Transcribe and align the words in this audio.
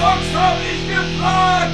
zockst, 0.00 0.34
hab 0.34 0.56
ich 0.62 0.88
gefragt! 0.88 1.72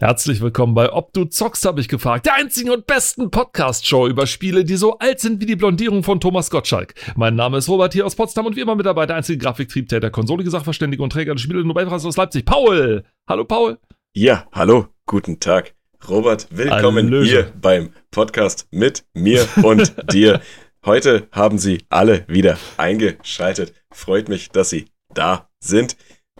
Herzlich 0.00 0.40
willkommen 0.40 0.74
bei 0.74 0.92
Ob 0.92 1.12
du 1.12 1.24
zockst, 1.24 1.64
habe 1.64 1.80
ich 1.80 1.86
gefragt, 1.86 2.26
der 2.26 2.34
einzigen 2.34 2.70
und 2.70 2.88
besten 2.88 3.30
Podcast-Show 3.30 4.08
über 4.08 4.26
Spiele, 4.26 4.64
die 4.64 4.74
so 4.74 4.98
alt 4.98 5.20
sind 5.20 5.40
wie 5.40 5.46
die 5.46 5.54
Blondierung 5.54 6.02
von 6.02 6.18
Thomas 6.18 6.50
Gottschalk. 6.50 6.94
Mein 7.14 7.36
Name 7.36 7.58
ist 7.58 7.68
Robert 7.68 7.92
hier 7.92 8.06
aus 8.06 8.16
Potsdam 8.16 8.46
und 8.46 8.56
wie 8.56 8.60
immer 8.60 8.74
mit 8.74 8.86
dabei 8.86 9.06
der 9.06 9.14
einzige 9.14 9.38
Grafiktriebtäter, 9.38 10.10
Konsolige 10.10 10.50
Sachverständige 10.50 11.00
und 11.00 11.10
Träger 11.10 11.34
des 11.34 11.42
Spiele-Nobelpreises 11.42 12.06
aus 12.06 12.16
Leipzig, 12.16 12.44
Paul! 12.44 13.04
Hallo 13.28 13.44
Paul! 13.44 13.78
Ja, 14.14 14.48
hallo, 14.50 14.88
guten 15.06 15.38
Tag. 15.38 15.74
Robert, 16.08 16.48
willkommen 16.50 17.06
Hallöchen. 17.06 17.28
hier 17.28 17.52
beim 17.62 17.90
Podcast 18.10 18.66
mit 18.72 19.04
mir 19.14 19.46
und 19.62 19.94
dir. 20.12 20.40
Heute 20.84 21.28
haben 21.30 21.58
Sie 21.58 21.84
alle 21.88 22.24
wieder 22.26 22.58
eingeschaltet. 22.78 23.72
Freut 23.92 24.28
mich, 24.28 24.50
dass 24.50 24.70
Sie 24.70 24.86
da 25.14 25.48
sind. 25.60 25.96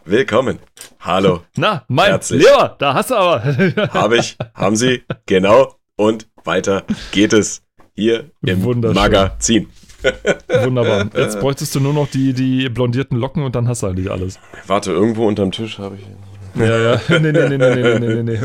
Willkommen. 0.07 0.59
Hallo, 1.00 1.41
Na, 1.56 1.84
mein 1.88 2.09
Herzlich. 2.09 2.42
Lehrer, 2.42 2.77
da 2.79 2.92
hast 2.95 3.10
du 3.10 3.15
aber. 3.15 3.42
habe 3.95 4.19
ich, 4.19 4.37
haben 4.55 4.77
Sie, 4.77 5.02
genau. 5.27 5.74
Und 5.96 6.29
weiter 6.45 6.84
geht 7.12 7.33
es 7.33 7.62
hier 7.95 8.30
im. 8.45 8.62
Magazin. 8.93 9.69
Wunderbar. 10.62 11.06
Jetzt 11.16 11.41
bräuchtest 11.41 11.74
du 11.74 11.80
nur 11.80 11.95
noch 11.95 12.09
die, 12.09 12.34
die 12.34 12.69
blondierten 12.69 13.16
Locken 13.16 13.43
und 13.43 13.55
dann 13.55 13.66
hast 13.66 13.82
du 13.82 13.87
eigentlich 13.87 14.10
alles. 14.10 14.38
Warte, 14.66 14.93
irgendwo 14.93 15.27
unterm 15.27 15.51
Tisch 15.52 15.79
habe 15.79 15.96
ich. 15.96 16.07
Ja, 16.60 16.79
ja. 16.79 17.01
Nee, 17.09 17.32
nee, 17.32 17.32
nee, 17.32 17.57
nee, 17.59 17.98
nee, 17.98 17.98
nee, 17.98 18.23
nee. 18.23 18.38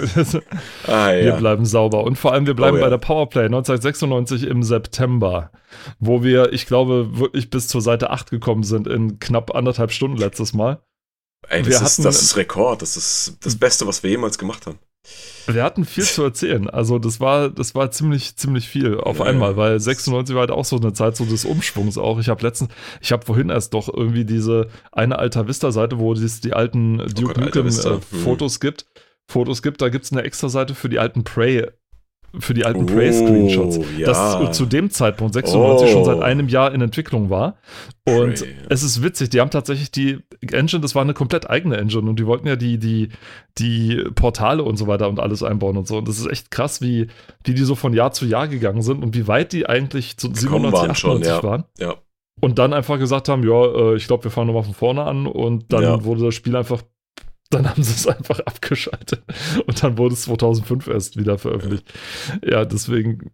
Ah 0.87 1.09
Wir 1.09 1.23
ja. 1.23 1.35
bleiben 1.35 1.65
sauber. 1.65 2.03
Und 2.05 2.17
vor 2.17 2.31
allem, 2.33 2.47
wir 2.47 2.55
bleiben 2.55 2.77
Oh, 2.77 2.79
ja. 2.79 2.85
bei 2.85 2.89
der 2.89 2.97
Powerplay 2.97 3.45
1996 3.45 4.47
im 4.47 4.63
September, 4.63 5.51
wo 5.99 6.23
wir, 6.23 6.53
ich 6.53 6.65
glaube, 6.65 7.19
wirklich 7.19 7.49
bis 7.49 7.67
zur 7.67 7.81
Seite 7.81 8.09
8 8.09 8.31
gekommen 8.31 8.63
sind 8.63 8.87
in 8.87 9.19
knapp 9.19 9.53
anderthalb 9.53 9.91
Stunden 9.91 10.17
letztes 10.17 10.53
Mal. 10.53 10.79
Ey, 11.47 11.65
wir 11.65 11.71
das, 11.71 11.81
ist, 11.81 11.91
hatten- 11.93 12.03
das 12.03 12.21
ist 12.21 12.35
Rekord. 12.37 12.81
Das 12.81 12.97
ist 12.97 13.37
das 13.41 13.55
Beste, 13.55 13.87
was 13.87 14.03
wir 14.03 14.09
jemals 14.09 14.37
gemacht 14.37 14.65
haben. 14.65 14.79
Wir 15.47 15.63
hatten 15.63 15.85
viel 15.85 16.03
zu 16.03 16.23
erzählen. 16.23 16.69
Also, 16.69 16.99
das 16.99 17.19
war, 17.19 17.49
das 17.49 17.73
war 17.73 17.89
ziemlich, 17.89 18.35
ziemlich 18.35 18.67
viel 18.67 18.97
auf 18.99 19.19
Ja. 19.19 19.25
einmal, 19.25 19.55
weil 19.57 19.79
96 19.79 20.35
war 20.35 20.41
halt 20.41 20.51
auch 20.51 20.65
so 20.65 20.75
eine 20.77 20.93
Zeit 20.93 21.15
so 21.15 21.25
des 21.25 21.45
Umschwungs 21.45 21.97
auch. 21.97 22.19
Ich 22.19 22.29
habe 22.29 22.43
letztens, 22.45 22.69
ich 23.01 23.11
habe 23.11 23.25
vorhin 23.25 23.49
erst 23.49 23.73
doch 23.73 23.87
irgendwie 23.91 24.25
diese 24.25 24.67
eine 24.91 25.17
Alta 25.17 25.47
Vista-Seite, 25.47 25.97
wo 25.97 26.13
es 26.13 26.41
die 26.41 26.53
alten 26.53 26.97
Duke 26.97 27.09
Oh 27.21 27.27
Gott, 27.27 27.37
Alta 27.37 27.45
Nukem 27.45 27.65
Vista. 27.65 27.91
äh, 27.95 27.99
Mhm. 28.11 28.19
Fotos 28.23 28.59
gibt. 28.59 28.85
Fotos 29.27 29.61
gibt, 29.61 29.81
da 29.81 29.89
gibt 29.89 30.05
es 30.05 30.11
eine 30.11 30.23
extra 30.23 30.49
Seite 30.49 30.75
für 30.75 30.89
die 30.89 30.99
alten 30.99 31.23
Prey, 31.23 31.65
für 32.37 32.53
die 32.53 32.65
alten 32.65 32.83
Oh, 32.83 32.85
Prey-Screenshots. 32.85 33.79
ja. 33.97 34.05
Das 34.05 34.55
zu 34.57 34.65
dem 34.65 34.89
Zeitpunkt 34.91 35.33
96 35.33 35.89
Oh. 35.89 35.91
schon 35.91 36.05
seit 36.05 36.21
einem 36.21 36.47
Jahr 36.47 36.73
in 36.73 36.81
Entwicklung 36.81 37.29
war. 37.29 37.55
Und 38.05 38.35
Prey, 38.41 38.55
es 38.69 38.83
ist 38.83 39.01
witzig, 39.01 39.29
die 39.29 39.39
haben 39.39 39.49
tatsächlich 39.49 39.91
die 39.91 40.19
Engine, 40.51 40.81
das 40.81 40.95
war 40.95 41.01
eine 41.01 41.13
komplett 41.13 41.49
eigene 41.49 41.77
Engine 41.77 42.09
und 42.09 42.19
die 42.19 42.25
wollten 42.25 42.47
ja 42.47 42.55
die, 42.55 42.77
die, 42.77 43.09
die 43.57 44.03
Portale 44.15 44.63
und 44.63 44.77
so 44.77 44.87
weiter 44.87 45.09
und 45.09 45.19
alles 45.19 45.43
einbauen 45.43 45.77
und 45.77 45.87
so. 45.87 45.97
Und 45.97 46.07
das 46.07 46.19
ist 46.19 46.27
echt 46.29 46.51
krass, 46.51 46.81
wie, 46.81 47.07
wie 47.43 47.53
die 47.53 47.63
so 47.63 47.75
von 47.75 47.93
Jahr 47.93 48.11
zu 48.11 48.25
Jahr 48.25 48.47
gegangen 48.47 48.81
sind 48.81 49.03
und 49.03 49.15
wie 49.15 49.27
weit 49.27 49.51
die 49.53 49.67
eigentlich 49.67 50.17
zu 50.17 50.29
Gekommen 50.31 50.71
97, 50.71 50.79
waren 50.79 50.95
schon, 50.95 51.11
98 51.21 51.27
ja. 51.27 51.43
waren. 51.43 51.63
Ja. 51.79 51.95
Und 52.41 52.57
dann 52.57 52.71
einfach 52.73 52.97
gesagt 52.99 53.27
haben, 53.27 53.43
ja, 53.43 53.65
äh, 53.65 53.95
ich 53.95 54.07
glaube, 54.07 54.23
wir 54.23 54.31
fangen 54.31 54.47
nochmal 54.47 54.63
von 54.63 54.73
vorne 54.73 55.03
an 55.03 55.27
und 55.27 55.73
dann 55.73 56.05
wurde 56.05 56.23
das 56.23 56.35
Spiel 56.35 56.55
einfach, 56.55 56.81
dann 57.49 57.69
haben 57.69 57.83
sie 57.83 57.93
es 57.93 58.07
einfach 58.07 58.39
abgeschaltet 58.41 59.23
und 59.65 59.83
dann 59.83 59.97
wurde 59.97 60.13
es 60.13 60.23
2005 60.23 60.87
erst 60.87 61.17
wieder 61.17 61.37
veröffentlicht. 61.37 61.91
Ja, 62.45 62.65
deswegen, 62.65 63.31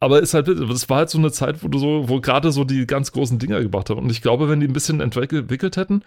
aber 0.00 0.16
halt, 0.16 0.48
das 0.48 0.88
war 0.88 0.98
halt 0.98 1.10
so 1.10 1.18
eine 1.18 1.32
Zeit, 1.32 1.62
wo 1.62 1.68
du 1.68 1.78
so, 1.78 2.08
wo 2.08 2.20
gerade 2.20 2.52
so 2.52 2.64
die 2.64 2.86
ganz 2.86 3.12
großen 3.12 3.38
Dinger 3.38 3.60
gebracht 3.60 3.90
haben 3.90 4.00
und 4.00 4.10
ich 4.10 4.22
glaube, 4.22 4.48
wenn 4.48 4.60
die 4.60 4.68
ein 4.68 4.72
bisschen 4.72 5.00
entwickelt 5.00 5.76
hätten 5.76 6.02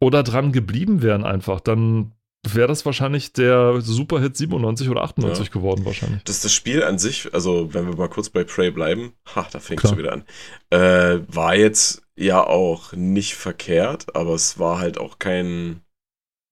oder 0.00 0.22
dran 0.22 0.52
geblieben 0.52 1.02
wären 1.02 1.24
einfach, 1.24 1.60
dann 1.60 2.12
wäre 2.42 2.68
das 2.68 2.86
wahrscheinlich 2.86 3.34
der 3.34 3.80
Superhit 3.82 4.34
97 4.36 4.88
oder 4.88 5.02
98 5.02 5.46
Ja. 5.46 5.52
geworden 5.52 5.84
wahrscheinlich. 5.84 6.22
Das, 6.24 6.40
das 6.40 6.54
Spiel 6.54 6.82
an 6.82 6.98
sich, 6.98 7.32
also 7.34 7.74
wenn 7.74 7.86
wir 7.86 7.96
mal 7.96 8.08
kurz 8.08 8.30
bei 8.30 8.44
Prey 8.44 8.70
bleiben, 8.70 9.12
ha, 9.34 9.46
da 9.52 9.60
fängt 9.60 9.82
schon 9.82 9.98
wieder 9.98 10.12
an, 10.14 10.24
äh, 10.70 11.20
war 11.28 11.54
jetzt 11.54 12.02
ja 12.16 12.42
auch 12.46 12.92
nicht 12.94 13.34
verkehrt, 13.34 14.16
aber 14.16 14.34
es 14.34 14.58
war 14.58 14.78
halt 14.78 14.98
auch 14.98 15.18
kein, 15.18 15.82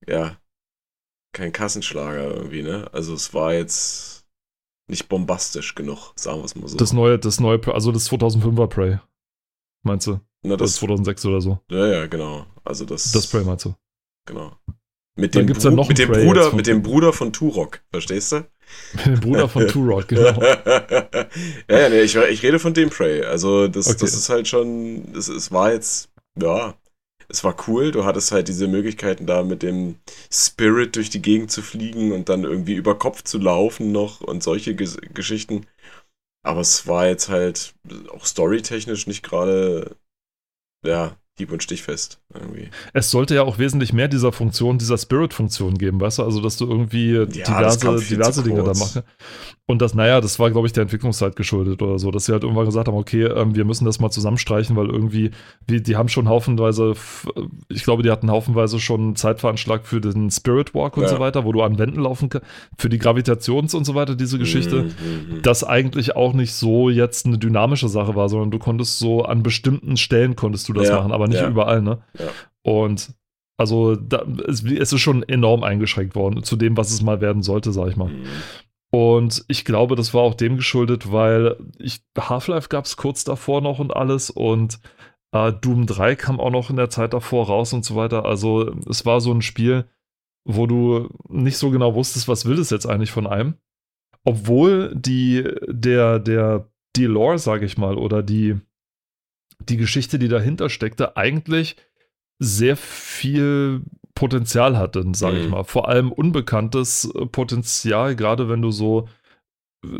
ja, 0.08 0.36
kein 1.32 1.52
Kassenschlager 1.52 2.34
irgendwie, 2.34 2.62
ne? 2.62 2.88
Also 2.92 3.14
es 3.14 3.34
war 3.34 3.54
jetzt 3.54 4.26
nicht 4.88 5.08
bombastisch 5.08 5.74
genug, 5.74 6.12
sagen 6.16 6.40
wir 6.40 6.44
es 6.46 6.56
mal 6.56 6.68
so. 6.68 6.76
Das 6.76 6.92
neue, 6.92 7.18
das 7.18 7.40
neue, 7.40 7.60
also 7.74 7.92
das 7.92 8.10
2005er 8.10 8.66
Prey. 8.68 8.98
Meinst 9.84 10.06
du? 10.06 10.20
Na, 10.42 10.56
Das 10.56 10.72
das, 10.72 10.80
2006 10.80 11.26
oder 11.26 11.40
so. 11.40 11.58
ja, 11.70 11.86
ja, 11.86 12.06
genau. 12.06 12.46
Also 12.64 12.84
das, 12.84 13.12
Das 13.12 13.26
Prey 13.26 13.44
meinst 13.44 13.64
du? 13.66 13.74
genau. 14.26 14.56
Mit 15.16 15.34
Dann 15.34 15.42
dem, 15.42 15.46
gibt's 15.48 15.64
Bru- 15.64 15.70
noch 15.74 15.88
mit 15.88 15.98
dem 15.98 16.10
Prey 16.12 16.24
Bruder, 16.26 16.52
mit 16.54 16.66
dem 16.66 16.82
Bruder 16.82 17.12
von 17.12 17.32
Turok, 17.32 17.80
verstehst 17.90 18.32
du? 18.32 18.48
Mit 18.94 19.06
dem 19.06 19.20
Bruder 19.20 19.48
von 19.48 19.66
Turok, 19.68 20.08
genau. 20.08 20.40
ja, 20.40 21.26
ja, 21.68 21.88
nee, 21.88 22.02
ich, 22.02 22.14
ich 22.16 22.42
rede 22.42 22.58
von 22.58 22.72
dem 22.74 22.90
Prey. 22.90 23.24
Also, 23.24 23.66
das, 23.68 23.88
Okay. 23.88 23.98
das 24.00 24.14
ist 24.14 24.28
halt 24.28 24.46
schon, 24.48 25.12
es, 25.16 25.28
es 25.28 25.50
war 25.50 25.72
jetzt, 25.72 26.10
ja, 26.40 26.74
es 27.28 27.44
war 27.44 27.56
cool. 27.68 27.92
Du 27.92 28.04
hattest 28.04 28.32
halt 28.32 28.48
diese 28.48 28.68
Möglichkeiten 28.68 29.26
da 29.26 29.42
mit 29.42 29.62
dem 29.62 29.96
Spirit 30.32 30.96
durch 30.96 31.10
die 31.10 31.22
Gegend 31.22 31.50
zu 31.50 31.62
fliegen 31.62 32.12
und 32.12 32.28
dann 32.28 32.44
irgendwie 32.44 32.74
über 32.74 32.98
Kopf 32.98 33.22
zu 33.22 33.38
laufen 33.38 33.92
noch 33.92 34.20
und 34.20 34.42
solche 34.42 34.74
Ges 34.74 34.98
Geschichten. 35.14 35.66
Aber 36.44 36.60
es 36.60 36.86
war 36.86 37.06
jetzt 37.08 37.28
halt 37.28 37.74
auch 38.10 38.26
storytechnisch 38.26 39.06
nicht 39.06 39.22
gerade, 39.22 39.96
ja, 40.84 41.16
hieb- 41.38 41.52
und 41.52 41.62
stichfest 41.62 42.18
irgendwie. 42.34 42.68
Es 42.92 43.10
sollte 43.10 43.34
ja 43.34 43.42
auch 43.42 43.58
wesentlich 43.58 43.92
mehr 43.92 44.08
dieser 44.08 44.32
Funktion, 44.32 44.76
dieser 44.78 44.98
Spirit-Funktion 44.98 45.78
geben, 45.78 46.00
weißt 46.00 46.18
du? 46.18 46.24
Also, 46.24 46.40
dass 46.40 46.56
du 46.56 46.66
irgendwie 46.66 47.14
das 47.14 47.78
diverse, 47.78 48.04
diverse 48.14 48.42
Dinge 48.42 48.62
da 48.62 48.74
machst. 48.74 49.02
Und 49.66 49.82
das, 49.82 49.94
naja, 49.94 50.20
das 50.22 50.38
war, 50.38 50.50
glaube 50.50 50.66
ich, 50.66 50.72
der 50.72 50.82
Entwicklungszeit 50.82 51.36
geschuldet 51.36 51.82
oder 51.82 51.98
so, 51.98 52.10
dass 52.10 52.24
sie 52.24 52.32
halt 52.32 52.42
irgendwann 52.42 52.64
gesagt 52.64 52.88
haben, 52.88 52.96
okay, 52.96 53.24
ähm, 53.24 53.54
wir 53.54 53.66
müssen 53.66 53.84
das 53.84 54.00
mal 54.00 54.10
zusammenstreichen, 54.10 54.76
weil 54.76 54.86
irgendwie, 54.88 55.30
wir, 55.66 55.82
die 55.82 55.94
haben 55.96 56.08
schon 56.08 56.26
haufenweise, 56.26 56.92
f- 56.92 57.26
ich 57.68 57.84
glaube, 57.84 58.02
die 58.02 58.10
hatten 58.10 58.30
haufenweise 58.30 58.80
schon 58.80 59.00
einen 59.00 59.16
Zeitveranschlag 59.16 59.86
für 59.86 60.00
den 60.00 60.30
Spirit 60.30 60.74
Walk 60.74 60.96
und 60.96 61.02
Ja. 61.02 61.08
so 61.10 61.18
weiter, 61.18 61.44
wo 61.44 61.52
du 61.52 61.60
an 61.62 61.78
Wänden 61.78 62.00
laufen 62.00 62.30
kannst, 62.30 62.46
für 62.78 62.88
die 62.88 62.98
Gravitations- 62.98 63.76
und 63.76 63.84
so 63.84 63.94
weiter, 63.94 64.14
diese 64.14 64.38
Geschichte. 64.38 64.84
Mhm, 64.84 65.34
mhm. 65.36 65.42
das 65.42 65.64
eigentlich 65.64 66.16
auch 66.16 66.32
nicht 66.32 66.54
so 66.54 66.88
jetzt 66.88 67.26
eine 67.26 67.36
dynamische 67.36 67.90
Sache 67.90 68.16
war, 68.16 68.30
sondern 68.30 68.50
du 68.50 68.58
konntest 68.58 68.98
so 68.98 69.22
an 69.24 69.42
bestimmten 69.42 69.98
Stellen 69.98 70.34
konntest 70.34 70.66
du 70.70 70.72
das 70.72 70.88
Ja, 70.88 70.96
machen, 70.96 71.12
aber 71.12 71.27
nicht 71.28 71.40
ja. 71.40 71.48
überall, 71.48 71.82
ne? 71.82 72.02
Ja. 72.18 72.28
Und 72.62 73.14
also 73.56 73.96
da, 73.96 74.24
es, 74.46 74.64
es 74.64 74.92
ist 74.92 75.00
schon 75.00 75.22
enorm 75.22 75.64
eingeschränkt 75.64 76.14
worden 76.14 76.44
zu 76.44 76.56
dem, 76.56 76.76
was 76.76 76.90
es 76.90 77.02
mal 77.02 77.20
werden 77.20 77.42
sollte, 77.42 77.72
sag 77.72 77.88
ich 77.88 77.96
mal. 77.96 78.08
Mhm. 78.08 78.24
Und 78.90 79.44
ich 79.48 79.64
glaube, 79.64 79.96
das 79.96 80.14
war 80.14 80.22
auch 80.22 80.34
dem 80.34 80.56
geschuldet, 80.56 81.12
weil 81.12 81.56
ich 81.78 82.00
Half-Life 82.18 82.68
gab 82.68 82.86
es 82.86 82.96
kurz 82.96 83.24
davor 83.24 83.60
noch 83.60 83.80
und 83.80 83.94
alles 83.94 84.30
und 84.30 84.80
äh, 85.32 85.52
Doom 85.52 85.86
3 85.86 86.16
kam 86.16 86.40
auch 86.40 86.50
noch 86.50 86.70
in 86.70 86.76
der 86.76 86.88
Zeit 86.88 87.12
davor 87.12 87.46
raus 87.46 87.72
und 87.72 87.84
so 87.84 87.96
weiter. 87.96 88.24
Also 88.24 88.74
es 88.88 89.04
war 89.04 89.20
so 89.20 89.32
ein 89.32 89.42
Spiel, 89.42 89.84
wo 90.44 90.66
du 90.66 91.08
nicht 91.28 91.58
so 91.58 91.70
genau 91.70 91.94
wusstest, 91.94 92.28
was 92.28 92.46
will 92.46 92.58
es 92.58 92.70
jetzt 92.70 92.86
eigentlich 92.86 93.10
von 93.10 93.26
einem. 93.26 93.54
Obwohl 94.24 94.94
die, 94.94 95.44
der, 95.68 96.18
der, 96.18 96.70
die 96.96 97.04
Lore, 97.04 97.38
sage 97.38 97.66
ich 97.66 97.76
mal, 97.76 97.96
oder 97.98 98.22
die, 98.22 98.58
die 99.60 99.76
Geschichte, 99.76 100.18
die 100.18 100.28
dahinter 100.28 100.70
steckte, 100.70 101.16
eigentlich 101.16 101.76
sehr 102.38 102.76
viel 102.76 103.82
Potenzial 104.14 104.76
hatte, 104.76 105.04
sage 105.14 105.38
ich 105.38 105.44
Mhm. 105.44 105.50
mal. 105.50 105.64
Vor 105.64 105.88
allem 105.88 106.12
unbekanntes 106.12 107.04
äh, 107.14 107.26
Potenzial, 107.26 108.16
gerade 108.16 108.48
wenn 108.48 108.62
du 108.62 108.70
so 108.70 109.08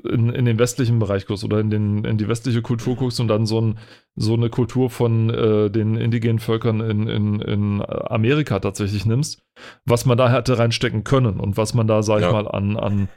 in, 0.04 0.30
in 0.30 0.44
den 0.44 0.58
westlichen 0.58 0.98
Bereich 0.98 1.26
guckst 1.26 1.44
oder 1.44 1.60
in, 1.60 1.70
den, 1.70 2.04
in 2.04 2.19
die 2.19 2.26
westliche 2.26 2.62
Kultur 2.62 2.96
guckst 2.96 3.20
und 3.20 3.28
dann 3.28 3.46
so, 3.46 3.60
ein, 3.60 3.78
so 4.16 4.34
eine 4.34 4.50
Kultur 4.50 4.91
von 4.91 5.30
äh, 5.30 5.70
den 5.70 5.94
indigenen 5.96 6.40
Völkern 6.40 6.80
in, 6.80 7.06
in, 7.06 7.40
in 7.40 7.82
Amerika 7.86 8.58
tatsächlich 8.58 9.06
nimmst, 9.06 9.40
was 9.84 10.04
man 10.04 10.19
da 10.19 10.32
hätte 10.32 10.58
reinstecken 10.58 11.04
können 11.04 11.38
und 11.38 11.56
was 11.56 11.75
man 11.75 11.87
da, 11.87 12.02
sag 12.02 12.19
ich 12.19 12.22
Ja. 12.25 12.32
mal, 12.32 12.49
an, 12.49 12.76
an 12.76 13.08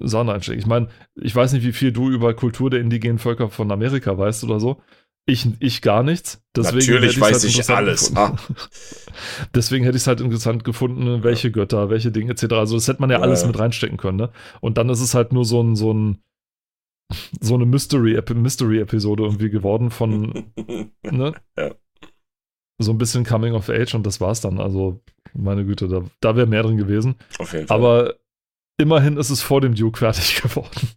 Sachen 0.00 0.30
reinsteckt. 0.30 0.58
Ich 0.58 0.66
meine, 0.66 0.88
ich 1.16 1.36
weiß 1.36 1.52
nicht, 1.52 1.64
wie 1.66 1.72
viel 1.72 1.92
du 1.92 2.08
über 2.08 2.32
Kultur 2.32 2.70
der 2.70 2.80
indigenen 2.80 3.18
Völker 3.18 3.50
von 3.50 3.70
Amerika 3.70 4.16
weißt 4.16 4.42
oder 4.44 4.58
so. 4.58 4.80
Ich, 5.30 5.46
ich 5.60 5.80
gar 5.80 6.02
nichts. 6.02 6.42
Deswegen 6.56 6.78
Natürlich 6.78 7.12
ich's 7.12 7.20
weiß 7.20 7.42
halt 7.42 7.44
ich 7.44 7.70
alles. 7.70 8.08
gefunden. 8.10 8.38
Deswegen 9.54 9.84
hätte 9.84 9.96
ich 9.96 10.02
es 10.02 10.06
halt 10.08 10.20
interessant 10.20 10.64
gefunden, 10.64 11.22
welche 11.22 11.52
Götter, 11.52 11.88
welche 11.88 12.10
Dinge 12.10 12.32
etc. 12.32 12.52
Also 12.54 12.74
das 12.74 12.88
hätte 12.88 13.00
man 13.00 13.10
ja, 13.10 13.18
Ja, 13.18 13.22
alles 13.22 13.42
ja. 13.42 13.46
mit 13.46 13.58
reinstecken 13.58 13.96
können. 13.96 14.16
Ne? 14.18 14.30
Und 14.60 14.76
dann 14.76 14.88
ist 14.88 15.00
es 15.00 15.14
halt 15.14 15.32
nur 15.32 15.44
so 15.44 15.62
ein, 15.62 15.76
so 15.76 15.92
ein 15.92 16.18
so 17.40 17.54
eine 17.54 17.66
Mystery 17.66 18.16
Mystery 18.34 18.80
irgendwie 19.20 19.50
geworden 19.50 19.90
von 19.90 20.52
ne? 21.02 21.32
Ja. 21.56 21.74
So 22.78 22.92
ein 22.92 22.98
bisschen 22.98 23.24
Coming 23.24 23.54
of 23.54 23.68
Age 23.68 23.94
und 23.94 24.06
das 24.06 24.20
war's 24.20 24.40
dann. 24.40 24.58
Also 24.58 25.00
meine 25.34 25.64
Güte, 25.64 25.86
da, 25.86 26.02
da 26.20 26.34
wäre 26.34 26.46
mehr 26.46 26.62
drin 26.62 26.76
gewesen. 26.76 27.16
Auf 27.38 27.52
jeden 27.52 27.66
Fall. 27.66 27.76
Aber 27.76 28.14
immerhin 28.80 29.16
ist 29.16 29.30
es 29.30 29.42
vor 29.42 29.60
dem 29.60 29.74
Duke 29.74 29.98
fertig 29.98 30.40
geworden. 30.42 30.88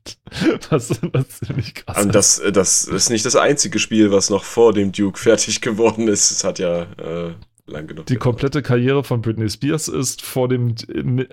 Was, 0.69 0.89
was 1.13 1.39
ziemlich 1.41 1.75
krass 1.75 1.97
Und 2.03 2.07
ist. 2.07 2.15
das, 2.15 2.39
äh, 2.39 2.51
das 2.51 2.85
ist 2.85 3.09
nicht 3.09 3.25
das 3.25 3.35
einzige 3.35 3.77
Spiel, 3.79 4.11
was 4.11 4.29
noch 4.29 4.43
vor 4.43 4.73
dem 4.73 4.91
Duke 4.91 5.19
fertig 5.19 5.61
geworden 5.61 6.07
ist. 6.07 6.31
Es 6.31 6.43
hat 6.43 6.59
ja 6.59 6.83
äh, 6.97 7.33
lang 7.67 7.87
genug. 7.87 8.05
Die 8.07 8.13
gedauert. 8.15 8.19
komplette 8.19 8.61
Karriere 8.61 9.03
von 9.03 9.21
Britney 9.21 9.49
Spears 9.49 9.87
ist 9.87 10.21
vor 10.21 10.47
dem, 10.49 10.75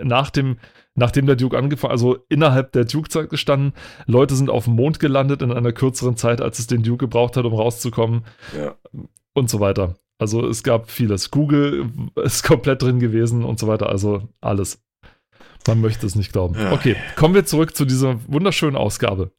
nach 0.02 0.30
dem, 0.30 0.58
nachdem 0.94 1.26
der 1.26 1.36
Duke 1.36 1.56
angefangen, 1.56 1.92
also 1.92 2.18
innerhalb 2.28 2.72
der 2.72 2.84
Duke-Zeit 2.84 3.30
gestanden. 3.30 3.72
Leute 4.06 4.34
sind 4.34 4.50
auf 4.50 4.64
dem 4.64 4.74
Mond 4.74 5.00
gelandet 5.00 5.40
in 5.42 5.52
einer 5.52 5.72
kürzeren 5.72 6.16
Zeit, 6.16 6.40
als 6.40 6.58
es 6.58 6.66
den 6.66 6.82
Duke 6.82 6.98
gebraucht 7.06 7.36
hat, 7.36 7.44
um 7.46 7.54
rauszukommen 7.54 8.24
Ja. 8.58 8.74
und 9.34 9.48
so 9.48 9.60
weiter. 9.60 9.94
Also 10.18 10.46
es 10.46 10.62
gab 10.62 10.90
vieles. 10.90 11.30
Google 11.30 11.88
ist 12.22 12.44
komplett 12.44 12.82
drin 12.82 13.00
gewesen 13.00 13.42
und 13.42 13.58
so 13.58 13.66
weiter. 13.68 13.88
Also 13.88 14.28
alles. 14.42 14.82
Man 15.70 15.80
möchte 15.80 16.04
es 16.04 16.16
nicht 16.16 16.32
glauben. 16.32 16.56
Ja. 16.58 16.72
Okay, 16.72 16.96
kommen 17.14 17.32
wir 17.32 17.44
zurück 17.44 17.76
zu 17.76 17.84
dieser 17.84 18.18
wunderschönen 18.26 18.74
Ausgabe. 18.74 19.30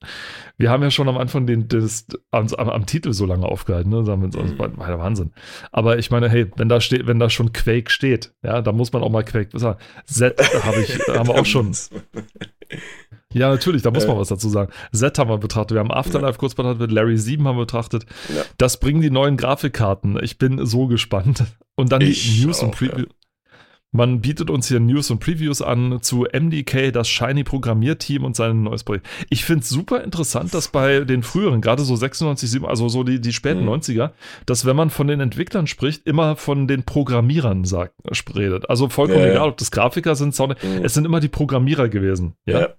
Wir 0.58 0.70
haben 0.70 0.82
ja 0.82 0.90
schon 0.90 1.10
am 1.10 1.18
Anfang 1.18 1.46
den, 1.46 1.68
des, 1.68 2.08
am, 2.32 2.48
am, 2.54 2.86
Titel 2.86 3.12
so 3.12 3.26
lange 3.26 3.46
aufgehalten, 3.46 3.90
ne? 3.90 4.06
Sagen 4.06 4.22
wir 4.22 4.26
uns, 4.28 4.38
das 4.38 4.58
war, 4.58 4.78
war 4.78 5.00
Wahnsinn. 5.00 5.32
Aber 5.74 6.00
ich 6.00 6.10
meine, 6.10 6.30
hey, 6.30 6.50
wenn 6.56 6.70
da 6.70 6.80
steht, 6.80 7.06
wenn 7.06 7.20
da 7.20 7.30
schon 7.30 7.52
Quake 7.52 7.92
steht, 7.92 8.34
ja, 8.44 8.62
da 8.62 8.72
muss 8.72 8.94
man 8.94 9.04
auch 9.04 9.10
mal 9.10 9.26
Quake 9.26 9.60
sagen. 9.60 9.78
Z 10.06 10.40
habe 10.64 10.82
ich, 10.82 10.98
haben 11.10 11.28
wir 11.28 11.36
auch 11.36 11.46
schon. 11.46 11.76
Ja, 13.34 13.50
natürlich, 13.50 13.82
da 13.82 13.92
muss 13.92 14.08
man 14.08 14.16
Äh. 14.16 14.20
was 14.20 14.30
dazu 14.30 14.48
sagen. 14.48 14.72
Z 14.94 15.18
haben 15.18 15.30
wir 15.30 15.38
betrachtet, 15.38 15.76
wir 15.76 15.80
haben 15.80 15.92
Afterlife 15.92 16.40
kurz 16.40 16.56
betrachtet, 16.56 16.92
Larry 16.92 17.18
7 17.18 17.46
haben 17.46 17.58
wir 17.58 17.66
betrachtet. 17.66 18.06
Ja. 18.34 18.44
Das 18.58 18.80
bringen 18.80 19.02
die 19.02 19.12
neuen 19.12 19.36
Grafikkarten. 19.36 20.18
Ich 20.24 20.38
bin 20.38 20.66
so 20.66 20.88
gespannt. 20.88 21.44
Und 21.76 21.92
dann 21.92 22.02
Ich 22.02 22.38
die 22.38 22.46
News 22.46 22.62
und 22.64 22.70
auch, 22.70 22.76
Preview. 22.78 23.06
Man 23.94 24.22
bietet 24.22 24.50
uns 24.50 24.70
hier 24.70 24.80
News 24.80 25.12
und 25.12 25.20
Previews 25.20 25.62
an 25.62 26.00
zu 26.02 26.26
MDK, 26.32 26.92
das 26.94 27.10
Shiny 27.10 27.44
Programmierteam 27.44 28.24
und 28.24 28.38
sein 28.38 28.64
neues 28.64 28.86
Projekt. 28.86 29.06
Ich 29.30 29.44
finde 29.44 29.64
es 29.64 29.70
super 29.70 30.02
interessant, 30.02 30.54
dass 30.54 30.70
bei 30.70 31.02
den 31.02 31.24
früheren, 31.24 31.60
gerade 31.60 31.84
so 31.84 31.98
96, 31.98 32.50
7, 32.50 32.66
also 32.66 32.88
so 32.88 33.04
die, 33.04 33.20
die 33.20 33.34
späten 33.34 33.62
Mhm. 33.64 33.70
90er, 33.70 34.12
dass 34.46 34.66
wenn 34.66 34.78
man 34.78 34.92
von 34.92 35.08
den 35.08 35.20
Entwicklern 35.20 35.68
spricht, 35.68 36.08
immer 36.08 36.38
von 36.38 36.70
den 36.70 36.84
Programmierern 36.84 37.66
sagt, 37.66 37.96
redet. 38.34 38.70
Also 38.70 38.88
vollkommen 38.88 39.20
Ja, 39.26 39.32
egal, 39.32 39.50
ob 39.50 39.58
das 39.58 39.72
Grafiker 39.72 40.16
sind, 40.16 40.34
Sound, 40.34 40.56
Mhm. 40.64 40.86
es 40.86 40.94
sind 40.94 41.04
immer 41.06 41.20
die 41.20 41.28
Programmierer 41.28 41.90
gewesen. 41.90 42.36
Ja. 42.46 42.60
Ja. 42.62 42.70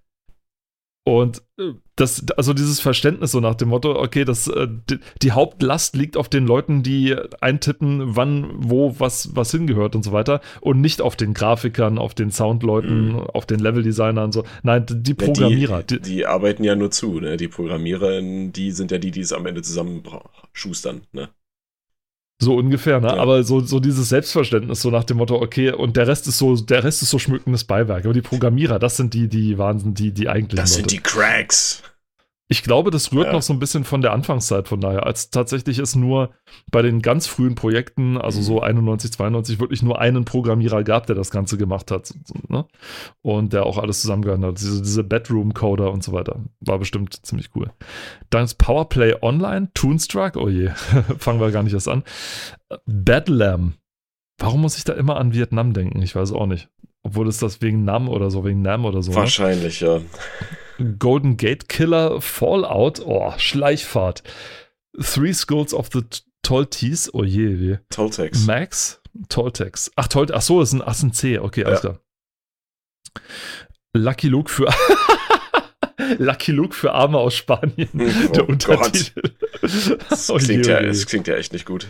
Und 1.04 1.42
äh, 1.58 1.72
das, 1.96 2.24
also 2.36 2.52
dieses 2.54 2.78
Verständnis 2.78 3.32
so 3.32 3.40
nach 3.40 3.56
dem 3.56 3.70
Motto, 3.70 4.00
okay, 4.00 4.24
das, 4.24 4.46
äh, 4.46 4.68
die, 4.88 4.98
die 5.20 5.32
Hauptlast 5.32 5.96
liegt 5.96 6.16
auf 6.16 6.28
den 6.28 6.46
Leuten, 6.46 6.84
die 6.84 7.16
eintippen, 7.40 8.14
wann, 8.16 8.50
wo, 8.54 8.94
was, 9.00 9.34
was 9.34 9.50
hingehört 9.50 9.96
und 9.96 10.04
so 10.04 10.12
weiter. 10.12 10.40
Und 10.60 10.80
nicht 10.80 11.00
auf 11.02 11.16
den 11.16 11.34
Grafikern, 11.34 11.98
auf 11.98 12.14
den 12.14 12.30
Soundleuten, 12.30 13.12
Mhm. 13.12 13.16
auf 13.18 13.46
den 13.46 13.58
Leveldesignern 13.58 14.26
und 14.26 14.32
so. 14.32 14.44
Nein, 14.62 14.86
die 14.88 15.16
Ja, 15.18 15.26
Programmierer. 15.26 15.82
Die, 15.82 16.00
die 16.00 16.24
arbeiten 16.26 16.62
ja 16.62 16.76
nur 16.76 16.92
zu, 16.92 17.18
ne? 17.18 17.36
Die 17.36 17.48
Programmierer, 17.48 18.20
die 18.22 18.70
sind 18.70 18.92
ja 18.92 18.98
die, 18.98 19.10
die 19.10 19.20
es 19.20 19.32
am 19.32 19.46
Ende 19.46 19.62
zusammen 19.62 20.04
schustern, 20.52 21.02
ne? 21.12 21.30
So 22.42 22.56
ungefähr, 22.56 22.98
ne? 23.00 23.06
Ja. 23.06 23.16
Aber 23.18 23.44
so, 23.44 23.60
so 23.60 23.78
dieses 23.78 24.08
Selbstverständnis, 24.08 24.82
so 24.82 24.90
nach 24.90 25.04
dem 25.04 25.18
Motto, 25.18 25.36
okay, 25.40 25.70
und 25.72 25.96
der 25.96 26.08
Rest 26.08 26.26
ist 26.26 26.38
so, 26.38 26.56
der 26.56 26.82
Rest 26.82 27.00
ist 27.02 27.10
so 27.10 27.18
schmückendes 27.18 27.62
Beiwerk. 27.64 28.04
Aber 28.04 28.14
die 28.14 28.20
Programmierer, 28.20 28.78
das 28.80 28.96
sind 28.96 29.14
die, 29.14 29.28
die 29.28 29.58
Wahnsinn, 29.58 29.94
die, 29.94 30.10
die 30.12 30.28
eigentlichen 30.28 30.56
Das 30.56 30.70
Leute. 30.76 30.80
sind 30.80 30.90
die 30.90 30.98
Cracks. 30.98 31.82
Ich 32.52 32.62
glaube, 32.62 32.90
das 32.90 33.12
rührt 33.14 33.28
Ja. 33.28 33.32
noch 33.32 33.40
so 33.40 33.54
ein 33.54 33.58
bisschen 33.58 33.82
von 33.84 34.02
der 34.02 34.12
Anfangszeit 34.12 34.68
von 34.68 34.78
daher, 34.78 35.06
als 35.06 35.30
tatsächlich 35.30 35.78
es 35.78 35.96
nur 35.96 36.32
bei 36.70 36.82
den 36.82 37.00
ganz 37.00 37.26
frühen 37.26 37.54
Projekten, 37.54 38.18
also 38.18 38.40
Mhm. 38.40 38.44
so 38.44 38.60
91, 38.60 39.10
92, 39.10 39.58
wirklich 39.58 39.82
nur 39.82 39.98
einen 39.98 40.26
Programmierer 40.26 40.84
gab, 40.84 41.06
der 41.06 41.16
das 41.16 41.30
Ganze 41.30 41.56
gemacht 41.56 41.90
hat. 41.90 42.12
Ne? 42.48 42.66
Und 43.22 43.54
der 43.54 43.64
auch 43.64 43.78
alles 43.78 44.02
zusammengehalten 44.02 44.44
hat. 44.44 44.58
Diese, 44.60 44.82
diese 44.82 45.02
Bedroom-Coder 45.02 45.90
und 45.90 46.04
so 46.04 46.12
weiter. 46.12 46.40
War 46.60 46.78
bestimmt 46.78 47.24
ziemlich 47.24 47.48
cool. 47.56 47.70
Dann 48.28 48.44
ist 48.44 48.56
Powerplay 48.58 49.14
Online, 49.22 49.70
Toonstruck, 49.72 50.36
oh 50.36 50.50
je, 50.50 50.68
fangen 51.18 51.40
wir 51.40 51.50
gar 51.52 51.62
nicht 51.62 51.72
erst 51.72 51.88
an. 51.88 52.02
Bedlam. 52.84 53.74
Warum 54.38 54.60
muss 54.60 54.76
ich 54.76 54.84
da 54.84 54.92
immer 54.92 55.16
an 55.16 55.32
Vietnam 55.32 55.72
denken? 55.72 56.02
Ich 56.02 56.14
weiß 56.14 56.32
auch 56.32 56.46
nicht. 56.46 56.68
Obwohl 57.02 57.28
es 57.28 57.38
das 57.38 57.62
wegen 57.62 57.84
Nam 57.84 58.08
oder 58.10 58.30
so, 58.30 58.44
wegen 58.44 58.60
Nam 58.62 58.84
oder 58.84 59.02
so. 59.02 59.10
Ne? 59.10 59.16
Wahrscheinlich, 59.16 59.80
ja. 59.80 60.00
Golden 60.84 61.36
Gate 61.36 61.68
Killer, 61.68 62.20
Fallout, 62.20 63.00
oh, 63.04 63.32
Schleichfahrt. 63.38 64.22
Three 65.00 65.32
Skulls 65.32 65.72
of 65.72 65.88
the 65.92 66.02
T- 66.02 66.22
Toltecs, 66.42 67.12
oh 67.14 67.24
je, 67.24 67.48
je. 67.54 67.78
Toltex. 67.90 68.44
Max, 68.46 69.00
Toltecs. 69.28 69.90
Ach, 69.96 70.08
Tol 70.08 70.26
ach 70.32 70.42
so, 70.42 70.60
ist 70.60 70.72
ein, 70.72 70.82
ach, 70.82 70.92
ist 70.92 71.02
ein 71.02 71.12
C, 71.12 71.38
okay, 71.38 71.64
alles 71.64 71.80
klar. 71.80 72.00
Lucky 73.94 74.28
Luke 74.28 74.50
für 74.50 74.68
Lucky 76.18 76.52
Luke 76.52 76.74
für 76.74 76.92
Arme 76.92 77.18
aus 77.18 77.34
Spanien. 77.36 77.88
Oh 77.94 78.32
Der. 78.32 78.48
Untertitel. 78.48 79.22
Das 79.60 80.30
Oh 80.30 80.36
klingt, 80.36 80.66
ja, 80.66 80.82
das 80.82 81.06
klingt 81.06 81.28
ja 81.28 81.36
echt 81.36 81.52
nicht 81.52 81.66
gut. 81.66 81.86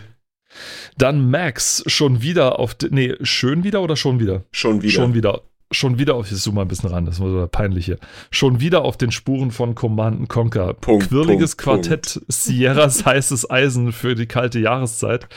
Dann 0.97 1.31
Max 1.31 1.83
schon 1.87 2.21
wieder 2.21 2.59
auf, 2.59 2.75
nee, 2.91 3.15
schön 3.21 3.63
wieder 3.63 3.81
oder 3.81 3.95
schon 3.95 4.19
wieder? 4.19 4.43
Schon 4.51 4.81
wieder. 4.81 4.91
Schon 4.93 5.13
wieder. 5.15 5.41
Schon 5.73 5.97
wieder 5.97 6.15
auf, 6.15 6.31
ich 6.31 6.37
zoome 6.37 6.55
mal 6.55 6.61
ein 6.63 6.67
bisschen 6.67 6.89
ran, 6.89 7.05
das 7.05 7.19
war 7.19 7.29
so 7.29 7.47
peinlich 7.47 7.85
hier. 7.85 7.97
Schon 8.31 8.59
wieder 8.59 8.83
auf 8.83 8.97
den 8.97 9.11
Spuren 9.11 9.51
von 9.51 9.75
Command 9.75 10.29
Conquer. 10.29 10.73
Punkt, 10.73 11.09
Quirliges 11.09 11.55
Punkt, 11.55 11.87
Quartett, 11.87 12.21
Sierras 12.27 13.05
heißes 13.05 13.49
Eisen 13.49 13.91
für 13.91 14.15
die 14.15 14.27
kalte 14.27 14.59
Jahreszeit. 14.59 15.27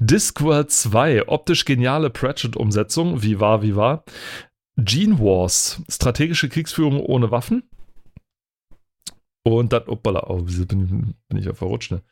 Discworld 0.00 0.70
2, 0.70 1.28
optisch 1.28 1.64
geniale 1.64 2.10
Pratchett-Umsetzung, 2.10 3.22
wie 3.22 3.40
war, 3.40 3.62
wie 3.62 3.76
war. 3.76 4.04
Gene 4.76 5.18
Wars, 5.18 5.82
strategische 5.88 6.48
Kriegsführung 6.48 6.98
ohne 7.00 7.30
Waffen. 7.30 7.62
Und 9.44 9.72
dann, 9.72 9.88
opala, 9.88 10.28
oh, 10.28 10.42
wieso 10.44 10.66
bin, 10.66 11.14
bin 11.28 11.38
ich 11.38 11.46
ja 11.46 11.54
verrutscht, 11.54 11.90
ne? 11.90 12.02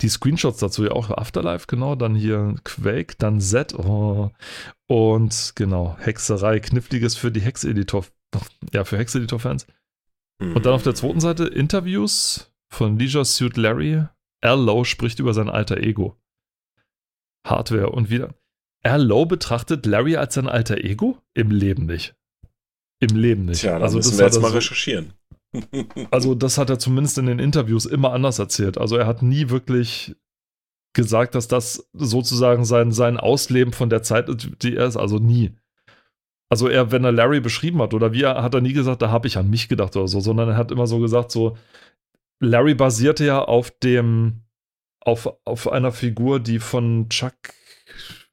Die 0.00 0.08
Screenshots 0.08 0.58
dazu 0.58 0.84
ja 0.84 0.90
auch 0.90 1.10
Afterlife, 1.10 1.66
genau. 1.68 1.94
Dann 1.94 2.16
hier 2.16 2.56
Quake, 2.64 3.14
dann 3.18 3.40
Z, 3.40 3.74
oh. 3.74 4.32
Und 4.88 5.52
genau, 5.54 5.96
Hexerei, 6.00 6.58
Kniffliges 6.58 7.16
für 7.16 7.30
die 7.30 7.40
Hex-Editor, 7.40 8.06
ja, 8.72 8.84
für 8.84 8.98
Hex-Editor-Fans. 8.98 9.68
Mhm. 10.40 10.56
Und 10.56 10.66
dann 10.66 10.72
auf 10.72 10.82
der 10.82 10.96
zweiten 10.96 11.20
Seite 11.20 11.44
Interviews 11.44 12.50
von 12.68 12.98
Leisure 12.98 13.24
Suit 13.24 13.56
Larry. 13.56 14.04
Al 14.40 14.60
Lowe 14.60 14.84
spricht 14.84 15.20
über 15.20 15.32
sein 15.32 15.48
alter 15.48 15.76
Ego. 15.76 16.16
Hardware 17.46 17.90
und 17.90 18.10
wieder. 18.10 18.34
Al 18.82 19.02
Lowe 19.02 19.26
betrachtet 19.26 19.86
Larry 19.86 20.16
als 20.16 20.34
sein 20.34 20.48
alter 20.48 20.78
Ego? 20.78 21.18
Im 21.34 21.50
Leben 21.50 21.86
nicht. 21.86 22.16
Im 22.98 23.16
Leben 23.16 23.44
nicht. 23.44 23.60
Tja, 23.60 23.74
dann 23.74 23.82
also 23.82 23.98
müssen 23.98 24.10
das 24.10 24.18
wir 24.18 24.26
jetzt 24.26 24.36
er 24.36 24.42
mal 24.42 24.50
recherchieren. 24.50 25.12
Also 26.10 26.34
das 26.34 26.58
hat 26.58 26.70
er 26.70 26.78
zumindest 26.78 27.18
in 27.18 27.26
den 27.26 27.38
Interviews 27.38 27.86
immer 27.86 28.12
anders 28.12 28.38
erzählt. 28.38 28.78
Also 28.78 28.96
er 28.96 29.06
hat 29.06 29.22
nie 29.22 29.50
wirklich 29.50 30.14
gesagt, 30.92 31.34
dass 31.34 31.48
das 31.48 31.88
sozusagen 31.92 32.64
sein, 32.64 32.92
sein 32.92 33.16
Ausleben 33.16 33.72
von 33.72 33.90
der 33.90 34.02
Zeit 34.02 34.28
ist, 34.28 34.62
die 34.62 34.76
er 34.76 34.86
ist. 34.86 34.96
Also 34.96 35.18
nie. 35.18 35.52
Also 36.48 36.68
er, 36.68 36.90
wenn 36.90 37.04
er 37.04 37.12
Larry 37.12 37.40
beschrieben 37.40 37.80
hat 37.80 37.94
oder 37.94 38.12
wie 38.12 38.22
er, 38.22 38.42
hat 38.42 38.54
er 38.54 38.60
nie 38.60 38.72
gesagt, 38.72 39.02
da 39.02 39.10
habe 39.10 39.28
ich 39.28 39.38
an 39.38 39.48
mich 39.48 39.68
gedacht 39.68 39.96
oder 39.96 40.08
so, 40.08 40.20
sondern 40.20 40.48
er 40.48 40.56
hat 40.56 40.72
immer 40.72 40.88
so 40.88 40.98
gesagt, 40.98 41.30
so 41.30 41.56
Larry 42.40 42.74
basierte 42.74 43.24
ja 43.24 43.40
auf 43.40 43.70
dem, 43.70 44.42
auf, 45.00 45.28
auf 45.44 45.70
einer 45.70 45.92
Figur, 45.92 46.40
die 46.40 46.58
von 46.58 47.08
Chuck, 47.08 47.34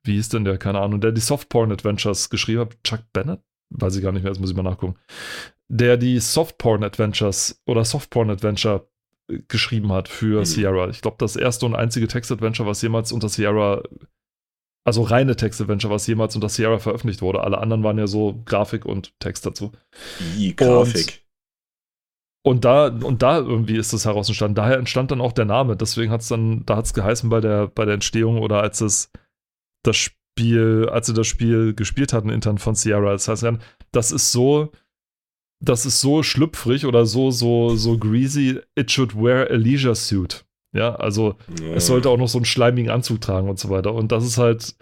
wie 0.04 0.14
hieß 0.14 0.30
denn 0.30 0.46
der, 0.46 0.58
keine 0.58 0.80
Ahnung, 0.80 1.00
der 1.00 1.12
die 1.12 1.22
Softporn 1.22 1.72
Adventures 1.72 2.30
geschrieben 2.30 2.62
hat, 2.62 2.84
Chuck 2.84 3.02
Bennett? 3.14 3.42
Weiß 3.70 3.96
ich 3.96 4.02
gar 4.02 4.12
nicht 4.14 4.24
mehr, 4.24 4.32
jetzt 4.32 4.40
muss 4.40 4.50
ich 4.50 4.56
mal 4.56 4.64
nachgucken. 4.64 4.98
Der 5.70 5.98
die 5.98 6.20
Softporn 6.20 6.84
Adventures 6.84 7.62
oder 7.66 7.84
Softporn 7.84 8.30
Adventure 8.30 8.88
äh, 9.30 9.40
geschrieben 9.48 9.92
hat 9.92 10.08
für 10.08 10.40
Mhm. 10.40 10.46
Sierra. 10.46 10.90
Ich 10.90 11.02
glaube, 11.02 11.18
das 11.20 11.36
erste 11.36 11.66
und 11.66 11.76
einzige 11.76 12.08
Text-Adventure, 12.08 12.68
was 12.68 12.82
jemals 12.82 13.12
unter 13.12 13.30
Sierra, 13.30 13.84
also 14.86 15.02
reine 15.02 15.36
Text-Adventure, 15.36 15.94
was 15.94 16.08
jemals 16.08 16.36
unter 16.36 16.48
Sierra 16.50 16.80
veröffentlicht 16.80 17.22
wurde. 17.22 17.42
Alle 17.42 17.58
anderen 17.58 17.84
waren 17.84 17.98
ja 17.98 18.08
so 18.08 18.42
Grafik 18.46 18.86
und 18.86 19.14
Text 19.20 19.46
dazu. 19.46 19.74
Die 20.38 20.56
Grafik. 20.56 21.26
Und 22.46 22.64
da, 22.64 22.88
und 22.88 23.22
da 23.22 23.40
irgendwie 23.40 23.76
ist 23.76 23.92
das 23.92 24.06
heraus 24.06 24.30
entstanden. 24.30 24.56
Daher 24.56 24.78
entstand 24.78 25.12
dann 25.12 25.20
auch 25.20 25.34
der 25.34 25.44
Name. 25.44 25.76
Deswegen 25.76 26.12
hat 26.14 26.22
es 26.22 26.30
dann, 26.30 26.66
da 26.66 26.78
hat 26.78 26.86
es 26.86 26.94
geheißen 26.94 27.30
bei 27.30 27.42
der, 27.42 27.68
bei 27.68 27.84
der 27.84 27.96
Entstehung 27.96 28.40
oder 28.40 28.62
als 28.62 28.80
es 28.80 29.12
das 29.84 29.98
Spiel, 29.98 30.88
als 30.90 31.08
sie 31.08 31.14
das 31.14 31.28
Spiel 31.28 31.74
gespielt 31.74 32.14
hatten, 32.14 32.30
intern 32.30 32.58
von 32.58 32.74
Sierra. 32.74 33.12
Das 33.12 33.28
heißt, 33.28 33.44
dann, 33.44 33.62
das 33.92 34.14
ist 34.14 34.32
so, 34.32 34.72
das 35.60 35.86
ist 35.86 36.02
so 36.02 36.24
schlüpfrig 36.24 36.86
oder 36.86 37.06
so, 37.06 37.32
so, 37.32 37.76
so 37.76 37.98
greasy, 37.98 38.60
it 38.76 38.92
should 38.92 39.16
wear 39.16 39.50
a 39.50 39.56
leisure 39.56 39.96
suit. 39.96 40.46
Ja, 40.74 40.96
also 40.96 41.36
Ja. 41.62 41.74
es 41.76 41.88
sollte 41.88 42.10
auch 42.10 42.18
noch 42.18 42.28
so 42.28 42.38
einen 42.38 42.46
schleimigen 42.46 42.92
Anzug 42.92 43.22
tragen 43.22 43.50
und 43.50 43.58
so 43.58 43.70
weiter. 43.70 43.94
Und 43.94 44.12
das 44.12 44.24
ist 44.26 44.38
halt, 44.38 44.76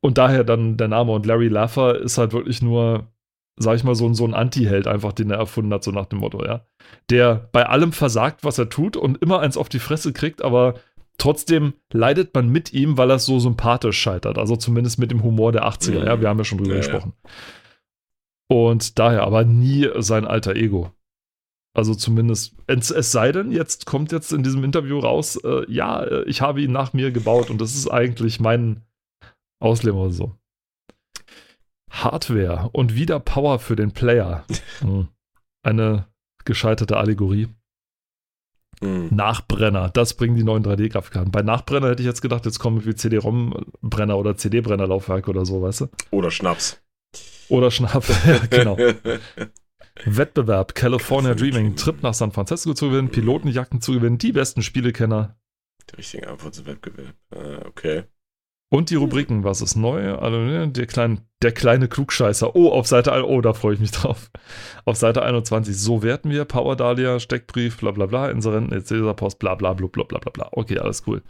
und 0.00 0.18
daher 0.18 0.44
dann 0.44 0.76
der 0.76 0.88
Name. 0.88 1.12
Und 1.12 1.26
Larry 1.26 1.48
Laffer 1.48 1.98
ist 2.00 2.18
halt 2.18 2.32
wirklich 2.32 2.62
nur, 2.62 3.08
sag 3.56 3.74
ich 3.76 3.82
mal, 3.84 3.96
so 3.96 4.06
ein, 4.06 4.14
so 4.14 4.24
ein 4.24 4.34
Anti-Held 4.34 4.86
einfach, 4.86 5.12
den 5.12 5.30
er 5.30 5.38
erfunden 5.38 5.72
hat, 5.72 5.82
so 5.82 5.90
nach 5.90 6.06
dem 6.06 6.20
Motto, 6.20 6.44
ja. 6.44 6.64
Der 7.10 7.48
bei 7.52 7.66
allem 7.66 7.92
versagt, 7.92 8.44
was 8.44 8.58
er 8.58 8.68
tut 8.68 8.96
und 8.96 9.18
immer 9.20 9.40
eins 9.40 9.56
auf 9.56 9.68
die 9.68 9.80
Fresse 9.80 10.12
kriegt, 10.12 10.42
aber 10.42 10.74
trotzdem 11.16 11.72
leidet 11.92 12.32
man 12.34 12.48
mit 12.48 12.72
ihm, 12.72 12.96
weil 12.96 13.10
er 13.10 13.18
so 13.18 13.40
sympathisch 13.40 13.98
scheitert. 13.98 14.38
Also 14.38 14.54
zumindest 14.54 15.00
mit 15.00 15.10
dem 15.10 15.24
Humor 15.24 15.50
der 15.50 15.66
80er, 15.66 16.00
Mhm. 16.00 16.06
ja. 16.06 16.20
Wir 16.20 16.28
haben 16.28 16.38
ja 16.38 16.44
schon 16.44 16.58
drüber 16.58 16.76
Ja, 16.76 16.82
ja. 16.82 17.02
Und 18.50 18.98
daher 18.98 19.24
aber 19.24 19.44
nie 19.44 19.88
sein 19.98 20.26
alter 20.26 20.56
Ego. 20.56 20.92
Also 21.74 21.94
zumindest, 21.94 22.56
es, 22.66 22.90
es 22.90 23.12
sei 23.12 23.30
denn, 23.30 23.52
jetzt 23.52 23.86
kommt 23.86 24.10
jetzt 24.10 24.32
in 24.32 24.42
diesem 24.42 24.64
Interview 24.64 24.98
raus, 24.98 25.36
äh, 25.36 25.70
ja, 25.70 26.02
äh, 26.02 26.24
ich 26.24 26.40
habe 26.40 26.60
ihn 26.62 26.72
nach 26.72 26.92
mir 26.92 27.12
gebaut 27.12 27.50
und 27.50 27.60
das 27.60 27.74
ist 27.74 27.88
eigentlich 27.88 28.40
mein, 28.40 28.82
Ausleben 29.60 29.98
oder 29.98 30.12
so. 30.12 30.34
Hardware 31.90 32.70
und 32.72 32.94
wieder 32.94 33.18
Power 33.18 33.58
für 33.58 33.76
den 33.76 33.92
Player. 33.92 34.44
Hm. 34.80 35.08
Eine 35.64 36.06
gescheiterte 36.44 36.98
Allegorie. 36.98 37.48
Hm. 38.80 39.08
Nachbrenner, 39.12 39.90
das 39.90 40.14
bringen 40.14 40.36
die 40.36 40.44
neuen 40.44 40.64
3D-Grafikkarten. 40.64 41.32
Bei 41.32 41.42
Nachbrenner 41.42 41.88
hätte 41.88 42.02
ich 42.02 42.06
jetzt 42.06 42.22
gedacht, 42.22 42.46
jetzt 42.46 42.60
kommen 42.60 42.84
wie 42.86 42.94
CD-ROM-Brenner 42.94 44.16
oder 44.16 44.36
CD-Brenner-Laufwerke 44.36 45.30
oder 45.30 45.44
so, 45.44 45.62
weißt 45.62 45.80
du? 45.80 45.86
Oder 46.12 46.30
Schnaps. 46.30 46.80
Oder 47.48 47.70
Schnapp, 47.70 48.04
ja, 48.26 48.38
genau. 48.50 48.76
Wettbewerb, 50.04 50.74
California 50.74 51.34
Dreaming, 51.34 51.74
Trip 51.76 52.02
nach 52.02 52.14
San 52.14 52.30
Francisco 52.32 52.72
zu 52.74 52.90
gewinnen, 52.90 53.10
Pilotenjacken 53.10 53.80
zu 53.80 53.92
gewinnen, 53.92 54.18
die 54.18 54.32
besten 54.32 54.62
Spielekenner 54.62 55.36
Die 55.90 55.96
richtige 55.96 56.28
Antwort 56.28 56.54
zum 56.54 56.66
Wettbewerb. 56.66 57.14
Äh, 57.34 57.66
okay. 57.66 58.04
und 58.70 58.90
die 58.90 58.94
Rubriken, 58.94 59.42
was 59.42 59.60
ist 59.60 59.74
neu? 59.74 60.14
Also, 60.14 60.38
ne, 60.38 60.68
der, 60.68 60.86
klein, 60.86 61.22
der 61.42 61.50
kleine 61.52 61.88
Klugscheißer. 61.88 62.54
Oh, 62.54 62.70
auf 62.70 62.86
Seite, 62.86 63.12
ein- 63.12 63.24
oh, 63.24 63.40
da 63.40 63.54
freue 63.54 63.74
ich 63.74 63.80
mich 63.80 63.90
drauf. 63.90 64.30
Auf 64.84 64.96
Seite 64.96 65.22
21, 65.22 65.76
so 65.76 66.02
werten 66.04 66.30
wir, 66.30 66.44
Power 66.44 66.76
Dahlia, 66.76 67.18
Steckbrief, 67.18 67.78
bla 67.78 67.90
bla 67.90 68.06
bla, 68.06 68.30
Inserenten, 68.30 69.16
Post, 69.16 69.38
bla 69.40 69.54
bla 69.56 69.72
bla 69.72 69.88
bla 69.88 70.04
bla 70.04 70.18
bla 70.18 70.30
bla. 70.30 70.48
Okay, 70.52 70.78
alles 70.78 71.02
cool. 71.08 71.22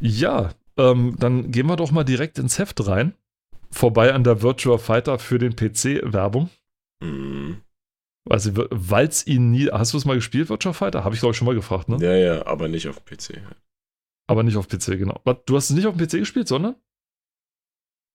Ja, 0.00 0.50
ähm, 0.76 1.16
dann 1.18 1.50
gehen 1.50 1.66
wir 1.66 1.76
doch 1.76 1.92
mal 1.92 2.04
direkt 2.04 2.38
ins 2.38 2.58
Heft 2.58 2.86
rein. 2.86 3.14
Vorbei 3.70 4.14
an 4.14 4.24
der 4.24 4.42
Virtua 4.42 4.78
Fighter 4.78 5.18
für 5.18 5.38
den 5.38 5.54
PC-Werbung. 5.54 6.50
Hm. 7.02 7.62
Also, 8.28 8.52
weil 8.70 9.08
es 9.08 9.26
ihn 9.26 9.50
nie. 9.50 9.68
Hast 9.68 9.92
du 9.92 9.98
es 9.98 10.04
mal 10.04 10.16
gespielt, 10.16 10.48
Virtua 10.48 10.72
Fighter? 10.72 11.04
Habe 11.04 11.14
ich, 11.14 11.20
glaube 11.20 11.32
ich, 11.32 11.38
schon 11.38 11.46
mal 11.46 11.54
gefragt, 11.54 11.88
ne? 11.88 11.96
Ja, 12.00 12.14
ja, 12.14 12.46
aber 12.46 12.68
nicht 12.68 12.88
auf 12.88 13.04
PC. 13.04 13.40
Aber 14.26 14.42
nicht 14.42 14.56
auf 14.56 14.68
PC, 14.68 14.98
genau. 14.98 15.20
Du 15.46 15.56
hast 15.56 15.70
es 15.70 15.76
nicht 15.76 15.86
auf 15.86 15.96
dem 15.96 16.06
PC 16.06 16.12
gespielt, 16.18 16.48
sondern? 16.48 16.76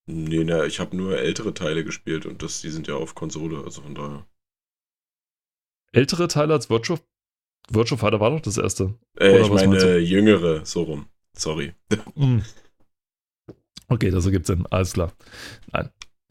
Nee, 0.05 0.43
ne, 0.43 0.65
ich 0.65 0.79
habe 0.79 0.95
nur 0.95 1.17
ältere 1.17 1.53
Teile 1.53 1.83
gespielt 1.83 2.25
und 2.25 2.43
das, 2.43 2.61
die 2.61 2.69
sind 2.69 2.87
ja 2.87 2.95
auf 2.95 3.15
Konsole, 3.15 3.63
also 3.63 3.81
von 3.81 3.95
daher. 3.95 4.27
Ältere 5.93 6.27
Teile 6.27 6.53
als 6.53 6.69
Virtua, 6.69 6.99
Virtua 7.69 7.97
Fighter 7.97 8.19
war 8.19 8.31
doch 8.31 8.41
das 8.41 8.57
erste. 8.57 8.95
Äh, 9.17 9.41
ich 9.41 9.49
meine 9.49 9.97
jüngere, 9.99 10.65
so 10.65 10.83
rum. 10.83 11.07
Sorry. 11.35 11.73
Okay, 13.93 14.09
das 14.11 14.25
ergibt 14.25 14.45
Sinn, 14.47 14.65
alles 14.69 14.93
klar. 14.93 15.11
Nein. 15.71 15.89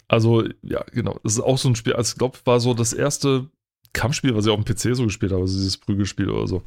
Also, 0.08 0.44
ja, 0.62 0.84
genau. 0.92 1.18
Das 1.22 1.34
ist 1.34 1.40
auch 1.40 1.56
so 1.58 1.68
ein 1.68 1.76
Spiel, 1.76 1.94
also 1.94 2.12
ich 2.12 2.18
glaube, 2.18 2.38
war 2.44 2.60
so 2.60 2.74
das 2.74 2.92
erste 2.92 3.48
Kampfspiel, 3.92 4.34
was 4.34 4.44
ich 4.46 4.50
auf 4.52 4.62
dem 4.62 4.64
PC 4.64 4.96
so 4.96 5.04
gespielt 5.04 5.32
habe, 5.32 5.42
also 5.42 5.56
dieses 5.56 5.78
Prügelspiel 5.78 6.28
oder 6.28 6.46
so. 6.48 6.62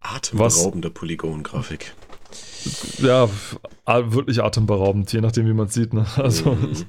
Atemberaubende 0.00 0.90
Polygongrafik. 0.90 1.94
Ja, 2.98 3.28
wirklich 3.86 4.42
atemberaubend, 4.42 5.12
je 5.12 5.20
nachdem, 5.20 5.46
wie 5.46 5.52
man 5.54 5.66
es 5.66 5.74
sieht. 5.74 5.92
Ne? 5.92 6.06
Also, 6.16 6.54
Mhm. 6.54 6.86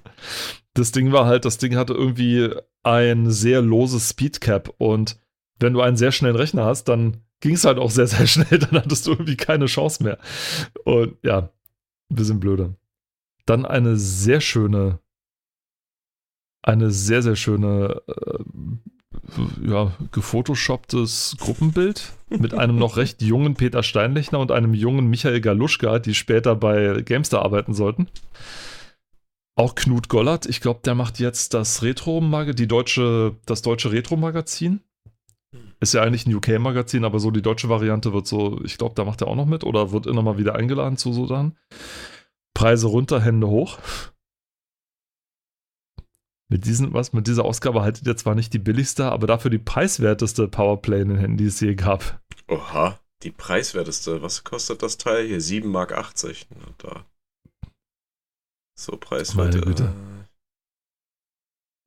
das 0.73 0.91
Ding 0.91 1.11
war 1.11 1.25
halt, 1.25 1.45
das 1.45 1.57
Ding 1.57 1.75
hatte 1.75 1.93
irgendwie 1.93 2.49
ein 2.83 3.29
sehr 3.29 3.61
loses 3.61 4.09
Speedcap 4.09 4.73
und 4.77 5.19
wenn 5.59 5.73
du 5.73 5.81
einen 5.81 5.97
sehr 5.97 6.11
schnellen 6.11 6.35
Rechner 6.35 6.65
hast, 6.65 6.85
dann 6.85 7.17
ging 7.39 7.53
es 7.53 7.65
halt 7.65 7.77
auch 7.77 7.91
sehr, 7.91 8.07
sehr 8.07 8.25
schnell, 8.27 8.59
dann 8.59 8.81
hattest 8.81 9.05
du 9.05 9.11
irgendwie 9.11 9.37
keine 9.37 9.65
Chance 9.65 10.03
mehr. 10.03 10.17
Und 10.85 11.17
ja, 11.23 11.49
ein 12.09 12.15
bisschen 12.15 12.39
blöde. 12.39 12.75
Dann 13.47 13.65
eine 13.65 13.95
sehr 13.95 14.41
schöne, 14.41 14.99
eine 16.61 16.91
sehr, 16.91 17.23
sehr 17.23 17.37
schöne, 17.37 18.01
äh, 18.07 18.43
ja, 19.65 19.93
gefotoshopptes 20.11 21.37
Gruppenbild 21.39 22.13
mit 22.29 22.53
einem 22.53 22.77
noch 22.77 22.97
recht 22.97 23.21
jungen 23.23 23.55
Peter 23.55 23.83
Steinlechner 23.83 24.39
und 24.39 24.51
einem 24.51 24.73
jungen 24.73 25.07
Michael 25.07 25.39
Galuschka, 25.39 25.99
die 25.99 26.13
später 26.13 26.55
bei 26.55 27.01
Gamestar 27.01 27.41
arbeiten 27.41 27.73
sollten. 27.73 28.07
Auch 29.55 29.75
Knut 29.75 30.09
Gollert, 30.09 30.45
ich 30.45 30.59
glaube, 30.59 30.81
der 30.83 30.93
macht 30.93 31.17
jetzt 31.19 31.53
das 31.53 31.81
Retro 31.81 32.21
die 32.53 32.67
deutsche, 32.67 33.37
das 33.45 33.61
deutsche 33.61 33.91
Retro-Magazin. 33.91 34.81
Ist 35.79 35.93
ja 35.93 36.03
eigentlich 36.03 36.27
ein 36.27 36.35
UK-Magazin, 36.35 37.05
aber 37.05 37.19
so 37.19 37.31
die 37.31 37.41
deutsche 37.41 37.69
Variante 37.69 38.11
wird 38.11 38.27
so, 38.27 38.59
ich 38.63 38.77
glaube, 38.77 38.95
da 38.95 39.05
macht 39.05 39.21
er 39.21 39.27
auch 39.27 39.35
noch 39.35 39.45
mit 39.45 39.63
oder 39.63 39.91
wird 39.91 40.05
immer 40.05 40.21
mal 40.21 40.37
wieder 40.37 40.55
eingeladen 40.55 40.97
zu 40.97 41.13
so 41.13 41.25
dann. 41.25 41.55
Preise 42.57 42.87
runter, 42.87 43.21
Hände 43.21 43.47
hoch. 43.47 43.77
Mit, 46.49 46.65
diesen, 46.65 46.91
was, 46.91 47.13
mit 47.13 47.27
dieser 47.27 47.45
Ausgabe 47.45 47.83
haltet 47.83 48.07
ihr 48.07 48.17
zwar 48.17 48.33
nicht 48.33 48.51
die 48.51 48.57
billigste, 48.57 49.11
aber 49.11 49.27
dafür 49.27 49.51
die 49.51 49.59
preiswerteste 49.59 50.47
Powerplay 50.47 51.01
in 51.01 51.09
den 51.09 51.17
Händen, 51.19 51.37
die 51.37 51.45
es 51.45 51.59
je 51.59 51.75
gab. 51.75 52.19
Oha, 52.47 52.99
die 53.21 53.29
preiswerteste. 53.31 54.23
Was 54.23 54.43
kostet 54.43 54.81
das 54.81 54.97
Teil 54.97 55.27
hier? 55.27 55.39
7,80 55.39 55.67
Mark. 55.67 55.91
Na, 56.49 56.65
da. 56.79 57.05
So 58.75 58.97
preiswert. 58.97 59.53
Meine 59.53 59.61
Güte. 59.61 59.83
äh, 59.83 60.25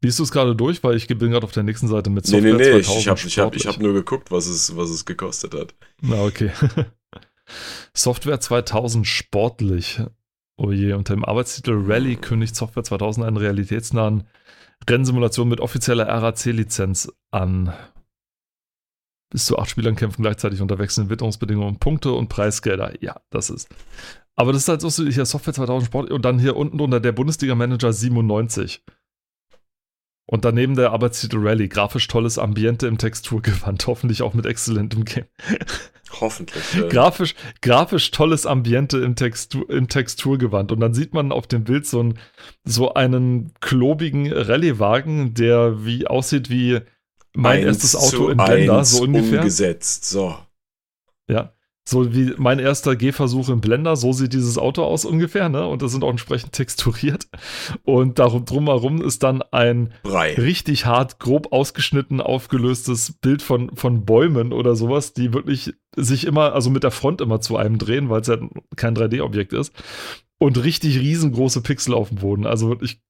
Liest 0.05 0.21
du 0.21 0.23
es 0.23 0.31
gerade 0.31 0.55
durch? 0.55 0.85
Weil 0.85 0.95
ich 0.95 1.09
bin 1.09 1.33
gerade 1.33 1.45
auf 1.45 1.53
der 1.53 1.65
nächsten 1.65 1.89
Seite 1.89 2.11
mit 2.11 2.29
Nee, 2.29 2.41
nee, 2.41 2.51
Software 2.53 2.75
nee, 2.75 2.79
ich, 2.79 2.87
2000 2.87 3.01
ich 3.01 3.09
habe 3.09 3.27
ich 3.27 3.39
hab, 3.39 3.57
ich 3.57 3.67
hab 3.67 3.79
nur 3.79 3.93
geguckt, 3.93 4.31
was 4.31 4.47
es, 4.47 4.77
was 4.77 4.91
es 4.91 5.05
gekostet 5.05 5.53
hat. 5.53 5.75
Na, 6.01 6.23
okay. 6.23 6.53
Software 7.93 8.39
2000 8.39 9.05
sportlich. 9.05 10.01
Oh 10.63 10.73
je, 10.73 10.93
unter 10.93 11.15
dem 11.15 11.25
Arbeitstitel 11.25 11.73
Rally 11.87 12.17
kündigt 12.17 12.55
Software 12.55 12.85
2000 12.85 13.25
einen 13.25 13.39
realitätsnahen 13.39 14.25
Rennsimulation 14.89 15.49
mit 15.49 15.59
offizieller 15.59 16.07
RAC-Lizenz 16.07 17.11
an. 17.31 17.73
Bis 19.31 19.47
zu 19.47 19.59
acht 19.59 19.71
Spielern 19.71 19.97
kämpfen 19.97 20.21
gleichzeitig 20.21 20.61
unter 20.61 20.79
wechselnden 20.79 21.09
Witterungsbedingungen 21.09 21.79
Punkte 21.79 22.13
und 22.13 22.29
Preisgelder. 22.29 23.03
Ja, 23.03 23.23
das 23.31 23.49
ist. 23.49 23.71
Aber 24.37 24.53
das 24.53 24.63
ist 24.63 24.69
halt 24.69 24.83
so 24.83 24.91
hier 25.05 25.25
Software 25.25 25.55
2000 25.55 25.87
Sport 25.87 26.11
und 26.11 26.27
dann 26.27 26.39
hier 26.39 26.55
unten 26.57 26.77
drunter 26.77 27.01
der 27.01 27.13
Bundesliga-Manager 27.13 27.95
97. 27.95 28.85
Und 30.31 30.45
daneben 30.45 30.77
der 30.77 30.93
Arbeitstitel 30.93 31.39
Rally. 31.41 31.67
Grafisch 31.67 32.07
tolles 32.07 32.39
Ambiente 32.39 32.87
im 32.87 32.99
Texturgewand. 32.99 33.85
Hoffentlich 33.89 34.23
auch 34.23 34.33
mit 34.33 34.47
exzellentem 34.47 35.05
Game. 35.05 35.25
Hoffentlich. 36.21 36.63
äh, 36.77 36.89
Grafisch, 36.89 37.35
grafisch 37.63 38.13
tolles 38.13 38.47
Ambiente 38.47 38.99
im, 38.99 39.17
Textur, 39.17 39.69
im 39.69 39.89
Texturgewand. 39.89 40.71
Und 40.71 40.79
dann 40.79 40.95
sieht 40.95 41.15
man 41.15 41.33
auf 41.33 41.49
dem 41.49 41.65
Bild 41.65 41.85
so, 41.85 42.05
ein, 42.05 42.19
so 42.63 42.95
einen 42.95 43.55
klobigen 43.59 44.33
Rallye-Wagen, 44.33 45.35
der 45.35 45.85
wie 45.85 46.07
aussieht 46.07 46.49
wie 46.49 46.79
mein 47.35 47.67
eins 47.67 47.83
erstes 47.83 47.97
Auto 47.97 48.29
in 48.29 48.37
Blender, 48.37 48.79
eins 48.79 48.93
so 48.93 49.03
ungefähr. 49.03 49.41
Umgesetzt. 49.41 50.05
So. 50.05 50.39
Ja. 51.29 51.55
So 51.91 52.15
wie 52.15 52.35
mein 52.37 52.61
erster 52.61 52.95
Gehversuch 52.95 53.49
im 53.49 53.61
Blender, 53.61 53.97
so 53.97 54.13
sieht 54.13 54.33
dieses 54.33 54.59
Auto 54.59 54.85
aus 54.85 55.05
ungefähr, 55.05 55.49
ne? 55.49 55.67
Und 55.67 55.83
das 55.83 55.91
sind 55.91 56.05
auch 56.05 56.11
entsprechend 56.11 56.53
texturiert. 56.53 57.27
Und 57.83 58.21
darum 58.21 58.45
drumherum 58.45 59.03
ist 59.03 59.25
dann 59.25 59.43
ein 59.51 59.93
Brei. 60.05 60.35
richtig 60.35 60.87
hart, 60.87 61.19
grob 61.19 61.53
ausgeschnitten, 61.53 62.21
aufgelöstes 62.21 63.15
Bild 63.21 63.43
von, 63.43 63.75
von 63.75 64.05
Bäumen 64.05 64.53
oder 64.53 64.77
sowas, 64.77 65.15
die 65.15 65.35
wirklich 65.35 65.75
sich 65.97 66.29
immer, 66.29 66.53
also 66.53 66.71
mit 66.71 66.85
der 66.85 66.93
Front 66.93 67.21
immer 67.21 67.41
zu 67.41 67.57
einem 67.57 67.79
drehen, 67.79 68.09
weil 68.09 68.21
es 68.21 68.29
ja 68.29 68.39
kein 68.77 68.95
3D-Objekt 68.95 69.53
ist. 69.53 69.73
Und 70.39 70.63
richtig 70.63 71.01
riesengroße 71.01 71.61
Pixel 71.61 71.93
auf 71.93 72.11
dem 72.11 72.19
Boden. 72.19 72.47
Also 72.47 72.69
wirklich, 72.69 73.03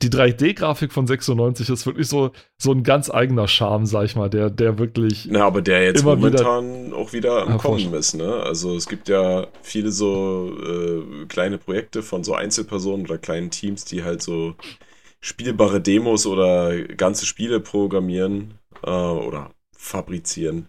die 0.00 0.08
3D-Grafik 0.08 0.92
von 0.92 1.06
96 1.06 1.68
ist 1.68 1.86
wirklich 1.86 2.08
so, 2.08 2.32
so 2.58 2.72
ein 2.72 2.82
ganz 2.82 3.10
eigener 3.10 3.46
Charme, 3.46 3.86
sag 3.86 4.04
ich 4.04 4.16
mal, 4.16 4.28
der, 4.30 4.50
der 4.50 4.78
wirklich. 4.78 5.28
Na, 5.30 5.44
aber 5.44 5.62
der 5.62 5.84
jetzt 5.84 6.02
Immer 6.02 6.16
wieder- 6.18 6.42
momentan 6.44 6.92
auch 6.92 7.12
wieder 7.12 7.46
am 7.46 7.58
Kommen 7.58 7.94
ist, 7.94 8.14
ne? 8.14 8.34
Also 8.42 8.74
es 8.74 8.88
gibt 8.88 9.08
ja 9.08 9.46
viele 9.62 9.90
so 9.92 10.52
äh, 10.60 11.26
kleine 11.26 11.58
Projekte 11.58 12.02
von 12.02 12.24
so 12.24 12.34
Einzelpersonen 12.34 13.06
oder 13.06 13.18
kleinen 13.18 13.50
Teams, 13.50 13.84
die 13.84 14.02
halt 14.02 14.22
so 14.22 14.54
spielbare 15.20 15.80
Demos 15.80 16.26
oder 16.26 16.82
ganze 16.82 17.26
Spiele 17.26 17.60
programmieren 17.60 18.54
äh, 18.82 18.90
oder 18.90 19.50
fabrizieren, 19.76 20.66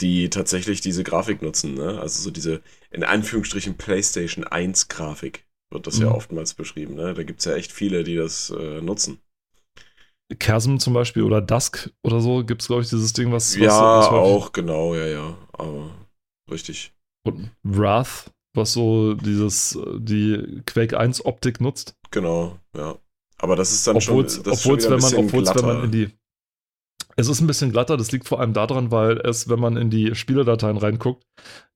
die 0.00 0.28
tatsächlich 0.28 0.80
diese 0.80 1.04
Grafik 1.04 1.40
nutzen, 1.40 1.74
ne? 1.74 1.98
Also 2.00 2.20
so 2.22 2.30
diese 2.30 2.60
in 2.90 3.04
Anführungsstrichen 3.04 3.76
PlayStation 3.76 4.44
1 4.44 4.88
Grafik 4.88 5.44
wird 5.70 5.86
das 5.86 5.98
ja 5.98 6.08
Mhm. 6.08 6.14
oftmals 6.14 6.54
beschrieben, 6.54 6.94
ne? 6.94 7.14
Da 7.14 7.22
gibt 7.22 7.40
es 7.40 7.44
ja 7.46 7.54
echt 7.54 7.72
viele, 7.72 8.04
die 8.04 8.16
das 8.16 8.50
äh, 8.50 8.80
nutzen. 8.80 9.20
Chasm 10.38 10.78
zum 10.78 10.94
Beispiel 10.94 11.22
oder 11.22 11.40
Dusk 11.40 11.90
oder 12.02 12.20
so 12.20 12.44
gibt 12.44 12.62
es, 12.62 12.68
glaube 12.68 12.82
ich, 12.82 12.88
dieses 12.88 13.12
Ding, 13.12 13.30
was. 13.30 13.54
ja, 13.56 13.98
was 13.98 14.08
auch, 14.08 14.52
genau, 14.52 14.94
ja, 14.94 15.06
ja. 15.06 15.36
Aber 15.52 15.90
richtig. 16.50 16.92
Und 17.26 17.50
Wrath, 17.62 18.30
was 18.54 18.72
so 18.72 19.14
dieses, 19.14 19.78
die 19.98 20.62
Quake 20.66 20.98
1 20.98 21.24
Optik 21.24 21.60
nutzt. 21.60 21.94
Genau, 22.10 22.58
ja. 22.76 22.96
Aber 23.38 23.56
das 23.56 23.72
ist 23.72 23.86
dann 23.86 23.96
Obwohl 23.96 24.28
schon, 24.28 24.44
es, 24.52 24.62
schon 24.62 24.78
wieder 24.78 24.90
wenn 24.90 25.00
man, 25.00 25.14
obwohl's, 25.14 25.54
wenn 25.54 25.84
in 25.84 25.92
die. 25.92 26.10
Es 27.16 27.28
ist 27.28 27.40
ein 27.40 27.46
bisschen 27.46 27.70
glatter, 27.70 27.96
das 27.96 28.10
liegt 28.12 28.26
vor 28.26 28.40
allem 28.40 28.52
daran, 28.52 28.90
weil 28.90 29.18
es, 29.18 29.48
wenn 29.48 29.60
man 29.60 29.76
in 29.76 29.88
die 29.90 30.14
Spieledateien 30.14 30.76
reinguckt, 30.76 31.24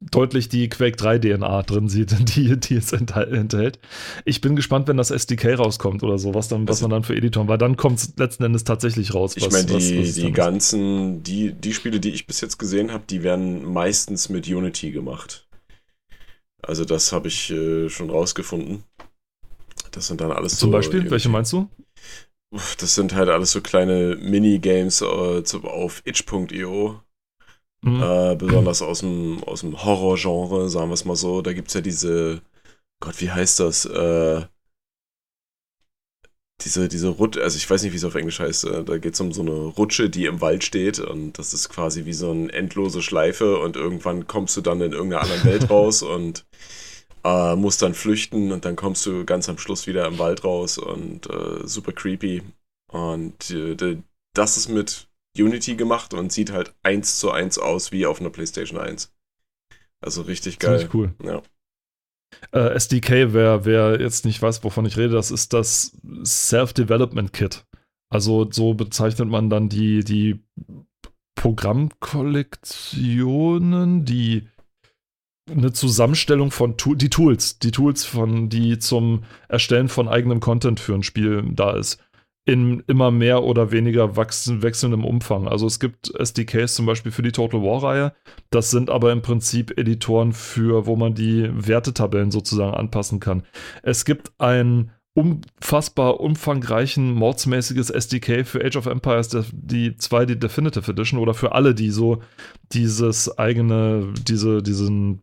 deutlich 0.00 0.48
die 0.48 0.68
Quake 0.68 0.96
3 0.96 1.18
DNA 1.18 1.62
drin 1.62 1.88
sieht, 1.88 2.14
die, 2.36 2.58
die 2.58 2.74
es 2.74 2.92
enthält. 2.92 3.78
Ich 4.24 4.40
bin 4.40 4.56
gespannt, 4.56 4.88
wenn 4.88 4.96
das 4.96 5.10
SDK 5.10 5.54
rauskommt 5.58 6.02
oder 6.02 6.18
so, 6.18 6.34
was, 6.34 6.48
dann, 6.48 6.66
was 6.66 6.76
Also- 6.78 6.88
man 6.88 6.90
dann 6.96 7.04
für 7.04 7.14
Editoren, 7.16 7.46
weil 7.48 7.58
dann 7.58 7.76
kommt 7.76 7.98
es 8.00 8.14
letzten 8.16 8.44
Endes 8.44 8.64
tatsächlich 8.64 9.14
raus. 9.14 9.34
Ich 9.36 9.44
was- 9.46 9.52
meine, 9.52 9.70
was- 9.74 9.86
die, 9.86 10.00
was 10.00 10.08
es 10.08 10.14
die 10.16 10.32
ganzen, 10.32 11.22
die, 11.22 11.52
die 11.52 11.72
Spiele, 11.74 12.00
die 12.00 12.10
ich 12.10 12.26
bis 12.26 12.40
jetzt 12.40 12.58
gesehen 12.58 12.90
habe, 12.92 13.04
die 13.08 13.22
werden 13.22 13.64
meistens 13.72 14.28
mit 14.28 14.48
Unity 14.48 14.90
gemacht. 14.90 15.46
Also 16.62 16.84
das 16.84 17.12
habe 17.12 17.28
ich 17.28 17.50
äh, 17.50 17.88
schon 17.88 18.10
rausgefunden. 18.10 18.82
Das 19.92 20.08
sind 20.08 20.20
dann 20.20 20.32
alles 20.32 20.58
Zum 20.58 20.70
so. 20.70 20.72
Beispiel, 20.72 21.08
welche 21.10 21.28
meinst 21.28 21.52
du? 21.52 21.68
Das 22.50 22.94
sind 22.94 23.14
halt 23.14 23.28
alles 23.28 23.52
so 23.52 23.60
kleine 23.60 24.16
Minigames 24.16 25.02
äh, 25.02 25.42
zu- 25.44 25.64
auf 25.64 26.02
itch.io. 26.04 27.00
Mhm. 27.82 28.02
Äh, 28.02 28.36
besonders 28.36 28.82
aus 28.82 29.00
dem, 29.00 29.42
aus 29.44 29.60
dem 29.60 29.82
Horror-Genre, 29.84 30.68
sagen 30.70 30.90
wir 30.90 30.94
es 30.94 31.04
mal 31.04 31.16
so. 31.16 31.42
Da 31.42 31.52
gibt 31.52 31.68
es 31.68 31.74
ja 31.74 31.80
diese, 31.82 32.42
Gott, 33.00 33.20
wie 33.20 33.30
heißt 33.30 33.60
das? 33.60 33.86
Äh, 33.86 34.46
diese, 36.60 36.88
diese 36.88 37.08
Rutsche, 37.08 37.42
also 37.42 37.56
ich 37.56 37.70
weiß 37.70 37.82
nicht, 37.82 37.92
wie 37.92 37.96
es 37.96 38.04
auf 38.04 38.16
Englisch 38.16 38.40
heißt. 38.40 38.64
Äh, 38.64 38.84
da 38.84 38.98
geht 38.98 39.14
es 39.14 39.20
um 39.20 39.32
so 39.32 39.42
eine 39.42 39.52
Rutsche, 39.52 40.10
die 40.10 40.26
im 40.26 40.40
Wald 40.40 40.64
steht 40.64 40.98
und 40.98 41.38
das 41.38 41.54
ist 41.54 41.68
quasi 41.68 42.04
wie 42.04 42.12
so 42.12 42.30
eine 42.32 42.52
endlose 42.52 43.00
Schleife 43.00 43.58
und 43.58 43.76
irgendwann 43.76 44.26
kommst 44.26 44.56
du 44.56 44.60
dann 44.60 44.80
in 44.80 44.92
irgendeiner 44.92 45.22
anderen 45.22 45.44
Welt 45.44 45.70
raus 45.70 46.02
und 46.02 46.44
äh, 47.28 47.56
musst 47.56 47.82
dann 47.82 47.94
flüchten 47.94 48.52
und 48.52 48.64
dann 48.64 48.76
kommst 48.76 49.04
du 49.06 49.24
ganz 49.24 49.48
am 49.48 49.58
Schluss 49.58 49.86
wieder 49.86 50.06
im 50.06 50.18
Wald 50.18 50.44
raus 50.44 50.78
und 50.78 51.28
äh, 51.28 51.66
super 51.66 51.92
creepy. 51.92 52.42
Und 52.90 53.50
äh, 53.50 53.98
das 54.34 54.56
ist 54.56 54.68
mit 54.68 55.08
Unity 55.36 55.76
gemacht 55.76 56.14
und 56.14 56.32
sieht 56.32 56.52
halt 56.52 56.74
eins 56.82 57.18
zu 57.18 57.30
eins 57.30 57.58
aus 57.58 57.92
wie 57.92 58.06
auf 58.06 58.20
einer 58.20 58.30
PlayStation 58.30 58.80
1. 58.80 59.12
Also 60.00 60.22
richtig 60.22 60.58
geil. 60.58 60.78
Ziemlich 60.78 60.94
cool. 60.94 61.14
Ja. 61.22 61.42
Äh, 62.52 62.74
SDK, 62.74 63.32
wer, 63.32 63.64
wer 63.64 64.00
jetzt 64.00 64.24
nicht 64.24 64.40
weiß, 64.40 64.62
wovon 64.64 64.86
ich 64.86 64.96
rede, 64.96 65.14
das 65.14 65.30
ist 65.30 65.52
das 65.52 65.96
Self-Development 66.24 67.32
Kit. 67.32 67.64
Also 68.10 68.50
so 68.50 68.74
bezeichnet 68.74 69.28
man 69.28 69.50
dann 69.50 69.68
die, 69.68 70.02
die 70.02 70.40
Programmkollektionen, 71.34 74.04
die 74.04 74.48
eine 75.50 75.72
Zusammenstellung 75.72 76.50
von 76.50 76.76
Tool, 76.76 76.96
die 76.96 77.10
Tools, 77.10 77.58
die 77.58 77.70
Tools 77.70 78.04
von, 78.04 78.48
die 78.48 78.78
zum 78.78 79.24
Erstellen 79.48 79.88
von 79.88 80.08
eigenem 80.08 80.40
Content 80.40 80.80
für 80.80 80.94
ein 80.94 81.02
Spiel 81.02 81.44
da 81.50 81.76
ist. 81.76 82.00
In 82.44 82.82
immer 82.86 83.10
mehr 83.10 83.42
oder 83.42 83.72
weniger 83.72 84.16
wechselndem 84.16 85.04
Umfang. 85.04 85.46
Also 85.46 85.66
es 85.66 85.80
gibt 85.80 86.10
SDKs 86.18 86.76
zum 86.76 86.86
Beispiel 86.86 87.12
für 87.12 87.20
die 87.20 87.32
Total 87.32 87.62
War-Reihe. 87.62 88.14
Das 88.48 88.70
sind 88.70 88.88
aber 88.88 89.12
im 89.12 89.20
Prinzip 89.20 89.78
Editoren 89.78 90.32
für, 90.32 90.86
wo 90.86 90.96
man 90.96 91.14
die 91.14 91.50
Wertetabellen 91.52 92.30
sozusagen 92.30 92.72
anpassen 92.72 93.20
kann. 93.20 93.42
Es 93.82 94.06
gibt 94.06 94.32
ein 94.38 94.92
unfassbar 95.18 96.20
umfangreichen, 96.20 97.12
mordsmäßiges 97.12 97.90
SDK 97.90 98.46
für 98.46 98.64
Age 98.64 98.76
of 98.76 98.86
Empires, 98.86 99.36
die 99.50 99.90
2D 99.90 100.36
Definitive 100.36 100.90
Edition 100.90 101.18
oder 101.18 101.34
für 101.34 101.52
alle, 101.52 101.74
die 101.74 101.90
so 101.90 102.22
dieses 102.72 103.36
eigene, 103.36 104.14
diese, 104.26 104.62
diesen, 104.62 105.22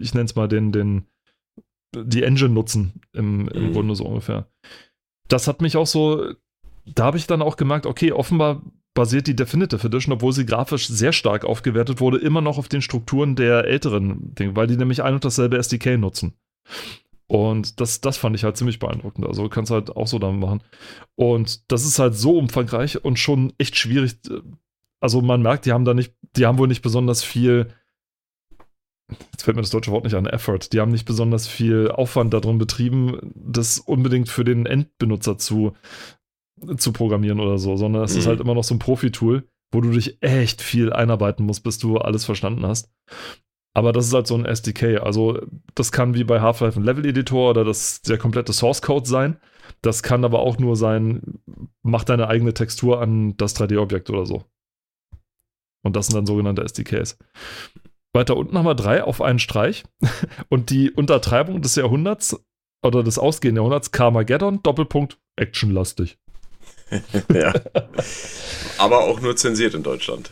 ich 0.00 0.14
nenne 0.14 0.26
es 0.26 0.36
mal 0.36 0.48
den, 0.48 0.72
den, 0.72 1.06
die 1.94 2.22
Engine 2.22 2.50
nutzen, 2.50 3.00
im, 3.12 3.48
im 3.48 3.68
Mhm. 3.68 3.72
Grunde 3.72 3.94
so 3.94 4.04
ungefähr. 4.04 4.48
Das 5.28 5.46
hat 5.48 5.60
mich 5.62 5.76
auch 5.76 5.86
so, 5.86 6.32
da 6.86 7.04
habe 7.04 7.18
ich 7.18 7.26
dann 7.26 7.42
auch 7.42 7.56
gemerkt, 7.56 7.86
okay, 7.86 8.12
offenbar 8.12 8.62
basiert 8.94 9.26
die 9.26 9.36
Definitive 9.36 9.86
Edition, 9.86 10.12
obwohl 10.12 10.32
sie 10.32 10.46
grafisch 10.46 10.88
sehr 10.88 11.12
stark 11.12 11.44
aufgewertet 11.44 12.00
wurde, 12.00 12.18
immer 12.18 12.40
noch 12.40 12.58
auf 12.58 12.68
den 12.68 12.82
Strukturen 12.82 13.36
der 13.36 13.64
älteren 13.64 14.34
Dinge, 14.34 14.56
weil 14.56 14.66
die 14.66 14.76
nämlich 14.76 15.02
ein 15.02 15.14
und 15.14 15.24
dasselbe 15.24 15.58
SDK 15.58 15.96
nutzen. 15.98 16.34
Und 17.28 17.78
das, 17.80 18.00
das 18.00 18.16
fand 18.16 18.34
ich 18.34 18.42
halt 18.44 18.56
ziemlich 18.56 18.78
beeindruckend. 18.78 19.26
Also 19.26 19.48
kannst 19.50 19.70
halt 19.70 19.94
auch 19.94 20.06
so 20.06 20.18
damit 20.18 20.40
machen. 20.40 20.62
Und 21.14 21.70
das 21.70 21.84
ist 21.84 21.98
halt 21.98 22.14
so 22.14 22.38
umfangreich 22.38 23.04
und 23.04 23.18
schon 23.18 23.52
echt 23.58 23.76
schwierig. 23.76 24.16
Also 25.00 25.20
man 25.20 25.42
merkt, 25.42 25.66
die 25.66 25.72
haben 25.72 25.84
da 25.84 25.92
nicht, 25.94 26.14
die 26.36 26.46
haben 26.46 26.58
wohl 26.58 26.68
nicht 26.68 26.82
besonders 26.82 27.22
viel, 27.22 27.68
jetzt 29.32 29.42
fällt 29.44 29.56
mir 29.56 29.62
das 29.62 29.70
deutsche 29.70 29.90
Wort 29.90 30.04
nicht 30.04 30.14
an, 30.14 30.26
Effort. 30.26 30.60
Die 30.72 30.80
haben 30.80 30.92
nicht 30.92 31.06
besonders 31.06 31.46
viel 31.46 31.90
Aufwand 31.90 32.34
darin 32.34 32.58
betrieben, 32.58 33.32
das 33.34 33.78
unbedingt 33.78 34.28
für 34.28 34.44
den 34.44 34.66
Endbenutzer 34.66 35.38
zu, 35.38 35.72
zu 36.76 36.92
programmieren 36.92 37.40
oder 37.40 37.58
so, 37.58 37.76
sondern 37.76 38.02
es 38.02 38.16
ist 38.16 38.24
Mhm. 38.24 38.28
halt 38.28 38.40
immer 38.40 38.54
noch 38.54 38.64
so 38.64 38.74
ein 38.74 38.78
Profi-Tool, 38.80 39.48
wo 39.72 39.80
du 39.80 39.90
dich 39.90 40.22
echt 40.22 40.62
viel 40.62 40.92
einarbeiten 40.92 41.44
musst, 41.46 41.62
bis 41.62 41.78
du 41.78 41.98
alles 41.98 42.24
verstanden 42.24 42.66
hast. 42.66 42.90
Aber 43.74 43.92
das 43.92 44.06
ist 44.06 44.14
halt 44.14 44.26
so 44.26 44.34
ein 44.34 44.44
SDK. 44.44 44.98
Also, 45.02 45.40
das 45.74 45.92
kann 45.92 46.14
wie 46.14 46.24
bei 46.24 46.40
Half-Life 46.40 46.80
ein 46.80 46.84
Level-Editor 46.84 47.50
oder 47.50 47.64
das, 47.64 48.00
der 48.02 48.18
komplette 48.18 48.52
Source-Code 48.52 49.06
sein. 49.08 49.36
Das 49.82 50.02
kann 50.02 50.24
aber 50.24 50.40
auch 50.40 50.58
nur 50.58 50.74
sein, 50.74 51.38
mach 51.82 52.02
deine 52.02 52.26
eigene 52.26 52.54
Textur 52.54 53.00
an 53.00 53.36
das 53.36 53.54
3D-Objekt 53.54 54.10
oder 54.10 54.26
so. 54.26 54.44
Und 55.84 55.94
das 55.94 56.06
sind 56.06 56.16
dann 56.16 56.26
sogenannte 56.26 56.64
SDKs. 56.64 57.18
Weiter 58.18 58.36
unten 58.36 58.56
haben 58.58 58.66
wir 58.66 58.74
drei 58.74 59.02
auf 59.02 59.22
einen 59.22 59.38
Streich. 59.38 59.84
Und 60.48 60.70
die 60.70 60.90
Untertreibung 60.90 61.62
des 61.62 61.76
Jahrhunderts 61.76 62.44
oder 62.82 63.02
des 63.02 63.18
ausgehenden 63.18 63.62
Jahrhunderts, 63.62 63.90
Carmageddon, 63.90 64.62
Doppelpunkt, 64.62 65.18
actionlastig. 65.36 66.18
ja. 67.32 67.52
Aber 68.78 69.00
auch 69.00 69.20
nur 69.20 69.36
zensiert 69.36 69.74
in 69.74 69.82
Deutschland. 69.82 70.30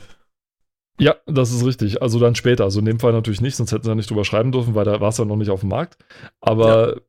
Ja, 0.98 1.16
das 1.26 1.52
ist 1.52 1.64
richtig. 1.64 2.02
Also 2.02 2.18
dann 2.18 2.34
später. 2.34 2.64
Also 2.64 2.78
in 2.78 2.86
dem 2.86 3.00
Fall 3.00 3.12
natürlich 3.12 3.40
nicht, 3.40 3.56
sonst 3.56 3.72
hätten 3.72 3.84
sie 3.84 3.90
ja 3.90 3.94
nicht 3.94 4.10
drüber 4.10 4.24
schreiben 4.24 4.52
dürfen, 4.52 4.74
weil 4.74 4.84
da 4.84 5.00
war 5.00 5.10
es 5.10 5.18
ja 5.18 5.24
noch 5.24 5.36
nicht 5.36 5.50
auf 5.50 5.60
dem 5.60 5.68
Markt. 5.68 5.98
Aber 6.40 7.02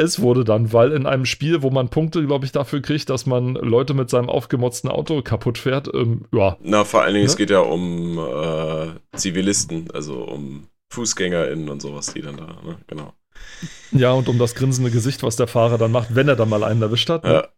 es 0.00 0.20
wurde 0.20 0.44
dann, 0.44 0.72
weil 0.72 0.92
in 0.92 1.06
einem 1.06 1.24
Spiel, 1.26 1.62
wo 1.62 1.70
man 1.70 1.88
Punkte, 1.90 2.24
glaube 2.26 2.44
ich, 2.46 2.52
dafür 2.52 2.80
kriegt, 2.82 3.10
dass 3.10 3.26
man 3.26 3.54
Leute 3.54 3.94
mit 3.94 4.10
seinem 4.10 4.28
aufgemotzten 4.28 4.90
Auto 4.90 5.22
kaputt 5.22 5.58
fährt, 5.58 5.88
ähm, 5.94 6.24
ja, 6.32 6.56
Na, 6.62 6.84
vor 6.84 7.02
allen 7.02 7.14
Dingen, 7.14 7.26
es 7.26 7.34
Ne? 7.34 7.38
geht 7.38 7.50
ja 7.50 7.60
um 7.60 8.18
äh, 8.18 9.16
Zivilisten, 9.16 9.90
also 9.92 10.24
um 10.24 10.66
FußgängerInnen 10.92 11.68
und 11.68 11.80
sowas, 11.82 12.12
die 12.12 12.20
dann 12.22 12.36
da, 12.36 12.46
ne? 12.64 12.78
Genau. 12.88 13.14
ja, 13.92 14.12
und 14.12 14.28
um 14.28 14.38
das 14.38 14.54
grinsende 14.54 14.90
Gesicht, 14.90 15.22
was 15.22 15.36
der 15.36 15.46
Fahrer 15.46 15.78
dann 15.78 15.92
macht, 15.92 16.14
wenn 16.14 16.28
er 16.28 16.36
dann 16.36 16.48
mal 16.48 16.64
einen 16.64 16.82
erwischt 16.82 17.08
hat. 17.10 17.24
Ne? 17.24 17.32
Ja. 17.32 17.48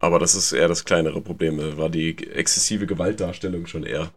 Aber 0.00 0.18
das 0.18 0.34
ist 0.34 0.52
eher 0.52 0.68
das 0.68 0.84
kleinere 0.84 1.20
Problem, 1.20 1.58
war 1.76 1.90
die 1.90 2.16
exzessive 2.32 2.86
Gewaltdarstellung 2.86 3.66
schon 3.66 3.82
eher. 3.84 4.12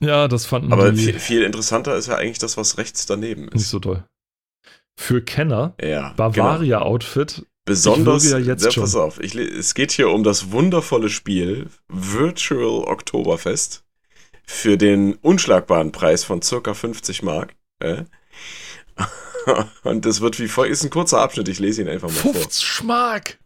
Ja, 0.00 0.26
das 0.26 0.46
fanden 0.46 0.72
Aber 0.72 0.90
die 0.90 1.04
viel, 1.04 1.18
viel 1.18 1.42
interessanter 1.42 1.96
ist 1.96 2.08
ja 2.08 2.16
eigentlich 2.16 2.38
das, 2.38 2.56
was 2.56 2.78
rechts 2.78 3.06
daneben 3.06 3.42
nicht 3.44 3.54
ist. 3.54 3.70
so 3.70 3.78
toll. 3.78 4.04
Für 4.96 5.22
Kenner, 5.22 5.74
Ja, 5.80 6.08
genau. 6.10 6.14
Bavaria-Outfit, 6.16 7.46
Besonders, 7.64 8.24
Ich 8.24 8.30
würge 8.32 8.44
ja 8.44 8.52
jetzt 8.52 8.64
ja, 8.64 8.70
schon. 8.72 8.82
pass 8.82 8.96
auf, 8.96 9.20
ich, 9.20 9.36
es 9.36 9.74
geht 9.74 9.92
hier 9.92 10.10
um 10.10 10.24
das 10.24 10.50
wundervolle 10.50 11.08
Spiel 11.08 11.68
Virtual 11.88 12.84
Oktoberfest 12.88 13.84
für 14.44 14.76
den 14.76 15.14
unschlagbaren 15.14 15.92
Preis 15.92 16.24
von 16.24 16.42
circa 16.42 16.74
50 16.74 17.22
Mark. 17.22 17.54
Äh? 17.78 18.04
Und 19.84 20.04
das 20.04 20.20
wird 20.20 20.38
wie 20.38 20.48
folgt, 20.48 20.72
ist 20.72 20.84
ein 20.84 20.90
kurzer 20.90 21.20
Abschnitt, 21.20 21.48
ich 21.48 21.58
lese 21.58 21.82
ihn 21.82 21.88
einfach 21.88 22.08
mal 22.08 22.14
vor. 22.14 22.34
50 22.34 22.64
Schmack! 22.64 23.38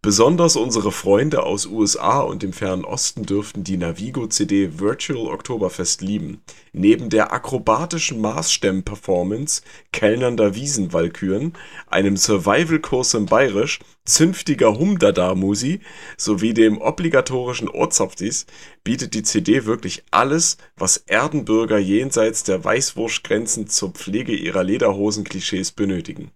Besonders 0.00 0.56
unsere 0.56 0.92
Freunde 0.92 1.42
aus 1.44 1.66
USA 1.66 2.20
und 2.20 2.42
dem 2.42 2.52
fernen 2.52 2.84
Osten 2.84 3.24
dürften 3.24 3.64
die 3.64 3.76
Navigo 3.76 4.26
CD 4.26 4.78
Virtual 4.78 5.28
Oktoberfest 5.28 6.02
lieben. 6.02 6.42
Neben 6.72 7.10
der 7.10 7.32
akrobatischen 7.32 8.20
Maßstemm-Performance 8.20 9.62
kellnernder 9.92 10.54
Wiesenwalküren, 10.54 11.52
einem 11.86 12.16
Survival-Kurs 12.16 13.14
im 13.14 13.26
Bayerisch, 13.26 13.78
zünftiger 14.04 14.78
Humdada-Musi 14.78 15.80
sowie 16.16 16.54
dem 16.54 16.80
obligatorischen 16.80 17.68
Ohrzapftis 17.68 18.46
bietet 18.84 19.14
die 19.14 19.22
CD 19.22 19.64
wirklich 19.64 20.02
alles, 20.10 20.56
was 20.76 20.96
Erdenbürger 20.96 21.78
jenseits 21.78 22.42
der 22.44 22.64
Weißwurstgrenzen 22.64 23.68
zur 23.68 23.92
Pflege 23.92 24.34
ihrer 24.34 24.64
Lederhosen-Klischees 24.64 25.72
benötigen. 25.72 26.32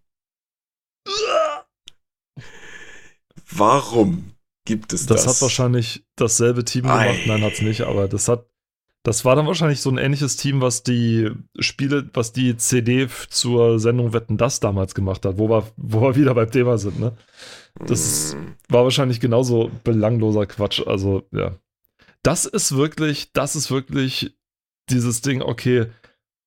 Warum 3.51 4.33
gibt 4.65 4.93
es 4.93 5.07
das? 5.07 5.25
Das, 5.25 5.37
hat 5.37 5.43
wahrscheinlich 5.43 6.05
dasselbe 6.17 6.65
Team 6.65 6.83
gemacht. 6.83 7.07
Ei. 7.07 7.25
Nein, 7.27 7.43
hat's 7.43 7.63
nicht, 7.63 7.83
aber 7.83 8.09
das 8.09 8.29
hat. 8.29 8.47
Das 9.07 9.25
war 9.25 9.37
dann 9.37 9.47
wahrscheinlich 9.47 9.81
so 9.81 9.89
ein 9.89 9.99
ähnliches 9.99 10.37
Team, 10.37 10.61
was 10.61 10.83
die 10.83 11.31
Spiele, 11.61 12.11
was 12.13 12.33
die 12.33 12.57
CD 12.57 13.07
zur 13.31 13.79
Sendung 13.79 14.13
Wetten 14.13 14.37
das 14.37 14.59
damals 14.59 14.97
gemacht 14.97 15.25
hat, 15.25 15.39
wo 15.39 15.49
wir, 15.49 15.65
wo 15.77 16.01
wir 16.01 16.17
wieder 16.17 16.35
beim 16.35 16.51
Thema 16.51 16.77
sind, 16.77 16.99
ne? 16.99 17.17
das- 17.87 18.35
Mm, 18.35 18.55
War 18.69 18.83
wahrscheinlich 18.83 19.21
genauso 19.21 19.71
belangloser 19.85 20.47
Quatsch. 20.47 20.83
Also, 20.85 21.23
ja. 21.31 21.55
Das 22.25 22.47
ist 22.47 22.77
wirklich, 22.77 23.31
das 23.33 23.55
ist 23.55 23.71
wirklich 23.71 24.37
dieses 24.91 25.21
Ding, 25.21 25.41
okay, 25.41 25.87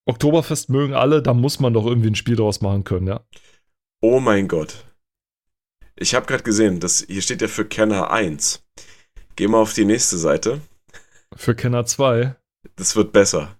Oktoberfest 0.06 0.70
mögen 0.70 0.94
alle, 0.96 1.22
da 1.22 1.34
muss 1.34 1.62
man 1.62 1.74
doch 1.74 1.86
irgendwie 1.86 2.10
ein 2.10 2.16
Spiel 2.16 2.36
draus 2.36 2.60
machen 2.60 2.84
können, 2.84 3.08
ja. 3.08 3.22
Oh 4.02 4.20
mein 4.20 4.50
Gott. 4.50 4.84
Ich 5.96 6.14
habe 6.14 6.26
gerade 6.26 6.44
gesehen, 6.44 6.82
das, 6.82 7.06
hier 7.08 7.22
steht 7.22 7.42
ja 7.42 7.48
für 7.48 7.64
Kenner 7.64 8.12
1. 8.12 8.66
Geh 9.38 9.48
mal 9.48 9.60
auf 9.62 9.74
die 9.74 9.86
nächste 9.86 10.18
Seite. 10.18 10.60
Für 11.38 11.56
Kenner 11.56 11.86
2. 11.86 12.36
Das 12.76 12.96
wird 12.96 13.12
besser. 13.12 13.60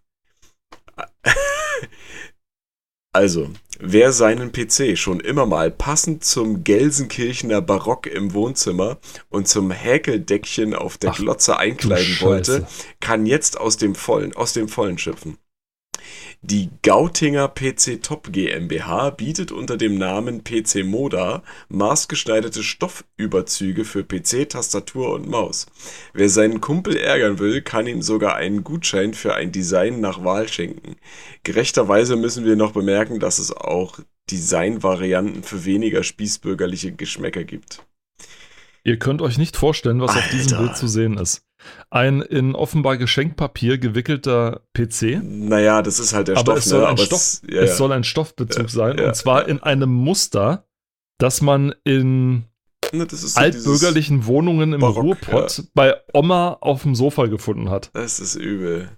Also, 3.12 3.50
wer 3.80 4.12
seinen 4.12 4.52
PC 4.52 4.98
schon 4.98 5.20
immer 5.20 5.46
mal 5.46 5.72
passend 5.72 6.24
zum 6.24 6.64
Gelsenkirchener 6.64 7.62
Barock 7.62 8.06
im 8.06 8.34
Wohnzimmer 8.34 9.00
und 9.30 9.48
zum 9.48 9.72
Häkeldeckchen 9.72 10.76
auf 10.76 10.98
der 10.98 11.12
Ach, 11.12 11.18
Glotze 11.18 11.58
einkleiden 11.58 12.18
wollte, 12.22 12.68
kann 13.00 13.26
jetzt 13.26 13.60
aus 13.60 13.78
dem 13.78 13.96
Vollen, 13.96 14.36
aus 14.36 14.54
dem 14.54 14.70
Vollen 14.70 15.00
schöpfen. 15.00 15.38
Die 16.42 16.70
Gautinger 16.84 17.50
PC 17.50 18.02
Top 18.02 18.32
GmbH 18.32 19.10
bietet 19.10 19.52
unter 19.52 19.76
dem 19.76 19.98
Namen 19.98 20.46
PC 20.46 20.86
Moda 20.86 21.44
maßgeschneiderte 21.68 22.64
Stoffüberzüge 22.64 23.84
für 23.84 24.06
PC, 24.06 24.48
Tastatur 24.50 25.14
und 25.14 25.28
Maus. 25.28 25.66
Wer 26.14 26.30
seinen 26.30 26.62
Kumpel 26.62 26.96
ärgern 26.96 27.40
will, 27.40 27.62
kann 27.62 27.88
ihm 27.88 28.02
sogar 28.02 28.36
einen 28.36 28.64
Gutschein 28.64 29.14
für 29.14 29.36
ein 29.36 29.52
Design 29.52 30.00
nach 30.00 30.24
Wahl 30.24 30.48
schenken. 30.48 30.96
Gerechterweise 31.44 32.16
müssen 32.16 32.46
wir 32.46 32.56
noch 32.56 32.72
bemerken, 32.72 33.20
dass 33.20 33.40
es 33.40 33.52
auch 33.52 34.00
Designvarianten 34.32 35.44
für 35.44 35.66
weniger 35.66 36.04
spießbürgerliche 36.04 36.94
Geschmäcker 36.94 37.44
gibt. 37.44 37.86
Ihr 38.86 38.98
könnt 38.98 39.22
euch 39.22 39.38
nicht 39.38 39.58
vorstellen, 39.58 40.00
was 40.00 40.16
auf 40.16 40.30
diesem 40.30 40.54
Alter. 40.54 40.64
Bild 40.64 40.78
zu 40.78 40.88
sehen 40.88 41.18
ist. 41.18 41.42
Ein 41.90 42.22
in 42.22 42.56
offenbar 42.56 42.98
Geschenkpapier 42.98 43.78
gewickelter 43.78 44.62
PC, 44.74 45.22
Naja, 45.24 45.82
das 45.82 46.00
ist 46.00 46.14
halt 46.14 46.28
der 46.28 46.38
aber 46.38 46.54
Stoff, 46.54 46.58
es 46.58 46.66
soll 46.66 46.80
ne? 46.80 46.86
ein 46.88 46.92
aber 46.92 47.06
Stoff, 47.06 47.20
es, 47.20 47.42
ja, 47.50 47.62
es 47.62 47.70
ja. 47.72 47.76
soll 47.76 47.92
ein 47.92 48.04
Stoffbezug 48.04 48.64
Ja, 48.64 48.70
sein 48.70 49.00
und 49.00 49.16
zwar 49.16 49.48
in 49.48 49.62
einem 49.62 49.92
Muster, 49.92 50.66
das 51.18 51.42
man 51.42 51.74
in 51.84 52.46
Ne, 52.92 53.06
so 53.10 53.40
altbürgerlichen 53.40 54.26
Wohnungen 54.26 54.74
im 54.74 54.82
Barock, 54.82 55.04
Ruhrpott 55.04 55.64
bei 55.76 55.96
Oma 56.14 56.58
auf 56.62 56.84
dem 56.84 56.96
Sofa 56.96 57.28
gefunden 57.28 57.70
hat. 57.70 57.92
Das 57.94 58.20
ist 58.20 58.36
übel. 58.36 58.90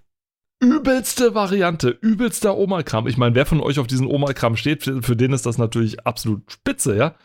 Übelste 0.61 1.33
Variante, 1.33 1.89
übelster 1.89 2.55
Oma-Kram. 2.55 3.07
Ich 3.07 3.17
meine, 3.17 3.33
wer 3.35 3.45
von 3.45 3.59
euch 3.59 3.79
auf 3.79 3.87
diesen 3.87 4.07
Oma-Kram 4.07 4.55
steht, 4.55 4.83
für, 4.83 5.01
für 5.01 5.15
den 5.15 5.33
ist 5.33 5.45
das 5.45 5.57
natürlich 5.57 6.05
absolut 6.05 6.51
spitze, 6.51 6.95
ja. 6.95 7.15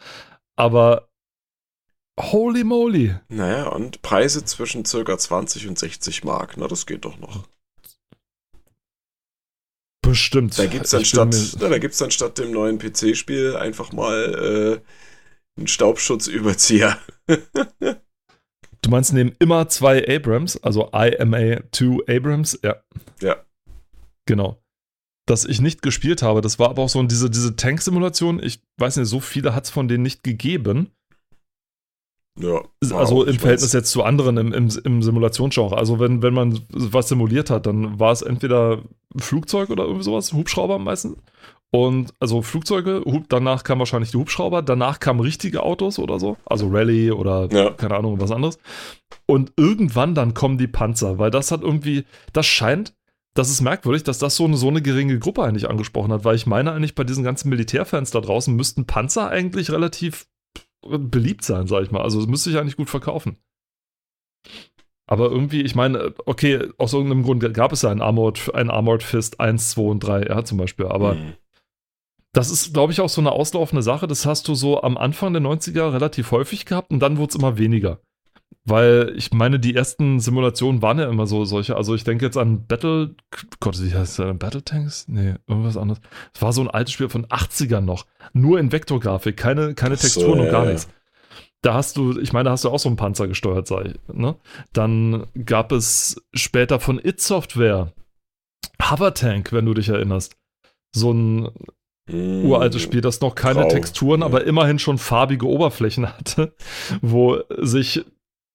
Aber 0.57 1.06
holy 2.19 2.65
moly. 2.65 3.15
Naja, 3.29 3.69
und 3.69 4.03
Preise 4.03 4.45
zwischen 4.45 4.85
circa 4.85 5.19
20 5.19 5.69
und 5.69 5.79
60 5.79 6.25
Mark. 6.25 6.57
Na, 6.57 6.69
das 6.69 6.87
geht 6.87 7.05
doch 7.05 7.19
noch. 7.19 7.47
Bestimmt. 10.03 10.59
Da 10.59 10.67
gibt's 10.67 10.91
dann 10.91 11.03
Ich 11.03 11.13
bin 11.13 11.33
statt, 11.33 11.61
na, 11.61 11.69
da 11.69 11.79
gibt's 11.79 11.99
dann 11.99 12.11
statt 12.11 12.39
dem 12.39 12.53
neuen 12.53 12.79
PC-Spiel 12.79 13.57
einfach 13.57 13.93
mal 13.93 14.81
äh, 14.85 15.59
einen 15.59 15.67
Staubschutzüberzieher. 15.67 16.99
Du 18.83 18.91
meinst 18.91 19.13
neben 19.13 19.35
immer 19.41 19.69
zwei 19.69 20.07
Abrams, 20.07 20.63
also 20.63 20.93
IMA2 20.93 22.09
Abrams, 22.09 22.57
ja. 22.63 22.77
Ja. 23.21 23.45
Genau. 24.27 24.63
Das 25.27 25.45
ich 25.45 25.61
nicht 25.61 25.83
gespielt 25.83 26.23
habe, 26.23 26.41
das 26.41 26.61
war 26.61 26.71
aber 26.71 26.83
auch 26.83 26.89
so 26.89 27.03
diese, 27.03 27.29
diese 27.29 27.57
Tank-Simulation. 27.57 28.41
Ich 28.41 28.61
weiß 28.79 28.99
nicht, 28.99 29.09
so 29.09 29.19
viele 29.19 29.57
hat 29.57 29.65
es 29.65 29.71
von 29.71 29.89
denen 29.89 30.05
nicht 30.05 30.23
gegeben. 30.23 30.93
Ja, 32.39 32.61
also 32.95 33.25
im 33.25 33.39
Verhältnis 33.39 33.73
meins. 33.73 33.73
jetzt 33.73 33.91
zu 33.91 34.03
anderen 34.03 34.37
im, 34.37 34.53
im, 34.53 34.69
im 34.85 35.03
Simulationsgenre. 35.03 35.77
Also 35.77 35.99
wenn, 35.99 36.23
wenn 36.23 36.35
man 36.35 36.61
was 36.71 37.09
simuliert 37.09 37.51
hat, 37.51 37.67
dann 37.67 37.99
war 37.99 38.13
es 38.13 38.23
entweder 38.23 38.83
Flugzeug 39.17 39.71
oder 39.71 39.85
irgendwie 39.85 40.05
sowas, 40.05 40.33
Hubschrauber 40.33 40.79
meistens. 40.79 41.17
Und 41.71 42.13
also 42.21 42.43
Flugzeuge, 42.43 43.03
danach 43.29 43.65
kamen 43.65 43.81
wahrscheinlich 43.81 44.11
die 44.13 44.19
Hubschrauber, 44.19 44.63
danach 44.63 45.01
kamen 45.01 45.21
richtige 45.21 45.63
Autos 45.63 45.99
oder 45.99 46.19
so, 46.21 46.37
also 46.47 46.69
Rallye 46.69 47.11
oder 47.11 47.49
Ja. 47.53 47.71
keine 47.71 47.97
Ahnung, 47.97 48.21
was 48.21 48.31
anderes. 48.31 48.59
Und 49.27 49.53
irgendwann 49.57 50.15
dann 50.15 50.33
kommen 50.33 50.59
die 50.59 50.69
Panzer, 50.69 51.19
weil 51.19 51.31
das 51.31 51.51
hat 51.51 51.63
irgendwie, 51.63 52.05
das 52.33 52.47
scheint, 52.47 52.95
das 53.35 53.51
ist 53.51 53.61
merkwürdig, 53.61 54.05
dass 54.05 54.19
das 54.19 54.37
so 54.37 54.45
eine, 54.45 54.57
so 54.57 54.69
eine 54.69 54.81
geringe 54.81 55.19
Gruppe 55.19 55.43
eigentlich 55.43 55.69
angesprochen 55.69 56.13
hat, 56.13 56.25
weil 56.25 56.37
ich 56.37 56.47
meine 56.47 56.73
eigentlich 56.73 56.95
bei 56.95 57.05
diesen 57.05 57.25
ganzen 57.25 57.49
Militärfans 57.51 58.11
da 58.11 58.21
draußen 58.21 58.55
müssten 58.55 58.87
Panzer 58.87 59.29
eigentlich 59.29 59.71
relativ 59.71 60.27
beliebt 60.87 61.45
sein, 61.45 61.67
sag 61.67 61.83
ich 61.83 61.91
mal. 61.91 62.03
Also 62.03 62.21
es 62.21 62.27
müsste 62.27 62.51
sich 62.51 62.59
eigentlich 62.59 62.77
gut 62.77 62.91
verkaufen. 62.91 63.37
Aber 65.09 65.31
irgendwie, 65.31 65.63
ich 65.63 65.75
meine, 65.75 66.15
okay, 66.27 66.69
aus 66.79 66.93
irgendeinem 66.93 67.23
Grund 67.23 67.55
gab 67.55 67.73
es 67.73 67.83
ja 67.83 67.91
ein 67.91 68.03
Armored, 68.03 68.55
ein 68.55 68.71
Armored 68.71 69.03
Fist 69.05 69.39
1, 69.39 69.71
2 69.71 69.83
und 69.83 70.01
3, 70.01 70.23
ja, 70.25 70.45
zum 70.45 70.59
Beispiel. 70.59 70.87
Aber 70.87 71.15
Mhm. 71.15 71.35
das 72.33 72.51
ist, 72.51 72.75
glaube 72.75 72.93
ich, 72.93 73.01
auch 73.01 73.09
so 73.09 73.21
eine 73.21 73.33
auslaufende 73.33 73.83
Sache. 73.83 74.09
Das 74.09 74.27
hast 74.27 74.49
du 74.49 74.55
so 74.55 74.83
am 74.83 74.99
Anfang 74.99 75.33
der 75.33 75.43
90er 75.43 75.93
relativ 75.93 76.33
häufig 76.33 76.67
gehabt 76.67 76.91
und 76.91 77.01
dann 77.01 77.19
wurde 77.19 77.31
es 77.31 77.37
immer 77.37 77.57
weniger. 77.57 78.01
Weil 78.69 79.13
ich 79.17 79.33
meine, 79.33 79.61
die 79.61 79.77
ersten 79.77 80.19
Simulationen 80.19 80.83
waren 80.83 80.99
ja 80.99 81.09
immer 81.09 81.29
so 81.29 81.45
solche. 81.45 81.77
Also 81.77 81.95
ich 81.95 82.03
denke 82.03 82.25
jetzt 82.25 82.37
an 82.37 82.67
Battle. 82.67 83.15
Gott, 83.61 83.81
wie 83.81 83.95
heißt 83.95 84.19
das? 84.19 84.39
Battle 84.39 84.65
Tanks? 84.65 85.07
Nee, 85.09 85.35
irgendwas 85.47 85.77
anderes. 85.77 86.01
Es 86.35 86.43
war 86.43 86.53
so 86.53 86.63
ein 86.63 86.71
altes 86.71 86.93
Spiel 86.93 87.09
von 87.09 87.27
80ern 87.27 87.83
noch. 87.83 88.07
Nur 88.33 88.59
in 88.59 88.73
Vektorgrafik, 88.73 89.37
keine, 89.37 89.75
keine 89.75 89.95
Ach 89.95 89.99
so, 89.99 90.07
Texturen 90.09 90.41
und 90.41 90.47
ja, 90.47 90.53
gar 90.53 90.65
ja. 90.65 90.73
nichts. 90.73 90.89
Da 91.63 91.75
hast 91.75 91.97
du, 91.97 92.19
ich 92.19 92.33
meine, 92.33 92.45
da 92.45 92.51
hast 92.53 92.65
du 92.65 92.71
auch 92.71 92.79
so 92.79 92.89
einen 92.89 92.97
Panzer 92.97 93.29
gesteuert, 93.29 93.67
sei, 93.67 93.95
ne? 94.13 94.37
Dann 94.73 95.27
gab 95.45 95.73
es 95.73 96.21
später 96.35 96.81
von 96.81 97.01
It 97.03 97.21
Software 97.21 97.93
Hover 98.83 99.15
Tank, 99.15 99.53
wenn 99.53 99.65
du 99.65 99.75
dich 99.75 99.89
erinnerst. 99.89 100.37
So 100.93 101.13
ein 101.13 101.49
Mhm. 102.09 102.45
uraltes 102.45 102.83
Spiel, 102.83 103.01
das 103.01 103.21
noch 103.21 103.35
keine 103.35 103.63
Grau, 103.63 103.69
Texturen, 103.69 104.21
ja. 104.21 104.27
aber 104.27 104.45
immerhin 104.45 104.79
schon 104.79 104.97
farbige 104.99 105.47
Oberflächen 105.49 106.07
hatte, 106.19 106.55
wo 107.03 107.41
sich, 107.59 108.05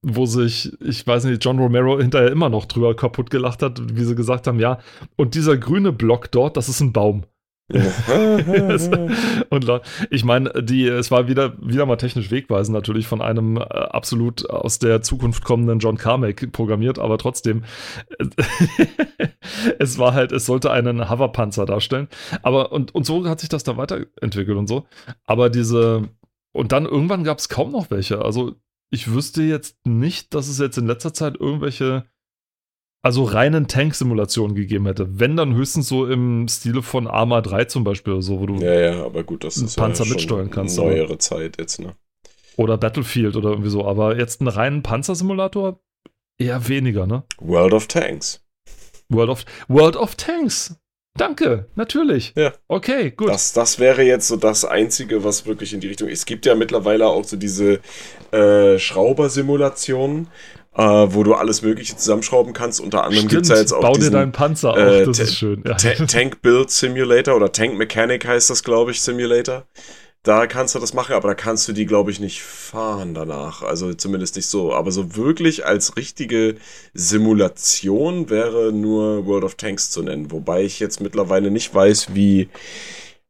wo 0.03 0.25
sich, 0.25 0.71
ich 0.81 1.05
weiß 1.05 1.25
nicht, 1.25 1.43
John 1.43 1.59
Romero 1.59 1.99
hinterher 1.99 2.31
immer 2.31 2.49
noch 2.49 2.65
drüber 2.65 2.95
kaputt 2.95 3.29
gelacht 3.29 3.61
hat, 3.61 3.81
wie 3.95 4.03
sie 4.03 4.15
gesagt 4.15 4.47
haben, 4.47 4.59
ja, 4.59 4.79
und 5.15 5.35
dieser 5.35 5.57
grüne 5.57 5.91
Block 5.91 6.31
dort, 6.31 6.57
das 6.57 6.69
ist 6.69 6.81
ein 6.81 6.93
Baum. 6.93 7.25
und 9.49 9.81
ich 10.09 10.25
meine, 10.25 10.49
die, 10.61 10.87
es 10.87 11.09
war 11.09 11.27
wieder, 11.29 11.53
wieder 11.61 11.85
mal 11.85 11.95
technisch 11.95 12.29
wegweisend 12.31 12.75
natürlich 12.75 13.07
von 13.07 13.21
einem 13.21 13.55
äh, 13.57 13.61
absolut 13.61 14.49
aus 14.49 14.79
der 14.79 15.01
Zukunft 15.01 15.45
kommenden 15.45 15.79
John 15.79 15.97
Carmack 15.97 16.51
programmiert, 16.51 16.99
aber 16.99 17.17
trotzdem, 17.17 17.63
es 19.79 19.97
war 19.97 20.13
halt, 20.13 20.33
es 20.33 20.45
sollte 20.45 20.71
einen 20.71 21.09
Hoverpanzer 21.09 21.65
darstellen. 21.65 22.09
Aber 22.41 22.73
und, 22.73 22.93
und 22.93 23.05
so 23.05 23.25
hat 23.27 23.39
sich 23.39 23.49
das 23.49 23.63
dann 23.63 23.77
weiterentwickelt 23.77 24.57
und 24.57 24.67
so. 24.67 24.85
Aber 25.25 25.49
diese, 25.49 26.09
und 26.51 26.73
dann 26.73 26.85
irgendwann 26.85 27.23
gab 27.23 27.37
es 27.37 27.47
kaum 27.47 27.71
noch 27.71 27.89
welche. 27.89 28.21
Also 28.21 28.55
ich 28.91 29.11
wüsste 29.11 29.41
jetzt 29.41 29.77
nicht, 29.85 30.33
dass 30.33 30.47
es 30.47 30.59
jetzt 30.59 30.77
in 30.77 30.85
letzter 30.85 31.13
Zeit 31.13 31.37
irgendwelche, 31.39 32.05
also 33.01 33.23
reinen 33.23 33.67
Tank-Simulationen 33.67 34.55
gegeben 34.55 34.85
hätte. 34.85 35.19
Wenn 35.19 35.35
dann 35.35 35.55
höchstens 35.55 35.87
so 35.87 36.05
im 36.05 36.47
Stile 36.47 36.83
von 36.83 37.07
Arma 37.07 37.41
3 37.41 37.65
zum 37.65 37.83
Beispiel 37.83 38.13
oder 38.13 38.21
so, 38.21 38.39
wo 38.39 38.45
du 38.45 38.55
ja, 38.57 38.79
ja, 38.79 39.05
aber 39.05 39.23
gut, 39.23 39.43
das 39.43 39.57
ist 39.57 39.75
Panzer 39.75 40.05
ja 40.05 40.13
mitsteuern 40.13 40.51
kannst, 40.51 40.77
Neuere 40.77 41.17
Zeit 41.17 41.57
jetzt, 41.57 41.79
ne? 41.79 41.95
oder 42.57 42.77
Battlefield 42.77 43.35
oder 43.35 43.49
irgendwie 43.49 43.69
so. 43.69 43.85
Aber 43.85 44.17
jetzt 44.17 44.41
einen 44.41 44.47
reinen 44.47 44.83
Panzersimulator 44.83 45.81
eher 46.37 46.67
weniger, 46.67 47.07
ne? 47.07 47.23
World 47.39 47.73
of 47.73 47.87
Tanks. 47.87 48.43
World 49.09 49.29
of, 49.29 49.45
World 49.67 49.95
of 49.95 50.15
Tanks. 50.15 50.75
Danke, 51.17 51.67
natürlich. 51.75 52.33
Ja. 52.35 52.53
Okay, 52.67 53.11
gut. 53.11 53.29
Das, 53.29 53.53
das 53.53 53.79
wäre 53.79 54.01
jetzt 54.01 54.27
so 54.27 54.37
das 54.37 54.63
Einzige, 54.63 55.23
was 55.23 55.45
wirklich 55.45 55.73
in 55.73 55.79
die 55.79 55.87
Richtung. 55.87 56.07
Es 56.07 56.25
gibt 56.25 56.45
ja 56.45 56.55
mittlerweile 56.55 57.07
auch 57.07 57.25
so 57.25 57.35
diese 57.35 57.79
äh, 58.31 58.79
Schraubersimulationen, 58.79 60.29
äh, 60.75 60.81
wo 60.81 61.23
du 61.23 61.33
alles 61.33 61.61
Mögliche 61.61 61.97
zusammenschrauben 61.97 62.53
kannst. 62.53 62.79
Unter 62.79 63.03
anderem 63.03 63.27
gibt 63.27 63.43
es 63.43 63.49
ja 63.49 63.57
jetzt 63.57 63.73
auch 63.73 63.81
bau 63.81 63.93
dir 63.93 63.99
diesen 63.99 64.13
deinen 64.13 64.31
Panzer 64.31 64.77
äh, 64.77 65.01
auf, 65.01 65.07
das 65.07 65.19
ist 65.19 65.35
schön. 65.35 65.63
Ja. 65.67 65.75
Ta 65.75 65.93
Tank 66.05 66.41
Build 66.41 66.71
Simulator 66.71 67.35
oder 67.35 67.51
Tank 67.51 67.77
Mechanic 67.77 68.25
heißt 68.25 68.49
das, 68.49 68.63
glaube 68.63 68.91
ich, 68.91 69.01
Simulator. 69.01 69.65
Da 70.23 70.45
kannst 70.45 70.75
du 70.75 70.79
das 70.79 70.93
machen, 70.93 71.15
aber 71.15 71.29
da 71.29 71.33
kannst 71.33 71.67
du 71.67 71.73
die, 71.73 71.87
glaube 71.87 72.11
ich, 72.11 72.19
nicht 72.19 72.43
fahren 72.43 73.15
danach. 73.15 73.63
Also 73.63 73.91
zumindest 73.95 74.35
nicht 74.35 74.45
so. 74.45 74.71
Aber 74.73 74.91
so 74.91 75.15
wirklich 75.15 75.65
als 75.65 75.97
richtige 75.97 76.57
Simulation 76.93 78.29
wäre 78.29 78.71
nur 78.71 79.25
World 79.25 79.43
of 79.45 79.55
Tanks 79.55 79.89
zu 79.89 80.03
nennen. 80.03 80.31
Wobei 80.31 80.63
ich 80.63 80.79
jetzt 80.79 81.01
mittlerweile 81.01 81.49
nicht 81.49 81.73
weiß, 81.73 82.13
wie 82.13 82.49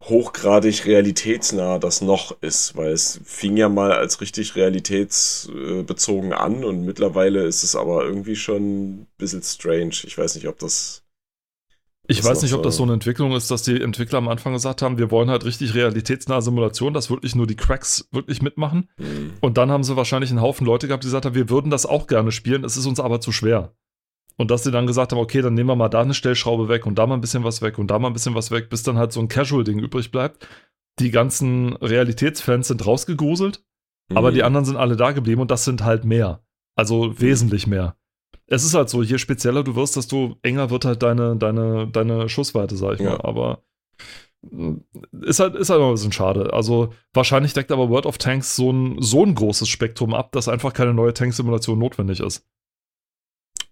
hochgradig 0.04 0.86
realitätsnah 0.86 1.80
das 1.80 2.01
noch 2.01 2.36
ist, 2.41 2.75
weil 2.75 2.91
es 2.91 3.21
fing 3.23 3.56
ja 3.56 3.69
mal 3.69 3.93
als 3.93 4.19
richtig 4.19 4.56
realitätsbezogen 4.56 6.34
an 6.34 6.63
und 6.63 6.84
mittlerweile 6.86 7.43
ist 7.43 7.63
es 7.63 7.75
aber 7.75 8.04
irgendwie 8.04 8.36
schon 8.36 9.01
ein 9.01 9.08
bisschen 9.17 9.43
strange. 9.43 9.95
Ich 10.04 10.17
weiß 10.17 10.36
nicht, 10.36 10.47
ob 10.47 10.60
das 10.60 11.01
Ich 12.12 12.24
weiß 12.24 12.41
nicht, 12.41 12.54
ob 12.54 12.63
das 12.63 12.78
so. 12.78 12.84
eine 12.84 12.93
Entwicklung 12.93 13.34
ist, 13.34 13.52
dass 13.52 13.63
die 13.63 13.82
Entwickler 13.82 14.17
am 14.17 14.28
Anfang 14.28 14.54
gesagt 14.54 14.82
haben, 14.82 14.97
wir 14.97 15.12
wollen 15.12 15.30
halt 15.30 15.45
richtig 15.45 15.74
realitätsnahe 15.74 16.41
Simulation, 16.41 16.93
dass 16.93 17.10
wirklich 17.10 17.36
nur 17.36 17.47
die 17.47 17.56
Cracks 17.56 18.08
wirklich 18.12 18.41
mitmachen. 18.41 18.89
hm, 18.97 19.34
Und 19.39 19.58
dann 19.58 19.71
haben 19.71 19.84
sie 19.84 19.95
wahrscheinlich 19.95 20.30
einen 20.30 20.41
Haufen 20.41 20.65
Leute 20.65 20.88
gehabt, 20.88 21.04
die 21.04 21.08
gesagt 21.08 21.26
haben, 21.26 21.36
wir 21.36 21.50
würden 21.50 21.71
das 21.71 21.86
auch 21.86 22.08
gerne 22.08 22.32
spielen, 22.32 22.63
es 22.63 22.78
ist 22.78 22.86
uns 22.86 23.00
aber 23.00 23.21
zu 23.21 23.32
schwer. 23.32 23.74
Und 24.38 24.50
dass 24.50 24.63
sie 24.63 24.71
dann 24.71 24.88
gesagt 24.88 25.12
haben, 25.12 25.19
okay, 25.19 25.41
dann 25.41 25.54
nehmen 25.54 25.69
wir 25.69 25.76
mal 25.76 25.89
da 25.89 26.02
eine 26.02 26.13
Stellschraube 26.13 26.67
weg 26.67 26.86
und 26.86 26.97
da 26.97 27.06
mal 27.06 27.15
ein 27.15 27.21
bisschen 27.21 27.43
was 27.43 27.62
weg 27.62 27.78
und 27.78 27.91
da 27.91 28.00
mal 28.00 28.08
ein 28.08 28.13
bisschen 28.13 28.36
was 28.36 28.52
weg, 28.52 28.69
bis 28.69 28.84
dann 28.84 28.97
halt 28.97 29.12
so 29.12 29.19
ein 29.19 29.28
Casual-Ding 29.28 29.80
übrig 29.80 30.12
bleibt. 30.12 30.47
Die 31.00 31.12
ganzen 31.12 31.74
Realitätsfans 31.76 32.67
sind 32.67 32.86
rausgegruselt, 32.86 33.63
aber 34.13 34.30
hm. 34.30 34.36
die 34.36 34.43
anderen 34.43 34.65
sind 34.65 34.78
alle 34.78 34.95
da 34.95 35.12
geblieben 35.12 35.41
und 35.41 35.52
das 35.52 35.65
sind 35.65 35.84
halt 35.84 36.06
mehr. 36.06 36.43
Also 36.76 37.19
wesentlich 37.19 37.67
mehr. 37.67 37.97
Es 38.52 38.66
ist 38.66 38.74
halt 38.74 38.90
so, 38.90 39.02
je 39.02 39.18
spezieller 39.18 39.64
du 39.64 39.76
wirst, 39.76 39.96
desto 39.96 40.36
enger 40.42 40.70
wird 40.70 40.84
halt 40.84 41.02
deine, 41.02 41.38
deine, 41.38 41.88
deine 41.88 42.28
Schussweite, 42.28 42.76
sag 42.76 42.96
ich 42.96 43.00
Ja. 43.00 43.12
mal. 43.12 43.22
Aber 43.22 43.64
mh, 44.42 44.82
ist 45.22 45.40
halt, 45.40 45.56
ist 45.56 45.70
halt 45.70 45.80
immer 45.80 45.90
ein 45.90 45.94
bisschen 45.94 46.12
schade. 46.12 46.52
Also 46.52 46.94
wahrscheinlich 47.14 47.54
deckt 47.54 47.72
aber 47.72 47.90
World 47.90 48.06
of 48.06 48.18
Tanks 48.18 48.56
so 48.56 48.72
ein, 48.72 49.02
so 49.02 49.24
ein 49.26 49.36
großes 49.36 49.70
Spektrum 49.70 50.14
ab, 50.14 50.34
dass 50.34 50.50
einfach 50.50 50.74
keine 50.74 50.94
neue 50.94 51.14
Tank-Simulation 51.14 51.80
notwendig 51.80 52.20
ist. 52.20 52.46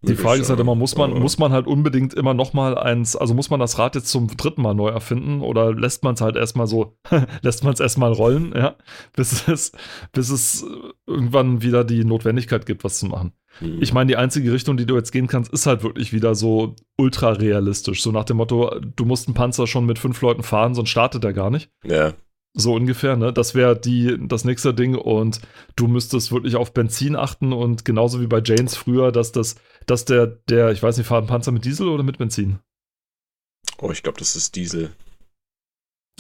Die 0.02 0.16
Frage 0.16 0.42
ist 0.42 0.50
halt 0.50 0.60
immer, 0.62 0.76
muss 0.76 0.96
man, 0.96 1.12
muss 1.12 1.40
man 1.40 1.52
halt 1.52 1.68
unbedingt 1.68 2.14
immer 2.14 2.34
nochmal 2.34 2.78
eins, 2.78 3.18
also 3.18 3.34
muss 3.34 3.50
man 3.50 3.60
das 3.60 3.78
Rad 3.78 3.96
jetzt 3.96 4.08
zum 4.08 4.28
dritten 4.28 4.62
Mal 4.62 4.74
neu 4.74 4.88
erfinden 4.90 5.42
oder 5.42 5.74
lässt 5.74 6.04
man 6.06 6.14
es 6.14 6.22
halt 6.22 6.38
erstmal 6.38 6.68
so, 6.68 6.98
lässt 7.42 7.66
man 7.66 7.74
es 7.74 7.82
erstmal 7.82 8.14
rollen, 8.14 8.54
ja, 8.56 8.76
bis 9.14 9.48
es, 9.50 9.74
bis 10.14 10.30
es 10.30 10.66
irgendwann 11.06 11.62
wieder 11.62 11.84
die 11.84 12.06
Notwendigkeit 12.06 12.66
gibt, 12.66 12.86
was 12.86 13.00
zu 13.00 13.08
machen. 13.08 13.34
Hm. 13.60 13.82
Ich 13.82 13.92
meine, 13.94 14.08
die 14.08 14.16
einzige 14.16 14.54
Richtung, 14.54 14.78
die 14.78 14.86
du 14.86 14.96
jetzt 14.96 15.12
gehen 15.12 15.28
kannst, 15.28 15.52
ist 15.52 15.66
halt 15.66 15.84
wirklich 15.84 16.14
wieder 16.14 16.34
so 16.34 16.76
ultra 16.98 17.32
realistisch. 17.32 18.02
So 18.02 18.12
nach 18.12 18.24
dem 18.24 18.38
Motto, 18.38 18.80
du 18.96 19.04
musst 19.06 19.28
einen 19.28 19.36
Panzer 19.36 19.68
schon 19.68 19.86
mit 19.86 20.00
fünf 20.00 20.22
Leuten 20.22 20.44
fahren, 20.44 20.76
sonst 20.76 20.90
startet 20.92 21.26
er 21.26 21.34
gar 21.34 21.50
nicht. 21.50 21.70
Ja, 21.84 22.14
So 22.54 22.74
ungefähr, 22.74 23.16
ne? 23.16 23.32
Das 23.34 23.54
wäre 23.54 23.80
die, 23.80 24.18
das 24.28 24.44
nächste 24.46 24.74
Ding 24.74 24.96
und 24.96 25.40
du 25.76 25.88
müsstest 25.88 26.32
wirklich 26.32 26.56
auf 26.56 26.74
Benzin 26.74 27.16
achten 27.16 27.54
und 27.54 27.86
genauso 27.86 28.22
wie 28.22 28.28
bei 28.28 28.42
Janes 28.44 28.76
früher, 28.76 29.12
dass 29.12 29.32
das, 29.32 29.56
dass 29.90 30.06
der, 30.06 30.28
der, 30.28 30.72
ich 30.72 30.82
weiß 30.84 30.98
nicht, 30.98 31.08
fahrt 31.08 31.24
ein 31.24 31.28
Panzer 31.28 31.52
mit 31.52 31.66
Diesel 31.66 31.88
oder 31.88 32.04
mit 32.04 32.18
Benzin? 32.18 32.60
oh, 33.82 33.92
ich 33.92 34.04
glaube, 34.04 34.20
das 34.20 34.36
ist 34.36 34.56
Diesel. 34.56 34.92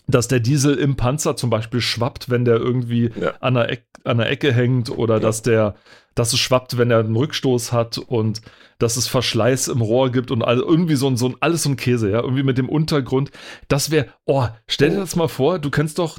Dass 0.08 0.27
der 0.27 0.39
Diesel 0.39 0.75
im 0.77 0.95
Panzer 0.95 1.36
zum 1.36 1.49
Beispiel 1.49 1.82
schwappt, 1.82 2.29
wenn 2.29 2.45
der 2.45 2.55
irgendwie 2.55 3.12
Ja. 3.19 3.32
an, 3.41 3.53
der 3.55 3.69
Eck, 3.69 3.86
an 4.05 4.17
der 4.17 4.29
Ecke 4.32 4.51
hängt 4.53 4.89
oder 4.89 5.15
Ja. 5.15 5.19
dass 5.19 5.41
der, 5.43 5.75
dass 6.15 6.34
es 6.34 6.39
schwappt, 6.39 6.77
wenn 6.77 6.89
er 6.89 6.99
einen 6.99 7.15
Rückstoß 7.15 7.71
hat 7.71 7.97
und 7.99 8.41
dass 8.79 8.97
es 8.97 9.08
Verschleiß 9.08 9.67
im 9.67 9.82
Rohr 9.82 10.10
gibt 10.12 10.32
und 10.32 10.41
all, 10.41 10.58
irgendwie 10.60 10.95
so 10.95 11.08
ein, 11.08 11.17
so 11.17 11.27
ein, 11.29 11.36
alles 11.41 11.63
so 11.63 11.69
ein 11.69 11.75
Käse, 11.75 12.10
ja, 12.10 12.21
irgendwie 12.21 12.43
mit 12.43 12.58
dem 12.58 12.69
Untergrund. 12.69 13.29
Das 13.67 13.91
wäre, 13.91 14.08
oh, 14.25 14.47
stell 14.67 14.89
dir 14.91 14.97
Oh. 14.97 15.01
das 15.01 15.15
mal 15.15 15.27
vor, 15.27 15.60
du 15.60 15.69
kennst 15.69 15.99
doch, 15.99 16.17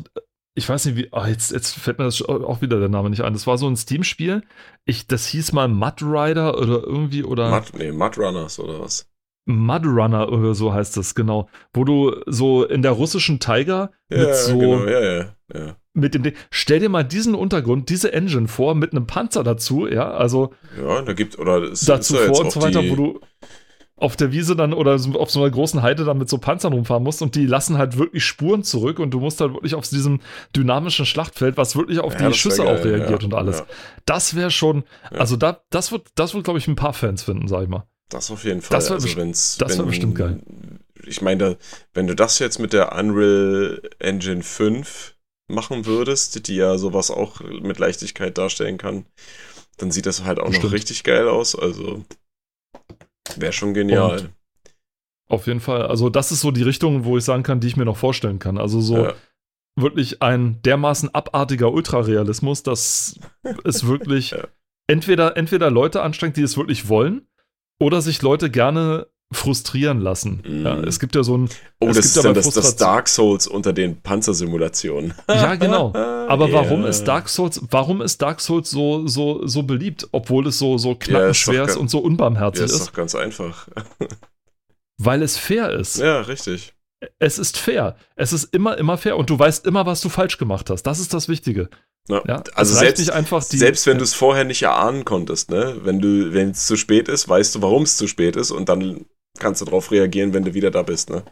ich 0.60 0.68
weiß 0.68 0.84
nicht 0.84 0.96
wie, 0.96 1.08
oh, 1.10 1.24
jetzt, 1.24 1.52
jetzt 1.52 1.74
fällt 1.74 1.98
mir 1.98 2.04
das 2.04 2.20
auch 2.22 2.60
wieder 2.60 2.78
der 2.78 2.90
Name 2.90 3.08
nicht 3.08 3.22
ein. 3.22 3.32
Das 3.32 3.46
war 3.46 3.56
so 3.56 3.66
ein 3.66 3.76
Steam-Spiel. 3.76 4.42
Ich, 4.84 5.06
das 5.06 5.26
hieß 5.26 5.52
mal 5.52 5.68
Mud 5.68 6.02
Rider 6.02 6.58
oder 6.58 6.84
irgendwie 6.84 7.24
oder. 7.24 7.50
Mud, 7.50 7.72
nee, 7.78 7.90
Mud 7.90 8.18
Runners 8.18 8.58
oder 8.58 8.80
was? 8.80 9.10
Mud 9.46 9.86
Runner 9.86 10.30
oder 10.30 10.54
so 10.54 10.72
heißt 10.74 10.98
das, 10.98 11.14
genau. 11.14 11.48
Wo 11.72 11.84
du 11.84 12.14
so 12.26 12.64
in 12.64 12.82
der 12.82 12.92
russischen 12.92 13.40
Tiger 13.40 13.90
mit 14.10 14.36
so, 14.36 14.58
genau, 14.58 14.84
ja, 14.84 15.00
ja, 15.00 15.34
ja. 15.54 15.76
mit 15.94 16.14
dem 16.14 16.22
Ding, 16.22 16.34
stell 16.50 16.78
dir 16.78 16.90
mal 16.90 17.04
diesen 17.04 17.34
Untergrund, 17.34 17.88
diese 17.88 18.12
Engine 18.12 18.48
vor, 18.48 18.74
mit 18.74 18.92
einem 18.92 19.06
Panzer 19.06 19.42
dazu, 19.42 19.88
ja, 19.88 20.10
also 20.10 20.52
Ja, 20.78 21.00
da 21.00 21.14
gibt, 21.14 21.38
oder 21.38 21.62
es 21.62 21.80
dazu 21.80 22.16
ist 22.16 22.20
ja 22.20 22.26
jetzt 22.26 22.36
vor 22.36 22.44
und 22.44 22.52
so 22.52 22.62
weiter, 22.62 22.82
die, 22.82 22.90
wo 22.90 22.96
du 22.96 23.20
auf 24.00 24.16
der 24.16 24.32
Wiese 24.32 24.56
dann 24.56 24.72
oder 24.72 24.98
so 24.98 25.12
auf 25.18 25.30
so 25.30 25.40
einer 25.40 25.50
großen 25.50 25.82
Heide 25.82 26.04
dann 26.04 26.18
mit 26.18 26.28
so 26.28 26.38
Panzern 26.38 26.72
rumfahren 26.72 27.02
musst 27.02 27.22
und 27.22 27.34
die 27.34 27.46
lassen 27.46 27.78
halt 27.78 27.98
wirklich 27.98 28.24
Spuren 28.24 28.64
zurück 28.64 28.98
und 28.98 29.10
du 29.12 29.20
musst 29.20 29.40
halt 29.40 29.52
wirklich 29.52 29.74
auf 29.74 29.86
diesem 29.88 30.20
dynamischen 30.56 31.06
Schlachtfeld, 31.06 31.56
was 31.56 31.76
wirklich 31.76 32.00
auf 32.00 32.18
Ja, 32.18 32.28
die 32.28 32.34
Schüsse 32.34 32.64
geil, 32.64 32.76
auch 32.80 32.84
reagiert 32.84 33.22
ja, 33.22 33.26
und 33.26 33.34
alles. 33.34 33.58
ja. 33.58 33.66
Das 34.06 34.34
wäre 34.34 34.50
schon, 34.50 34.84
also 35.10 35.36
da, 35.36 35.60
das 35.70 35.92
wird, 35.92 36.08
das 36.14 36.34
wird, 36.34 36.44
glaube 36.44 36.58
ich, 36.58 36.66
ein 36.66 36.76
paar 36.76 36.94
Fans 36.94 37.22
finden, 37.22 37.46
sag 37.46 37.62
ich 37.62 37.68
mal. 37.68 37.86
Das 38.08 38.30
auf 38.30 38.44
jeden 38.44 38.60
Fall. 38.62 38.76
Das 38.76 38.88
wär 38.88 38.94
also 38.96 39.16
wenn's, 39.16 39.56
das 39.58 39.72
wär 39.72 39.78
wenn, 39.80 39.86
bestimmt 39.86 40.14
geil. 40.16 40.40
Ich 41.06 41.22
meine, 41.22 41.56
wenn 41.94 42.06
du 42.06 42.14
das 42.16 42.38
jetzt 42.38 42.58
mit 42.58 42.72
der 42.72 42.92
Unreal 42.92 43.80
Engine 43.98 44.42
5 44.42 45.14
machen 45.48 45.86
würdest, 45.86 46.48
die 46.48 46.56
ja 46.56 46.78
sowas 46.78 47.10
auch 47.10 47.40
mit 47.40 47.78
Leichtigkeit 47.78 48.36
darstellen 48.38 48.78
kann, 48.78 49.06
dann 49.76 49.90
sieht 49.90 50.06
das 50.06 50.24
halt 50.24 50.38
auch 50.38 50.46
Bestimmt. 50.46 50.64
noch 50.64 50.72
richtig 50.72 51.04
geil 51.04 51.28
aus. 51.28 51.54
Also 51.56 52.04
wäre 53.38 53.52
schon 53.52 53.74
genial. 53.74 54.30
Auf 55.28 55.46
jeden 55.46 55.60
Fall. 55.60 55.86
Also, 55.86 56.08
das 56.08 56.32
ist 56.32 56.40
so 56.40 56.50
die 56.50 56.62
Richtung, 56.64 57.04
wo 57.04 57.16
ich 57.16 57.24
sagen 57.24 57.42
kann, 57.42 57.60
die 57.60 57.68
ich 57.68 57.76
mir 57.76 57.84
noch 57.84 57.96
vorstellen 57.96 58.38
kann. 58.38 58.58
Also, 58.58 58.80
so 58.80 58.96
Ja. 59.04 59.14
wirklich 59.76 60.22
ein 60.22 60.60
dermaßen 60.62 61.14
abartiger 61.14 61.70
Ultrarealismus, 61.72 62.62
dass 62.62 63.18
es 63.64 63.86
wirklich 63.86 64.32
Ja. 64.32 64.48
entweder, 64.88 65.36
entweder 65.36 65.70
Leute 65.70 66.02
anstrengt, 66.02 66.36
die 66.36 66.42
es 66.42 66.56
wirklich 66.56 66.88
wollen, 66.88 67.28
oder 67.80 68.02
sich 68.02 68.22
Leute 68.22 68.50
gerne 68.50 69.06
frustrieren 69.32 70.00
lassen. 70.00 70.42
Mhm. 70.46 70.66
Ja, 70.66 70.80
es 70.80 70.98
gibt 70.98 71.14
ja 71.14 71.22
so 71.22 71.36
ein. 71.38 71.48
Oh, 71.80 71.88
es 71.88 71.96
das 71.96 71.96
gibt 71.96 72.04
ist 72.04 72.16
ja 72.16 72.22
dann 72.22 72.34
das, 72.34 72.76
Dark 72.76 73.08
Souls 73.08 73.46
unter 73.46 73.72
den 73.72 74.00
Panzersimulationen. 74.02 75.14
Ja, 75.28 75.54
genau. 75.54 75.92
Aber 76.28 76.52
warum 76.52 76.82
Ja. 76.82 76.88
ist 76.88 77.04
Dark 77.04 77.28
Souls, 77.28 77.60
warum 77.70 78.00
ist 78.02 78.20
Dark 78.22 78.40
Souls 78.40 78.70
so, 78.70 79.06
so, 79.06 79.46
so 79.46 79.62
beliebt, 79.62 80.08
obwohl 80.12 80.46
es 80.48 80.58
so, 80.58 80.78
so 80.78 80.88
Ja, 80.90 80.94
ist 80.94 81.00
knackenschwer 81.00 81.60
doch 81.62 81.68
ist 81.68 81.74
ge- 81.74 81.80
und 81.82 81.90
so 81.90 81.98
Ja, 81.98 82.04
unbarmherzig 82.04 82.64
ist 82.64 82.72
ist? 82.72 82.88
doch 82.88 82.92
ganz 82.92 83.14
einfach. 83.14 83.68
Weil 84.98 85.22
es 85.22 85.36
fair 85.36 85.70
ist. 85.70 85.98
Ja, 85.98 86.20
richtig. 86.20 86.74
Es 87.18 87.38
ist 87.38 87.56
fair. 87.56 87.96
Es 88.16 88.32
ist 88.32 88.52
immer, 88.54 88.76
immer 88.76 88.98
fair 88.98 89.16
und 89.16 89.30
du 89.30 89.38
weißt 89.38 89.66
immer, 89.66 89.86
was 89.86 90.00
du 90.02 90.08
falsch 90.10 90.36
gemacht 90.38 90.68
hast. 90.70 90.82
Das 90.82 90.98
ist 91.00 91.14
das 91.14 91.28
Wichtige. 91.28 91.70
Ja. 92.08 92.22
Ja, 92.26 92.42
Also 92.54 92.74
reicht 92.74 92.80
selbst, 92.96 92.98
nicht 93.00 93.12
einfach 93.12 93.42
die. 93.44 93.56
selbst 93.58 93.86
wenn 93.86 93.98
du 93.98 94.04
es 94.04 94.12
vorher 94.14 94.44
nicht 94.44 94.62
erahnen 94.62 95.04
konntest, 95.04 95.50
ne? 95.50 95.76
Wenn 95.82 96.00
du, 96.00 96.32
wenn 96.34 96.50
es 96.50 96.66
zu 96.66 96.76
spät 96.76 97.08
ist, 97.08 97.28
weißt 97.28 97.54
du, 97.54 97.62
warum 97.62 97.84
es 97.84 97.96
zu 97.96 98.06
spät 98.08 98.36
ist 98.36 98.50
und 98.50 98.68
dann 98.68 99.06
kannst 99.40 99.60
du 99.60 99.64
darauf 99.64 99.90
reagieren, 99.90 100.34
wenn 100.34 100.44
du 100.44 100.54
wieder 100.54 100.70
da 100.70 100.82
bist, 100.84 101.10
ne? 101.10 101.24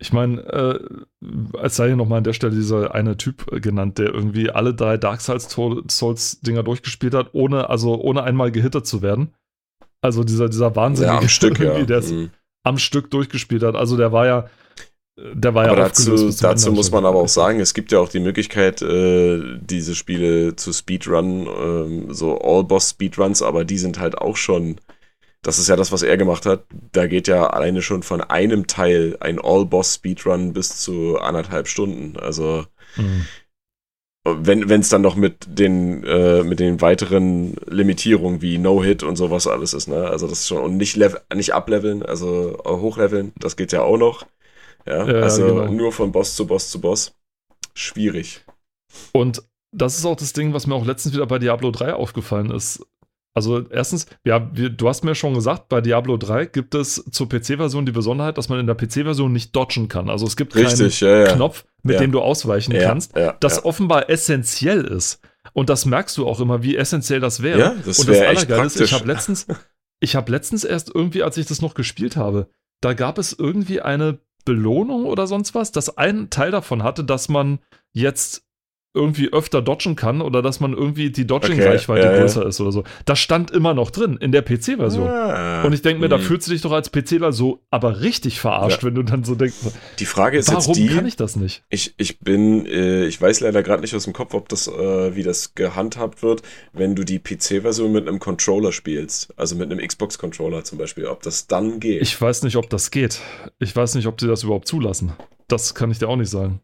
Ich 0.00 0.12
meine, 0.12 0.40
äh, 0.42 1.56
als 1.56 1.76
sei 1.76 1.86
hier 1.88 1.96
nochmal 1.96 2.18
an 2.18 2.24
der 2.24 2.32
Stelle 2.32 2.54
dieser 2.54 2.94
eine 2.94 3.16
Typ 3.16 3.50
äh, 3.52 3.60
genannt, 3.60 3.98
der 3.98 4.12
irgendwie 4.12 4.50
alle 4.50 4.74
drei 4.74 4.96
Dark 4.96 5.20
Souls 5.20 5.48
Souls 5.88 6.40
Dinger 6.40 6.62
durchgespielt 6.62 7.14
hat, 7.14 7.30
ohne, 7.32 7.70
also 7.70 8.00
ohne 8.00 8.24
einmal 8.24 8.50
gehittet 8.50 8.86
zu 8.86 9.02
werden. 9.02 9.34
Also 10.02 10.24
dieser, 10.24 10.48
dieser 10.48 10.74
Wahnsinnige, 10.76 11.14
Ja, 11.14 11.20
am 11.20 11.28
Stück, 11.28 11.58
ja. 11.60 11.84
der 11.84 11.98
es 11.98 12.10
Mhm. 12.10 12.30
am 12.64 12.78
Stück 12.78 13.10
durchgespielt 13.10 13.62
hat. 13.62 13.76
Also 13.76 13.96
der 13.96 14.12
war 14.12 14.26
ja, 14.26 14.50
der 15.16 15.54
war 15.54 15.64
Aber 15.64 15.76
ja 15.78 15.84
dazu, 15.88 16.10
dazu 16.40 16.72
muss 16.72 16.90
man 16.90 17.06
aber 17.06 17.20
auch 17.20 17.28
sagen, 17.28 17.60
es 17.60 17.72
gibt 17.72 17.92
ja 17.92 18.00
auch 18.00 18.08
die 18.08 18.20
Möglichkeit, 18.20 18.82
äh, 18.82 19.58
diese 19.60 19.94
Spiele 19.94 20.56
zu 20.56 20.72
Speedrun, 20.72 21.46
ähm, 21.46 22.12
so 22.12 22.38
All-Boss-Speedruns, 22.40 23.42
aber 23.42 23.64
die 23.64 23.78
sind 23.78 23.98
halt 24.00 24.18
auch 24.18 24.36
schon, 24.36 24.80
das 25.44 25.58
ist 25.60 25.68
ja 25.68 25.76
das, 25.76 25.92
was 25.92 26.02
er 26.02 26.16
gemacht 26.16 26.46
hat, 26.46 26.64
da 26.92 27.06
geht 27.06 27.28
ja 27.28 27.46
alleine 27.48 27.82
schon 27.82 28.02
von 28.02 28.20
einem 28.20 28.66
Teil 28.66 29.16
ein 29.20 29.38
All-Boss-Speedrun 29.40 30.52
bis 30.52 30.78
zu 30.78 31.18
anderthalb 31.18 31.68
Stunden. 31.68 32.18
Also 32.18 32.66
Mhm. 32.96 33.26
wenn 34.26 34.80
es 34.80 34.88
dann 34.88 35.02
noch 35.02 35.16
mit 35.16 35.46
den 35.46 36.02
äh, 36.04 36.42
mit 36.44 36.58
den 36.58 36.80
weiteren 36.80 37.56
Limitierungen 37.68 38.40
wie 38.40 38.56
No-Hit 38.56 39.02
und 39.02 39.16
sowas 39.16 39.46
alles 39.46 39.74
ist, 39.74 39.86
ne? 39.88 40.08
Also 40.08 40.26
das 40.26 40.40
ist 40.40 40.48
schon 40.48 40.62
und 40.62 40.78
nicht 40.78 40.98
nicht 41.34 41.52
ableveln, 41.52 42.02
also 42.02 42.58
äh, 42.64 42.68
hochleveln, 42.70 43.32
das 43.38 43.56
geht 43.56 43.72
ja 43.72 43.82
auch 43.82 43.98
noch. 43.98 44.24
Ja, 44.86 45.06
Ja, 45.06 45.20
ja, 45.20 45.20
also 45.20 45.46
genau. 45.46 45.72
nur 45.72 45.92
von 45.92 46.10
Boss 46.12 46.36
zu 46.36 46.46
Boss 46.46 46.70
zu 46.70 46.80
Boss. 46.80 47.12
Schwierig. 47.74 48.44
Und 49.12 49.42
das 49.72 49.98
ist 49.98 50.06
auch 50.06 50.16
das 50.16 50.32
Ding, 50.32 50.52
was 50.54 50.66
mir 50.66 50.74
auch 50.74 50.86
letztens 50.86 51.14
wieder 51.14 51.26
bei 51.26 51.38
Diablo 51.38 51.70
3 51.70 51.94
aufgefallen 51.94 52.50
ist. 52.50 52.86
Also 53.36 53.68
erstens, 53.68 54.06
ja, 54.24 54.48
wir, 54.54 54.70
du 54.70 54.88
hast 54.88 55.02
mir 55.02 55.16
schon 55.16 55.34
gesagt, 55.34 55.68
bei 55.68 55.80
Diablo 55.80 56.16
3 56.16 56.46
gibt 56.46 56.74
es 56.76 57.04
zur 57.10 57.28
PC-Version 57.28 57.84
die 57.84 57.90
Besonderheit, 57.92 58.38
dass 58.38 58.48
man 58.48 58.60
in 58.60 58.66
der 58.68 58.76
PC-Version 58.76 59.32
nicht 59.32 59.54
dodgen 59.56 59.88
kann. 59.88 60.08
Also 60.08 60.24
es 60.24 60.36
gibt 60.36 60.54
Richtig, 60.54 61.00
ja, 61.00 61.08
keinen 61.08 61.26
ja. 61.26 61.34
Knopf, 61.34 61.64
mit 61.82 61.94
Ja. 61.94 62.00
dem 62.00 62.12
du 62.12 62.20
ausweichen 62.20 62.72
ja, 62.72 62.84
kannst, 62.84 63.16
ja, 63.16 63.36
das 63.40 63.56
ja. 63.56 63.64
offenbar 63.64 64.08
essentiell 64.08 64.84
ist. 64.84 65.20
Und 65.52 65.68
das 65.68 65.84
merkst 65.84 66.16
du 66.16 66.28
auch 66.28 66.40
immer, 66.40 66.62
wie 66.62 66.76
essentiell 66.76 67.20
das 67.20 67.42
wäre. 67.42 67.58
Ja, 67.58 67.74
das 67.84 68.06
wäre 68.06 68.26
echt 68.26 68.50
Allergeile 68.50 68.66
ist, 68.66 68.74
praktisch. 68.74 68.92
ich 68.92 68.92
habe 68.94 69.06
letztens, 69.06 69.46
ich 70.00 70.16
habe 70.16 70.30
letztens 70.30 70.64
erst 70.64 70.94
irgendwie, 70.94 71.22
als 71.24 71.36
ich 71.36 71.46
das 71.46 71.60
noch 71.60 71.74
gespielt 71.74 72.16
habe, 72.16 72.48
da 72.80 72.94
gab 72.94 73.18
es 73.18 73.32
irgendwie 73.32 73.80
eine 73.80 74.18
Belohnung 74.44 75.06
oder 75.06 75.26
sonst 75.26 75.54
was, 75.54 75.72
das 75.72 75.96
ein 75.98 76.30
Teil 76.30 76.50
davon 76.52 76.82
hatte, 76.82 77.02
dass 77.02 77.28
man 77.28 77.58
jetzt 77.92 78.44
irgendwie 78.94 79.32
öfter 79.32 79.60
dodgen 79.60 79.96
kann 79.96 80.20
oder 80.22 80.40
dass 80.40 80.60
man 80.60 80.72
irgendwie 80.72 81.10
die 81.10 81.26
Dodging-Reichweite 81.26 82.00
Okay, 82.00 82.08
ja, 82.10 82.14
ja. 82.14 82.20
größer 82.22 82.46
ist 82.46 82.60
oder 82.60 82.70
so. 82.70 82.84
Das 83.04 83.18
stand 83.18 83.50
immer 83.50 83.74
noch 83.74 83.90
drin 83.90 84.16
in 84.20 84.30
der 84.30 84.42
PC-Version. 84.42 85.08
Ah, 85.08 85.64
Und 85.64 85.72
ich 85.72 85.82
denke 85.82 86.00
mir, 86.00 86.08
da 86.08 86.16
hm. 86.16 86.22
fühlst 86.22 86.46
du 86.46 86.52
dich 86.52 86.62
doch 86.62 86.70
als 86.70 86.90
PCler 86.90 87.32
so 87.32 87.60
aber 87.70 88.00
richtig 88.02 88.40
verarscht, 88.40 88.82
Ja. 88.82 88.86
wenn 88.88 88.94
du 88.94 89.02
dann 89.02 89.24
so 89.24 89.34
denkst, 89.34 89.56
Die 89.98 90.06
Frage 90.06 90.38
ist 90.38 90.48
warum 90.48 90.62
jetzt 90.64 90.76
die, 90.76 90.86
kann 90.94 91.06
ich 91.06 91.16
das 91.16 91.34
nicht? 91.34 91.64
Ich, 91.70 91.94
ich 91.96 92.20
bin, 92.20 92.66
äh, 92.66 93.04
ich 93.06 93.20
weiß 93.20 93.40
leider 93.40 93.64
gerade 93.64 93.82
nicht 93.82 93.96
aus 93.96 94.04
dem 94.04 94.12
Kopf, 94.12 94.32
ob 94.32 94.48
das, 94.48 94.68
äh, 94.68 95.16
wie 95.16 95.24
das 95.24 95.56
gehandhabt 95.56 96.22
wird, 96.22 96.42
wenn 96.72 96.94
du 96.94 97.02
die 97.02 97.18
PC-Version 97.18 97.90
mit 97.90 98.06
einem 98.06 98.20
Controller 98.20 98.70
spielst, 98.70 99.32
also 99.36 99.56
mit 99.56 99.72
einem 99.72 99.84
Xbox-Controller 99.84 100.62
zum 100.62 100.78
Beispiel, 100.78 101.06
ob 101.06 101.22
das 101.24 101.48
dann 101.48 101.80
geht. 101.80 102.00
Ich 102.00 102.20
weiß 102.20 102.44
nicht, 102.44 102.54
ob 102.56 102.70
das 102.70 102.92
geht. 102.92 103.20
Ich 103.58 103.74
weiß 103.74 103.96
nicht, 103.96 104.06
ob 104.06 104.20
sie 104.20 104.28
das 104.28 104.44
überhaupt 104.44 104.68
zulassen. 104.68 105.12
Das 105.48 105.74
kann 105.74 105.90
ich 105.90 105.98
dir 105.98 106.08
auch 106.08 106.16
nicht 106.16 106.30
sagen. 106.30 106.60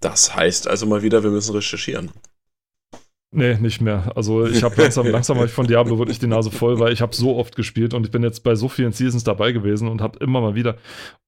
Das 0.00 0.34
heißt 0.34 0.68
also 0.68 0.86
mal 0.86 1.02
wieder, 1.02 1.22
wir 1.22 1.30
müssen 1.30 1.54
recherchieren. 1.54 2.10
Nee, 3.32 3.54
nicht 3.54 3.80
mehr. 3.80 4.10
Also 4.16 4.44
ich 4.44 4.64
habe 4.64 4.80
langsam, 4.82 5.06
langsam 5.10 5.36
habe 5.36 5.46
ich 5.46 5.52
von 5.52 5.66
Diablo 5.66 5.98
wirklich 5.98 6.18
die 6.18 6.26
Nase 6.26 6.50
voll, 6.50 6.80
weil 6.80 6.92
ich 6.92 7.00
habe 7.00 7.14
so 7.14 7.36
oft 7.36 7.54
gespielt 7.54 7.94
und 7.94 8.04
ich 8.04 8.10
bin 8.10 8.24
jetzt 8.24 8.42
bei 8.42 8.56
so 8.56 8.68
vielen 8.68 8.92
Seasons 8.92 9.22
dabei 9.22 9.52
gewesen 9.52 9.86
und 9.86 10.00
habe 10.00 10.18
immer 10.18 10.40
mal 10.40 10.56
wieder. 10.56 10.78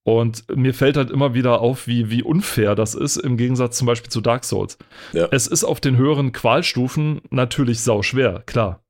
Und 0.02 0.44
mir 0.56 0.74
fällt 0.74 0.96
halt 0.96 1.12
immer 1.12 1.34
wieder 1.34 1.60
auf, 1.60 1.86
wie, 1.86 2.10
wie 2.10 2.24
unfair 2.24 2.74
das 2.74 2.94
ist, 2.94 3.18
im 3.18 3.36
Gegensatz 3.36 3.78
zum 3.78 3.86
Beispiel 3.86 4.10
zu 4.10 4.20
Dark 4.20 4.44
Souls. 4.44 4.78
Ja. 5.12 5.28
Es 5.30 5.46
ist 5.46 5.62
auf 5.62 5.80
den 5.80 5.96
höheren 5.96 6.32
Qualstufen 6.32 7.20
natürlich 7.30 7.80
sau 7.82 8.02
schwer, 8.02 8.42
klar. 8.46 8.82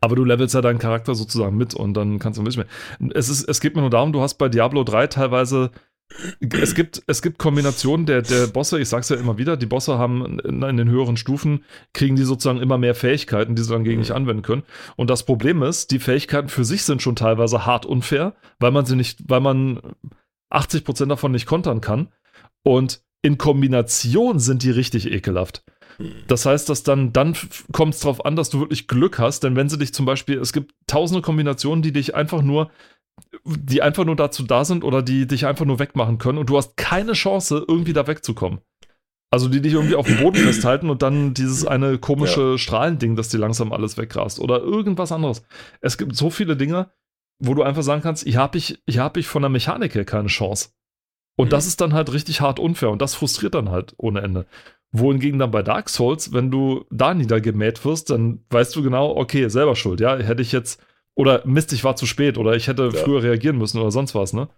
Aber 0.00 0.14
du 0.14 0.22
levelst 0.22 0.54
ja 0.54 0.60
deinen 0.60 0.78
Charakter 0.78 1.16
sozusagen 1.16 1.56
mit 1.56 1.74
und 1.74 1.94
dann 1.94 2.20
kannst 2.20 2.38
du 2.38 2.42
ein 2.42 2.44
bisschen 2.44 2.66
mehr. 3.00 3.12
Es, 3.16 3.28
ist, 3.28 3.48
es 3.48 3.60
geht 3.60 3.74
mir 3.74 3.80
nur 3.80 3.90
darum, 3.90 4.12
du 4.12 4.20
hast 4.20 4.34
bei 4.34 4.48
Diablo 4.48 4.84
3 4.84 5.08
teilweise 5.08 5.72
es 6.40 6.74
gibt, 6.74 7.02
es 7.06 7.22
gibt 7.22 7.38
Kombinationen 7.38 8.06
der, 8.06 8.22
der 8.22 8.46
Bosse, 8.46 8.80
ich 8.80 8.88
sag's 8.88 9.08
ja 9.08 9.16
immer 9.16 9.38
wieder, 9.38 9.56
die 9.56 9.66
Bosse 9.66 9.98
haben 9.98 10.38
in, 10.40 10.62
in 10.62 10.76
den 10.76 10.88
höheren 10.88 11.16
Stufen, 11.16 11.64
kriegen 11.92 12.16
die 12.16 12.24
sozusagen 12.24 12.60
immer 12.60 12.78
mehr 12.78 12.94
Fähigkeiten, 12.94 13.54
die 13.54 13.62
sie 13.62 13.72
dann 13.72 13.84
gegen 13.84 14.00
dich 14.00 14.14
anwenden 14.14 14.42
können. 14.42 14.62
Und 14.96 15.10
das 15.10 15.24
Problem 15.24 15.62
ist, 15.62 15.90
die 15.90 15.98
Fähigkeiten 15.98 16.48
für 16.48 16.64
sich 16.64 16.84
sind 16.84 17.02
schon 17.02 17.16
teilweise 17.16 17.66
hart 17.66 17.86
unfair, 17.86 18.34
weil 18.58 18.70
man 18.70 18.86
sie 18.86 18.96
nicht, 18.96 19.20
weil 19.28 19.40
man 19.40 19.80
80% 20.52 21.06
davon 21.06 21.32
nicht 21.32 21.46
kontern 21.46 21.80
kann. 21.80 22.12
Und 22.62 23.02
in 23.22 23.38
Kombination 23.38 24.38
sind 24.38 24.62
die 24.62 24.70
richtig 24.70 25.10
ekelhaft. 25.10 25.64
Das 26.26 26.44
heißt, 26.44 26.68
dass 26.68 26.82
dann, 26.82 27.12
dann 27.12 27.36
kommt 27.72 27.94
es 27.94 28.00
darauf 28.00 28.24
an, 28.24 28.36
dass 28.36 28.50
du 28.50 28.60
wirklich 28.60 28.88
Glück 28.88 29.18
hast, 29.18 29.44
denn 29.44 29.56
wenn 29.56 29.68
sie 29.68 29.78
dich 29.78 29.94
zum 29.94 30.06
Beispiel, 30.06 30.38
es 30.38 30.52
gibt 30.52 30.74
tausende 30.86 31.22
Kombinationen, 31.22 31.82
die 31.82 31.92
dich 31.92 32.14
einfach 32.14 32.42
nur, 32.42 32.70
die 33.44 33.82
einfach 33.82 34.04
nur 34.04 34.16
dazu 34.16 34.42
da 34.42 34.64
sind 34.64 34.84
oder 34.84 35.02
die 35.02 35.26
dich 35.26 35.46
einfach 35.46 35.64
nur 35.64 35.78
wegmachen 35.78 36.18
können 36.18 36.38
und 36.38 36.48
du 36.48 36.56
hast 36.56 36.76
keine 36.76 37.12
Chance, 37.12 37.64
irgendwie 37.68 37.92
da 37.92 38.06
wegzukommen. 38.06 38.60
Also 39.30 39.48
die 39.48 39.60
dich 39.60 39.72
irgendwie 39.72 39.96
auf 39.96 40.06
dem 40.06 40.18
Boden 40.18 40.36
festhalten 40.36 40.90
und 40.90 41.02
dann 41.02 41.34
dieses 41.34 41.66
eine 41.66 41.98
komische 41.98 42.52
ja. 42.52 42.58
Strahlending, 42.58 43.16
das 43.16 43.30
dir 43.30 43.38
langsam 43.38 43.72
alles 43.72 43.96
wegrast 43.98 44.38
oder 44.38 44.60
irgendwas 44.60 45.10
anderes. 45.10 45.44
Es 45.80 45.98
gibt 45.98 46.14
so 46.14 46.30
viele 46.30 46.56
Dinge, 46.56 46.90
wo 47.40 47.54
du 47.54 47.62
einfach 47.62 47.82
sagen 47.82 48.02
kannst, 48.02 48.24
hier 48.24 48.38
habe 48.38 48.58
ich, 48.58 48.80
hier 48.88 49.02
hab 49.02 49.16
ich 49.16 49.26
von 49.26 49.42
der 49.42 49.48
Mechanik 49.48 49.94
her 49.94 50.04
keine 50.04 50.28
Chance. 50.28 50.68
Und 51.36 51.46
mhm. 51.46 51.50
das 51.50 51.66
ist 51.66 51.80
dann 51.80 51.94
halt 51.94 52.12
richtig 52.12 52.40
hart 52.40 52.60
unfair 52.60 52.90
und 52.90 53.02
das 53.02 53.14
frustriert 53.14 53.54
dann 53.54 53.70
halt 53.70 53.94
ohne 53.96 54.20
Ende. 54.20 54.46
Wohingegen 54.92 55.40
dann 55.40 55.50
bei 55.50 55.64
Dark 55.64 55.88
Souls, 55.88 56.32
wenn 56.32 56.52
du 56.52 56.84
da 56.90 57.12
niedergemäht 57.12 57.84
wirst, 57.84 58.10
dann 58.10 58.44
weißt 58.50 58.76
du 58.76 58.82
genau, 58.82 59.16
okay, 59.16 59.48
selber 59.48 59.74
schuld, 59.74 59.98
ja, 60.00 60.16
hätte 60.16 60.42
ich 60.42 60.52
jetzt, 60.52 60.80
oder 61.14 61.42
Mist, 61.46 61.72
ich 61.72 61.84
war 61.84 61.96
zu 61.96 62.06
spät, 62.06 62.38
oder 62.38 62.54
ich 62.54 62.66
hätte 62.66 62.90
ja. 62.92 63.02
früher 63.02 63.22
reagieren 63.22 63.58
müssen 63.58 63.80
oder 63.80 63.90
sonst 63.90 64.14
was, 64.14 64.32
ne? 64.32 64.48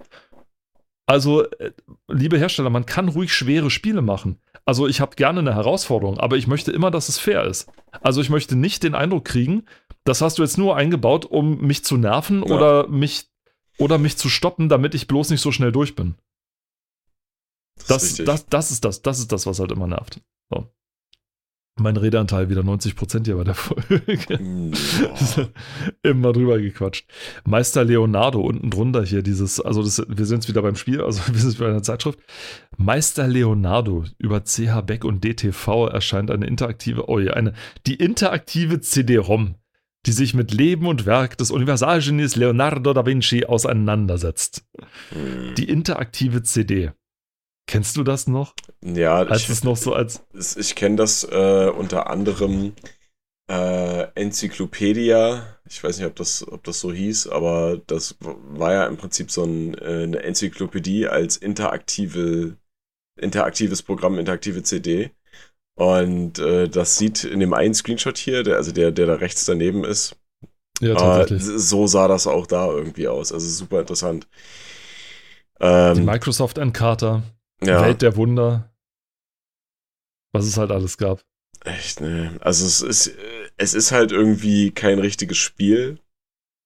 Also, 1.09 1.45
äh, 1.45 1.73
liebe 2.09 2.39
Hersteller, 2.39 2.71
man 2.71 2.87
kann 2.87 3.09
ruhig 3.09 3.33
schwere 3.33 3.71
Spiele 3.71 4.03
machen. 4.03 4.41
Also, 4.65 4.89
ich 4.89 5.01
habe 5.01 5.15
gerne 5.15 5.39
eine 5.41 5.55
Herausforderung, 5.55 6.19
aber 6.19 6.37
ich 6.37 6.49
möchte 6.49 6.73
immer, 6.73 6.91
dass 6.91 7.09
es 7.09 7.19
fair 7.19 7.45
ist. 7.45 7.71
Also, 8.01 8.21
ich 8.21 8.31
möchte 8.31 8.57
nicht 8.57 8.83
den 8.83 8.97
Eindruck 8.97 9.25
kriegen, 9.25 9.65
das 10.05 10.21
hast 10.21 10.39
du 10.39 10.43
jetzt 10.43 10.59
nur 10.59 10.77
eingebaut, 10.77 11.25
um 11.25 11.61
mich 11.61 11.85
zu 11.85 11.97
nerven 11.97 12.45
ja. 12.45 12.55
oder 12.55 12.89
mich 12.89 13.29
oder 13.79 13.99
mich 13.99 14.17
zu 14.17 14.29
stoppen, 14.29 14.69
damit 14.69 14.95
ich 14.95 15.07
bloß 15.07 15.31
nicht 15.31 15.43
so 15.43 15.53
schnell 15.53 15.71
durch 15.71 15.95
bin. 15.95 16.17
Das, 17.89 18.17
das, 18.17 18.25
das, 18.25 18.47
das, 18.47 18.71
ist 18.71 18.85
das, 18.85 19.03
das 19.03 19.19
ist 19.19 19.33
das, 19.33 19.47
was 19.47 19.61
halt 19.61 19.71
immer 19.71 19.87
nervt. 19.87 20.21
So. 20.51 20.69
Mein 21.79 21.99
Redeanteil 21.99 22.49
wieder 22.49 22.63
90% 22.63 23.27
hier 23.27 23.37
bei 23.37 23.45
der 23.45 23.55
Folge. 23.55 24.01
Ja. 24.31 25.49
Immer 26.11 26.33
drüber 26.33 26.59
gequatscht. 26.59 27.07
Meister 27.45 27.85
Leonardo 27.85 28.41
unten 28.41 28.71
drunter 28.71 29.05
hier 29.05 29.23
dieses, 29.23 29.61
also 29.61 29.83
das, 29.83 30.03
wir 30.09 30.25
sind 30.25 30.39
jetzt 30.39 30.49
wieder 30.49 30.63
beim 30.63 30.77
Spiel, 30.77 31.03
also 31.03 31.21
wir 31.33 31.39
sind 31.39 31.59
wieder 31.59 31.69
in 31.69 31.75
der 31.75 31.83
Zeitschrift. 31.83 32.19
Meister 32.79 33.29
Leonardo 33.29 34.05
über 34.17 34.43
CH 34.43 34.81
Beck 34.87 35.05
und 35.05 35.23
DTV 35.23 35.89
erscheint 35.89 36.31
eine 36.31 36.47
interaktive, 36.47 37.11
oh 37.11 37.19
ja, 37.19 37.35
eine, 37.35 37.53
die 37.87 37.97
interaktive 37.97 38.81
CD-ROM, 38.81 39.57
die 40.07 40.13
sich 40.13 40.33
mit 40.33 40.53
Leben 40.53 40.87
und 40.87 41.05
Werk 41.05 41.37
des 41.37 41.51
Universalgenies 41.51 42.37
Leonardo 42.37 42.95
da 42.95 43.05
Vinci 43.05 43.45
auseinandersetzt. 43.45 44.65
Mm. 45.11 45.55
Die 45.57 45.69
interaktive 45.69 46.43
CD. 46.43 46.93
Kennst 47.67 47.97
du 47.97 48.05
das 48.05 48.27
noch? 48.27 48.55
Ja, 48.83 49.17
als 49.17 49.43
ich, 49.43 49.49
es 49.51 49.65
noch 49.65 49.77
so 49.77 49.93
als. 49.93 50.23
Ich 50.57 50.75
kenne 50.77 50.97
das 50.97 51.25
äh, 51.25 51.69
unter 51.69 52.09
anderem 52.09 52.75
äh, 53.49 54.07
Enzyklopädia. 54.15 55.59
Ich 55.69 55.83
weiß 55.83 55.99
nicht, 55.99 56.07
ob 56.07 56.15
das, 56.17 56.47
ob 56.47 56.63
das 56.65 56.81
so 56.81 56.93
hieß, 56.93 57.29
aber 57.29 57.81
das 57.87 58.17
war 58.21 58.73
ja 58.73 58.87
im 58.87 58.97
Prinzip 58.97 59.31
so 59.31 59.45
ein, 59.45 59.75
äh, 59.79 60.05
eine 60.05 60.23
Enzyklopädie 60.23 61.09
als 61.09 61.37
interaktive, 61.37 62.57
interaktives 63.21 63.83
Programm, 63.83 64.19
interaktive 64.19 64.63
CD. 64.63 65.11
Und 65.75 66.39
äh, 66.39 66.69
das 66.69 66.97
sieht 66.97 67.25
in 67.25 67.41
dem 67.41 67.53
einen 67.53 67.75
Screenshot 67.75 68.17
hier, 68.17 68.43
der, 68.43 68.57
also 68.57 68.73
der, 68.73 68.93
der 68.93 69.07
da 69.07 69.15
rechts 69.15 69.45
daneben 69.45 69.85
ist. 69.85 70.17
Ja, 70.81 70.95
tatsächlich. 70.95 71.43
so 71.43 71.87
sah 71.87 72.09
das 72.09 72.27
auch 72.27 72.47
da 72.47 72.69
irgendwie 72.69 73.09
aus. 73.09 73.33
Also 73.33 73.49
super 73.49 73.81
interessant. 73.81 74.27
Ähm, 75.61 75.95
Die 75.95 76.03
Microsoft 76.03 76.59
Encarta. 76.59 77.23
Ja. 77.63 77.83
Welt 77.83 78.03
der 78.03 78.17
Wunder. 78.17 78.73
Was 80.33 80.47
es 80.47 80.57
halt 80.57 80.71
alles 80.71 80.99
gab. 80.99 81.25
Echt, 81.65 82.01
ne. 82.01 82.37
Also 82.41 82.67
es 82.67 82.83
ist, 82.83 83.17
es 83.57 83.75
ist 83.75 83.93
halt 83.93 84.13
irgendwie 84.13 84.71
kein 84.71 84.99
richtiges 84.99 85.39
Spiel, 85.39 85.99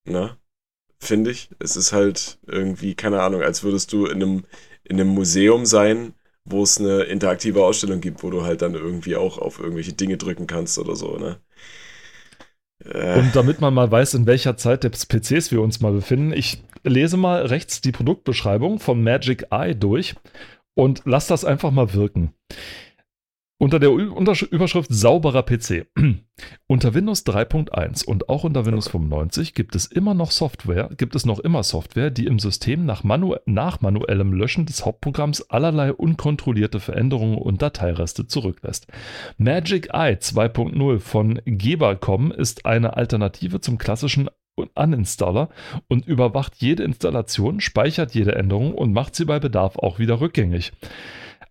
ne? 0.04 0.36
Finde 0.98 1.30
ich. 1.30 1.48
Es 1.58 1.76
ist 1.76 1.92
halt 1.92 2.38
irgendwie, 2.46 2.94
keine 2.94 3.22
Ahnung, 3.22 3.42
als 3.42 3.62
würdest 3.62 3.92
du 3.92 4.06
in 4.06 4.22
einem, 4.22 4.44
in 4.84 5.00
einem 5.00 5.08
Museum 5.08 5.64
sein, 5.64 6.14
wo 6.44 6.62
es 6.62 6.78
eine 6.78 7.04
interaktive 7.04 7.64
Ausstellung 7.64 8.00
gibt, 8.00 8.22
wo 8.22 8.30
du 8.30 8.42
halt 8.42 8.60
dann 8.62 8.74
irgendwie 8.74 9.16
auch 9.16 9.38
auf 9.38 9.58
irgendwelche 9.58 9.92
Dinge 9.92 10.16
drücken 10.16 10.46
kannst 10.46 10.78
oder 10.78 10.96
so, 10.96 11.16
ne? 11.16 11.40
Äh. 12.84 13.18
Und 13.18 13.36
damit 13.36 13.60
man 13.60 13.74
mal 13.74 13.90
weiß, 13.90 14.14
in 14.14 14.26
welcher 14.26 14.56
Zeit 14.56 14.84
des 14.84 15.06
PCs 15.06 15.50
wir 15.52 15.60
uns 15.60 15.80
mal 15.80 15.92
befinden, 15.92 16.32
ich 16.32 16.62
lese 16.82 17.16
mal 17.16 17.46
rechts 17.46 17.80
die 17.80 17.92
Produktbeschreibung 17.92 18.80
von 18.80 19.02
Magic 19.02 19.46
Eye 19.50 19.74
durch 19.74 20.14
und 20.80 21.02
lass 21.04 21.26
das 21.26 21.44
einfach 21.44 21.70
mal 21.70 21.92
wirken. 21.92 22.32
Unter 23.58 23.78
der 23.78 23.90
Überschrift 23.90 24.90
sauberer 24.90 25.42
PC. 25.42 25.86
unter 26.66 26.94
Windows 26.94 27.26
3.1 27.26 28.06
und 28.06 28.30
auch 28.30 28.44
unter 28.44 28.64
Windows 28.64 28.88
95 28.88 29.52
gibt 29.52 29.74
es 29.74 29.84
immer 29.84 30.14
noch 30.14 30.30
Software, 30.30 30.88
gibt 30.96 31.14
es 31.14 31.26
noch 31.26 31.38
immer 31.40 31.62
Software, 31.62 32.10
die 32.10 32.24
im 32.24 32.38
System 32.38 32.86
nach, 32.86 33.04
manu 33.04 33.36
nach 33.44 33.82
manuellem 33.82 34.32
Löschen 34.32 34.64
des 34.64 34.86
Hauptprogramms 34.86 35.50
allerlei 35.50 35.92
unkontrollierte 35.92 36.80
Veränderungen 36.80 37.36
und 37.36 37.60
Dateireste 37.60 38.26
zurücklässt. 38.26 38.86
Magic 39.36 39.90
Eye 39.92 40.14
2.0 40.14 40.98
von 40.98 41.42
Gebercom 41.44 42.32
ist 42.32 42.64
eine 42.64 42.96
Alternative 42.96 43.60
zum 43.60 43.76
klassischen 43.76 44.30
Uninstaller 44.74 45.48
und 45.88 46.06
überwacht 46.06 46.56
jede 46.58 46.84
Installation, 46.84 47.60
speichert 47.60 48.14
jede 48.14 48.34
Änderung 48.34 48.74
und 48.74 48.92
macht 48.92 49.14
sie 49.14 49.24
bei 49.24 49.38
Bedarf 49.38 49.76
auch 49.78 49.98
wieder 49.98 50.20
rückgängig. 50.20 50.72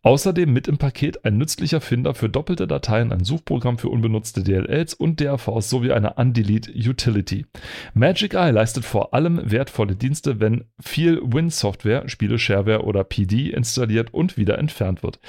Außerdem 0.01 0.53
mit 0.53 0.69
im 0.69 0.77
Paket 0.77 1.25
ein 1.25 1.37
nützlicher 1.37 1.81
Finder 1.81 2.13
für 2.13 2.29
doppelte 2.29 2.67
Dateien, 2.67 3.11
ein 3.11 3.25
Suchprogramm 3.25 3.77
für 3.77 3.89
unbenutzte 3.89 4.43
DLLs 4.43 4.93
und 4.93 5.19
DAVs 5.19 5.69
sowie 5.69 5.91
eine 5.91 6.13
Undelete 6.13 6.71
Utility. 6.71 7.45
Magic 7.93 8.33
Eye 8.33 8.51
leistet 8.51 8.85
vor 8.85 9.13
allem 9.13 9.41
wertvolle 9.51 9.97
Dienste, 9.97 10.39
wenn 10.39 10.65
viel 10.79 11.19
Win-Software, 11.21 12.07
Spiele, 12.07 12.39
Shareware 12.39 12.83
oder 12.83 13.03
PD 13.03 13.49
installiert 13.49 14.13
und 14.13 14.37
wieder 14.37 14.57
entfernt 14.57 15.03
wird. 15.03 15.19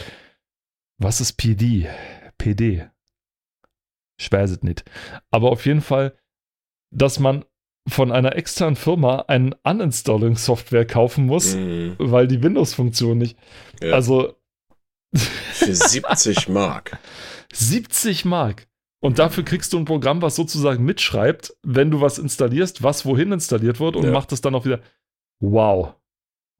Was 0.99 1.21
ist 1.21 1.33
PD? 1.33 1.89
PD? 2.39 2.87
Ich 4.19 4.31
weiß 4.31 4.51
es 4.51 4.63
nicht. 4.63 4.85
Aber 5.31 5.51
auf 5.51 5.67
jeden 5.67 5.81
Fall, 5.81 6.15
dass 6.93 7.19
man 7.19 7.45
von 7.89 8.13
einer 8.13 8.37
externen 8.37 8.77
Firma 8.77 9.25
ein 9.29 9.55
Uninstalling-Software 9.63 10.87
kaufen 10.87 11.27
muss, 11.27 11.55
mhm. 11.55 11.97
weil 11.99 12.29
die 12.29 12.43
Windows-Funktion 12.43 13.19
nicht. 13.19 13.39
Ja. 13.83 13.95
Also. 13.95 14.35
Für 15.13 15.75
70 15.75 16.49
Mark. 16.49 16.99
70 17.53 18.25
Mark. 18.25 18.69
Und 19.01 19.19
dafür 19.19 19.45
kriegst 19.45 19.73
du 19.73 19.79
ein 19.79 19.87
Programm, 19.87 20.21
was 20.21 20.37
sozusagen 20.37 20.85
mitschreibt, 20.85 21.57
wenn 21.63 21.91
du 21.91 22.01
was 22.01 22.19
installierst, 22.19 22.83
was 22.83 23.07
wohin 23.07 23.33
installiert 23.33 23.81
wird 23.81 23.97
und 23.97 24.05
ja. 24.05 24.13
macht 24.13 24.31
es 24.33 24.43
dann 24.43 24.55
auch 24.55 24.67
wieder. 24.67 24.81
Wow. 25.41 25.95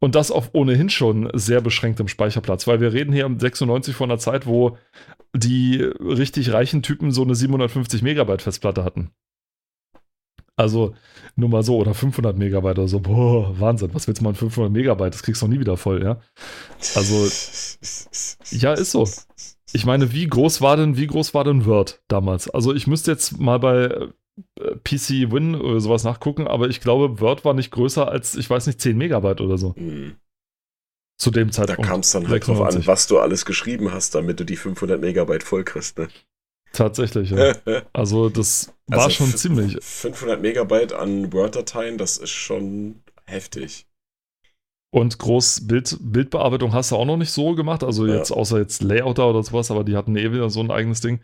Und 0.01 0.15
das 0.15 0.31
auf 0.31 0.51
ohnehin 0.55 0.89
schon 0.89 1.31
sehr 1.35 1.61
beschränktem 1.61 2.09
Speicherplatz, 2.09 2.67
weil 2.67 2.81
wir 2.81 2.95
reden 2.95 3.13
hier 3.13 3.27
um 3.27 3.39
96 3.39 3.95
von 3.95 4.11
einer 4.11 4.19
Zeit, 4.19 4.47
wo 4.47 4.79
die 5.35 5.83
richtig 5.83 6.53
reichen 6.53 6.83
Typen 6.83 7.13
so 7.13 7.23
eine 7.23 7.35
750 7.35 8.01
Megabyte 8.01 8.41
Festplatte 8.41 8.83
hatten. 8.83 9.11
Also 10.61 10.95
nur 11.37 11.49
mal 11.49 11.63
so, 11.63 11.77
oder 11.79 11.95
500 11.95 12.37
Megabyte 12.37 12.79
oder 12.79 12.89
so. 12.89 13.01
Boah, 13.01 13.59
Wahnsinn, 13.59 13.91
was 13.95 14.07
willst 14.07 14.21
du 14.21 14.25
mal 14.25 14.35
500 14.35 14.73
Megabyte? 14.73 15.15
Das 15.15 15.23
kriegst 15.23 15.41
du 15.43 15.47
noch 15.47 15.55
nie 15.55 15.61
wieder 15.61 15.77
voll, 15.77 16.03
ja? 16.03 16.21
Also, 16.95 17.29
ja, 18.51 18.75
ist 18.75 18.91
so. 18.91 19.09
Ich 19.73 19.87
meine, 19.87 20.13
wie 20.13 20.27
groß 20.27 20.61
war 20.61 20.77
denn, 20.77 20.97
wie 20.97 21.07
groß 21.07 21.33
war 21.33 21.45
denn 21.45 21.65
Word 21.65 22.03
damals? 22.09 22.51
Also 22.51 22.75
ich 22.75 22.87
müsste 22.87 23.13
jetzt 23.13 23.39
mal 23.39 23.59
bei 23.59 23.85
äh, 24.59 24.77
PC 24.85 25.33
Win 25.33 25.55
oder 25.55 25.81
sowas 25.81 26.05
nachgucken, 26.05 26.47
aber 26.49 26.69
ich 26.69 26.81
glaube, 26.81 27.21
Word 27.21 27.45
war 27.45 27.55
nicht 27.55 27.71
größer 27.71 28.09
als, 28.09 28.35
ich 28.35 28.51
weiß 28.51 28.67
nicht, 28.67 28.81
10 28.81 28.99
Megabyte 28.99 29.41
oder 29.41 29.59
so. 29.59 29.75
Mhm. 29.77 30.17
Zu 31.19 31.31
dem 31.31 31.53
Zeitpunkt. 31.53 31.83
Da 31.83 31.87
kam 31.87 32.01
es 32.01 32.11
dann 32.11 32.29
halt 32.29 32.45
96. 32.45 32.57
drauf 32.57 32.75
an, 32.75 32.87
was 32.87 33.07
du 33.07 33.19
alles 33.19 33.45
geschrieben 33.45 33.93
hast, 33.93 34.15
damit 34.15 34.41
du 34.41 34.45
die 34.45 34.57
500 34.57 35.01
Megabyte 35.01 35.43
voll 35.43 35.65
kriegst, 35.65 35.99
ne? 35.99 36.09
Tatsächlich, 36.73 37.31
ja. 37.31 37.55
Also 37.93 38.29
das 38.29 38.73
war 38.87 39.05
also 39.05 39.11
schon 39.11 39.37
ziemlich. 39.37 39.79
500 39.81 40.41
Megabyte 40.41 40.93
an 40.93 41.33
Word-Dateien, 41.33 41.99
das 41.99 42.17
ist 42.17 42.31
schon 42.31 43.03
heftig. 43.25 43.87
Und 44.93 45.19
groß 45.19 45.69
Bild, 45.69 45.97
Bildbearbeitung 46.01 46.73
hast 46.73 46.91
du 46.91 46.97
auch 46.97 47.05
noch 47.05 47.17
nicht 47.17 47.31
so 47.31 47.55
gemacht, 47.55 47.85
also 47.85 48.07
ja. 48.07 48.17
jetzt 48.17 48.33
außer 48.33 48.59
jetzt 48.59 48.83
Layouter 48.83 49.29
oder 49.29 49.43
sowas, 49.43 49.71
aber 49.71 49.85
die 49.85 49.97
hatten 49.97 50.17
eh 50.17 50.33
wieder 50.33 50.51
so 50.51 50.61
ein 50.61 50.71
eigenes 50.71 51.01
Ding. 51.01 51.21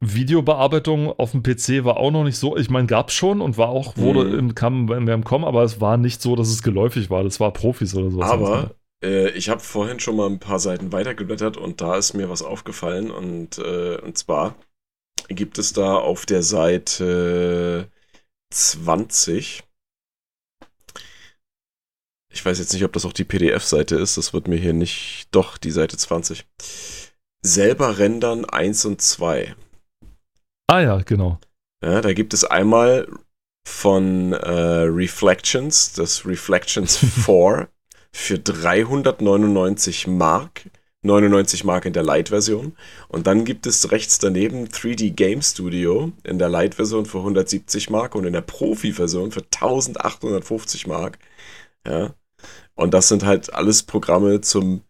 Videobearbeitung 0.00 1.12
auf 1.12 1.30
dem 1.30 1.42
PC 1.42 1.84
war 1.84 1.96
auch 1.96 2.10
noch 2.10 2.24
nicht 2.24 2.36
so, 2.36 2.56
ich 2.56 2.68
meine, 2.68 2.86
gab 2.86 3.08
es 3.08 3.14
schon 3.14 3.40
und 3.40 3.56
war 3.56 3.68
auch, 3.68 3.96
wurde 3.96 4.24
mhm. 4.24 4.38
im, 4.38 4.54
kam 4.54 4.86
mehr 4.86 5.14
im 5.14 5.24
Kommen, 5.24 5.44
aber 5.44 5.62
es 5.62 5.80
war 5.80 5.96
nicht 5.96 6.20
so, 6.20 6.36
dass 6.36 6.48
es 6.48 6.62
geläufig 6.62 7.08
war, 7.08 7.24
das 7.24 7.40
war 7.40 7.52
Profis 7.52 7.94
oder 7.94 8.10
sowas. 8.10 8.30
Aber 8.30 8.74
Äh, 9.02 9.30
ich 9.30 9.48
habe 9.48 9.60
vorhin 9.60 10.00
schon 10.00 10.16
mal 10.16 10.28
ein 10.28 10.40
paar 10.40 10.58
Seiten 10.58 10.92
weitergeblättert 10.92 11.56
und 11.56 11.80
da 11.80 11.96
ist 11.96 12.14
mir 12.14 12.28
was 12.28 12.42
aufgefallen 12.42 13.10
und, 13.10 13.58
äh, 13.58 13.98
und 13.98 14.18
zwar 14.18 14.56
gibt 15.28 15.58
es 15.58 15.72
da 15.72 15.96
auf 15.96 16.26
der 16.26 16.42
Seite 16.42 17.90
20 18.50 19.66
ich 22.36 22.44
weiß 22.44 22.58
jetzt 22.58 22.74
nicht, 22.74 22.84
ob 22.84 22.92
das 22.92 23.06
auch 23.06 23.14
die 23.14 23.24
PDF-Seite 23.24 23.96
ist. 23.96 24.18
Das 24.18 24.34
wird 24.34 24.46
mir 24.46 24.56
hier 24.56 24.74
nicht. 24.74 25.28
Doch, 25.30 25.56
die 25.56 25.70
Seite 25.70 25.96
20. 25.96 26.44
Selber 27.40 27.98
rendern 27.98 28.44
1 28.44 28.84
und 28.84 29.00
2. 29.00 29.54
Ah 30.66 30.80
ja, 30.80 30.98
genau. 30.98 31.40
Ja, 31.82 32.02
da 32.02 32.12
gibt 32.12 32.34
es 32.34 32.44
einmal 32.44 33.08
von 33.66 34.34
äh, 34.34 34.50
Reflections, 34.50 35.94
das 35.94 36.26
Reflections 36.26 36.96
4 37.24 37.68
für 38.12 38.38
399 38.38 40.06
Mark. 40.06 40.68
99 41.06 41.64
Mark 41.64 41.86
in 41.86 41.92
der 41.92 42.02
Lite-Version. 42.02 42.76
Und 43.08 43.26
dann 43.26 43.44
gibt 43.44 43.66
es 43.66 43.90
rechts 43.90 44.18
daneben 44.18 44.66
3D 44.66 45.12
Game 45.12 45.42
Studio 45.42 46.12
in 46.24 46.38
der 46.38 46.48
Lite-Version 46.48 47.06
für 47.06 47.18
170 47.18 47.90
Mark 47.90 48.14
und 48.14 48.24
in 48.24 48.32
der 48.32 48.42
Profi-Version 48.42 49.32
für 49.32 49.40
1850 49.42 50.86
Mark. 50.86 51.18
Ja. 51.86 52.14
Und 52.74 52.92
das 52.92 53.08
sind 53.08 53.24
halt 53.24 53.52
alles 53.54 53.82
Programme 53.82 54.40
zum, 54.40 54.82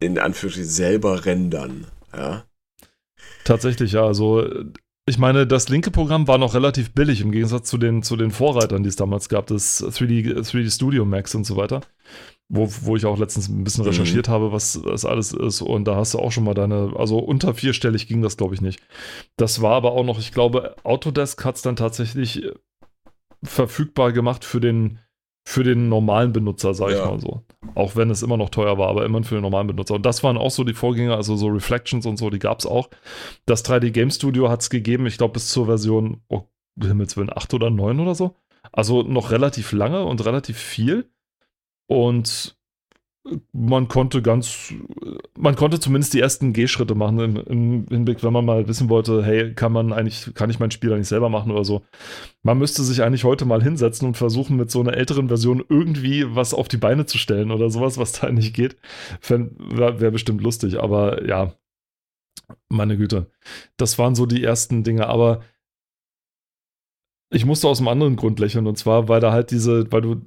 in 0.00 0.18
Anführungszeichen, 0.18 0.70
selber 0.70 1.24
rendern. 1.24 1.86
Ja. 2.14 2.44
Tatsächlich, 3.44 3.92
ja. 3.92 4.06
Also, 4.06 4.48
ich 5.06 5.18
meine, 5.18 5.46
das 5.46 5.68
linke 5.68 5.90
Programm 5.90 6.28
war 6.28 6.38
noch 6.38 6.54
relativ 6.54 6.92
billig 6.92 7.20
im 7.20 7.30
Gegensatz 7.30 7.68
zu 7.68 7.76
den, 7.76 8.02
zu 8.02 8.16
den 8.16 8.30
Vorreitern, 8.30 8.82
die 8.82 8.88
es 8.88 8.96
damals 8.96 9.28
gab, 9.28 9.46
das 9.48 9.82
3D, 9.82 10.32
3D 10.32 10.74
Studio 10.74 11.04
Max 11.04 11.34
und 11.34 11.44
so 11.44 11.56
weiter. 11.56 11.82
Wo, 12.48 12.68
wo 12.82 12.94
ich 12.94 13.06
auch 13.06 13.18
letztens 13.18 13.48
ein 13.48 13.64
bisschen 13.64 13.84
mhm. 13.84 13.90
recherchiert 13.90 14.28
mhm. 14.28 14.32
habe, 14.32 14.52
was 14.52 14.80
das 14.84 15.04
alles 15.04 15.32
ist. 15.32 15.62
Und 15.62 15.86
da 15.86 15.96
hast 15.96 16.14
du 16.14 16.18
auch 16.18 16.30
schon 16.30 16.44
mal 16.44 16.54
deine, 16.54 16.92
also 16.96 17.18
unter 17.18 17.54
vierstellig 17.54 18.06
ging 18.06 18.20
das, 18.20 18.36
glaube 18.36 18.54
ich, 18.54 18.60
nicht. 18.60 18.80
Das 19.36 19.62
war 19.62 19.72
aber 19.72 19.92
auch 19.92 20.04
noch, 20.04 20.18
ich 20.18 20.32
glaube, 20.32 20.76
Autodesk 20.84 21.44
hat 21.44 21.56
es 21.56 21.62
dann 21.62 21.76
tatsächlich 21.76 22.46
verfügbar 23.42 24.12
gemacht 24.12 24.44
für 24.44 24.60
den, 24.60 24.98
für 25.46 25.62
den 25.62 25.88
normalen 25.88 26.32
Benutzer, 26.32 26.74
sag 26.74 26.90
ja. 26.90 26.98
ich 26.98 27.04
mal 27.04 27.20
so. 27.20 27.42
Auch 27.74 27.96
wenn 27.96 28.10
es 28.10 28.22
immer 28.22 28.36
noch 28.36 28.50
teuer 28.50 28.78
war, 28.78 28.88
aber 28.88 29.04
immerhin 29.04 29.24
für 29.24 29.36
den 29.36 29.42
normalen 29.42 29.66
Benutzer. 29.66 29.94
Und 29.94 30.06
das 30.06 30.22
waren 30.22 30.36
auch 30.36 30.50
so 30.50 30.64
die 30.64 30.74
Vorgänger, 30.74 31.16
also 31.16 31.36
so 31.36 31.48
Reflections 31.48 32.06
und 32.06 32.16
so, 32.18 32.30
die 32.30 32.38
gab 32.38 32.60
es 32.60 32.66
auch. 32.66 32.88
Das 33.46 33.64
3D 33.64 33.90
Game 33.90 34.10
Studio 34.10 34.50
hat 34.50 34.62
es 34.62 34.70
gegeben, 34.70 35.06
ich 35.06 35.18
glaube, 35.18 35.34
bis 35.34 35.48
zur 35.48 35.66
Version, 35.66 36.22
oh, 36.28 36.42
Himmels 36.80 37.16
Willen, 37.16 37.30
8 37.30 37.54
oder 37.54 37.70
9 37.70 38.00
oder 38.00 38.14
so. 38.14 38.36
Also 38.72 39.02
noch 39.02 39.30
relativ 39.30 39.72
lange 39.72 40.04
und 40.04 40.24
relativ 40.24 40.58
viel. 40.58 41.10
Und 41.86 42.56
man 43.52 43.88
konnte 43.88 44.20
ganz, 44.20 44.74
man 45.36 45.56
konnte 45.56 45.80
zumindest 45.80 46.12
die 46.12 46.20
ersten 46.20 46.52
Gehschritte 46.52 46.94
machen 46.94 47.18
im, 47.18 47.36
im, 47.36 47.86
Hinblick, 47.88 48.22
wenn 48.22 48.34
man 48.34 48.44
mal 48.44 48.68
wissen 48.68 48.90
wollte, 48.90 49.24
hey, 49.24 49.54
kann 49.54 49.72
man 49.72 49.94
eigentlich, 49.94 50.34
kann 50.34 50.50
ich 50.50 50.58
mein 50.58 50.70
Spiel 50.70 50.92
eigentlich 50.92 51.08
selber 51.08 51.30
machen 51.30 51.50
oder 51.50 51.64
so. 51.64 51.82
Man 52.42 52.58
müsste 52.58 52.82
sich 52.82 53.02
eigentlich 53.02 53.24
heute 53.24 53.46
mal 53.46 53.62
hinsetzen 53.62 54.06
und 54.06 54.16
versuchen, 54.16 54.56
mit 54.56 54.70
so 54.70 54.80
einer 54.80 54.94
älteren 54.94 55.28
Version 55.28 55.64
irgendwie 55.68 56.34
was 56.34 56.52
auf 56.52 56.68
die 56.68 56.76
Beine 56.76 57.06
zu 57.06 57.16
stellen 57.16 57.50
oder 57.50 57.70
sowas, 57.70 57.96
was 57.96 58.12
da 58.12 58.30
nicht 58.30 58.54
geht. 58.54 58.76
Wäre 59.26 60.00
wär 60.00 60.10
bestimmt 60.10 60.42
lustig, 60.42 60.78
aber 60.78 61.26
ja, 61.26 61.54
meine 62.68 62.98
Güte. 62.98 63.30
Das 63.78 63.98
waren 63.98 64.14
so 64.14 64.26
die 64.26 64.44
ersten 64.44 64.84
Dinge, 64.84 65.06
aber 65.06 65.40
ich 67.30 67.46
musste 67.46 67.68
aus 67.68 67.78
einem 67.78 67.88
anderen 67.88 68.16
Grund 68.16 68.38
lächeln 68.38 68.66
und 68.66 68.76
zwar, 68.76 69.08
weil 69.08 69.20
da 69.20 69.32
halt 69.32 69.50
diese, 69.50 69.90
weil 69.90 70.02
du 70.02 70.22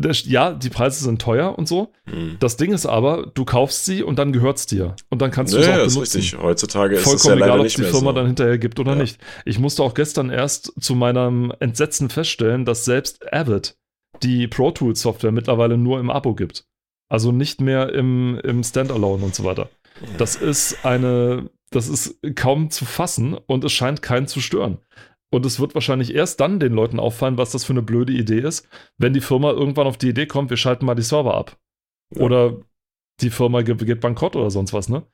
ja, 0.00 0.52
die 0.52 0.70
Preise 0.70 1.04
sind 1.04 1.20
teuer 1.20 1.58
und 1.58 1.68
so. 1.68 1.92
Mhm. 2.06 2.36
Das 2.40 2.56
Ding 2.56 2.72
ist 2.72 2.86
aber, 2.86 3.30
du 3.34 3.44
kaufst 3.44 3.84
sie 3.84 4.02
und 4.02 4.18
dann 4.18 4.32
gehört 4.32 4.58
es 4.58 4.66
dir. 4.66 4.96
Und 5.08 5.22
dann 5.22 5.30
kannst 5.30 5.52
du 5.52 5.58
es 5.58 5.66
ja, 5.66 5.72
auch 5.72 5.76
benutzen. 5.78 6.02
Ist 6.02 6.14
richtig. 6.14 6.38
Heutzutage 6.40 6.96
ist 6.96 7.06
es 7.06 7.24
ja 7.24 7.34
leider 7.34 7.54
egal, 7.54 7.60
ob 7.60 7.66
die 7.66 7.82
Firma 7.82 8.10
so. 8.10 8.12
dann 8.12 8.26
hinterher 8.26 8.58
gibt 8.58 8.78
oder 8.80 8.92
ja. 8.92 8.98
nicht. 8.98 9.18
Ich 9.44 9.58
musste 9.58 9.82
auch 9.82 9.94
gestern 9.94 10.30
erst 10.30 10.72
zu 10.80 10.94
meinem 10.94 11.52
Entsetzen 11.60 12.10
feststellen, 12.10 12.64
dass 12.64 12.84
selbst 12.84 13.32
Avid 13.32 13.76
die 14.22 14.48
Pro 14.48 14.70
Tools 14.70 15.00
Software 15.00 15.32
mittlerweile 15.32 15.76
nur 15.76 16.00
im 16.00 16.10
Abo 16.10 16.34
gibt. 16.34 16.64
Also 17.08 17.32
nicht 17.32 17.60
mehr 17.60 17.92
im, 17.92 18.40
im 18.44 18.62
Standalone 18.62 19.24
und 19.24 19.34
so 19.34 19.44
weiter. 19.44 19.68
Das 20.16 20.36
ist 20.36 20.84
eine, 20.84 21.50
das 21.70 21.88
ist 21.88 22.20
kaum 22.36 22.70
zu 22.70 22.84
fassen 22.84 23.34
und 23.34 23.64
es 23.64 23.72
scheint 23.72 24.02
keinen 24.02 24.26
zu 24.26 24.40
stören. 24.40 24.78
Und 25.30 25.46
es 25.46 25.60
wird 25.60 25.74
wahrscheinlich 25.74 26.14
erst 26.14 26.40
dann 26.40 26.58
den 26.58 26.72
Leuten 26.72 26.98
auffallen, 26.98 27.38
was 27.38 27.52
das 27.52 27.64
für 27.64 27.72
eine 27.72 27.82
blöde 27.82 28.12
Idee 28.12 28.40
ist, 28.40 28.68
wenn 28.98 29.12
die 29.12 29.20
Firma 29.20 29.50
irgendwann 29.52 29.86
auf 29.86 29.96
die 29.96 30.08
Idee 30.08 30.26
kommt, 30.26 30.50
wir 30.50 30.56
schalten 30.56 30.86
mal 30.86 30.96
die 30.96 31.02
Server 31.02 31.34
ab. 31.34 31.56
Ja. 32.14 32.22
Oder 32.22 32.56
die 33.20 33.30
Firma 33.30 33.62
geht 33.62 34.00
bankrott 34.00 34.34
oder 34.34 34.50
sonst 34.50 34.72
was, 34.72 34.88
ne? 34.88 35.06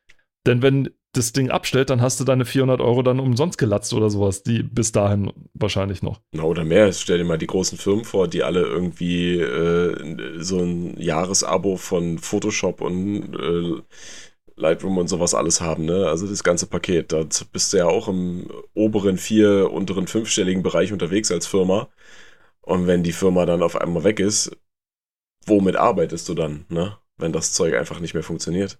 Denn 0.46 0.62
wenn 0.62 0.90
das 1.12 1.32
Ding 1.32 1.50
abstellt, 1.50 1.90
dann 1.90 2.00
hast 2.00 2.20
du 2.20 2.24
deine 2.24 2.44
400 2.44 2.80
Euro 2.80 3.02
dann 3.02 3.20
umsonst 3.20 3.58
gelatzt 3.58 3.92
oder 3.94 4.10
sowas, 4.10 4.42
die 4.42 4.62
bis 4.62 4.92
dahin 4.92 5.32
wahrscheinlich 5.54 6.02
noch. 6.02 6.20
Na, 6.32 6.44
oder 6.44 6.64
mehr. 6.64 6.92
Stell 6.92 7.18
dir 7.18 7.24
mal 7.24 7.38
die 7.38 7.46
großen 7.46 7.78
Firmen 7.78 8.04
vor, 8.04 8.28
die 8.28 8.42
alle 8.42 8.62
irgendwie 8.62 9.40
äh, 9.40 10.38
so 10.38 10.60
ein 10.60 11.00
Jahresabo 11.00 11.76
von 11.76 12.18
Photoshop 12.18 12.80
und 12.80 13.34
äh, 13.34 13.82
Lightroom 14.56 14.98
und 14.98 15.08
sowas 15.08 15.34
alles 15.34 15.60
haben, 15.60 15.84
ne? 15.84 16.06
Also 16.06 16.26
das 16.26 16.42
ganze 16.42 16.66
Paket. 16.66 17.12
Da 17.12 17.24
bist 17.52 17.72
du 17.72 17.76
ja 17.76 17.86
auch 17.86 18.08
im 18.08 18.48
oberen 18.74 19.18
vier, 19.18 19.70
unteren 19.70 20.06
fünfstelligen 20.06 20.62
Bereich 20.62 20.92
unterwegs 20.92 21.30
als 21.30 21.46
Firma. 21.46 21.88
Und 22.62 22.86
wenn 22.86 23.02
die 23.02 23.12
Firma 23.12 23.46
dann 23.46 23.62
auf 23.62 23.80
einmal 23.80 24.04
weg 24.04 24.18
ist, 24.18 24.56
womit 25.44 25.76
arbeitest 25.76 26.28
du 26.28 26.34
dann, 26.34 26.64
ne? 26.68 26.96
Wenn 27.18 27.32
das 27.32 27.52
Zeug 27.52 27.74
einfach 27.74 28.00
nicht 28.00 28.14
mehr 28.14 28.22
funktioniert. 28.22 28.78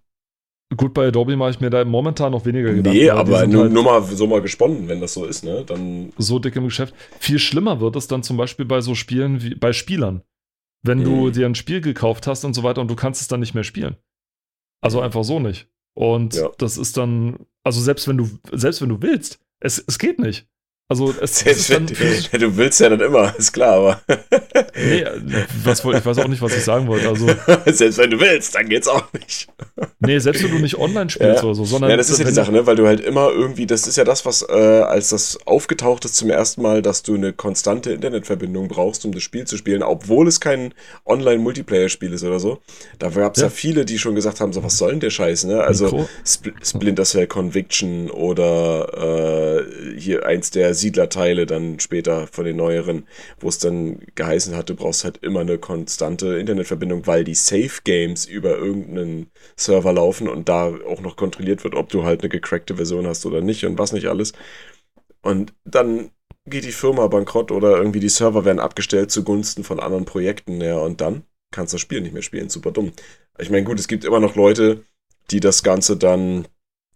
Gut, 0.77 0.95
bei 0.95 1.07
Adobe 1.07 1.37
mache 1.37 1.51
ich 1.51 1.61
mir 1.61 1.71
da 1.71 1.85
momentan 1.85 2.33
noch 2.33 2.45
weniger 2.45 2.73
Gedanken. 2.73 2.99
Nee, 2.99 3.09
aber 3.09 3.47
nur, 3.47 3.63
halt 3.63 3.73
nur, 3.73 3.85
mal 3.85 4.03
so 4.03 4.27
mal 4.27 4.43
gesponnen, 4.43 4.89
wenn 4.89 5.01
das 5.01 5.15
so 5.15 5.25
ist, 5.25 5.45
ne? 5.45 5.63
Dann 5.65 6.13
so 6.19 6.39
dick 6.39 6.57
im 6.57 6.65
Geschäft. 6.65 6.93
Viel 7.21 7.39
schlimmer 7.39 7.81
wird 7.81 7.95
es 7.95 8.09
dann 8.09 8.25
zum 8.25 8.37
Beispiel 8.37 8.65
bei 8.65 8.81
so 8.81 8.95
Spielen 8.95 9.43
wie 9.43 9.55
bei 9.55 9.73
Spielern. 9.73 10.23
Wenn 10.83 10.99
hm. 10.99 11.05
du 11.05 11.31
dir 11.31 11.47
ein 11.47 11.55
Spiel 11.55 11.81
gekauft 11.81 12.27
hast 12.27 12.45
und 12.45 12.55
so 12.55 12.65
weiter 12.65 12.81
und 12.81 12.91
du 12.91 12.97
kannst 12.97 13.21
es 13.21 13.29
dann 13.29 13.41
nicht 13.41 13.55
mehr 13.55 13.63
spielen. 13.63 13.97
Also 14.81 15.01
einfach 15.01 15.25
so 15.25 15.41
nicht. 15.41 15.69
Und 15.95 16.35
ja. 16.35 16.51
das 16.59 16.77
ist 16.77 16.97
dann, 16.97 17.47
also 17.63 17.81
selbst 17.81 18.07
wenn 18.07 18.19
du, 18.19 18.29
selbst 18.53 18.83
wenn 18.83 18.91
du 18.91 19.01
willst, 19.01 19.41
es, 19.61 19.83
es 19.87 19.99
geht 19.99 20.19
nicht. 20.19 20.47
Also 20.89 21.13
es, 21.21 21.45
es 21.45 21.67
dann, 21.67 21.87
du 22.33 22.57
willst 22.57 22.79
ja 22.79 22.89
dann 22.89 23.01
immer, 23.01 23.35
ist 23.37 23.53
klar, 23.53 23.75
aber. 23.75 24.01
nee, 24.77 25.05
was, 25.65 25.81
ich 25.81 26.07
weiß 26.07 26.19
auch 26.19 26.29
nicht, 26.29 26.41
was 26.41 26.57
ich 26.57 26.63
sagen 26.63 26.87
wollte. 26.87 27.09
Also, 27.09 27.27
selbst 27.67 27.99
wenn 27.99 28.11
du 28.11 28.21
willst, 28.21 28.55
dann 28.55 28.69
geht's 28.69 28.87
auch 28.87 29.13
nicht. 29.13 29.49
nee, 29.99 30.19
selbst 30.21 30.45
wenn 30.45 30.53
du 30.53 30.59
nicht 30.61 30.79
online 30.79 31.11
spielst 31.11 31.39
ja. 31.39 31.43
oder 31.43 31.57
so, 31.57 31.65
sondern. 31.65 31.91
Ja, 31.91 31.97
das 31.97 32.09
ist 32.09 32.19
ja 32.19 32.25
die 32.25 32.33
Sache, 32.33 32.53
ne? 32.53 32.67
Weil 32.67 32.77
du 32.77 32.87
halt 32.87 33.01
immer 33.01 33.31
irgendwie, 33.31 33.67
das 33.67 33.89
ist 33.89 33.97
ja 33.97 34.05
das, 34.05 34.25
was, 34.25 34.43
äh, 34.49 34.53
als 34.53 35.09
das 35.09 35.39
aufgetaucht 35.45 36.05
ist 36.05 36.15
zum 36.15 36.31
ersten 36.31 36.63
Mal, 36.63 36.83
dass 36.83 37.03
du 37.03 37.17
eine 37.17 37.33
konstante 37.33 37.91
Internetverbindung 37.93 38.69
brauchst, 38.69 39.05
um 39.05 39.13
das 39.13 39.25
Spiel 39.25 39.45
zu 39.45 39.57
spielen, 39.57 39.83
obwohl 39.83 40.29
es 40.29 40.41
kein 40.41 40.73
Online-Multiplayer-Spiel 41.05 42.13
ist 42.13 42.23
oder 42.23 42.39
so. 42.39 42.59
Da 43.01 43.09
gab 43.09 43.35
es 43.35 43.41
ja. 43.41 43.49
ja. 43.49 43.51
viele, 43.51 43.87
die 43.87 43.99
schon 43.99 44.15
gesagt 44.15 44.41
haben: 44.41 44.53
so, 44.53 44.63
was 44.63 44.79
soll 44.79 44.91
denn 44.91 45.01
der 45.01 45.11
Scheiß, 45.11 45.45
ne? 45.45 45.63
Also 45.63 46.07
Spl 46.25 46.55
Splinter 46.63 47.05
Cell 47.05 47.27
Conviction 47.27 48.09
oder 48.09 49.65
äh, 49.67 49.99
hier 49.99 50.25
eins 50.25 50.53
der 50.53 50.76
Siedlerteile 50.77 51.47
dann 51.47 51.81
später 51.81 52.27
von 52.27 52.45
den 52.45 52.57
neueren, 52.57 53.07
wo 53.41 53.49
es 53.49 53.59
dann 53.59 54.01
geheißen 54.15 54.55
hat, 54.55 54.71
du 54.71 54.77
brauchst 54.77 55.05
halt 55.05 55.19
immer 55.23 55.41
eine 55.41 55.59
konstante 55.59 56.39
Internetverbindung, 56.39 57.07
weil 57.07 57.25
die 57.25 57.35
Safe 57.35 57.81
Games 57.85 58.27
über 58.27 58.57
irgendeinen 58.57 59.31
Server 59.57 59.93
laufen 59.93 60.29
und 60.29 60.49
da 60.49 60.75
auch 60.87 61.01
noch 61.01 61.17
kontrolliert 61.17 61.65
wird, 61.65 61.75
ob 61.75 61.89
du 61.89 62.05
halt 62.05 62.21
eine 62.21 62.29
gecrackte 62.29 62.77
Version 62.77 63.07
hast 63.07 63.27
oder 63.27 63.41
nicht 63.41 63.65
und 63.65 63.79
was 63.79 63.93
nicht 63.93 64.07
alles. 64.07 64.33
Und 65.23 65.55
dann 65.65 66.11
geht 66.47 66.65
die 66.65 66.73
Firma 66.73 67.07
bankrott 67.09 67.51
oder 67.51 67.77
irgendwie 67.77 68.01
die 68.01 68.09
Server 68.09 68.45
werden 68.45 68.61
abgestellt 68.61 69.11
zugunsten 69.11 69.65
von 69.65 69.81
anderen 69.81 70.05
Projekten, 70.05 70.61
ja, 70.61 70.79
und 70.79 71.01
dann 71.01 71.25
kannst 71.51 71.73
du 71.73 71.77
das 71.77 71.81
Spiel 71.81 72.01
nicht 72.01 72.13
mehr 72.13 72.23
spielen. 72.23 72.49
Super 72.49 72.71
dumm. 72.71 72.93
Ich 73.39 73.51
meine, 73.51 73.65
gut, 73.65 73.79
es 73.81 73.89
gibt 73.89 74.05
immer 74.05 74.21
noch 74.21 74.37
Leute, 74.37 74.85
die 75.31 75.41
das 75.41 75.63
Ganze 75.63 75.97
dann, 75.97 76.47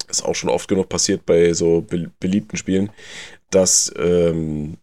ist 0.09 0.25
auch 0.25 0.35
schon 0.35 0.51
oft 0.51 0.69
genug 0.69 0.89
passiert 0.89 1.27
bei 1.27 1.53
so 1.53 1.85
beliebten 2.21 2.57
Spielen, 2.57 2.91
dass 3.51 3.93
ähm, 3.97 4.79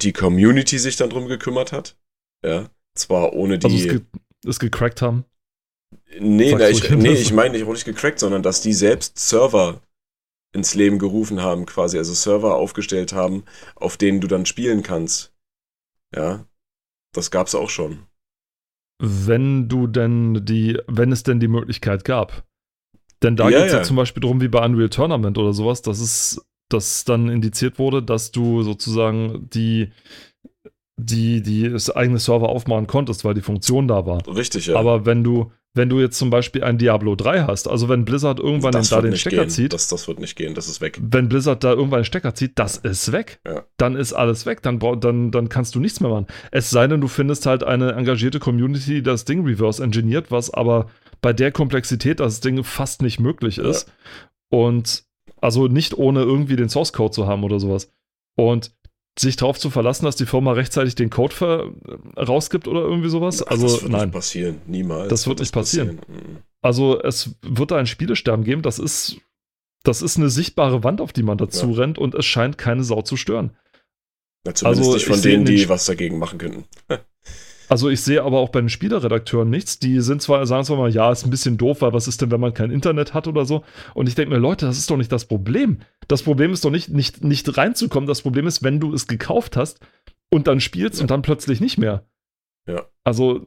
die 0.00 0.12
Community 0.12 0.78
sich 0.78 0.96
dann 0.96 1.10
drum 1.10 1.26
gekümmert 1.26 1.72
hat. 1.72 1.96
Ja, 2.44 2.70
zwar 2.94 3.32
ohne 3.32 3.58
die. 3.58 3.66
Also 3.66 3.76
es, 3.76 3.88
ge 3.88 4.00
es 4.46 4.58
gecrackt 4.58 5.02
haben. 5.02 5.24
Nee, 6.18 6.54
na, 6.54 6.68
ich, 6.68 6.88
nee 6.90 7.12
ich 7.12 7.32
meine 7.32 7.56
nicht, 7.56 7.66
nicht 7.66 7.84
gecrackt, 7.84 8.18
sondern 8.18 8.42
dass 8.42 8.60
die 8.60 8.72
selbst 8.72 9.18
Server 9.18 9.80
ins 10.52 10.74
Leben 10.74 10.98
gerufen 10.98 11.42
haben, 11.42 11.66
quasi, 11.66 11.98
also 11.98 12.14
Server 12.14 12.54
aufgestellt 12.54 13.12
haben, 13.12 13.44
auf 13.74 13.96
denen 13.96 14.20
du 14.20 14.28
dann 14.28 14.46
spielen 14.46 14.82
kannst. 14.82 15.34
Ja, 16.14 16.46
das 17.12 17.30
gab's 17.30 17.54
auch 17.54 17.70
schon. 17.70 18.06
Wenn 19.00 19.68
du 19.68 19.88
denn 19.88 20.44
die, 20.44 20.78
wenn 20.86 21.10
es 21.10 21.24
denn 21.24 21.40
die 21.40 21.48
Möglichkeit 21.48 22.04
gab. 22.04 22.44
Denn 23.22 23.36
da 23.36 23.48
ja, 23.48 23.58
geht 23.58 23.66
es 23.66 23.72
ja. 23.72 23.78
ja. 23.78 23.84
zum 23.84 23.96
Beispiel 23.96 24.20
darum, 24.20 24.40
wie 24.40 24.48
bei 24.48 24.64
Unreal 24.64 24.90
Tournament 24.90 25.38
oder 25.38 25.52
sowas, 25.52 25.82
dass 25.82 25.98
es 25.98 26.44
dass 26.68 27.04
dann 27.04 27.28
indiziert 27.28 27.78
wurde, 27.78 28.02
dass 28.02 28.30
du 28.32 28.62
sozusagen 28.62 29.48
die, 29.52 29.90
die, 30.96 31.42
die 31.42 31.68
das 31.70 31.90
eigene 31.90 32.18
Server 32.18 32.48
aufmachen 32.48 32.86
konntest, 32.86 33.24
weil 33.24 33.34
die 33.34 33.42
Funktion 33.42 33.88
da 33.88 34.06
war. 34.06 34.26
Richtig, 34.34 34.66
ja. 34.66 34.76
Aber 34.76 35.04
wenn 35.06 35.24
du, 35.24 35.50
wenn 35.76 35.88
du 35.88 35.98
jetzt 36.00 36.16
zum 36.18 36.30
Beispiel 36.30 36.62
ein 36.62 36.78
Diablo 36.78 37.16
3 37.16 37.42
hast, 37.42 37.66
also 37.68 37.88
wenn 37.88 38.04
Blizzard 38.04 38.38
irgendwann 38.38 38.70
das 38.72 38.90
da 38.90 39.00
den 39.02 39.16
Stecker 39.16 39.38
gehen. 39.38 39.50
zieht, 39.50 39.72
Das, 39.72 39.88
das 39.88 40.06
wird 40.06 40.20
nicht 40.20 40.36
gehen, 40.36 40.54
das 40.54 40.68
ist 40.68 40.80
weg. 40.80 41.00
wenn 41.02 41.28
Blizzard 41.28 41.64
da 41.64 41.72
irgendwann 41.72 42.00
den 42.00 42.04
Stecker 42.04 42.32
zieht, 42.34 42.58
das 42.60 42.76
ist 42.76 43.10
weg. 43.10 43.40
Ja. 43.44 43.64
Dann 43.76 43.96
ist 43.96 44.12
alles 44.12 44.46
weg. 44.46 44.62
Dann, 44.62 44.78
dann, 45.00 45.32
dann 45.32 45.48
kannst 45.48 45.74
du 45.74 45.80
nichts 45.80 45.98
mehr 46.00 46.10
machen. 46.10 46.28
Es 46.52 46.70
sei 46.70 46.86
denn, 46.86 47.00
du 47.00 47.08
findest 47.08 47.46
halt 47.46 47.64
eine 47.64 47.92
engagierte 47.92 48.38
Community, 48.38 48.94
die 48.94 49.02
das 49.02 49.24
Ding 49.24 49.44
reverse 49.44 49.82
engineert, 49.82 50.30
was 50.30 50.54
aber 50.54 50.86
bei 51.20 51.32
der 51.32 51.50
Komplexität 51.50 52.20
das 52.20 52.38
Ding 52.40 52.62
fast 52.62 53.02
nicht 53.02 53.18
möglich 53.18 53.56
Ja. 53.56 53.64
ist. 53.68 53.90
Und 54.50 55.02
also 55.44 55.68
nicht 55.68 55.98
ohne 55.98 56.22
irgendwie 56.22 56.56
den 56.56 56.70
Source 56.70 56.94
Code 56.94 57.12
zu 57.12 57.26
haben 57.26 57.44
oder 57.44 57.60
sowas. 57.60 57.92
Und 58.34 58.74
sich 59.16 59.36
darauf 59.36 59.58
zu 59.58 59.68
verlassen, 59.68 60.06
dass 60.06 60.16
die 60.16 60.24
Firma 60.24 60.52
rechtzeitig 60.52 60.94
den 60.94 61.10
Code 61.10 61.34
ver 61.34 61.70
rausgibt 62.16 62.66
oder 62.66 62.80
irgendwie 62.80 63.10
sowas. 63.10 63.46
Ach, 63.46 63.50
also 63.50 63.66
das 63.66 63.82
wird 63.82 63.92
nein. 63.92 64.04
nicht 64.04 64.14
passieren, 64.14 64.60
niemals. 64.66 65.08
Das 65.08 65.26
wird 65.26 65.40
nicht 65.40 65.52
passieren. 65.52 66.00
Mhm. 66.08 66.38
Also 66.62 67.00
es 67.00 67.36
wird 67.42 67.70
da 67.70 67.76
ein 67.76 67.86
Spielesterben 67.86 68.44
geben, 68.44 68.62
das 68.62 68.78
ist, 68.78 69.18
das 69.82 70.00
ist 70.00 70.16
eine 70.16 70.30
sichtbare 70.30 70.82
Wand, 70.82 71.02
auf 71.02 71.12
die 71.12 71.22
man 71.22 71.36
dazu 71.36 71.72
rennt 71.72 71.98
und 71.98 72.14
es 72.14 72.24
scheint 72.24 72.56
keine 72.56 72.82
Sau 72.82 73.02
zu 73.02 73.16
stören. 73.16 73.54
Ja, 74.46 74.54
zumindest 74.54 74.64
Also, 74.64 74.94
nicht 74.94 75.02
ich 75.02 75.12
von 75.12 75.22
denen, 75.22 75.44
die 75.44 75.68
was 75.68 75.84
dagegen 75.84 76.18
machen 76.18 76.38
könnten. 76.38 76.64
Also 77.68 77.88
ich 77.88 78.00
sehe 78.02 78.22
aber 78.22 78.38
auch 78.38 78.50
bei 78.50 78.60
den 78.60 78.68
Spieleredakteuren 78.68 79.48
nichts. 79.48 79.78
Die 79.78 80.00
sind 80.00 80.22
zwar, 80.22 80.46
sagen 80.46 80.64
zwar 80.64 80.76
mal, 80.76 80.90
ja, 80.90 81.10
ist 81.10 81.24
ein 81.24 81.30
bisschen 81.30 81.56
doof, 81.56 81.80
weil 81.82 81.92
was 81.92 82.08
ist 82.08 82.20
denn, 82.22 82.30
wenn 82.30 82.40
man 82.40 82.54
kein 82.54 82.70
Internet 82.70 83.14
hat 83.14 83.26
oder 83.26 83.44
so. 83.44 83.64
Und 83.94 84.08
ich 84.08 84.14
denke 84.14 84.34
mir, 84.34 84.40
Leute, 84.40 84.66
das 84.66 84.78
ist 84.78 84.90
doch 84.90 84.96
nicht 84.96 85.12
das 85.12 85.24
Problem. 85.24 85.80
Das 86.08 86.22
Problem 86.22 86.52
ist 86.52 86.64
doch 86.64 86.70
nicht, 86.70 86.90
nicht, 86.90 87.24
nicht 87.24 87.56
reinzukommen. 87.56 88.06
Das 88.06 88.22
Problem 88.22 88.46
ist, 88.46 88.62
wenn 88.62 88.80
du 88.80 88.92
es 88.92 89.06
gekauft 89.06 89.56
hast 89.56 89.80
und 90.30 90.46
dann 90.46 90.60
spielst 90.60 90.98
Ja. 90.98 91.02
und 91.04 91.10
dann 91.10 91.22
plötzlich 91.22 91.60
nicht 91.60 91.78
mehr. 91.78 92.06
Ja. 92.68 92.86
Also 93.04 93.46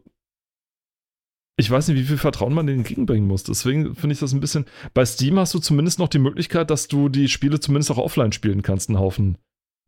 ich 1.60 1.70
weiß 1.72 1.88
nicht, 1.88 1.98
wie 1.98 2.04
viel 2.06 2.18
Vertrauen 2.18 2.54
man 2.54 2.68
denen 2.68 2.80
entgegenbringen 2.80 3.28
muss. 3.28 3.44
Deswegen 3.44 3.96
finde 3.96 4.14
ich 4.14 4.20
das 4.20 4.32
ein 4.32 4.40
bisschen. 4.40 4.66
Bei 4.94 5.06
Steam 5.06 5.40
hast 5.40 5.56
du 5.56 5.60
zumindest 5.60 5.98
noch 5.98 6.08
die 6.08 6.20
Möglichkeit, 6.20 6.70
dass 6.70 6.88
du 6.88 7.10
die 7.10 7.28
Spiele 7.28 7.60
zumindest 7.60 7.90
auch 7.90 7.98
offline 7.98 8.32
spielen 8.32 8.62
kannst, 8.62 8.90
einen 8.90 9.00
Haufen, 9.00 9.40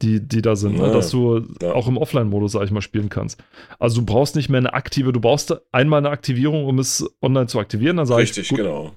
die, 0.02 0.26
die 0.26 0.42
da 0.42 0.56
sind. 0.56 0.78
Ne? 0.78 0.88
Ja. 0.88 0.94
Dass 0.94 1.10
du 1.10 1.46
Ja. 1.62 1.74
auch 1.74 1.88
im 1.88 1.98
Offline-Modus, 1.98 2.54
sag 2.54 2.64
ich 2.64 2.72
mal, 2.72 2.82
spielen 2.82 3.10
kannst. 3.10 3.42
Also 3.80 4.02
du 4.02 4.06
brauchst 4.06 4.36
nicht 4.36 4.50
mehr 4.50 4.60
eine 4.60 4.74
aktive, 4.74 5.12
du 5.12 5.20
brauchst 5.20 5.56
einmal 5.72 6.00
eine 6.00 6.10
Aktivierung, 6.10 6.66
um 6.66 6.80
es 6.80 7.06
online 7.22 7.48
zu 7.48 7.60
aktivieren. 7.60 7.98
Dann 7.98 8.06
sage 8.06 8.24
ich, 8.24 8.30
Richtig, 8.30 8.56
genau. 8.56 8.94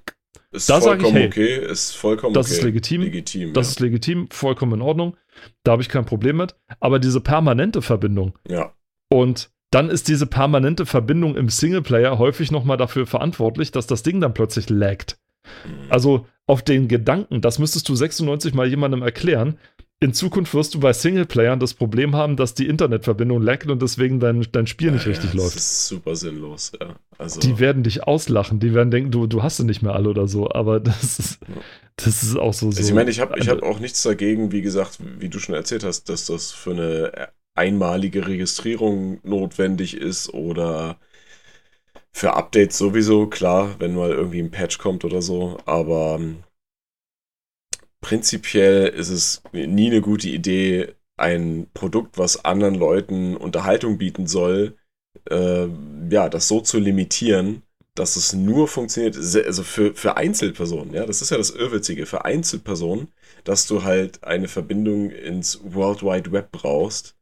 Ist 0.53 0.69
Da 0.69 0.81
sag 0.81 0.97
ich, 0.97 1.03
vollkommen 1.03 1.17
hey, 1.17 1.27
okay, 1.29 1.71
ist 1.71 1.97
vollkommen 1.97 2.35
das 2.35 2.47
okay. 2.47 2.57
ist 2.57 2.63
legitim. 2.63 3.03
legitim 3.03 3.53
das 3.55 3.69
ja. 3.69 3.71
ist 3.71 3.81
legitim, 3.81 4.29
vollkommen 4.31 4.75
in 4.75 4.83
Ordnung. 4.83 5.17
Da 5.65 5.73
habe 5.73 5.83
ich 5.83 5.89
kein 5.89 6.05
Problem 6.05 6.37
mit. 6.37 6.55
Aber 6.79 6.99
diese 6.99 7.21
permanente 7.21 7.83
Verbindung 7.83 8.39
ja. 8.49 8.73
und 9.09 9.51
dann 9.71 9.89
ist 9.89 10.09
diese 10.09 10.27
permanente 10.27 10.85
Verbindung 10.85 11.35
im 11.35 11.49
Singleplayer 11.49 12.19
häufig 12.19 12.51
nochmal 12.51 12.77
dafür 12.77 13.07
verantwortlich, 13.07 13.73
dass 13.73 13.87
das 13.87 14.03
Ding 14.03 14.21
dann 14.21 14.35
plötzlich 14.35 14.69
laggt. 14.69 15.19
Mhm. 15.65 15.87
Also 15.89 16.27
auf 16.47 16.63
den 16.63 16.89
Gedanken, 16.89 17.41
das 17.41 17.59
müsstest 17.59 17.89
du 17.89 17.95
96 17.95 18.53
mal 18.53 18.67
jemandem 18.67 19.03
erklären. 19.03 19.59
In 20.03 20.13
Zukunft 20.13 20.53
wirst 20.53 20.75
du 20.75 20.81
bei 20.81 20.93
Singleplayern 20.93 21.61
das 21.61 21.75
Problem 21.75 22.17
haben, 22.17 22.37
dass 22.37 22.55
die 22.55 22.67
Internetverbindung 22.67 23.41
laggt 23.41 23.69
und 23.71 23.81
deswegen 23.81 24.19
dein, 24.19 24.45
dein 24.51 24.67
Spiel 24.67 24.91
nicht 24.91 25.05
Ja, 25.05 25.11
richtig 25.13 25.33
ja, 25.33 25.37
läuft. 25.41 25.55
Das 25.55 25.63
ist 25.63 25.87
super 25.89 26.17
sinnlos, 26.17 26.73
ja. 26.81 26.97
Also, 27.19 27.39
Die 27.41 27.61
werden 27.61 27.85
dich 27.85 28.03
auslachen, 28.03 28.59
die 28.59 28.75
werden 28.75 28.91
denken, 28.91 29.13
du, 29.13 29.29
du 29.29 29.45
hast 29.45 29.59
sie 29.59 29.65
nicht 29.65 29.81
mehr 29.81 29.95
alle 29.95 30.09
oder 30.11 30.27
so, 30.27 30.51
aber 30.51 30.81
das 30.81 31.21
ist, 31.21 31.39
das 31.95 32.23
ist 32.25 32.37
auch 32.37 32.53
so. 32.53 32.73
so 32.73 32.79
also 32.79 32.89
ich 32.89 32.95
meine, 32.95 33.11
ich 33.11 33.21
habe 33.21 33.39
ich 33.39 33.49
also- 33.49 33.63
hab 33.63 33.69
auch 33.71 33.79
nichts 33.79 34.03
dagegen, 34.03 34.51
wie 34.51 34.63
gesagt, 34.63 34.99
wie 35.21 35.29
du 35.29 35.39
schon 35.39 35.55
erzählt 35.55 35.85
hast, 35.85 36.09
dass 36.09 36.27
das 36.27 36.51
für 36.51 36.73
eine 36.73 37.29
einmalige 37.55 38.27
Registrierung 38.27 39.21
notwendig 39.23 39.97
ist 39.97 40.35
oder 40.35 40.97
für 42.11 42.35
Updates 42.35 42.77
sowieso, 42.77 43.29
klar, 43.29 43.77
wenn 43.79 43.95
mal 43.95 44.11
irgendwie 44.11 44.41
ein 44.41 44.51
Patch 44.51 44.79
kommt 44.79 45.05
oder 45.05 45.23
so, 45.23 45.59
aber 45.65 46.17
ähm, 46.19 46.39
prinzipiell 48.03 48.89
ist 48.89 49.09
es 49.09 49.43
nie 49.53 49.87
eine 49.87 50.03
gute 50.03 50.29
Idee, 50.29 50.95
ein 51.17 51.69
Produkt, 51.73 52.19
was 52.19 52.45
anderen 52.45 52.75
Leuten 52.75 53.37
Unterhaltung 53.37 53.97
bieten 53.97 54.27
soll, 54.27 54.77
äh, 55.31 55.69
ja, 56.11 56.29
das 56.29 56.49
so 56.49 56.61
zu 56.61 56.79
limitieren, 56.79 57.63
dass 57.95 58.17
es 58.17 58.33
nur 58.33 58.69
funktioniert, 58.69 59.17
also 59.17 59.63
für, 59.63 59.95
für 59.95 60.17
Einzelpersonen, 60.17 60.95
ja, 60.95 61.07
das 61.07 61.23
ist 61.23 61.31
ja 61.31 61.37
das 61.39 61.51
Irrwitzige, 61.51 62.07
für 62.07 62.25
Einzelpersonen, 62.25 63.09
dass 63.45 63.67
du 63.67 63.85
halt 63.85 64.25
eine 64.25 64.49
Verbindung 64.49 65.11
ins 65.11 65.61
World 65.63 66.03
Wide 66.03 66.33
Web 66.33 66.53
brauchst, 66.53 67.17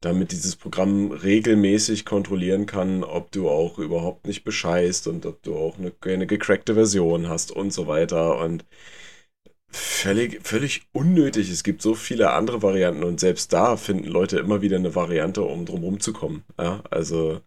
damit 0.00 0.32
dieses 0.32 0.56
Programm 0.56 1.12
regelmäßig 1.12 2.04
kontrollieren 2.04 2.66
kann, 2.66 3.04
ob 3.04 3.32
du 3.32 3.48
auch 3.48 3.78
überhaupt 3.78 4.26
nicht 4.26 4.44
bescheißt 4.44 5.06
und 5.06 5.26
ob 5.26 5.42
du 5.42 5.56
auch 5.56 5.78
eine, 5.78 5.92
eine 6.02 6.26
gecrackte 6.26 6.74
Version 6.74 7.28
hast 7.28 7.52
und 7.52 7.72
so 7.72 7.86
weiter. 7.86 8.38
Und 8.38 8.64
völlig, 9.72 10.46
völlig 10.46 10.82
unnötig. 10.92 11.50
Es 11.50 11.64
gibt 11.64 11.82
so 11.82 11.94
viele 11.94 12.32
andere 12.32 12.62
Varianten 12.62 13.04
und 13.04 13.20
selbst 13.20 13.52
da 13.52 13.76
finden 13.76 14.06
Leute 14.08 14.38
immer 14.38 14.62
wieder 14.62 14.76
eine 14.76 14.94
Variante, 14.94 15.42
um 15.42 15.64
drum 15.66 15.82
rumzukommen. 15.84 16.44
Ja, 16.58 16.82
also 16.90 17.40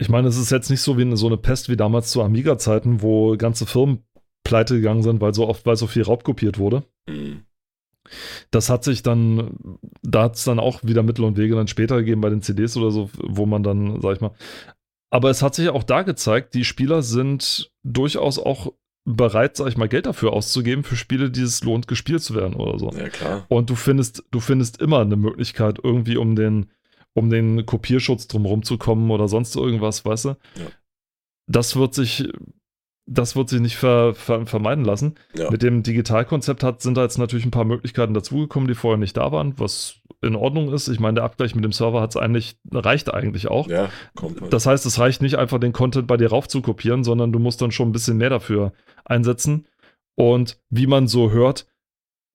Ich 0.00 0.08
meine, 0.08 0.28
es 0.28 0.36
ist 0.36 0.50
jetzt 0.50 0.70
nicht 0.70 0.80
so 0.80 0.96
wie 0.98 1.02
eine, 1.02 1.16
so 1.16 1.26
eine 1.26 1.36
Pest 1.36 1.68
wie 1.68 1.76
damals 1.76 2.10
zu 2.10 2.22
Amiga-Zeiten, 2.22 3.02
wo 3.02 3.36
ganze 3.36 3.66
Firmen 3.66 4.04
pleite 4.44 4.76
gegangen 4.76 5.02
sind, 5.02 5.20
weil 5.20 5.34
so 5.34 5.46
oft, 5.46 5.66
weil 5.66 5.76
so 5.76 5.86
viel 5.86 6.02
raubkopiert 6.02 6.58
wurde. 6.58 6.84
mh, 7.08 7.44
Das 8.50 8.70
hat 8.70 8.84
sich 8.84 9.02
dann, 9.02 9.78
da 10.02 10.24
hat 10.24 10.36
es 10.36 10.44
dann 10.44 10.58
auch 10.58 10.82
wieder 10.82 11.02
Mittel 11.02 11.24
und 11.24 11.36
Wege 11.36 11.54
dann 11.54 11.68
später 11.68 11.98
gegeben 11.98 12.20
bei 12.20 12.30
den 12.30 12.42
CDs 12.42 12.76
oder 12.76 12.90
so, 12.90 13.10
wo 13.22 13.46
man 13.46 13.62
dann, 13.62 14.00
sag 14.00 14.16
ich 14.16 14.20
mal. 14.20 14.32
Aber 15.10 15.30
es 15.30 15.42
hat 15.42 15.54
sich 15.54 15.68
auch 15.70 15.84
da 15.84 16.02
gezeigt, 16.02 16.54
die 16.54 16.64
Spieler 16.64 17.02
sind 17.02 17.72
durchaus 17.84 18.38
auch 18.38 18.72
bereit, 19.04 19.56
sag 19.56 19.68
ich 19.68 19.76
mal, 19.76 19.88
Geld 19.88 20.06
dafür 20.06 20.32
auszugeben 20.32 20.84
für 20.84 20.96
Spiele, 20.96 21.30
die 21.30 21.42
es 21.42 21.62
lohnt, 21.64 21.88
gespielt 21.88 22.22
zu 22.22 22.34
werden 22.34 22.54
oder 22.54 22.78
so. 22.78 22.90
ja 22.90 23.08
klar. 23.08 23.46
Und 23.48 23.70
du 23.70 23.74
findest, 23.74 24.24
du 24.30 24.40
findest 24.40 24.80
immer 24.80 25.00
eine 25.00 25.16
Möglichkeit, 25.16 25.78
irgendwie 25.82 26.16
um 26.16 26.36
den, 26.36 26.70
um 27.14 27.30
den 27.30 27.66
Kopierschutz 27.66 28.28
drumherum 28.28 28.62
zu 28.62 28.78
kommen 28.78 29.10
oder 29.10 29.28
sonst 29.28 29.56
irgendwas, 29.56 30.04
weißt 30.04 30.26
du? 30.26 30.36
Das 31.46 31.76
wird 31.76 31.94
sich, 31.94 32.28
das 33.06 33.34
wird 33.34 33.48
sich 33.48 33.60
nicht 33.60 33.76
ver, 33.76 34.14
ver, 34.14 34.46
vermeiden 34.46 34.84
lassen. 34.84 35.16
Ja. 35.34 35.50
Mit 35.50 35.62
dem 35.62 35.82
Digitalkonzept 35.82 36.62
hat, 36.62 36.82
sind 36.82 36.96
da 36.96 37.02
jetzt 37.02 37.18
natürlich 37.18 37.44
ein 37.44 37.50
paar 37.50 37.64
Möglichkeiten 37.64 38.14
dazugekommen, 38.14 38.68
die 38.68 38.74
vorher 38.74 38.98
nicht 38.98 39.16
da 39.16 39.32
waren, 39.32 39.58
was 39.58 39.99
in 40.22 40.36
Ordnung 40.36 40.72
ist. 40.72 40.88
Ich 40.88 41.00
meine, 41.00 41.14
der 41.14 41.24
Abgleich 41.24 41.54
mit 41.54 41.64
dem 41.64 41.72
Server 41.72 42.00
hat's 42.00 42.16
eigentlich, 42.16 42.56
reicht 42.70 43.12
eigentlich 43.12 43.48
auch. 43.48 43.68
Ja, 43.68 43.90
kommt 44.14 44.40
halt. 44.40 44.52
Das 44.52 44.66
heißt, 44.66 44.84
es 44.86 44.98
reicht 44.98 45.22
nicht 45.22 45.36
einfach 45.36 45.58
den 45.58 45.72
Content 45.72 46.06
bei 46.06 46.16
dir 46.16 46.30
rauf 46.30 46.48
zu 46.48 46.60
kopieren, 46.60 47.04
sondern 47.04 47.32
du 47.32 47.38
musst 47.38 47.62
dann 47.62 47.72
schon 47.72 47.88
ein 47.88 47.92
bisschen 47.92 48.18
mehr 48.18 48.30
dafür 48.30 48.72
einsetzen. 49.04 49.66
Und 50.16 50.60
wie 50.68 50.86
man 50.86 51.08
so 51.08 51.30
hört, 51.30 51.66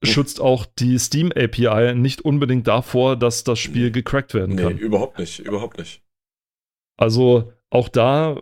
schützt 0.04 0.42
auch 0.42 0.66
die 0.66 0.98
Steam 0.98 1.32
API 1.32 1.94
nicht 1.96 2.22
unbedingt 2.22 2.68
davor, 2.68 3.16
dass 3.16 3.44
das 3.44 3.60
Spiel 3.60 3.92
gecrackt 3.92 4.34
werden 4.34 4.56
nee, 4.56 4.64
kann. 4.64 4.78
überhaupt 4.78 5.20
nicht, 5.20 5.40
überhaupt 5.40 5.78
nicht. 5.78 6.02
Also 6.98 7.54
auch 7.70 7.90
da 7.90 8.42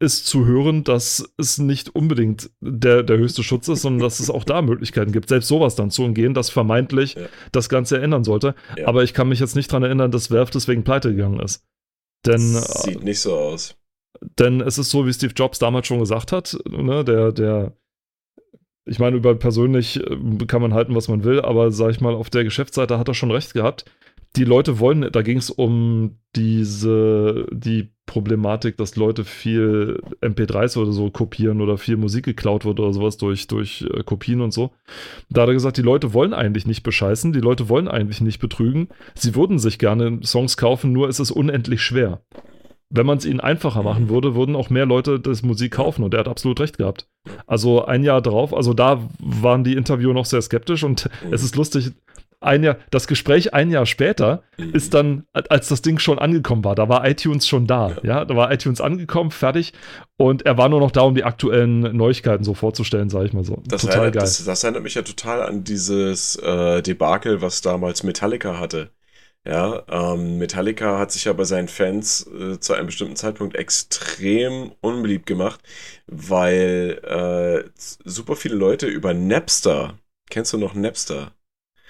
ist 0.00 0.26
zu 0.26 0.46
hören, 0.46 0.84
dass 0.84 1.28
es 1.38 1.58
nicht 1.58 1.94
unbedingt 1.94 2.50
der, 2.60 3.02
der 3.02 3.18
höchste 3.18 3.42
Schutz 3.42 3.66
ist, 3.68 3.82
sondern 3.82 4.00
dass 4.02 4.20
es 4.20 4.30
auch 4.30 4.44
da 4.44 4.62
Möglichkeiten 4.62 5.10
gibt, 5.12 5.28
selbst 5.28 5.48
sowas 5.48 5.74
dann 5.74 5.90
zu 5.90 6.04
umgehen, 6.04 6.34
das 6.34 6.50
vermeintlich 6.50 7.14
Ja. 7.14 7.26
das 7.52 7.68
Ganze 7.68 8.00
ändern 8.00 8.22
sollte. 8.24 8.54
Ja. 8.76 8.86
Aber 8.86 9.02
ich 9.02 9.12
kann 9.12 9.28
mich 9.28 9.40
jetzt 9.40 9.56
nicht 9.56 9.70
daran 9.72 9.82
erinnern, 9.82 10.10
dass 10.12 10.30
Valve 10.30 10.52
deswegen 10.52 10.84
pleite 10.84 11.10
gegangen 11.14 11.40
ist. 11.40 11.64
Denn, 12.26 12.54
äh, 12.54 12.60
Sieht 12.60 13.02
nicht 13.02 13.20
so 13.20 13.34
aus. 13.36 13.76
denn 14.38 14.60
es 14.60 14.78
ist 14.78 14.90
so, 14.90 15.04
wie 15.06 15.12
Steve 15.12 15.32
Jobs 15.34 15.58
damals 15.58 15.86
schon 15.88 15.98
gesagt 16.00 16.30
hat, 16.32 16.56
ne, 16.68 17.04
der, 17.04 17.32
der, 17.32 17.76
ich 18.86 18.98
meine, 19.00 19.16
über 19.16 19.34
persönlich 19.34 19.98
äh, 19.98 20.16
kann 20.46 20.62
man 20.62 20.74
halten, 20.74 20.94
was 20.94 21.08
man 21.08 21.24
will, 21.24 21.40
aber 21.40 21.70
sag 21.72 21.90
ich 21.90 22.00
mal, 22.00 22.14
auf 22.14 22.30
der 22.30 22.44
Geschäftsseite 22.44 22.98
hat 22.98 23.08
er 23.08 23.14
schon 23.14 23.30
recht 23.32 23.52
gehabt. 23.52 23.84
Die 24.36 24.44
Leute 24.44 24.78
wollen, 24.78 25.08
da 25.10 25.22
ging 25.22 25.38
es 25.38 25.50
um 25.50 26.18
diese, 26.36 27.46
die 27.52 27.90
Problematik, 28.08 28.76
dass 28.78 28.96
Leute 28.96 29.24
viel 29.24 30.00
MP3s 30.20 30.76
oder 30.76 30.90
so 30.90 31.10
kopieren 31.10 31.60
oder 31.60 31.78
viel 31.78 31.96
Musik 31.96 32.24
geklaut 32.24 32.64
wird 32.64 32.80
oder 32.80 32.92
sowas 32.92 33.18
durch, 33.18 33.46
durch 33.46 33.86
äh, 33.94 34.02
Kopien 34.02 34.40
und 34.40 34.52
so. 34.52 34.72
Da 35.30 35.42
hat 35.42 35.48
er 35.48 35.54
gesagt, 35.54 35.76
die 35.76 35.82
Leute 35.82 36.12
wollen 36.14 36.34
eigentlich 36.34 36.66
nicht 36.66 36.82
bescheißen, 36.82 37.32
die 37.32 37.40
Leute 37.40 37.68
wollen 37.68 37.86
eigentlich 37.86 38.20
nicht 38.20 38.40
betrügen. 38.40 38.88
Sie 39.14 39.36
würden 39.36 39.60
sich 39.60 39.78
gerne 39.78 40.18
Songs 40.24 40.56
kaufen, 40.56 40.92
nur 40.92 41.08
ist 41.08 41.20
es 41.20 41.30
unendlich 41.30 41.82
schwer. 41.82 42.22
Wenn 42.90 43.04
man 43.04 43.18
es 43.18 43.26
ihnen 43.26 43.40
einfacher 43.40 43.82
machen 43.82 44.08
würde, 44.08 44.34
würden 44.34 44.56
auch 44.56 44.70
mehr 44.70 44.86
Leute 44.86 45.20
das 45.20 45.42
Musik 45.42 45.72
kaufen 45.72 46.02
und 46.02 46.14
er 46.14 46.20
hat 46.20 46.28
absolut 46.28 46.58
recht 46.60 46.78
gehabt. 46.78 47.06
Also 47.46 47.84
ein 47.84 48.02
Jahr 48.02 48.22
drauf, 48.22 48.54
also 48.54 48.72
da 48.72 49.06
waren 49.18 49.62
die 49.62 49.74
Interviewer 49.74 50.14
noch 50.14 50.24
sehr 50.24 50.40
skeptisch 50.40 50.82
und 50.84 51.10
Mhm. 51.22 51.34
es 51.34 51.42
ist 51.42 51.54
lustig, 51.56 51.92
ein 52.40 52.62
Jahr, 52.62 52.76
das 52.90 53.06
Gespräch 53.06 53.52
ein 53.54 53.70
Jahr 53.70 53.86
später 53.86 54.42
Mhm. 54.58 54.74
ist 54.74 54.94
dann, 54.94 55.24
als 55.32 55.68
das 55.68 55.82
Ding 55.82 55.98
schon 55.98 56.18
angekommen 56.18 56.64
war, 56.64 56.74
da 56.74 56.88
war 56.88 57.06
iTunes 57.08 57.46
schon 57.48 57.66
da, 57.66 57.96
ja, 58.02 58.24
da 58.24 58.36
war 58.36 58.52
iTunes 58.52 58.80
angekommen, 58.80 59.30
fertig 59.30 59.72
und 60.16 60.46
er 60.46 60.56
war 60.58 60.68
nur 60.68 60.80
noch 60.80 60.90
da, 60.90 61.02
um 61.02 61.14
die 61.14 61.24
aktuellen 61.24 61.80
Neuigkeiten 61.96 62.44
so 62.44 62.54
vorzustellen, 62.54 63.08
sage 63.10 63.26
ich 63.26 63.32
mal 63.32 63.44
so. 63.44 63.62
Das, 63.66 63.82
Total 63.82 63.96
erinnert, 63.96 64.14
geil. 64.14 64.22
Das, 64.22 64.44
das 64.44 64.64
erinnert 64.64 64.82
mich 64.82 64.94
ja 64.94 65.02
total 65.02 65.42
an 65.42 65.64
dieses 65.64 66.36
äh, 66.36 66.82
Debakel, 66.82 67.40
was 67.42 67.60
damals 67.60 68.02
Metallica 68.02 68.58
hatte. 68.58 68.90
Ja, 69.46 69.84
ähm, 69.88 70.38
Metallica 70.38 70.98
hat 70.98 71.10
sich 71.12 71.24
ja 71.24 71.32
bei 71.32 71.44
seinen 71.44 71.68
Fans 71.68 72.26
äh, 72.26 72.58
zu 72.60 72.74
einem 72.74 72.86
bestimmten 72.86 73.16
Zeitpunkt 73.16 73.56
extrem 73.56 74.72
unbeliebt 74.80 75.26
gemacht, 75.26 75.60
weil 76.06 77.00
äh, 77.04 77.70
super 78.04 78.36
viele 78.36 78.56
Leute 78.56 78.86
über 78.86 79.14
Napster, 79.14 79.98
kennst 80.28 80.52
du 80.52 80.58
noch 80.58 80.74
Napster? 80.74 81.32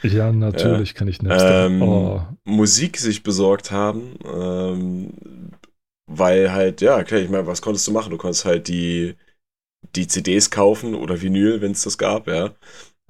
Ja, 0.02 0.32
natürlich 0.32 0.94
kann 0.94 1.08
ich 1.08 1.22
Napster. 1.22 1.66
Ähm, 1.66 1.82
oh. 1.82 2.22
Musik 2.44 2.98
sich 2.98 3.22
besorgt 3.22 3.70
haben, 3.70 4.16
ähm, 4.24 5.12
weil 6.06 6.52
halt, 6.52 6.80
ja, 6.80 7.02
klar, 7.02 7.20
ich 7.20 7.28
meine, 7.28 7.46
was 7.46 7.62
konntest 7.62 7.86
du 7.86 7.92
machen? 7.92 8.10
Du 8.10 8.16
konntest 8.16 8.44
halt 8.44 8.68
die, 8.68 9.16
die 9.96 10.06
CDs 10.06 10.50
kaufen 10.50 10.94
oder 10.94 11.20
Vinyl, 11.20 11.60
wenn 11.60 11.72
es 11.72 11.82
das 11.82 11.98
gab, 11.98 12.28
ja. 12.28 12.54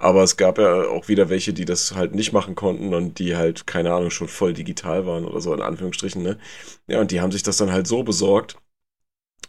Aber 0.01 0.23
es 0.23 0.37
gab 0.37 0.59
ja 0.59 0.85
auch 0.89 1.09
wieder 1.09 1.29
welche, 1.29 1.53
die 1.53 1.65
das 1.65 1.95
halt 1.95 2.15
nicht 2.15 2.33
machen 2.33 2.55
konnten 2.55 2.95
und 2.95 3.19
die 3.19 3.37
halt, 3.37 3.67
keine 3.67 3.93
Ahnung, 3.93 4.11
schon 4.11 4.29
voll 4.29 4.55
digital 4.55 5.07
waren 5.07 5.25
oder 5.25 5.41
so, 5.41 5.53
in 5.53 5.61
Anführungsstrichen, 5.61 6.23
ne? 6.23 6.39
Ja, 6.87 7.01
und 7.01 7.11
die 7.11 7.21
haben 7.21 7.33
sich 7.33 7.43
das 7.43 7.57
dann 7.57 7.73
halt 7.73 7.87
so 7.89 8.05
besorgt. 8.05 8.57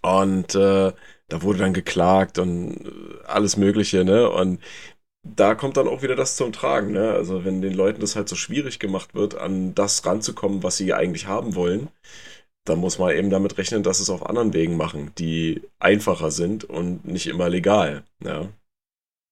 Und 0.01 0.55
äh, 0.55 0.93
da 1.27 1.41
wurde 1.43 1.59
dann 1.59 1.73
geklagt 1.73 2.39
und 2.39 2.85
äh, 2.85 3.25
alles 3.27 3.57
Mögliche, 3.57 4.03
ne? 4.05 4.29
Und 4.29 4.59
da 5.23 5.55
kommt 5.55 5.77
dann 5.77 5.87
auch 5.87 6.01
wieder 6.01 6.15
das 6.15 6.35
zum 6.35 6.51
Tragen, 6.51 6.91
ne? 6.91 7.11
Also 7.11 7.43
wenn 7.45 7.61
den 7.61 7.73
Leuten 7.73 8.01
das 8.01 8.15
halt 8.15 8.29
so 8.29 8.35
schwierig 8.35 8.79
gemacht 8.79 9.15
wird, 9.15 9.35
an 9.35 9.75
das 9.75 10.05
ranzukommen, 10.05 10.63
was 10.63 10.77
sie 10.77 10.93
eigentlich 10.93 11.27
haben 11.27 11.55
wollen, 11.55 11.89
dann 12.65 12.79
muss 12.79 12.99
man 12.99 13.15
eben 13.15 13.29
damit 13.29 13.57
rechnen, 13.57 13.83
dass 13.83 13.99
es 13.99 14.09
auf 14.09 14.25
anderen 14.25 14.53
Wegen 14.53 14.77
machen, 14.77 15.11
die 15.17 15.61
einfacher 15.79 16.31
sind 16.31 16.63
und 16.63 17.05
nicht 17.05 17.27
immer 17.27 17.49
legal, 17.49 18.03
ja. 18.23 18.49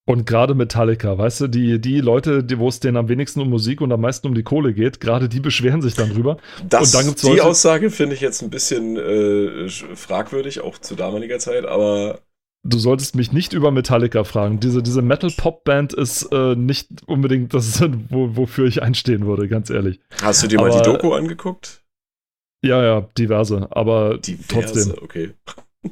Und 0.10 0.26
gerade 0.26 0.56
Metallica, 0.56 1.18
weißt 1.18 1.42
du, 1.42 1.48
die, 1.48 1.82
die 1.82 2.00
Leute, 2.00 2.42
die, 2.42 2.58
wo 2.60 2.70
es 2.70 2.80
denen 2.80 2.96
am 2.96 3.10
wenigsten 3.10 3.42
um 3.42 3.50
Musik 3.50 3.82
und 3.82 3.92
am 3.92 4.00
meisten 4.00 4.26
um 4.26 4.36
die 4.36 4.44
Kohle 4.44 4.74
geht, 4.74 5.02
gerade 5.02 5.28
die 5.28 5.40
beschweren 5.42 5.82
sich 5.82 5.96
dann 5.96 6.14
drüber. 6.14 6.38
Das, 6.68 6.96
und 6.96 7.06
dann 7.06 7.34
die 7.34 7.42
Aussage 7.42 7.90
finde 7.90 8.16
ich 8.16 8.22
jetzt 8.22 8.42
ein 8.42 8.50
bisschen 8.50 8.96
äh, 8.96 9.68
fragwürdig, 9.68 10.62
auch 10.62 10.78
zu 10.78 10.96
damaliger 10.96 11.40
Zeit, 11.40 11.66
aber 11.66 12.22
Du 12.70 12.78
solltest 12.80 13.16
mich 13.16 13.32
nicht 13.32 13.54
über 13.54 13.72
Metallica 13.72 14.24
fragen. 14.24 14.60
Diese, 14.60 14.84
diese 14.84 15.02
Metal-Pop-Band 15.02 15.94
ist 15.94 16.24
äh, 16.34 16.56
nicht 16.56 16.88
unbedingt 17.06 17.54
das, 17.54 17.82
wo, 18.10 18.36
wofür 18.36 18.68
ich 18.68 18.82
einstehen 18.84 19.26
würde, 19.26 19.48
ganz 19.48 19.70
ehrlich. 19.70 20.00
hast 20.22 20.44
du 20.44 20.48
dir 20.48 20.60
mal 20.60 20.70
Aber- 20.72 20.82
die 20.82 20.90
Doku 20.92 21.14
angeguckt? 21.14 21.84
Ja, 22.66 22.84
ja, 22.84 23.02
diverse, 23.18 23.68
aber 23.70 24.18
Diverse, 24.18 24.48
trotzdem. 24.48 24.96
okay. 25.04 25.34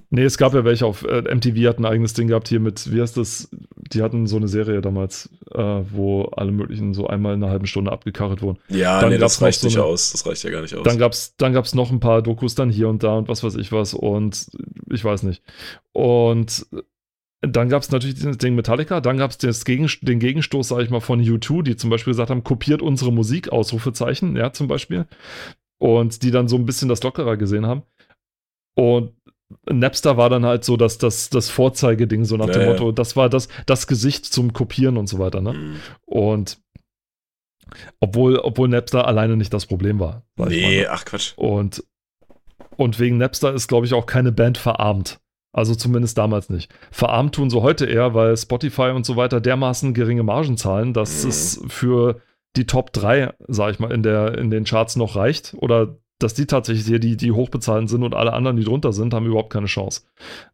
Nee, 0.09 0.23
es 0.23 0.37
gab 0.37 0.53
ja 0.53 0.63
welche 0.65 0.85
auf 0.85 1.03
äh, 1.03 1.21
MTV 1.33 1.67
hat 1.67 1.79
ein 1.79 1.85
eigenes 1.85 2.13
Ding 2.13 2.27
gehabt 2.27 2.47
hier 2.47 2.59
mit, 2.59 2.91
wie 2.93 3.01
heißt 3.01 3.17
das? 3.17 3.49
Die 3.93 4.01
hatten 4.01 4.27
so 4.27 4.37
eine 4.37 4.47
Serie 4.47 4.81
damals, 4.81 5.29
äh, 5.53 5.57
wo 5.59 6.23
alle 6.35 6.51
möglichen 6.51 6.93
so 6.93 7.07
einmal 7.07 7.33
in 7.35 7.43
einer 7.43 7.51
halben 7.51 7.67
Stunde 7.67 7.91
abgekarrt 7.91 8.41
wurden. 8.41 8.59
Ja, 8.69 9.01
Dann 9.01 9.09
nee, 9.11 9.17
das 9.17 9.41
reicht 9.41 9.59
so 9.59 9.67
nicht 9.67 9.77
eine- 9.77 9.85
aus. 9.85 10.11
Das 10.11 10.25
reicht 10.25 10.43
ja 10.43 10.49
gar 10.49 10.61
nicht 10.61 10.75
aus. 10.75 10.83
Dann 10.83 10.97
gab's, 10.97 11.35
dann 11.37 11.53
gab's 11.53 11.75
noch 11.75 11.91
ein 11.91 11.99
paar 11.99 12.21
Dokus 12.21 12.55
dann 12.55 12.69
hier 12.69 12.89
und 12.89 13.03
da 13.03 13.15
und 13.17 13.27
was 13.27 13.43
weiß 13.43 13.55
ich 13.55 13.71
was 13.71 13.93
und 13.93 14.47
ich 14.91 15.03
weiß 15.05 15.23
nicht. 15.23 15.43
Und 15.93 16.65
dann 17.41 17.69
gab 17.69 17.83
es 17.83 17.91
natürlich 17.91 18.19
das 18.19 18.37
Ding 18.39 18.55
Metallica, 18.55 19.01
dann 19.01 19.17
gab 19.17 19.31
es 19.43 19.65
Gegen, 19.65 19.87
den 20.01 20.19
Gegenstoß, 20.19 20.69
sage 20.69 20.83
ich 20.83 20.89
mal, 20.89 20.99
von 20.99 21.21
U2, 21.21 21.61
die 21.61 21.75
zum 21.75 21.89
Beispiel 21.91 22.11
gesagt 22.13 22.31
haben, 22.31 22.43
kopiert 22.43 22.81
unsere 22.81 23.11
Musik, 23.13 23.49
Ausrufezeichen, 23.49 24.35
ja, 24.35 24.51
zum 24.51 24.67
Beispiel. 24.67 25.05
Und 25.77 26.23
die 26.23 26.31
dann 26.31 26.47
so 26.47 26.55
ein 26.55 26.65
bisschen 26.65 26.89
das 26.89 27.03
lockerer 27.03 27.37
gesehen 27.37 27.67
haben. 27.67 27.83
Und 28.73 29.11
Napster 29.69 30.17
war 30.17 30.29
dann 30.29 30.45
halt 30.45 30.63
so 30.63 30.77
das, 30.77 30.97
das, 30.97 31.29
das 31.29 31.49
Vorzeigeding, 31.49 32.25
so 32.25 32.37
nach 32.37 32.47
Ja, 32.47 32.53
dem. 32.53 32.65
Motto, 32.69 32.91
das 32.91 33.15
war 33.15 33.29
das, 33.29 33.47
das 33.65 33.87
Gesicht 33.87 34.25
zum 34.25 34.53
Kopieren 34.53 34.97
und 34.97 35.07
so 35.07 35.19
weiter, 35.19 35.41
ne? 35.41 35.53
Hm. 35.53 35.75
Und 36.05 36.59
obwohl, 37.99 38.37
obwohl 38.37 38.67
Napster 38.69 39.07
alleine 39.07 39.37
nicht 39.37 39.53
das 39.53 39.65
Problem 39.65 39.99
war. 39.99 40.23
Nee, 40.37 40.81
ne? 40.81 40.87
ach 40.89 41.03
Quatsch. 41.05 41.33
Und, 41.35 41.83
und 42.77 42.99
wegen 42.99 43.17
Napster 43.17 43.53
ist, 43.53 43.67
glaube 43.67 43.85
ich, 43.85 43.93
auch 43.93 44.05
keine 44.05 44.31
Band 44.31 44.57
verarmt. 44.57 45.19
Also 45.51 45.73
zumindest 45.73 46.17
damals 46.17 46.49
nicht. 46.49 46.69
Verarmt 46.91 47.35
tun 47.35 47.49
sie 47.49 47.61
heute 47.61 47.85
eher, 47.85 48.13
weil 48.13 48.35
Spotify 48.35 48.91
und 48.93 49.05
so 49.05 49.15
weiter 49.15 49.39
dermaßen 49.39 49.93
geringe 49.93 50.23
Margen 50.23 50.57
zahlen, 50.57 50.93
dass 50.93 51.23
Mhm. 51.23 51.29
es 51.29 51.61
für 51.69 52.21
die 52.57 52.65
Top 52.67 52.91
3, 52.93 53.33
sag 53.47 53.71
ich 53.71 53.79
mal, 53.79 53.91
in, 53.91 54.03
der, 54.03 54.37
in 54.37 54.49
den 54.51 54.65
Charts 54.65 54.95
noch 54.95 55.15
reicht. 55.15 55.55
Oder 55.57 55.97
dass 56.19 56.33
die 56.33 56.45
tatsächlich 56.45 56.85
hier 56.85 56.99
die, 56.99 57.17
die 57.17 57.31
hochbezahlten 57.31 57.87
sind 57.87 58.03
und 58.03 58.13
alle 58.13 58.33
anderen, 58.33 58.55
die 58.57 58.63
drunter 58.63 58.93
sind, 58.93 59.13
haben 59.13 59.25
überhaupt 59.25 59.51
keine 59.51 59.65
Chance. 59.65 60.03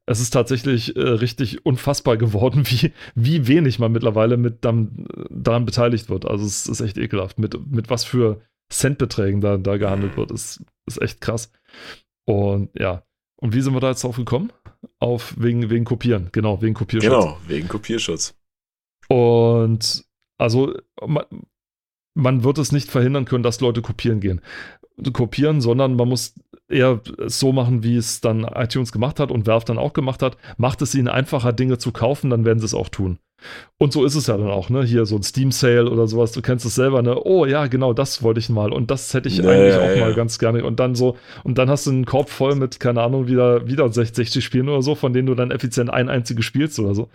Es 0.05 0.19
ist 0.19 0.31
tatsächlich 0.31 0.95
äh, 0.95 1.01
richtig 1.01 1.65
unfassbar 1.65 2.17
geworden, 2.17 2.63
wie, 2.67 2.91
wie 3.15 3.47
wenig 3.47 3.79
man 3.79 3.91
mittlerweile 3.91 4.37
mit 4.37 4.65
dam, 4.65 5.05
daran 5.29 5.65
beteiligt 5.65 6.09
wird. 6.09 6.25
Also 6.25 6.45
es 6.45 6.67
ist 6.67 6.81
echt 6.81 6.97
ekelhaft, 6.97 7.37
mit, 7.37 7.71
mit 7.71 7.89
was 7.89 8.03
für 8.03 8.41
Centbeträgen 8.69 9.41
da, 9.41 9.57
da 9.57 9.77
gehandelt 9.77 10.17
wird. 10.17 10.31
Ist, 10.31 10.63
ist 10.87 11.01
echt 11.01 11.21
krass. 11.21 11.51
Und 12.25 12.69
ja. 12.77 13.03
Und 13.35 13.53
wie 13.53 13.61
sind 13.61 13.73
wir 13.73 13.79
da 13.79 13.89
jetzt 13.89 14.03
drauf 14.03 14.15
gekommen? 14.15 14.51
Auf 14.99 15.35
wegen, 15.37 15.69
wegen 15.69 15.85
Kopieren. 15.85 16.29
Genau, 16.31 16.61
wegen 16.61 16.73
Kopierschutz. 16.73 17.11
Genau, 17.11 17.37
wegen 17.47 17.67
Kopierschutz. 17.67 18.35
Und 19.07 20.05
also 20.37 20.73
man, 21.05 21.25
man 22.13 22.43
wird 22.43 22.57
es 22.57 22.71
nicht 22.71 22.89
verhindern 22.89 23.25
können, 23.25 23.43
dass 23.43 23.61
Leute 23.61 23.81
kopieren 23.81 24.19
gehen. 24.19 24.41
Kopieren, 25.11 25.61
sondern 25.61 25.95
man 25.95 26.09
muss 26.09 26.35
eher 26.69 27.01
so 27.27 27.51
machen, 27.51 27.83
wie 27.83 27.97
es 27.97 28.21
dann 28.21 28.43
iTunes 28.43 28.91
gemacht 28.91 29.19
hat 29.19 29.31
und 29.31 29.47
Valve 29.47 29.65
dann 29.65 29.77
auch 29.77 29.93
gemacht 29.93 30.21
hat. 30.21 30.37
Macht 30.57 30.81
es 30.81 30.95
ihnen 30.95 31.07
einfacher, 31.07 31.53
Dinge 31.53 31.77
zu 31.77 31.91
kaufen, 31.91 32.29
dann 32.29 32.45
werden 32.45 32.59
sie 32.59 32.65
es 32.65 32.73
auch 32.73 32.89
tun. 32.89 33.19
Und 33.77 33.91
so 33.91 34.05
ist 34.05 34.15
es 34.15 34.27
ja 34.27 34.37
dann 34.37 34.49
auch, 34.49 34.69
ne? 34.69 34.83
Hier 34.83 35.05
so 35.05 35.15
ein 35.15 35.23
Steam 35.23 35.51
Sale 35.51 35.89
oder 35.89 36.07
sowas, 36.07 36.31
du 36.31 36.41
kennst 36.41 36.65
es 36.65 36.75
selber, 36.75 37.01
ne? 37.01 37.19
Oh 37.23 37.45
ja, 37.45 37.67
genau, 37.67 37.93
das 37.93 38.21
wollte 38.21 38.39
ich 38.39 38.49
mal 38.49 38.71
und 38.71 38.91
das 38.91 39.13
hätte 39.13 39.29
ich 39.29 39.37
Ja, 39.37 39.49
eigentlich 39.49 39.73
ja, 39.73 39.81
auch 39.81 39.95
ja. 39.95 40.01
mal 40.01 40.13
ganz 40.13 40.37
gerne. 40.37 40.63
Und 40.63 40.79
dann 40.79 40.93
so, 40.93 41.17
und 41.43 41.57
dann 41.57 41.69
hast 41.69 41.87
du 41.87 41.91
einen 41.91 42.05
Korb 42.05 42.29
voll 42.29 42.55
mit, 42.55 42.79
keine 42.79 43.01
Ahnung, 43.01 43.27
wieder, 43.27 43.67
wieder 43.67 43.91
60 43.91 44.43
Spielen 44.43 44.69
oder 44.69 44.83
so, 44.83 44.93
von 44.93 45.13
denen 45.13 45.25
du 45.25 45.35
dann 45.35 45.51
effizient 45.51 45.89
ein 45.89 46.09
einziges 46.09 46.45
spielst 46.45 46.79
oder 46.79 46.93
so. 46.93 47.09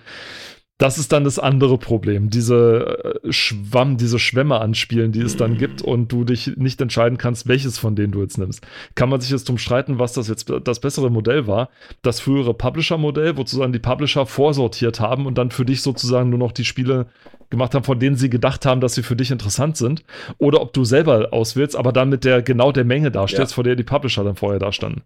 Das 0.79 0.99
ist 0.99 1.11
dann 1.13 1.25
das 1.25 1.39
andere 1.39 1.79
Problem. 1.79 2.29
Diese 2.29 3.21
äh, 3.25 3.33
Schwamm, 3.33 3.97
diese 3.97 4.19
Schwämme 4.19 4.61
anspielen, 4.61 5.11
die 5.11 5.23
es 5.23 5.37
dann 5.37 5.53
Mhm. 5.53 5.59
gibt 5.59 5.81
und 5.83 6.13
du 6.13 6.25
dich 6.25 6.53
nicht 6.57 6.81
entscheiden 6.83 7.17
kannst, 7.17 7.49
welches 7.49 7.79
von 7.79 7.97
denen 7.97 8.13
du 8.13 8.21
jetzt 8.21 8.37
nimmst. 8.37 8.61
Kann 8.95 9.09
man 9.09 9.23
sich 9.23 9.31
jetzt 9.31 9.49
drum 9.49 9.57
streiten, 9.57 9.99
was 9.99 10.13
das 10.13 10.29
jetzt 10.29 10.53
das 10.65 10.81
bessere 10.81 11.11
Modell 11.11 11.47
war. 11.47 11.71
Das 12.03 12.21
frühere 12.21 12.53
Publisher-Modell, 12.53 13.37
wo 13.37 13.41
sozusagen 13.41 13.73
die 13.73 13.79
Publisher 13.79 14.27
vorsortiert 14.27 15.01
haben 15.01 15.25
und 15.25 15.39
dann 15.39 15.51
für 15.51 15.65
dich 15.65 15.81
sozusagen 15.81 16.29
nur 16.29 16.39
noch 16.39 16.53
die 16.53 16.67
Spiele 16.67 17.07
gemacht 17.49 17.75
haben, 17.75 17.85
von 17.85 17.99
denen 17.99 18.17
sie 18.17 18.29
gedacht 18.29 18.67
haben, 18.67 18.83
dass 18.83 18.95
sie 18.97 19.03
für 19.03 19.17
dich 19.17 19.31
interessant 19.31 19.79
sind. 19.79 20.03
Oder 20.37 20.61
ob 20.61 20.75
du 20.75 20.85
selber 20.85 21.29
auswählst, 21.33 21.75
aber 21.77 21.93
dann 21.93 22.11
mit 22.11 22.25
der 22.25 22.43
genau 22.43 22.71
der 22.71 22.85
Menge 22.85 23.11
dastehst, 23.11 23.53
Ja. 23.53 23.55
vor 23.55 23.65
der 23.65 23.77
die 23.77 23.83
Publisher 23.85 24.25
dann 24.25 24.37
vorher 24.37 24.59
dastanden. 24.59 25.05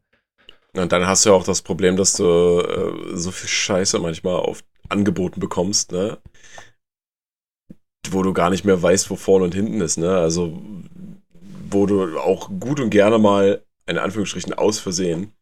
Und 0.76 0.90
dann 0.90 1.06
hast 1.06 1.24
du 1.26 1.30
ja 1.30 1.36
auch 1.36 1.44
das 1.44 1.62
Problem, 1.62 1.96
dass 1.96 2.14
du 2.16 2.24
äh, 2.24 3.16
so 3.16 3.30
viel 3.30 3.48
Scheiße 3.48 3.98
manchmal 4.00 4.34
auf 4.36 4.62
Angeboten 4.90 5.40
bekommst, 5.40 5.92
ne? 5.92 6.18
Wo 8.10 8.22
du 8.22 8.32
gar 8.32 8.50
nicht 8.50 8.64
mehr 8.64 8.82
weißt, 8.82 9.10
wo 9.10 9.16
vorne 9.16 9.44
und 9.44 9.54
hinten 9.54 9.80
ist, 9.80 9.98
ne? 9.98 10.16
Also, 10.16 10.60
wo 11.70 11.86
du 11.86 12.18
auch 12.18 12.50
gut 12.60 12.80
und 12.80 12.90
gerne 12.90 13.18
mal, 13.18 13.62
in 13.86 13.98
Anführungsstrichen, 13.98 14.54
aus 14.54 14.78
Versehen 14.78 15.32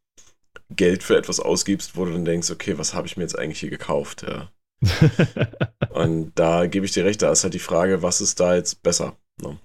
Geld 0.71 1.03
für 1.03 1.17
etwas 1.17 1.41
ausgibst, 1.41 1.97
wo 1.97 2.05
du 2.05 2.13
dann 2.13 2.25
denkst, 2.25 2.51
okay, 2.51 2.77
was 2.77 2.93
habe 2.93 3.07
ich 3.07 3.17
mir 3.17 3.23
jetzt 3.23 3.39
eigentlich 3.39 3.61
hier 3.61 3.71
gekauft, 3.71 4.23
ja? 4.23 4.51
Und 5.91 6.33
da 6.37 6.67
gebe 6.67 6.87
ich 6.87 6.93
dir 6.93 7.05
recht, 7.05 7.23
da 7.23 7.33
ist 7.33 7.43
halt 7.43 7.55
die 7.55 7.59
Frage, 7.59 8.03
was 8.03 8.21
ist 8.21 8.39
da 8.39 8.55
jetzt 8.55 8.83
besser? 8.83 9.17
Ne? 9.41 9.59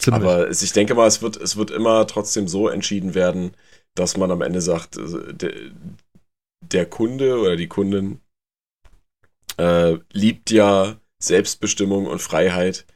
Ziemlich. 0.00 0.22
Aber 0.22 0.50
ich 0.50 0.72
denke 0.72 0.94
mal, 0.94 1.06
es 1.06 1.22
wird, 1.22 1.36
es 1.36 1.56
wird 1.56 1.70
immer 1.70 2.06
trotzdem 2.06 2.48
so 2.48 2.68
entschieden 2.68 3.14
werden, 3.14 3.52
dass 3.94 4.16
man 4.16 4.30
am 4.30 4.42
Ende 4.42 4.60
sagt, 4.60 4.96
äh, 4.96 5.34
der, 5.34 5.52
der 6.60 6.86
Kunde 6.86 7.38
oder 7.38 7.56
die 7.56 7.68
Kundin 7.68 8.20
äh, 9.58 9.98
liebt 10.12 10.50
ja 10.50 10.96
Selbstbestimmung 11.22 12.06
und 12.06 12.22
Freiheit. 12.22 12.86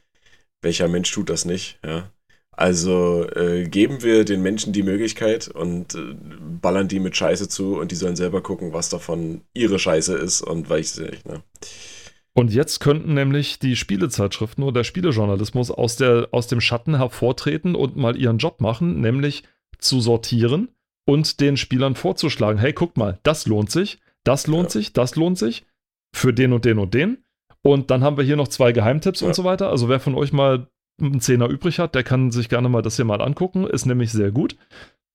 Welcher 0.61 0.87
Mensch 0.87 1.11
tut 1.11 1.29
das 1.29 1.45
nicht? 1.45 1.79
Ja? 1.85 2.09
Also 2.51 3.27
äh, 3.35 3.67
geben 3.67 4.03
wir 4.03 4.25
den 4.25 4.41
Menschen 4.41 4.73
die 4.73 4.83
Möglichkeit 4.83 5.47
und 5.47 5.95
äh, 5.95 6.15
ballern 6.61 6.87
die 6.87 6.99
mit 6.99 7.15
Scheiße 7.17 7.49
zu 7.49 7.79
und 7.79 7.91
die 7.91 7.95
sollen 7.95 8.15
selber 8.15 8.41
gucken, 8.41 8.73
was 8.73 8.89
davon 8.89 9.41
ihre 9.53 9.79
Scheiße 9.79 10.15
ist 10.15 10.41
und 10.41 10.69
welches 10.69 10.99
nicht. 10.99 11.25
Ne? 11.27 11.41
Und 12.33 12.53
jetzt 12.53 12.79
könnten 12.79 13.13
nämlich 13.13 13.59
die 13.59 13.75
Spielezeitschriften 13.75 14.63
oder 14.63 14.79
der 14.79 14.83
Spielejournalismus 14.83 15.69
aus, 15.71 15.97
der, 15.97 16.29
aus 16.31 16.47
dem 16.47 16.61
Schatten 16.61 16.97
hervortreten 16.97 17.75
und 17.75 17.95
mal 17.95 18.15
ihren 18.15 18.37
Job 18.37 18.61
machen, 18.61 19.01
nämlich 19.01 19.43
zu 19.79 19.99
sortieren 19.99 20.69
und 21.05 21.39
den 21.41 21.57
Spielern 21.57 21.95
vorzuschlagen, 21.95 22.59
hey, 22.59 22.73
guck 22.73 22.97
mal, 22.97 23.19
das 23.23 23.45
lohnt 23.45 23.69
sich, 23.71 23.99
das 24.23 24.47
lohnt 24.47 24.73
Ja. 24.73 24.79
sich, 24.79 24.93
das 24.93 25.15
lohnt 25.15 25.37
sich 25.37 25.65
für 26.13 26.33
den 26.33 26.53
und 26.53 26.65
den 26.65 26.79
und 26.79 26.93
den. 26.93 27.17
Und 27.61 27.91
dann 27.91 28.03
haben 28.03 28.17
wir 28.17 28.23
hier 28.23 28.35
noch 28.35 28.47
zwei 28.49 28.71
Geheimtipps 28.71 29.21
Ja. 29.21 29.27
und 29.27 29.35
so 29.35 29.43
weiter. 29.43 29.69
Also 29.69 29.89
wer 29.89 29.99
von 29.99 30.15
euch 30.15 30.33
mal 30.33 30.67
einen 31.01 31.19
Zehner 31.21 31.47
übrig 31.47 31.79
hat, 31.79 31.95
der 31.95 32.03
kann 32.03 32.31
sich 32.31 32.49
gerne 32.49 32.69
mal 32.69 32.81
das 32.81 32.97
hier 32.97 33.05
mal 33.05 33.21
angucken. 33.21 33.65
Ist 33.65 33.85
nämlich 33.85 34.11
sehr 34.11 34.31
gut. 34.31 34.55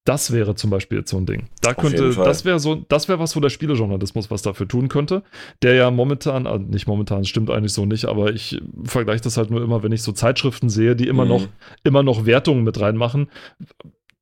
Das 0.05 0.31
wäre 0.31 0.55
zum 0.55 0.71
Beispiel 0.71 0.99
jetzt 0.99 1.11
so 1.11 1.17
ein 1.17 1.25
Ding. 1.27 1.49
Da 1.61 1.73
könnte, 1.75 2.09
das 2.15 2.43
wäre 2.43 2.59
so, 2.59 2.75
das 2.75 3.07
wäre 3.07 3.19
was, 3.19 3.35
wo 3.35 3.39
der 3.41 3.49
Spielejournalismus 3.49 4.31
was 4.31 4.41
dafür 4.41 4.67
tun 4.67 4.87
könnte. 4.87 5.21
Der 5.61 5.75
ja 5.75 5.91
momentan, 5.91 6.47
also 6.47 6.65
nicht 6.65 6.87
momentan, 6.87 7.25
stimmt 7.25 7.51
eigentlich 7.51 7.73
so 7.73 7.85
nicht, 7.85 8.05
aber 8.05 8.33
ich 8.33 8.59
vergleiche 8.85 9.21
das 9.21 9.37
halt 9.37 9.51
nur 9.51 9.61
immer, 9.61 9.83
wenn 9.83 9.91
ich 9.91 10.01
so 10.01 10.11
Zeitschriften 10.11 10.69
sehe, 10.69 10.95
die 10.95 11.07
immer 11.07 11.25
Mhm. 11.25 11.29
noch, 11.29 11.47
immer 11.83 12.01
noch 12.01 12.25
Wertungen 12.25 12.63
mit 12.63 12.79
reinmachen. 12.79 13.29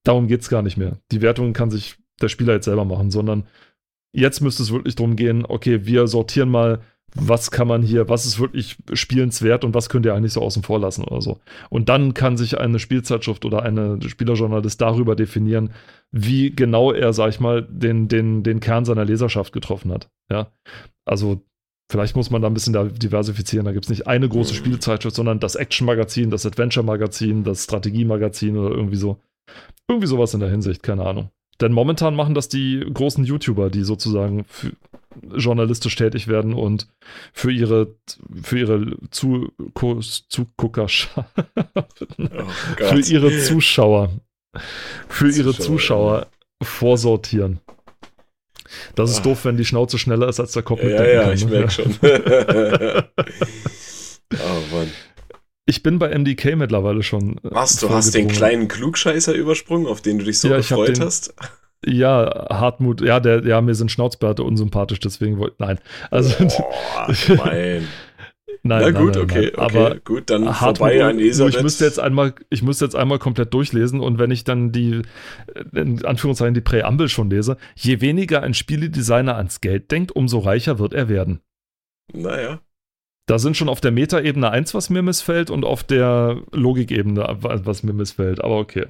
Darum 0.03 0.27
geht 0.27 0.41
es 0.41 0.49
gar 0.49 0.61
nicht 0.61 0.77
mehr. 0.77 0.97
Die 1.11 1.21
Wertungen 1.21 1.53
kann 1.53 1.71
sich 1.71 1.95
der 2.21 2.29
Spieler 2.29 2.53
jetzt 2.53 2.65
selber 2.65 2.83
machen, 2.85 3.11
sondern 3.11 3.45
jetzt 4.17 4.41
müsste 4.41 4.63
es 4.63 4.71
wirklich 4.71 4.95
darum 4.95 5.15
gehen, 5.15 5.45
okay, 5.47 5.85
wir 5.85 6.07
sortieren 6.07 6.49
mal, 6.49 6.79
was 7.15 7.51
kann 7.51 7.67
man 7.67 7.83
hier, 7.83 8.09
was 8.09 8.25
ist 8.25 8.39
wirklich 8.39 8.77
spielenswert 8.93 9.63
und 9.63 9.73
was 9.73 9.89
könnt 9.89 10.05
ihr 10.05 10.13
eigentlich 10.13 10.33
so 10.33 10.41
außen 10.41 10.63
vor 10.63 10.79
lassen 10.79 11.03
oder 11.03 11.21
so. 11.21 11.39
Und 11.69 11.89
dann 11.89 12.13
kann 12.13 12.35
sich 12.35 12.59
eine 12.59 12.79
Spielzeitschrift 12.79 13.45
oder 13.45 13.63
eine 13.63 13.97
Spielerjournalist 14.01 14.81
darüber 14.81 15.15
definieren, 15.15 15.71
wie 16.11 16.51
genau 16.53 16.91
er, 16.91 17.13
sag 17.13 17.29
ich 17.29 17.39
mal, 17.39 17.65
den, 17.69 18.07
den, 18.07 18.43
den 18.43 18.59
Kern 18.59 18.85
seiner 18.85 19.05
Leserschaft 19.05 19.53
getroffen 19.53 19.91
hat. 19.91 20.09
Ja. 20.29 20.51
Also 21.05 21.41
vielleicht 21.89 22.15
muss 22.15 22.29
man 22.29 22.41
da 22.41 22.49
ein 22.49 22.53
bisschen 22.53 22.97
diversifizieren. 22.97 23.65
Da 23.65 23.71
gibt 23.71 23.85
es 23.85 23.89
nicht 23.89 24.07
eine 24.07 24.27
große 24.27 24.53
Mhm. 24.53 24.57
Spielzeitschrift, 24.57 25.15
sondern 25.15 25.39
das 25.39 25.55
Action-Magazin, 25.55 26.29
das 26.29 26.45
Adventure-Magazin, 26.45 27.43
das 27.43 27.63
Strategie-Magazin 27.63 28.57
oder 28.57 28.75
irgendwie 28.75 28.97
so. 28.97 29.17
Irgendwie 29.87 30.07
sowas 30.07 30.33
in 30.33 30.41
der 30.41 30.49
Hinsicht, 30.49 30.83
keine 30.83 31.05
Ahnung. 31.05 31.29
Denn 31.61 31.71
momentan 31.73 32.15
machen 32.15 32.35
das 32.35 32.49
die 32.49 32.85
großen 32.93 33.23
YouTuber, 33.25 33.69
die 33.69 33.83
sozusagen 33.83 34.45
journalistisch 35.35 35.95
tätig 35.95 36.27
werden 36.27 36.53
und 36.53 36.87
für 37.33 37.51
ihre, 37.51 37.95
für 38.43 38.59
ihre 38.59 38.97
Zu, 39.09 39.51
Zugucker, 40.29 40.85
Oh 41.17 41.23
für 42.77 42.99
ihre 42.99 43.39
Zuschauer, 43.39 44.11
für 45.07 45.29
ihre 45.31 45.57
Zuschauer, 45.57 46.27
vorsortieren. 46.61 47.59
Das 48.95 49.09
ist 49.11 49.19
Ah. 49.19 49.23
doof, 49.23 49.45
wenn 49.45 49.57
die 49.57 49.65
Schnauze 49.65 49.97
schneller 49.97 50.27
ist 50.27 50.39
als 50.39 50.51
der 50.51 50.63
Kopf 50.63 50.83
Ja, 50.83 51.03
ja, 51.05 51.23
kann, 51.23 51.33
ich 51.33 51.45
ne? 51.45 51.51
merke 51.51 51.71
schon. 51.71 51.95
oh 54.33 54.75
Mann. 54.75 54.91
Ich 55.69 55.83
bin 55.83 55.99
bei 55.99 56.09
MDK 56.17 56.55
mittlerweile 56.55 57.03
schon. 57.03 57.37
äh, 57.37 57.49
Was, 57.51 57.75
du 57.75 57.89
hast 57.89 58.15
den 58.15 58.27
kleinen 58.29 58.67
Klugscheißer 58.67 59.33
übersprungen, 59.33 59.85
auf 59.85 60.01
den 60.01 60.17
du 60.17 60.25
dich 60.25 60.39
so 60.39 60.47
Ja, 60.47 60.57
gefreut 60.57 60.97
den- 60.97 61.01
hast? 61.03 61.35
Ja, 61.85 62.47
Hartmut, 62.49 63.01
ja, 63.01 63.19
der, 63.19 63.45
ja, 63.45 63.61
mir 63.61 63.75
sind 63.75 63.91
Schnauzbärte 63.91 64.41
unsympathisch, 64.43 64.99
deswegen 64.99 65.37
wollte. 65.37 65.57
Nein. 65.59 65.77
Also, 66.09 66.33
Boah, 66.47 67.07
mein. 67.27 67.37
nein. 67.37 67.87
Na 68.63 68.79
nein, 68.79 68.95
gut, 68.95 69.13
nein, 69.13 69.23
okay, 69.23 69.51
nein. 69.55 69.65
okay. 69.65 69.77
Aber 69.77 69.95
gut, 69.99 70.29
dann 70.31 70.45
Hartmut, 70.59 70.77
vorbei 70.79 71.03
an 71.03 71.15
nur 71.17 71.19
ich 71.19 71.25
Elisabeth. 71.37 71.61
müsste 71.61 71.85
jetzt 71.85 71.99
einmal, 71.99 72.33
ich 72.49 72.63
müsste 72.63 72.83
jetzt 72.85 72.95
einmal 72.95 73.19
komplett 73.19 73.53
durchlesen 73.53 73.99
und 73.99 74.17
wenn 74.17 74.31
ich 74.31 74.43
dann 74.43 74.71
die, 74.71 75.01
äh, 75.53 75.79
in 75.79 76.03
Anführungszeichen, 76.03 76.55
die 76.55 76.61
Präambel 76.61 77.09
schon 77.09 77.29
lese, 77.29 77.57
je 77.75 78.01
weniger 78.01 78.41
ein 78.41 78.55
Spieledesigner 78.55 79.35
ans 79.35 79.61
Geld 79.61 79.91
denkt, 79.91 80.11
umso 80.13 80.39
reicher 80.39 80.79
wird 80.79 80.93
er 80.95 81.09
werden. 81.09 81.41
Naja. 82.11 82.59
Da 83.27 83.37
sind 83.39 83.55
schon 83.57 83.69
auf 83.69 83.81
der 83.81 83.91
Metaebene 83.91 84.49
eins, 84.49 84.73
was 84.73 84.89
mir 84.89 85.01
missfällt 85.03 85.49
und 85.51 85.65
auf 85.65 85.83
der 85.83 86.41
Logikebene, 86.51 87.37
was 87.41 87.83
mir 87.83 87.93
missfällt, 87.93 88.41
aber 88.43 88.57
okay. 88.57 88.87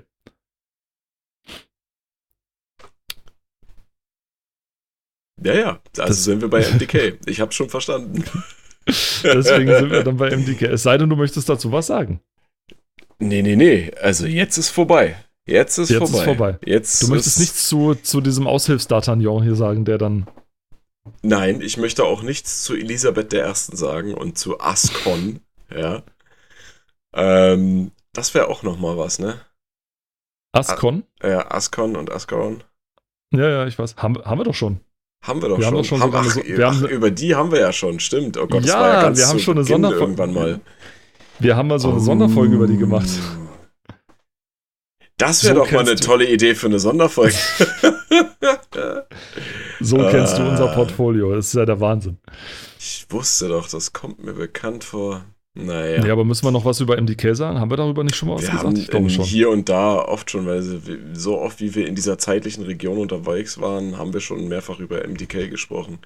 Ja, 5.44 5.54
ja. 5.54 5.70
Also 5.98 6.04
Das- 6.10 6.24
sind 6.24 6.42
wir 6.42 6.50
bei 6.50 6.62
MDK. 6.64 7.18
Ich 7.26 7.40
hab's 7.42 7.56
schon 7.56 7.70
verstanden. 7.70 8.24
Deswegen 8.88 9.72
sind 9.74 9.92
wir 9.92 10.04
dann 10.04 10.18
bei 10.18 10.30
MDK. 10.36 10.64
Es 10.64 10.84
sei 10.84 10.98
denn, 10.98 11.10
du 11.10 11.16
möchtest 11.16 11.50
dazu 11.50 11.72
was 11.72 11.88
sagen. 11.88 12.22
Nee, 13.20 13.42
nee, 13.42 13.56
nee. 13.56 13.92
Also 14.02 14.26
jetzt 14.26 14.58
ist 14.58 14.70
vorbei. 14.70 15.16
Jetzt 15.46 15.78
ist 15.78 15.90
Jetzt 15.90 16.04
ist 16.04 16.10
vorbei. 16.12 16.26
vorbei. 16.26 16.60
Jetzt 16.66 17.04
Du 17.04 17.08
möchtest 17.10 17.40
nichts 17.40 17.68
zu, 17.68 17.96
zu 17.96 18.22
diesem 18.22 18.48
Aushilfs-D'Artagnan 18.48 19.44
hier 19.44 19.56
sagen, 19.56 19.86
der 19.86 19.98
dann. 19.98 20.28
Nein, 21.22 21.62
ich 21.62 21.78
möchte 21.78 22.04
auch 22.06 22.22
nichts 22.22 22.64
zu 22.64 22.76
Elisabeth 22.76 23.34
I. 23.34 23.42
sagen 23.54 24.14
und 24.14 24.38
zu 24.38 24.60
Ascon. 24.60 25.40
Ja. 25.76 26.04
Ähm, 27.14 27.92
das 28.14 28.34
wäre 28.34 28.48
auch 28.48 28.64
noch 28.64 28.78
mal 28.80 28.98
was, 28.98 29.20
ne? 29.20 29.40
Ascon? 30.54 31.04
Ja, 31.22 31.52
Ascon 31.52 31.96
und 31.96 32.12
Ascaron. 32.12 32.64
Ja, 33.32 33.50
ja, 33.50 33.68
ich 33.68 33.78
weiß. 33.78 33.96
Haben, 33.98 34.24
haben 34.24 34.40
wir 34.40 34.46
doch 34.46 34.56
schon. 34.56 34.80
Haben 35.24 35.42
wir 35.42 35.50
doch 35.50 35.60
Wir 35.60 35.66
haben 35.68 35.84
schon. 35.84 36.00
doch 36.00 36.08
schon 36.08 36.16
eine 36.16 36.28
ach, 36.28 36.32
So- 36.34 36.44
wir 36.46 36.68
ach, 36.68 36.76
haben 36.76 36.88
über 36.88 37.12
die 37.12 37.36
haben 37.36 37.52
wir 37.52 37.60
ja 37.60 37.74
schon, 37.74 38.00
stimmt. 38.00 38.38
Oh 38.38 38.48
Gott, 38.48 38.62
das 38.64 38.70
Ja, 38.70 38.80
war 38.80 38.88
ja 38.94 39.02
ganz 39.02 39.18
wir 39.20 39.28
haben 39.28 39.40
schon 39.40 39.58
eine 39.58 39.64
Beginn 39.66 39.84
Sonderfolge- 39.84 40.00
irgendwann 40.00 40.34
mal. 40.34 40.60
Wir 41.40 41.56
haben 41.56 41.68
mal 41.68 41.80
so 41.80 41.92
eine 41.92 42.00
Sonderfolge 42.00 42.56
über 42.56 42.68
die 42.68 42.78
gemacht. 42.78 43.10
Das 45.18 45.44
wäre 45.44 45.56
So 45.56 45.64
doch 45.64 45.72
mal 45.72 45.80
eine 45.82 45.96
tolle 45.96 46.28
Idee 46.30 46.56
für 46.56 46.68
eine 46.68 46.80
Sonderfolge. 46.80 47.36
So 49.80 49.98
kennst 49.98 50.38
du 50.38 50.48
unser 50.48 50.68
Portfolio. 50.70 51.36
Das 51.36 51.48
ist 51.48 51.54
ja 51.54 51.66
der 51.66 51.80
Wahnsinn. 51.80 52.18
ich 52.80 53.06
wusste 53.10 53.48
doch, 53.50 53.70
das 53.70 53.94
kommt 53.94 54.24
mir 54.24 54.34
bekannt 54.34 54.84
vor. 54.84 55.24
Naja. 55.60 56.06
Ja, 56.06 56.14
aber 56.14 56.24
müssen 56.24 56.46
wir 56.46 56.52
noch 56.52 56.66
was 56.66 56.80
über 56.82 57.02
MDK 57.02 57.36
sagen? 57.36 57.60
Haben 57.60 57.72
wir 57.72 57.78
darüber 57.78 58.04
nicht 58.04 58.16
schon 58.16 58.30
mal 58.30 58.36
was 58.36 58.44
wir 58.44 58.52
gesagt? 58.52 58.78
Ich 58.78 58.88
glaube 58.90 59.10
schon. 59.10 59.26
hier 59.26 59.50
und 59.50 59.70
da 59.70 59.96
oft 59.96 60.30
schon, 60.30 60.46
weil 60.46 60.62
so 61.14 61.40
oft 61.40 61.60
wie 61.60 61.74
wir 61.74 61.88
in 61.88 61.96
dieser 61.96 62.18
zeitlichen 62.20 62.64
Region 62.64 63.00
unterwegs 63.00 63.60
waren, 63.60 63.98
haben 63.98 64.14
wir 64.14 64.20
schon 64.20 64.48
mehrfach 64.48 64.80
über 64.80 65.08
MDK 65.08 65.50
gesprochen. 65.50 66.00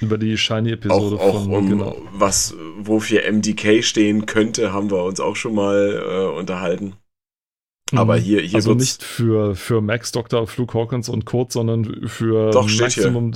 Über 0.00 0.18
die 0.18 0.36
Shiny-Episode 0.36 1.18
auch 1.18 1.44
von. 1.44 1.54
um 1.54 1.68
genau. 1.68 1.96
was, 2.12 2.54
wofür 2.78 3.22
MDK 3.30 3.82
stehen 3.82 4.26
könnte, 4.26 4.72
haben 4.72 4.90
wir 4.90 5.02
uns 5.02 5.18
auch 5.20 5.36
schon 5.36 5.54
mal 5.54 6.02
äh, 6.08 6.38
unterhalten. 6.38 6.94
Aber 7.94 8.16
Mhm. 8.16 8.20
hier, 8.22 8.40
hier 8.42 8.56
also 8.56 8.74
nicht 8.74 9.02
für, 9.02 9.54
für 9.54 9.80
Max, 9.80 10.10
Dr. 10.12 10.46
Fluke 10.46 10.76
Hawkins 10.76 11.08
und 11.08 11.24
Kurt, 11.24 11.52
sondern 11.52 12.08
für 12.08 12.50
Doch, 12.50 12.68
steht 12.68 12.92
hier. 12.94 13.04
Maximum. 13.10 13.32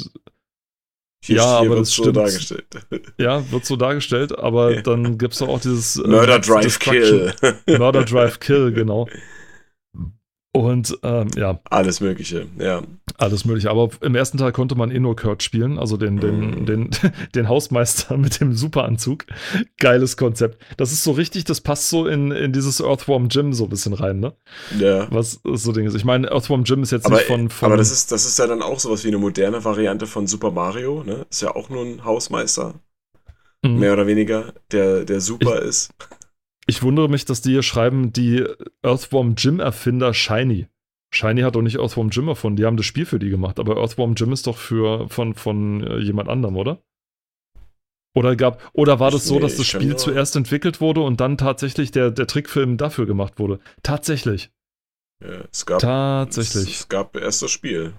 hier, 1.24 1.36
ja, 1.36 1.42
hier 1.60 1.68
aber 1.68 1.76
wird's 1.76 1.90
das 1.90 1.96
so 1.96 2.02
stimmt. 2.04 2.16
dargestellt. 2.16 2.66
Ja, 3.18 3.50
wird 3.52 3.64
so 3.64 3.76
dargestellt, 3.76 4.36
aber 4.38 4.74
Ja. 4.74 4.82
dann 4.82 5.18
gibt 5.18 5.34
es 5.34 5.38
doch 5.38 5.48
auch 5.48 5.60
dieses 5.60 5.96
äh, 5.96 6.08
Murder 6.08 6.38
Drive 6.40 6.78
Kill. 6.80 7.32
Murder 7.68 8.04
Drive 8.04 8.40
Kill, 8.40 8.72
genau. 8.72 9.08
Und 10.52 10.98
ähm, 11.04 11.28
ja, 11.36 11.60
Alles 11.70 12.00
Mögliche, 12.00 12.46
ja. 12.58 12.82
alles 13.18 13.44
mögliche. 13.44 13.70
Aber 13.70 13.88
im 14.00 14.16
ersten 14.16 14.36
Teil 14.36 14.50
konnte 14.50 14.74
man 14.74 14.90
eh 14.90 14.98
nur 14.98 15.14
Kurt 15.14 15.44
spielen, 15.44 15.78
also 15.78 15.96
den, 15.96 16.18
den, 16.18 16.40
Mhm. 16.40 16.66
den, 16.66 16.90
den 17.36 17.48
Hausmeister 17.48 18.16
mit 18.18 18.40
dem 18.40 18.52
Superanzug. 18.54 19.26
Geiles 19.78 20.16
Konzept. 20.16 20.60
Das 20.76 20.90
ist 20.90 21.04
so 21.04 21.12
richtig, 21.12 21.44
das 21.44 21.60
passt 21.60 21.88
so 21.88 22.04
in, 22.08 22.32
in 22.32 22.52
dieses 22.52 22.80
Earthworm 22.80 23.28
Gym 23.28 23.52
so 23.52 23.64
ein 23.64 23.70
bisschen 23.70 23.92
rein, 23.92 24.18
ne? 24.18 24.32
ja. 24.80 25.06
Was 25.12 25.40
so 25.44 25.70
Ding 25.70 25.86
ist. 25.86 25.94
Ich 25.94 26.04
meine, 26.04 26.28
Earthworm 26.32 26.64
Gym 26.64 26.82
ist 26.82 26.90
jetzt 26.90 27.06
Aber, 27.06 27.16
nicht 27.18 27.26
von, 27.26 27.48
von. 27.48 27.66
aber 27.66 27.76
das, 27.76 27.92
ist, 27.92 28.10
das 28.10 28.26
ist 28.26 28.36
ja 28.40 28.48
dann 28.48 28.60
auch 28.62 28.80
sowas 28.80 29.04
wie 29.04 29.08
eine 29.08 29.18
moderne 29.18 29.64
Variante 29.64 30.08
von 30.08 30.26
Super 30.26 30.50
Mario, 30.50 31.04
ne? 31.04 31.26
Ist 31.30 31.42
ja 31.42 31.54
auch 31.54 31.68
nur 31.68 31.84
ein 31.84 32.04
Hausmeister, 32.04 32.74
Mhm. 33.62 33.78
mehr 33.78 33.92
oder 33.92 34.06
weniger, 34.06 34.54
der, 34.72 35.04
der 35.04 35.20
super 35.20 35.60
ist. 35.60 35.90
Ich 36.70 36.84
wundere 36.84 37.08
mich, 37.08 37.24
dass 37.24 37.42
die 37.42 37.50
hier 37.50 37.64
schreiben, 37.64 38.12
die 38.12 38.46
Earthworm 38.82 39.34
Jim-Erfinder 39.36 40.14
Shiny. 40.14 40.68
Shiny 41.12 41.40
hat 41.40 41.56
doch 41.56 41.62
nicht 41.62 41.80
Earthworm 41.80 42.10
Jim 42.10 42.28
erfunden, 42.28 42.54
die 42.54 42.64
haben 42.64 42.76
das 42.76 42.86
Spiel 42.86 43.06
für 43.06 43.18
die 43.18 43.28
gemacht, 43.28 43.58
aber 43.58 43.78
Earthworm 43.78 44.14
Jim 44.14 44.32
ist 44.32 44.46
doch 44.46 44.56
für, 44.56 45.08
von, 45.08 45.34
von 45.34 45.84
äh, 45.84 45.98
jemand 45.98 46.28
anderem, 46.28 46.56
oder? 46.56 46.80
Oder 48.14 48.36
gab, 48.36 48.70
oder 48.72 49.00
war 49.00 49.10
das 49.10 49.24
so, 49.24 49.40
dass 49.40 49.56
das 49.56 49.66
Spiel 49.66 49.96
zuerst 49.96 50.36
entwickelt 50.36 50.80
wurde 50.80 51.00
und 51.00 51.20
dann 51.20 51.36
tatsächlich 51.36 51.90
der, 51.90 52.12
der 52.12 52.28
Trickfilm 52.28 52.76
dafür 52.76 53.04
gemacht 53.04 53.40
wurde? 53.40 53.58
Tatsächlich. 53.82 54.52
Ja, 55.20 55.42
es 55.50 55.66
gab, 55.66 55.80
Tatsächlich. 55.80 56.68
Es, 56.68 56.80
es 56.82 56.88
gab 56.88 57.16
erst 57.16 57.42
das 57.42 57.50
Spiel. 57.50 57.94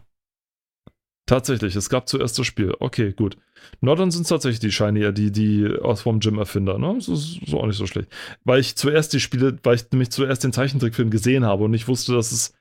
Tatsächlich, 1.26 1.76
es 1.76 1.90
gab 1.90 2.08
zuerst 2.08 2.40
das 2.40 2.48
Spiel. 2.48 2.74
Okay, 2.80 3.12
gut. 3.12 3.36
Na, 3.82 3.96
dann 3.96 4.12
sind 4.12 4.24
es 4.24 4.30
tatsächlich 4.30 4.60
die 4.60 4.72
Shiny, 4.72 5.14
die, 5.14 5.32
die 5.32 5.66
Earthworm 5.66 6.20
Jim 6.20 6.38
Erfinder, 6.38 6.78
ne? 6.78 6.94
Das 6.96 7.08
ist 7.08 7.40
so 7.48 7.60
auch 7.60 7.66
nicht 7.66 7.78
so 7.78 7.88
schlecht. 7.88 8.10
Weil 8.44 8.60
ich 8.60 8.76
zuerst 8.76 9.14
die 9.14 9.20
Spiele, 9.20 9.58
weil 9.64 9.76
ich 9.76 9.92
nämlich 9.92 10.12
zuerst 10.12 10.44
den 10.44 10.54
Zeichentrickfilm 10.54 11.10
gesehen 11.10 11.46
habe 11.46 11.64
und 11.64 11.74
ich 11.74 11.88
wusste, 11.88 12.14
dass 12.14 12.32
es, 12.32 12.54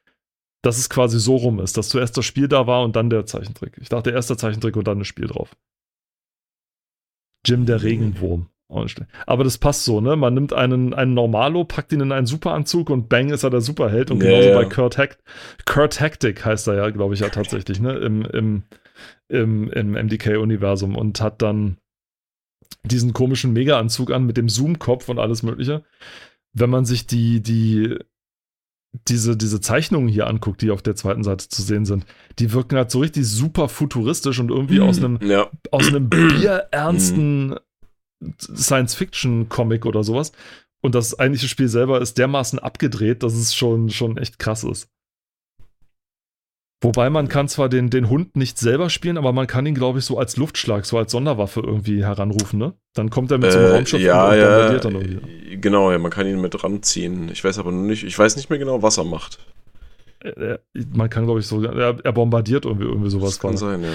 dass 0.62 0.78
es 0.78 0.88
quasi 0.88 1.18
so 1.18 1.36
rum 1.36 1.60
ist, 1.60 1.76
dass 1.76 1.88
zuerst 1.88 2.16
das 2.16 2.24
Spiel 2.24 2.48
da 2.48 2.66
war 2.66 2.82
und 2.82 2.96
dann 2.96 3.10
der 3.10 3.26
Zeichentrick. 3.26 3.76
Ich 3.80 3.88
dachte, 3.88 4.10
erst 4.10 4.30
der 4.30 4.38
Zeichentrick 4.38 4.76
und 4.76 4.86
dann 4.86 4.98
das 4.98 5.08
Spiel 5.08 5.26
drauf. 5.26 5.56
Jim 7.46 7.66
der 7.66 7.82
Regenwurm. 7.82 8.48
Auch 8.70 8.82
nicht 8.82 8.92
schlecht. 8.92 9.10
Aber 9.26 9.42
das 9.42 9.58
passt 9.58 9.84
so, 9.84 10.00
ne? 10.00 10.14
Man 10.14 10.32
nimmt 10.32 10.52
einen, 10.52 10.94
einen 10.94 11.12
Normalo, 11.12 11.64
packt 11.64 11.92
ihn 11.92 12.00
in 12.00 12.12
einen 12.12 12.26
Superanzug 12.26 12.88
und 12.88 13.08
bang 13.08 13.30
ist 13.30 13.42
er 13.42 13.50
der 13.50 13.62
Superheld. 13.62 14.12
Und 14.12 14.22
Ja, 14.22 14.30
genauso 14.30 14.48
ja. 14.50 14.54
bei 14.54 14.64
Kurt, 14.66 14.96
Hack 14.96 15.18
Kurt 15.66 15.98
Hectic 15.98 16.44
heißt 16.44 16.68
er 16.68 16.76
ja, 16.76 16.90
glaube 16.90 17.14
ich, 17.14 17.20
ja 17.20 17.30
tatsächlich, 17.30 17.80
ne? 17.80 17.94
Im, 17.98 18.24
im, 18.26 18.62
im, 19.28 19.70
im 19.70 19.92
MDK-Universum 19.92 20.96
und 20.96 21.20
hat 21.20 21.42
dann 21.42 21.78
diesen 22.84 23.12
komischen 23.12 23.52
Mega-Anzug 23.52 24.10
an 24.10 24.26
mit 24.26 24.36
dem 24.36 24.48
Zoom-Kopf 24.48 25.08
und 25.08 25.18
alles 25.18 25.42
Mögliche. 25.42 25.84
Wenn 26.52 26.70
man 26.70 26.84
sich 26.84 27.06
die, 27.06 27.42
die, 27.42 27.98
diese, 29.08 29.36
diese 29.36 29.60
Zeichnungen 29.60 30.08
hier 30.08 30.26
anguckt, 30.26 30.62
die 30.62 30.70
auf 30.70 30.82
der 30.82 30.96
zweiten 30.96 31.22
Seite 31.22 31.48
zu 31.48 31.62
sehen 31.62 31.84
sind, 31.84 32.06
die 32.38 32.52
wirken 32.52 32.76
halt 32.76 32.90
so 32.90 33.00
richtig 33.00 33.26
super 33.26 33.68
futuristisch 33.68 34.40
und 34.40 34.50
irgendwie 34.50 34.80
aus 34.80 34.98
einem 34.98 35.18
Ja, 35.22 35.50
aus 35.70 35.88
einem 35.88 36.08
bierernsten 36.10 37.56
Science-Fiction-Comic 38.40 39.86
oder 39.86 40.02
sowas. 40.02 40.32
Und 40.82 40.94
das 40.94 41.18
eigentliche 41.18 41.48
Spiel 41.48 41.68
selber 41.68 42.00
ist 42.00 42.18
dermaßen 42.18 42.58
abgedreht, 42.58 43.22
dass 43.22 43.34
es 43.34 43.54
schon, 43.54 43.90
schon 43.90 44.16
echt 44.16 44.38
krass 44.38 44.64
ist. 44.64 44.88
Wobei 46.82 47.10
man 47.10 47.28
kann 47.28 47.46
zwar 47.46 47.68
den, 47.68 47.90
den 47.90 48.08
Hund 48.08 48.36
nicht 48.36 48.56
selber 48.58 48.88
spielen, 48.88 49.18
aber 49.18 49.32
man 49.32 49.46
kann 49.46 49.66
ihn, 49.66 49.74
glaube 49.74 49.98
ich, 49.98 50.06
so 50.06 50.18
als 50.18 50.38
Luftschlag, 50.38 50.86
so 50.86 50.96
als 50.96 51.12
Sonderwaffe 51.12 51.60
irgendwie 51.60 52.02
heranrufen, 52.04 52.58
ne? 52.58 52.72
Dann 52.94 53.10
kommt 53.10 53.30
er 53.30 53.38
mit 53.38 53.52
so 53.52 53.58
einem 53.58 53.68
Äh, 53.68 53.70
Raumschiff 53.72 54.00
ja, 54.00 54.28
und 54.30 54.38
ja, 54.38 54.46
bombardiert 54.48 54.84
dann 54.86 54.94
irgendwie. 54.94 55.56
genau, 55.60 55.92
ja, 55.92 55.98
man 55.98 56.10
kann 56.10 56.26
ihn 56.26 56.40
mit 56.40 56.64
ranziehen. 56.64 57.28
Ich 57.30 57.44
weiß 57.44 57.58
aber 57.58 57.70
nur 57.70 57.82
nicht, 57.82 58.04
ich 58.04 58.18
weiß 58.18 58.36
nicht 58.36 58.48
mehr 58.48 58.58
genau, 58.58 58.82
was 58.82 58.96
er 58.96 59.04
macht. 59.04 59.38
Äh, 60.20 60.58
Man 60.94 61.10
kann, 61.10 61.24
glaube 61.26 61.40
ich, 61.40 61.46
so, 61.46 61.62
er, 61.62 61.96
er 62.02 62.12
bombardiert 62.12 62.64
irgendwie, 62.64 62.86
irgendwie 62.86 63.10
sowas. 63.10 63.30
das 63.30 63.40
kann 63.40 63.56
sein, 63.58 63.82
ja. 63.82 63.90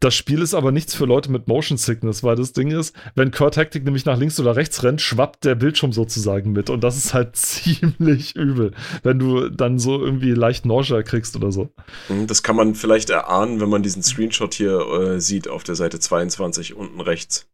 Das 0.00 0.14
Spiel 0.14 0.42
ist 0.42 0.54
aber 0.54 0.70
nichts 0.70 0.94
für 0.94 1.06
Leute 1.06 1.30
mit 1.30 1.48
Motion 1.48 1.76
Sickness, 1.76 2.22
weil 2.22 2.36
das 2.36 2.52
Ding 2.52 2.70
ist, 2.70 2.94
wenn 3.16 3.32
Kurt 3.32 3.56
Hectic 3.56 3.84
nämlich 3.84 4.04
nach 4.04 4.16
links 4.16 4.38
oder 4.38 4.54
rechts 4.54 4.84
rennt, 4.84 5.00
schwappt 5.00 5.44
der 5.44 5.56
Bildschirm 5.56 5.92
sozusagen 5.92 6.52
mit. 6.52 6.70
Und 6.70 6.84
das 6.84 6.96
ist 6.96 7.14
halt 7.14 7.34
ziemlich 7.36 8.36
übel, 8.36 8.72
wenn 9.02 9.18
du 9.18 9.48
dann 9.48 9.78
so 9.78 10.00
irgendwie 10.00 10.32
leicht 10.32 10.66
Nausea 10.66 11.02
kriegst 11.02 11.34
oder 11.34 11.50
so. 11.50 11.70
Mhm, 12.08 12.28
Das 12.28 12.44
kann 12.44 12.54
man 12.54 12.76
vielleicht 12.76 13.10
erahnen, 13.10 13.60
wenn 13.60 13.68
man 13.68 13.82
diesen 13.82 14.02
Screenshot 14.04 14.54
hier 14.54 14.78
äh, 14.78 15.20
sieht 15.20 15.48
auf 15.48 15.64
der 15.64 15.74
Seite 15.74 15.98
22 15.98 16.74
unten 16.74 17.00
rechts. 17.00 17.48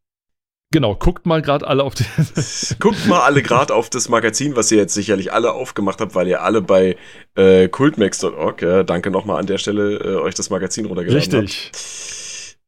Genau, 0.70 0.96
guckt 0.96 1.24
mal 1.24 1.40
gerade 1.40 1.66
alle 1.68 1.84
auf 1.84 1.94
die. 1.94 2.04
Guckt 2.80 3.06
mal 3.06 3.20
alle 3.20 3.42
gerade 3.42 3.72
auf 3.72 3.90
das 3.90 4.08
Magazin, 4.08 4.56
was 4.56 4.72
ihr 4.72 4.78
jetzt 4.78 4.92
sicherlich 4.92 5.32
alle 5.32 5.52
aufgemacht 5.52 6.00
habt, 6.00 6.16
weil 6.16 6.26
ihr 6.26 6.42
alle 6.42 6.62
bei 6.62 6.96
äh, 7.36 7.68
cultmax.org, 7.68 8.60
ja, 8.60 8.82
danke 8.82 9.12
nochmal 9.12 9.38
an 9.38 9.46
der 9.46 9.58
Stelle, 9.58 9.98
äh, 9.98 10.16
euch 10.16 10.34
das 10.34 10.50
Magazin 10.50 10.86
runtergeladen 10.86 11.32
habt. 11.32 11.42
Richtig. 11.44 11.70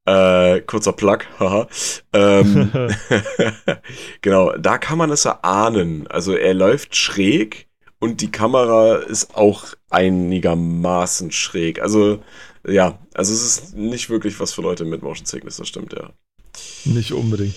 Äh, 0.06 0.60
kurzer 0.60 0.92
Plug, 0.92 1.18
haha. 1.38 1.66
Ähm, 2.12 2.70
genau, 4.22 4.52
da 4.56 4.78
kann 4.78 4.98
man 4.98 5.10
es 5.10 5.24
erahnen. 5.24 6.06
Also 6.06 6.34
er 6.34 6.54
läuft 6.54 6.94
schräg 6.94 7.66
und 7.98 8.20
die 8.20 8.30
Kamera 8.30 8.96
ist 8.96 9.34
auch 9.34 9.66
einigermaßen 9.90 11.32
schräg. 11.32 11.80
Also 11.82 12.22
ja, 12.66 12.98
also 13.14 13.32
es 13.32 13.42
ist 13.42 13.76
nicht 13.76 14.10
wirklich 14.10 14.38
was 14.40 14.52
für 14.52 14.62
Leute 14.62 14.84
mit 14.84 15.02
Motion 15.02 15.26
Sickness, 15.26 15.56
das 15.56 15.68
stimmt, 15.68 15.92
ja. 15.92 16.10
Nicht 16.84 17.12
unbedingt. 17.12 17.54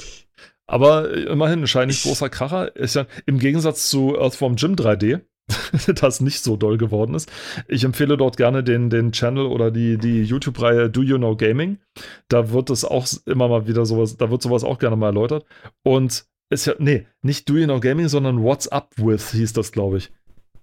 Aber 0.67 1.11
immerhin, 1.11 1.61
ein 1.61 1.67
scheinlich 1.67 2.03
großer 2.03 2.29
Kracher 2.29 2.75
ist 2.75 2.95
ja 2.95 3.07
im 3.25 3.39
Gegensatz 3.39 3.89
zu 3.89 4.15
Earthworm 4.15 4.55
Jim 4.55 4.75
3D, 4.75 5.21
das 5.95 6.21
nicht 6.21 6.43
so 6.43 6.55
doll 6.57 6.77
geworden 6.77 7.15
ist. 7.15 7.31
Ich 7.67 7.83
empfehle 7.83 8.17
dort 8.17 8.37
gerne 8.37 8.63
den, 8.63 8.89
den 8.89 9.11
Channel 9.11 9.45
oder 9.45 9.71
die, 9.71 9.97
die 9.97 10.23
YouTube-Reihe 10.23 10.89
Do 10.89 11.01
You 11.01 11.17
Know 11.17 11.35
Gaming. 11.35 11.79
Da 12.27 12.51
wird 12.51 12.69
es 12.69 12.85
auch 12.85 13.07
immer 13.25 13.47
mal 13.47 13.67
wieder 13.67 13.85
sowas, 13.85 14.17
da 14.17 14.29
wird 14.31 14.41
sowas 14.41 14.63
auch 14.63 14.79
gerne 14.79 14.95
mal 14.95 15.07
erläutert. 15.07 15.45
Und 15.83 16.25
ist 16.49 16.65
ja, 16.65 16.73
nee, 16.79 17.05
nicht 17.21 17.47
Do 17.49 17.55
You 17.57 17.65
Know 17.65 17.79
Gaming, 17.79 18.07
sondern 18.07 18.43
What's 18.43 18.67
Up 18.67 18.91
With 18.97 19.31
hieß 19.31 19.53
das, 19.53 19.71
glaube 19.71 19.97
ich. 19.97 20.11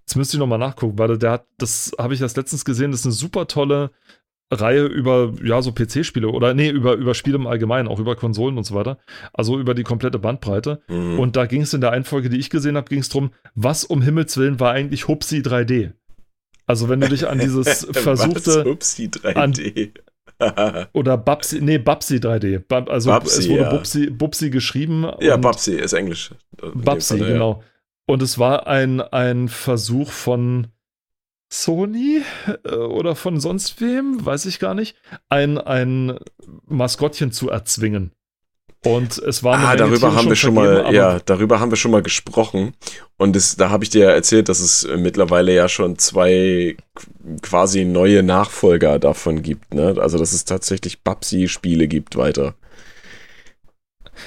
Jetzt 0.01 0.17
müsste 0.17 0.37
ich 0.37 0.41
nochmal 0.41 0.59
nachgucken, 0.59 0.99
weil 0.99 1.19
der 1.19 1.33
hat, 1.33 1.47
das 1.59 1.93
habe 1.99 2.15
ich 2.15 2.21
erst 2.21 2.37
letztens 2.37 2.65
gesehen, 2.65 2.93
das 2.93 3.01
ist 3.01 3.07
eine 3.07 3.13
super 3.13 3.47
tolle 3.49 3.91
Reihe 4.51 4.85
über, 4.85 5.33
ja, 5.43 5.61
so 5.61 5.73
PC-Spiele 5.73 6.29
oder 6.29 6.55
nee, 6.55 6.69
über, 6.69 6.95
über 6.95 7.15
Spiele 7.15 7.37
im 7.37 7.47
Allgemeinen, 7.47 7.89
auch 7.89 7.99
über 7.99 8.15
Konsolen 8.15 8.57
und 8.57 8.65
so 8.65 8.75
weiter. 8.75 8.99
Also 9.33 9.59
über 9.59 9.75
die 9.75 9.83
komplette 9.83 10.19
Bandbreite. 10.19 10.83
Mhm. 10.89 11.19
Und 11.19 11.37
da 11.37 11.47
ging 11.47 11.63
es 11.63 11.75
in 11.75 11.81
der 11.81 11.91
einen 11.91 12.05
Folge, 12.05 12.29
die 12.29 12.39
ich 12.39 12.51
gesehen 12.51 12.77
habe, 12.77 12.89
ging 12.89 13.01
es 13.01 13.09
darum, 13.09 13.31
was 13.55 13.85
um 13.85 14.03
Himmels 14.03 14.37
Willen 14.37 14.61
war 14.61 14.73
eigentlich 14.73 15.09
Hupsi 15.09 15.39
3D? 15.39 15.93
Also 16.67 16.89
wenn 16.89 17.01
du 17.01 17.09
dich 17.09 17.29
an 17.29 17.39
dieses 17.39 17.67
Was? 17.89 18.03
versuchte 18.03 18.65
Upsi 18.69 19.07
3D. 19.07 19.93
oder 20.93 21.17
Babsi, 21.17 21.61
nee, 21.61 21.79
Babsi 21.79 22.17
3D. 22.17 22.59
Bab, 22.59 22.91
also 22.91 23.11
Babsi, 23.11 23.39
es 23.41 23.49
wurde 23.49 23.63
ja. 23.63 23.71
Bubsi, 23.71 24.11
Bubsi 24.11 24.51
geschrieben. 24.51 25.07
ja, 25.21 25.37
Babsi 25.37 25.77
ist 25.77 25.93
Englisch. 25.93 26.33
Babsi, 26.75 27.19
Fall, 27.19 27.27
ja. 27.27 27.33
genau. 27.33 27.63
Und 28.07 28.23
es 28.23 28.39
war 28.39 28.67
ein, 28.67 29.01
ein 29.01 29.49
Versuch 29.49 30.11
von 30.11 30.69
Sony 31.49 32.23
äh, 32.65 32.75
oder 32.75 33.15
von 33.15 33.41
sonst 33.41 33.81
wem, 33.81 34.25
weiß 34.25 34.47
ich 34.47 34.59
gar 34.59 34.75
nicht, 34.75 34.97
ein, 35.29 35.59
ein 35.59 36.19
Maskottchen 36.67 37.33
zu 37.33 37.51
erzwingen. 37.51 38.13
Und 38.85 39.19
es 39.19 39.43
war 39.43 39.57
eine 39.57 39.67
Ah, 39.69 39.77
darüber 39.77 40.15
haben 40.15 40.29
wir 40.29 40.37
schon 40.37 40.55
vergeben, 40.55 40.83
mal, 40.85 40.95
ja, 40.95 41.19
darüber 41.19 41.59
haben 41.59 41.73
wir 41.73 41.77
schon 41.77 41.91
mal 41.91 42.03
gesprochen. 42.03 42.75
Und 43.17 43.35
das, 43.35 43.57
da 43.57 43.71
habe 43.71 43.83
ich 43.83 43.91
dir 43.91 44.05
ja 44.05 44.11
erzählt, 44.11 44.49
dass 44.49 44.61
es 44.61 44.85
äh, 44.85 44.97
mittlerweile 44.97 45.53
ja 45.55 45.69
schon 45.69 45.99
zwei 45.99 46.77
qu- 46.97 47.41
quasi 47.43 47.85
neue 47.85 48.23
Nachfolger 48.23 48.99
davon 49.01 49.43
gibt. 49.43 49.75
Ne? 49.75 49.97
Also 49.99 50.19
dass 50.19 50.33
es 50.33 50.45
tatsächlich 50.45 51.03
Babsi-Spiele 51.03 51.89
gibt 51.89 52.17
weiter. 52.17 52.55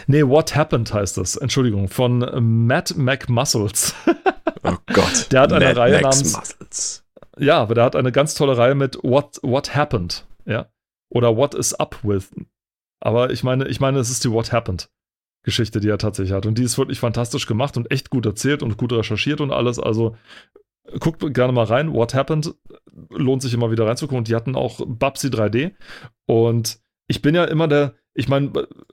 Nee, 0.08 0.24
What 0.28 0.56
Happened 0.56 0.94
heißt 0.94 1.18
das. 1.18 1.36
Entschuldigung, 1.36 1.88
von 1.88 2.20
Matt 2.68 2.96
McMuscles. 2.98 3.94
Oh 4.62 4.76
Gott. 4.94 5.32
Der 5.32 5.40
hat 5.42 5.54
eine 5.54 5.74
Reihe 5.74 6.02
Max 6.02 6.18
namens- 6.22 6.36
Muscles. 6.38 7.04
Ja, 7.40 7.62
aber 7.62 7.76
der 7.76 7.84
hat 7.84 7.96
eine 7.96 8.12
ganz 8.12 8.36
tolle 8.36 8.58
Reihe 8.58 8.76
mit 8.76 8.98
What, 9.04 9.40
What 9.42 9.76
Happened, 9.76 10.26
ja. 10.46 10.68
Oder 11.10 11.36
What 11.36 11.56
is 11.56 11.74
Up 11.74 11.98
with. 12.04 12.32
Aber 13.00 13.32
ich 13.32 13.44
meine, 13.44 13.68
ich 13.68 13.80
meine, 13.80 14.00
es 14.00 14.10
ist 14.10 14.24
die 14.24 14.32
What 14.32 14.52
Happened 14.52 14.90
Geschichte, 15.44 15.80
die 15.80 15.90
er 15.90 15.98
tatsächlich 15.98 16.34
hat. 16.34 16.46
Und 16.46 16.58
die 16.58 16.64
ist 16.64 16.78
wirklich 16.78 17.00
fantastisch 17.00 17.48
gemacht 17.48 17.78
und 17.78 17.92
echt 17.92 18.10
gut 18.10 18.26
erzählt 18.26 18.62
und 18.62 18.78
gut 18.78 18.92
recherchiert 18.92 19.42
und 19.42 19.52
alles. 19.52 19.80
Also 19.80 20.16
guckt 21.00 21.34
gerne 21.34 21.54
mal 21.54 21.66
rein. 21.66 21.94
What 21.94 22.14
Happened 22.14 22.54
lohnt 23.10 23.42
sich 23.42 23.54
immer 23.54 23.72
wieder 23.72 23.88
reinzugucken. 23.88 24.18
Und 24.18 24.28
die 24.28 24.36
hatten 24.36 24.56
auch 24.56 24.82
Babsi 24.86 25.28
3D. 25.28 25.74
Und 26.26 26.80
ich 27.08 27.22
bin 27.22 27.36
ja 27.36 27.46
immer 27.46 27.68
der, 27.68 27.96
ich 28.14 28.28
meine, 28.28 28.52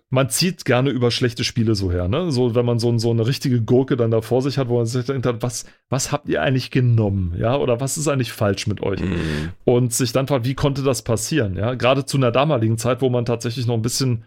man 0.09 0.29
zieht 0.29 0.65
gerne 0.65 0.91
über 0.91 1.11
schlechte 1.11 1.43
Spiele 1.43 1.75
so 1.75 1.91
her, 1.91 2.07
ne? 2.07 2.31
So, 2.31 2.55
wenn 2.55 2.67
man 2.67 2.79
so, 2.79 2.97
so 2.99 3.11
eine 3.11 3.27
richtige 3.27 3.63
Gurke 3.63 3.97
dann 3.97 4.11
da 4.11 4.21
vor 4.21 4.43
sich 4.43 4.59
hat, 4.59 4.69
wo 4.69 4.77
man 4.77 4.87
sich 4.87 5.07
denkt, 5.07 5.27
hat, 5.27 5.43
was, 5.43 5.67
was 5.89 6.13
habt 6.13 6.29
ihr 6.29 6.43
eigentlich 6.43 6.71
genommen? 6.71 7.35
Ja, 7.39 7.57
oder 7.57 7.81
was 7.81 7.97
ist 7.97 8.09
eigentlich 8.09 8.33
falsch 8.33 8.67
mit 8.67 8.83
euch? 8.83 9.01
Mhm. 9.01 9.51
Und 9.65 9.93
sich 9.93 10.13
dann 10.13 10.27
fragt, 10.27 10.47
wie 10.47 10.55
konnte 10.55 10.83
das 10.83 11.03
passieren? 11.03 11.57
Ja, 11.57 11.75
gerade 11.75 12.05
zu 12.05 12.19
einer 12.19 12.31
damaligen 12.31 12.79
Zeit, 12.79 13.01
wo 13.01 13.09
man 13.09 13.25
tatsächlich 13.25 13.67
noch 13.67 13.75
ein 13.75 13.83
bisschen, 13.83 14.25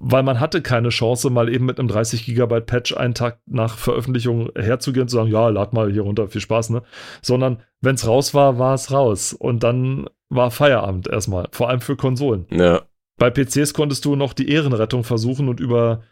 weil 0.00 0.22
man 0.22 0.40
hatte 0.40 0.62
keine 0.62 0.88
Chance, 0.88 1.30
mal 1.30 1.48
eben 1.48 1.66
mit 1.66 1.78
einem 1.78 1.88
30 1.88 2.24
Gigabyte 2.24 2.66
Patch 2.66 2.96
einen 2.96 3.14
Tag 3.14 3.38
nach 3.46 3.76
Veröffentlichung 3.76 4.50
herzugehen 4.56 5.02
und 5.02 5.08
zu 5.08 5.16
sagen, 5.16 5.30
ja, 5.30 5.48
lad 5.48 5.72
mal 5.74 5.92
hier 5.92 6.02
runter, 6.02 6.28
viel 6.28 6.40
Spaß, 6.40 6.70
ne? 6.70 6.82
Sondern 7.22 7.62
wenn 7.80 7.94
es 7.94 8.06
raus 8.06 8.34
war, 8.34 8.58
war 8.58 8.74
es 8.74 8.90
raus. 8.90 9.32
Und 9.32 9.62
dann 9.62 10.06
war 10.28 10.50
Feierabend 10.50 11.06
erstmal, 11.06 11.46
vor 11.52 11.68
allem 11.68 11.80
für 11.80 11.94
Konsolen. 11.94 12.46
Ja. 12.50 12.82
Bei 13.16 13.30
PCs 13.30 13.74
konntest 13.74 14.04
du 14.04 14.16
noch 14.16 14.32
die 14.32 14.48
Ehrenrettung 14.48 15.04
versuchen 15.04 15.48
und 15.48 15.60
über 15.60 16.02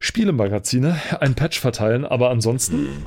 Spielemagazine 0.00 1.00
einen 1.20 1.34
Patch 1.34 1.58
verteilen, 1.60 2.04
aber 2.04 2.30
ansonsten 2.30 2.82
Mhm. 2.84 3.06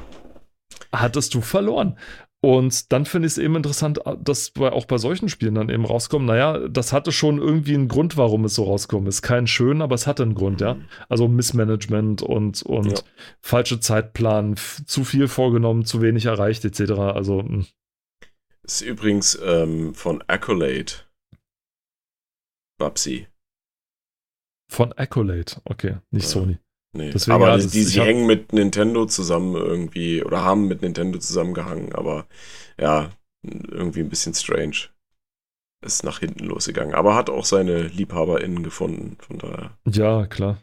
hattest 0.91 1.34
du 1.34 1.41
verloren. 1.41 1.97
Und 2.43 2.91
dann 2.91 3.05
finde 3.05 3.28
ich 3.28 3.34
es 3.34 3.38
eben 3.38 3.55
interessant, 3.55 3.99
dass 4.20 4.49
bei, 4.49 4.72
auch 4.72 4.86
bei 4.86 4.97
solchen 4.97 5.30
Spielen 5.30 5.53
dann 5.53 5.70
eben 5.70 5.86
rauskommen, 5.86 6.26
naja, 6.26 6.68
das 6.68 6.91
hatte 6.91 7.12
schon 7.12 7.38
irgendwie 7.38 7.76
einen 7.76 7.88
Grund, 7.88 8.18
warum 8.18 8.45
es 8.45 8.55
so 8.55 8.64
rauskommt. 8.64 9.07
Ist 9.07 9.22
kein 9.22 9.45
schön, 9.45 9.84
aber 9.84 9.93
es 9.93 10.07
hatte 10.07 10.24
einen 10.24 10.34
Grund, 10.34 10.59
ja. 10.59 10.78
Also 11.07 11.28
Missmanagement 11.28 12.24
und, 12.24 12.64
und 12.64 12.91
Ja. 12.91 13.03
falsche 13.41 13.80
Zeitplan, 13.80 14.55
zu 14.57 15.03
viel 15.03 15.28
vorgenommen, 15.28 15.86
zu 15.86 16.01
wenig 16.01 16.26
erreicht, 16.26 16.66
etc. 16.66 16.91
Also, 17.14 17.43
mh. 17.43 17.66
Ist 18.64 18.82
übrigens 18.82 19.39
ähm, 19.45 19.93
von 19.93 20.24
Accolade. 20.26 20.93
Babsi. 22.82 23.28
von 24.70 24.94
Accolade, 24.94 25.54
okay, 25.66 25.98
nicht 26.12 26.24
Ja. 26.26 26.30
Sony. 26.30 26.58
Nee, 26.94 27.12
Deswegen, 27.12 27.36
aber 27.36 27.48
ja, 27.50 27.58
die, 27.58 27.64
das- 27.64 27.72
die, 27.72 27.84
sie 27.84 28.00
hab- 28.00 28.08
hängen 28.08 28.26
mit 28.26 28.54
Nintendo 28.54 29.06
zusammen 29.06 29.56
irgendwie 29.56 30.24
oder 30.24 30.44
haben 30.44 30.68
mit 30.68 30.82
Nintendo 30.82 31.20
zusammengehangen, 31.20 31.94
aber 31.94 32.26
ja, 32.80 33.12
irgendwie 33.44 34.00
ein 34.02 34.10
bisschen 34.10 34.34
strange. 34.34 34.76
Ist 35.84 36.04
nach 36.04 36.20
hinten 36.20 36.46
losgegangen, 36.46 36.94
aber 36.94 37.16
hat 37.16 37.30
auch 37.30 37.44
seine 37.46 37.88
LiebhaberInnen 37.88 38.62
gefunden, 38.64 39.18
von 39.20 39.40
daher. 39.40 39.78
Ja, 39.90 40.26
klar. 40.28 40.62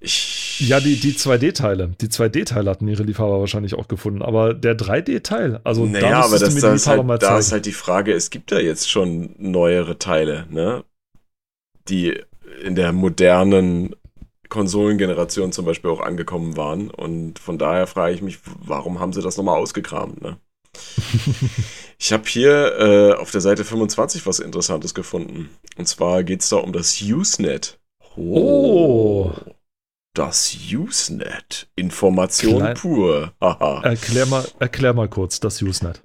Ich. 0.00 0.60
Ja, 0.60 0.78
die, 0.80 0.96
die 1.00 1.12
2D-Teile. 1.14 1.94
Die 2.00 2.08
2D-Teile 2.08 2.70
hatten 2.70 2.86
ihre 2.88 3.02
Liebhaber 3.02 3.40
wahrscheinlich 3.40 3.74
auch 3.74 3.88
gefunden. 3.88 4.22
Aber 4.22 4.52
der 4.54 4.76
3D-Teil, 4.76 5.60
also 5.64 5.84
naja, 5.86 6.10
da 6.10 6.20
aber 6.24 6.38
das, 6.38 6.54
mir 6.54 6.60
da, 6.60 6.70
die 6.70 6.76
ist 6.76 6.86
Liebhaber 6.86 7.08
halt, 7.12 7.22
da 7.22 7.38
ist 7.38 7.52
halt 7.52 7.66
die 7.66 7.72
Frage, 7.72 8.12
es 8.12 8.30
gibt 8.30 8.50
ja 8.50 8.58
jetzt 8.58 8.90
schon 8.90 9.34
neuere 9.38 9.98
Teile, 9.98 10.46
ne? 10.50 10.84
Die 11.88 12.20
in 12.62 12.74
der 12.74 12.92
modernen 12.92 13.94
Konsolengeneration 14.48 15.52
zum 15.52 15.64
Beispiel 15.64 15.90
auch 15.90 16.00
angekommen 16.00 16.56
waren. 16.56 16.90
Und 16.90 17.38
von 17.38 17.58
daher 17.58 17.86
frage 17.86 18.14
ich 18.14 18.22
mich, 18.22 18.38
warum 18.44 19.00
haben 19.00 19.12
sie 19.12 19.22
das 19.22 19.36
nochmal 19.36 19.58
ausgekramt, 19.58 20.22
ne? 20.22 20.38
Ich 21.98 22.12
habe 22.12 22.24
hier 22.26 22.78
äh, 22.78 23.12
auf 23.14 23.30
der 23.30 23.40
Seite 23.40 23.64
25 23.64 24.26
was 24.26 24.38
Interessantes 24.38 24.94
gefunden. 24.94 25.48
Und 25.78 25.88
zwar 25.88 26.24
geht 26.24 26.42
es 26.42 26.50
da 26.50 26.56
um 26.56 26.74
das 26.74 27.00
Usenet. 27.00 27.78
Oh. 28.16 29.32
Das 30.12 30.54
Usenet. 30.70 31.68
Information 31.74 32.58
Klein- 32.58 32.76
pur. 32.76 33.32
Haha. 33.40 33.82
erklär, 33.82 34.26
mal, 34.26 34.46
erklär 34.58 34.92
mal 34.92 35.08
kurz 35.08 35.40
das 35.40 35.62
Usenet. 35.62 36.02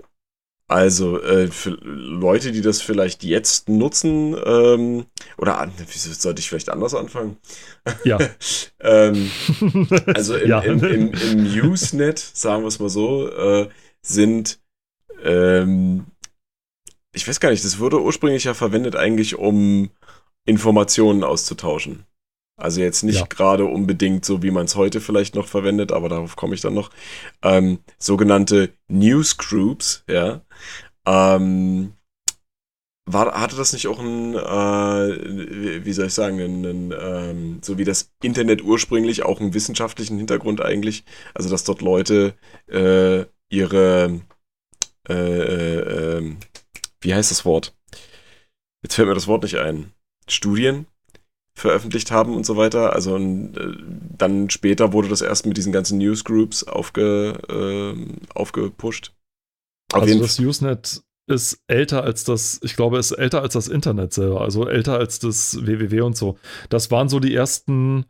Also 0.71 1.21
äh, 1.21 1.47
für 1.47 1.71
Leute, 1.81 2.53
die 2.53 2.61
das 2.61 2.81
vielleicht 2.81 3.23
jetzt 3.23 3.67
nutzen, 3.67 4.35
ähm, 4.45 5.05
oder 5.37 5.69
wieso 5.77 6.13
sollte 6.13 6.39
ich 6.39 6.47
vielleicht 6.47 6.69
anders 6.69 6.95
anfangen? 6.95 7.37
Ja. 8.05 8.17
ähm, 8.79 9.29
also 10.15 10.35
im, 10.37 10.49
Ja. 10.49 10.59
im, 10.61 10.81
im, 10.83 11.13
im 11.13 11.69
Usenet, 11.69 12.19
sagen 12.19 12.63
wir 12.63 12.67
es 12.69 12.79
mal 12.79 12.89
so, 12.89 13.27
äh, 13.29 13.67
sind 14.01 14.59
ähm, 15.23 16.05
ich 17.13 17.27
weiß 17.27 17.39
gar 17.41 17.51
nicht, 17.51 17.65
das 17.65 17.79
wurde 17.79 18.01
ursprünglich 18.01 18.45
ja 18.45 18.53
verwendet 18.53 18.95
eigentlich, 18.95 19.35
um 19.35 19.89
Informationen 20.45 21.23
auszutauschen. 21.23 22.05
Also 22.61 22.81
jetzt 22.81 23.03
nicht 23.03 23.19
ja. 23.19 23.25
gerade 23.27 23.65
unbedingt 23.65 24.23
so, 24.23 24.43
wie 24.43 24.51
man 24.51 24.65
es 24.65 24.75
heute 24.75 25.01
vielleicht 25.01 25.35
noch 25.35 25.47
verwendet, 25.47 25.91
aber 25.91 26.09
darauf 26.09 26.35
komme 26.35 26.55
ich 26.55 26.61
dann 26.61 26.73
noch. 26.73 26.91
Ähm, 27.41 27.79
sogenannte 27.97 28.73
Newsgroups, 28.87 30.03
ja. 30.07 30.41
Ähm, 31.05 31.93
war, 33.05 33.39
hatte 33.39 33.55
das 33.55 33.73
nicht 33.73 33.87
auch 33.87 33.99
ein, 33.99 34.35
äh, 34.35 35.83
wie 35.85 35.93
soll 35.93 36.07
ich 36.07 36.13
sagen, 36.13 36.39
einen, 36.39 36.65
einen, 36.65 36.93
ähm, 36.99 37.59
so 37.63 37.77
wie 37.77 37.83
das 37.83 38.11
Internet 38.21 38.61
ursprünglich 38.61 39.23
auch 39.23 39.39
einen 39.39 39.53
wissenschaftlichen 39.53 40.17
Hintergrund 40.17 40.61
eigentlich? 40.61 41.03
Also, 41.33 41.49
dass 41.49 41.63
dort 41.63 41.81
Leute 41.81 42.35
äh, 42.67 43.25
ihre, 43.49 44.21
äh, 45.09 45.13
äh, 45.13 46.17
ähm, 46.17 46.37
wie 47.01 47.13
heißt 47.13 47.31
das 47.31 47.43
Wort? 47.43 47.75
Jetzt 48.83 48.95
fällt 48.95 49.07
mir 49.07 49.15
das 49.15 49.27
Wort 49.27 49.43
nicht 49.43 49.57
ein. 49.57 49.91
Studien 50.27 50.85
veröffentlicht 51.53 52.11
haben 52.11 52.35
und 52.35 52.45
so 52.45 52.57
weiter. 52.57 52.93
Also 52.93 53.15
und, 53.15 53.57
äh, 53.57 53.73
dann 54.17 54.49
später 54.49 54.93
wurde 54.93 55.09
das 55.09 55.21
erst 55.21 55.45
mit 55.45 55.57
diesen 55.57 55.71
ganzen 55.71 55.97
Newsgroups 55.97 56.63
aufge, 56.63 57.37
äh, 57.49 58.33
aufgepusht. 58.33 59.13
Auf 59.93 60.03
also 60.03 60.19
das 60.19 60.39
Usenet 60.39 61.03
ist 61.27 61.61
älter 61.67 62.03
als 62.03 62.23
das, 62.23 62.59
ich 62.63 62.75
glaube, 62.75 62.97
ist 62.97 63.11
älter 63.11 63.41
als 63.41 63.53
das 63.53 63.67
Internet 63.67 64.13
selber, 64.13 64.41
also 64.41 64.67
älter 64.67 64.97
als 64.97 65.19
das 65.19 65.65
www 65.65 66.01
und 66.01 66.17
so. 66.17 66.37
Das 66.69 66.91
waren 66.91 67.09
so 67.09 67.19
die 67.19 67.35
ersten, 67.35 68.05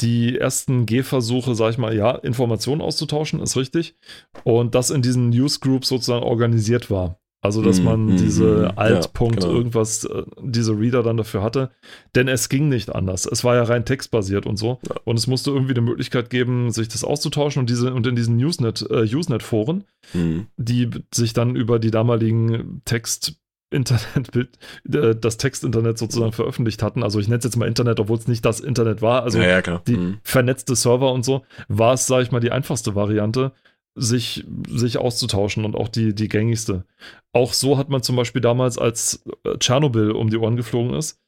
die 0.00 0.38
ersten 0.38 0.86
Gehversuche, 0.86 1.54
sag 1.54 1.70
ich 1.70 1.78
mal, 1.78 1.94
ja, 1.94 2.12
Informationen 2.16 2.80
auszutauschen, 2.80 3.40
ist 3.40 3.56
richtig. 3.56 3.96
Und 4.44 4.74
das 4.74 4.90
in 4.90 5.02
diesen 5.02 5.30
Newsgroups 5.30 5.88
sozusagen 5.88 6.24
organisiert 6.24 6.90
war. 6.90 7.19
Also, 7.42 7.62
dass 7.62 7.78
mhm, 7.78 7.84
man 7.84 8.06
mm, 8.06 8.16
diese 8.18 8.72
Altpunkt 8.76 9.36
ja, 9.36 9.48
genau. 9.48 9.58
irgendwas, 9.58 10.04
äh, 10.04 10.24
diese 10.42 10.78
Reader 10.78 11.02
dann 11.02 11.16
dafür 11.16 11.42
hatte. 11.42 11.70
Denn 12.14 12.28
es 12.28 12.50
ging 12.50 12.68
nicht 12.68 12.94
anders. 12.94 13.24
Es 13.24 13.44
war 13.44 13.56
ja 13.56 13.62
rein 13.62 13.86
textbasiert 13.86 14.44
und 14.44 14.58
so. 14.58 14.78
Ja. 14.86 14.96
Und 15.04 15.18
es 15.18 15.26
musste 15.26 15.50
irgendwie 15.50 15.72
eine 15.72 15.80
Möglichkeit 15.80 16.28
geben, 16.28 16.70
sich 16.70 16.88
das 16.88 17.02
auszutauschen 17.02 17.60
und 17.60 17.70
diese 17.70 17.94
und 17.94 18.06
in 18.06 18.14
diesen 18.14 18.36
Usenet, 18.36 18.86
äh, 18.90 19.04
Usenet-Foren, 19.04 19.84
mhm. 20.12 20.48
die 20.58 20.90
sich 21.14 21.32
dann 21.32 21.56
über 21.56 21.78
die 21.78 21.90
damaligen 21.90 22.82
Text- 22.84 23.36
Internet, 23.72 24.34
äh, 24.92 25.14
das 25.14 25.36
Textinternet 25.36 25.96
sozusagen 25.96 26.32
veröffentlicht 26.32 26.82
hatten. 26.82 27.02
Also 27.02 27.20
ich 27.20 27.28
nenne 27.28 27.38
es 27.38 27.44
jetzt 27.44 27.56
mal 27.56 27.68
Internet, 27.68 28.00
obwohl 28.00 28.18
es 28.18 28.28
nicht 28.28 28.44
das 28.44 28.60
Internet 28.60 29.00
war. 29.00 29.22
Also 29.22 29.40
ja, 29.40 29.60
die 29.62 29.96
mhm. 29.96 30.18
vernetzte 30.24 30.74
Server 30.74 31.12
und 31.12 31.24
so, 31.24 31.44
war 31.68 31.94
es, 31.94 32.06
sage 32.06 32.24
ich 32.24 32.32
mal, 32.32 32.40
die 32.40 32.50
einfachste 32.50 32.94
Variante 32.94 33.52
sich, 33.94 34.46
sich 34.68 34.98
auszutauschen 34.98 35.64
und 35.64 35.76
auch 35.76 35.88
die, 35.88 36.14
die 36.14 36.28
gängigste. 36.28 36.84
Auch 37.32 37.52
so 37.52 37.76
hat 37.76 37.88
man 37.88 38.02
zum 38.02 38.16
Beispiel 38.16 38.40
damals, 38.40 38.78
als 38.78 39.24
äh, 39.44 39.58
Tschernobyl 39.58 40.12
um 40.12 40.30
die 40.30 40.36
Ohren 40.36 40.56
geflogen 40.56 40.94
ist, 40.94 41.20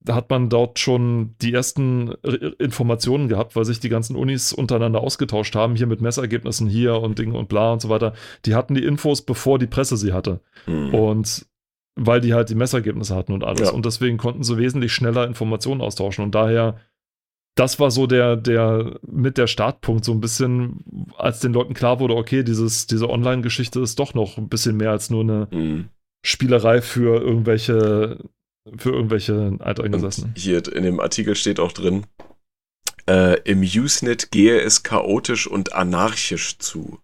da 0.00 0.14
hat 0.14 0.30
man 0.30 0.48
dort 0.48 0.78
schon 0.78 1.34
die 1.42 1.52
ersten 1.52 2.12
Informationen 2.58 3.28
gehabt, 3.28 3.56
weil 3.56 3.64
sich 3.64 3.80
die 3.80 3.88
ganzen 3.88 4.16
Unis 4.16 4.52
untereinander 4.52 5.00
ausgetauscht 5.00 5.54
haben, 5.54 5.76
hier 5.76 5.86
mit 5.86 6.00
Messergebnissen 6.00 6.68
hier 6.68 7.00
und 7.00 7.18
Ding 7.18 7.32
und 7.32 7.48
bla 7.48 7.72
und 7.72 7.82
so 7.82 7.88
weiter. 7.88 8.14
Die 8.46 8.54
hatten 8.54 8.74
die 8.74 8.84
Infos, 8.84 9.22
bevor 9.22 9.58
die 9.58 9.66
Presse 9.66 9.96
sie 9.96 10.12
hatte. 10.12 10.40
Mhm. 10.66 10.94
Und 10.94 11.46
weil 11.96 12.20
die 12.20 12.32
halt 12.32 12.48
die 12.48 12.54
Messergebnisse 12.54 13.14
hatten 13.16 13.32
und 13.32 13.42
alles. 13.42 13.68
Ja. 13.68 13.74
Und 13.74 13.84
deswegen 13.84 14.18
konnten 14.18 14.44
sie 14.44 14.56
wesentlich 14.56 14.92
schneller 14.92 15.26
Informationen 15.26 15.80
austauschen. 15.80 16.24
Und 16.24 16.34
daher 16.34 16.76
das 17.58 17.80
war 17.80 17.90
so 17.90 18.06
der, 18.06 18.36
der 18.36 19.00
mit 19.04 19.36
der 19.36 19.48
Startpunkt, 19.48 20.04
so 20.04 20.12
ein 20.12 20.20
bisschen, 20.20 21.10
als 21.16 21.40
den 21.40 21.52
Leuten 21.52 21.74
klar 21.74 21.98
wurde, 21.98 22.14
okay, 22.14 22.44
dieses, 22.44 22.86
diese 22.86 23.10
Online-Geschichte 23.10 23.80
ist 23.80 23.98
doch 23.98 24.14
noch 24.14 24.38
ein 24.38 24.48
bisschen 24.48 24.76
mehr 24.76 24.92
als 24.92 25.10
nur 25.10 25.22
eine 25.22 25.48
mhm. 25.50 25.88
Spielerei 26.24 26.80
für 26.82 27.20
irgendwelche, 27.20 28.18
für 28.76 28.90
irgendwelche 28.90 29.56
Alteingesessenen. 29.58 30.34
Hier 30.36 30.72
in 30.72 30.84
dem 30.84 31.00
Artikel 31.00 31.34
steht 31.34 31.58
auch 31.58 31.72
drin, 31.72 32.06
äh, 33.08 33.40
im 33.42 33.62
Usenet 33.62 34.30
gehe 34.30 34.60
es 34.60 34.84
chaotisch 34.84 35.48
und 35.48 35.72
anarchisch 35.72 36.58
zu. 36.58 36.98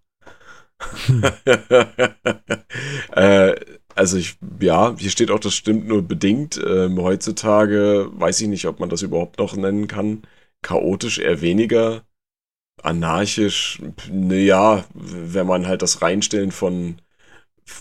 Hm. 1.07 1.25
äh, 3.13 3.55
also 3.97 4.17
ich, 4.19 4.37
ja, 4.61 4.95
hier 4.97 5.11
steht 5.11 5.31
auch, 5.31 5.41
das 5.41 5.55
stimmt 5.55 5.89
nur 5.89 6.03
bedingt. 6.03 6.61
Ähm, 6.65 7.01
heutzutage 7.01 8.09
weiß 8.13 8.41
ich 8.41 8.49
nicht, 8.49 8.67
ob 8.67 8.79
man 8.79 8.89
das 8.89 9.03
überhaupt 9.03 9.39
noch 9.39 9.57
nennen 9.57 9.89
kann 9.89 10.23
chaotisch 10.65 11.19
eher 11.19 11.41
weniger. 11.41 12.05
Anarchisch, 12.83 13.81
naja, 14.11 14.85
wenn 14.95 15.47
man 15.47 15.69
halt 15.69 15.83
das 15.83 16.03
Reinstellen 16.03 16.51
von 16.51 16.97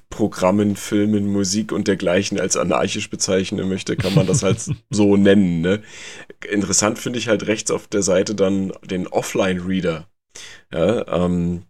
Programmen, 0.09 0.75
Filmen, 0.75 1.27
Musik 1.27 1.71
und 1.71 1.87
dergleichen 1.87 2.39
als 2.39 2.55
anarchisch 2.55 3.09
bezeichnen 3.09 3.67
möchte, 3.67 3.97
kann 3.97 4.13
man 4.13 4.27
das 4.27 4.43
halt 4.43 4.59
so 4.91 5.17
nennen. 5.17 5.61
Ne? 5.61 5.81
Interessant 6.49 6.99
finde 6.99 7.19
ich 7.19 7.27
halt 7.27 7.47
rechts 7.47 7.71
auf 7.71 7.87
der 7.87 8.03
Seite 8.03 8.35
dann 8.35 8.71
den 8.83 9.07
Offline-Reader. 9.07 10.07
Ja, 10.71 11.25
ähm, 11.25 11.63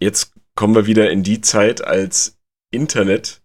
jetzt 0.00 0.32
kommen 0.54 0.74
wir 0.74 0.86
wieder 0.86 1.10
in 1.10 1.22
die 1.22 1.40
Zeit, 1.40 1.84
als 1.84 2.36
Internet 2.70 3.40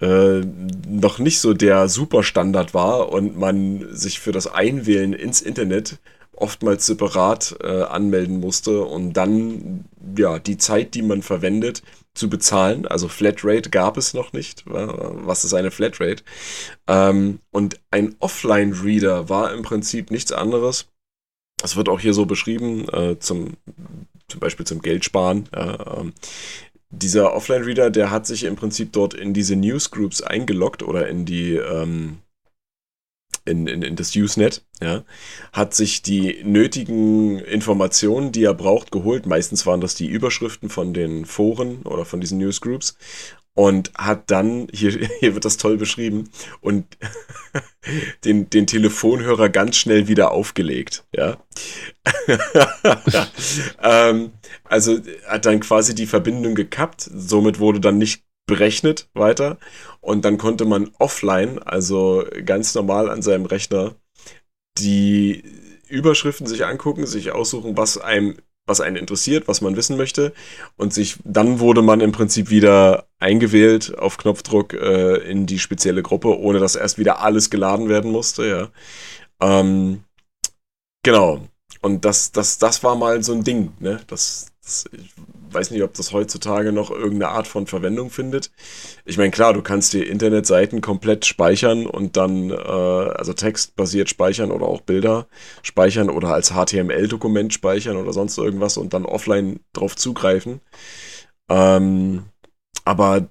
äh, 0.00 0.40
noch 0.88 1.18
nicht 1.18 1.38
so 1.40 1.54
der 1.54 1.88
Superstandard 1.88 2.74
war 2.74 3.10
und 3.10 3.36
man 3.36 3.94
sich 3.94 4.18
für 4.18 4.32
das 4.32 4.46
Einwählen 4.46 5.12
ins 5.12 5.40
Internet 5.40 5.98
oftmals 6.36 6.86
separat 6.86 7.56
äh, 7.62 7.82
anmelden 7.82 8.40
musste 8.40 8.82
und 8.82 9.14
dann 9.14 9.84
ja 10.16 10.38
die 10.38 10.58
Zeit, 10.58 10.94
die 10.94 11.02
man 11.02 11.22
verwendet, 11.22 11.82
zu 12.14 12.30
bezahlen. 12.30 12.86
Also 12.86 13.08
Flatrate 13.08 13.70
gab 13.70 13.96
es 13.96 14.14
noch 14.14 14.32
nicht. 14.32 14.64
Was 14.66 15.44
ist 15.44 15.54
eine 15.54 15.70
Flatrate? 15.70 16.22
Ähm, 16.86 17.40
und 17.50 17.78
ein 17.90 18.16
Offline-Reader 18.18 19.28
war 19.28 19.52
im 19.52 19.62
Prinzip 19.62 20.10
nichts 20.10 20.32
anderes. 20.32 20.86
Das 21.58 21.76
wird 21.76 21.88
auch 21.88 22.00
hier 22.00 22.14
so 22.14 22.26
beschrieben, 22.26 22.88
äh, 22.88 23.18
zum, 23.18 23.54
zum 24.28 24.40
Beispiel 24.40 24.66
zum 24.66 24.82
Geldsparen. 24.82 25.48
Äh, 25.52 26.10
dieser 26.90 27.34
Offline-Reader, 27.34 27.90
der 27.90 28.10
hat 28.10 28.26
sich 28.26 28.44
im 28.44 28.56
Prinzip 28.56 28.92
dort 28.92 29.14
in 29.14 29.34
diese 29.34 29.56
Newsgroups 29.56 30.22
eingeloggt 30.22 30.82
oder 30.82 31.08
in 31.08 31.24
die 31.24 31.54
ähm, 31.54 32.18
in, 33.46 33.66
in, 33.66 33.82
in 33.82 33.96
das 33.96 34.14
Usenet, 34.14 34.64
ja, 34.82 35.04
hat 35.52 35.74
sich 35.74 36.02
die 36.02 36.42
nötigen 36.44 37.38
Informationen, 37.38 38.32
die 38.32 38.44
er 38.44 38.54
braucht, 38.54 38.92
geholt. 38.92 39.26
Meistens 39.26 39.64
waren 39.66 39.80
das 39.80 39.94
die 39.94 40.06
Überschriften 40.06 40.68
von 40.68 40.92
den 40.92 41.24
Foren 41.24 41.82
oder 41.82 42.04
von 42.04 42.20
diesen 42.20 42.38
Newsgroups 42.38 42.96
und 43.56 43.90
hat 43.96 44.30
dann, 44.30 44.68
hier, 44.72 44.90
hier 45.20 45.34
wird 45.34 45.44
das 45.44 45.56
toll 45.56 45.78
beschrieben, 45.78 46.30
und 46.60 46.86
den, 48.24 48.48
den 48.50 48.66
Telefonhörer 48.66 49.48
ganz 49.48 49.76
schnell 49.76 50.06
wieder 50.06 50.30
aufgelegt, 50.30 51.04
ja. 51.12 51.38
ähm, 53.82 54.32
also 54.64 55.00
hat 55.26 55.46
dann 55.46 55.60
quasi 55.60 55.94
die 55.94 56.06
Verbindung 56.06 56.54
gekappt, 56.54 57.10
somit 57.12 57.58
wurde 57.58 57.80
dann 57.80 57.98
nicht 57.98 58.25
berechnet 58.46 59.08
weiter 59.14 59.58
und 60.00 60.24
dann 60.24 60.38
konnte 60.38 60.64
man 60.64 60.90
offline, 60.98 61.58
also 61.60 62.24
ganz 62.44 62.74
normal 62.74 63.10
an 63.10 63.22
seinem 63.22 63.46
Rechner, 63.46 63.94
die 64.78 65.44
Überschriften 65.88 66.46
sich 66.46 66.64
angucken, 66.64 67.06
sich 67.06 67.32
aussuchen, 67.32 67.76
was 67.76 67.98
einem 67.98 68.36
was 68.66 68.80
einen 68.80 68.96
interessiert, 68.96 69.46
was 69.48 69.60
man 69.60 69.76
wissen 69.76 69.96
möchte 69.96 70.32
und 70.76 70.92
sich 70.92 71.18
dann 71.24 71.60
wurde 71.60 71.82
man 71.82 72.00
im 72.00 72.12
Prinzip 72.12 72.50
wieder 72.50 73.06
eingewählt 73.20 73.96
auf 73.96 74.18
Knopfdruck 74.18 74.74
äh, 74.74 75.18
in 75.30 75.46
die 75.46 75.60
spezielle 75.60 76.02
Gruppe, 76.02 76.36
ohne 76.36 76.58
dass 76.58 76.74
erst 76.74 76.98
wieder 76.98 77.20
alles 77.20 77.50
geladen 77.50 77.88
werden 77.88 78.10
musste, 78.10 78.46
ja. 78.46 78.68
Ähm, 79.40 80.02
genau. 81.04 81.46
Und 81.80 82.04
das, 82.04 82.32
das, 82.32 82.58
das 82.58 82.82
war 82.82 82.96
mal 82.96 83.22
so 83.22 83.32
ein 83.32 83.44
Ding, 83.44 83.72
ne? 83.78 84.00
Das, 84.08 84.48
das, 84.62 84.86
weiß 85.50 85.70
nicht, 85.70 85.82
ob 85.82 85.94
das 85.94 86.12
heutzutage 86.12 86.72
noch 86.72 86.90
irgendeine 86.90 87.28
Art 87.28 87.46
von 87.46 87.66
Verwendung 87.66 88.10
findet. 88.10 88.50
Ich 89.04 89.18
meine, 89.18 89.30
klar, 89.30 89.52
du 89.52 89.62
kannst 89.62 89.92
dir 89.92 90.06
Internetseiten 90.06 90.80
komplett 90.80 91.26
speichern 91.26 91.86
und 91.86 92.16
dann, 92.16 92.50
äh, 92.50 92.54
also 92.54 93.32
textbasiert 93.32 94.08
speichern 94.08 94.50
oder 94.50 94.66
auch 94.66 94.80
Bilder 94.80 95.28
speichern 95.62 96.10
oder 96.10 96.28
als 96.34 96.52
HTML-Dokument 96.52 97.52
speichern 97.52 97.96
oder 97.96 98.12
sonst 98.12 98.38
irgendwas 98.38 98.76
und 98.76 98.94
dann 98.94 99.04
offline 99.06 99.60
drauf 99.72 99.96
zugreifen. 99.96 100.60
Ähm, 101.48 102.24
aber 102.84 103.28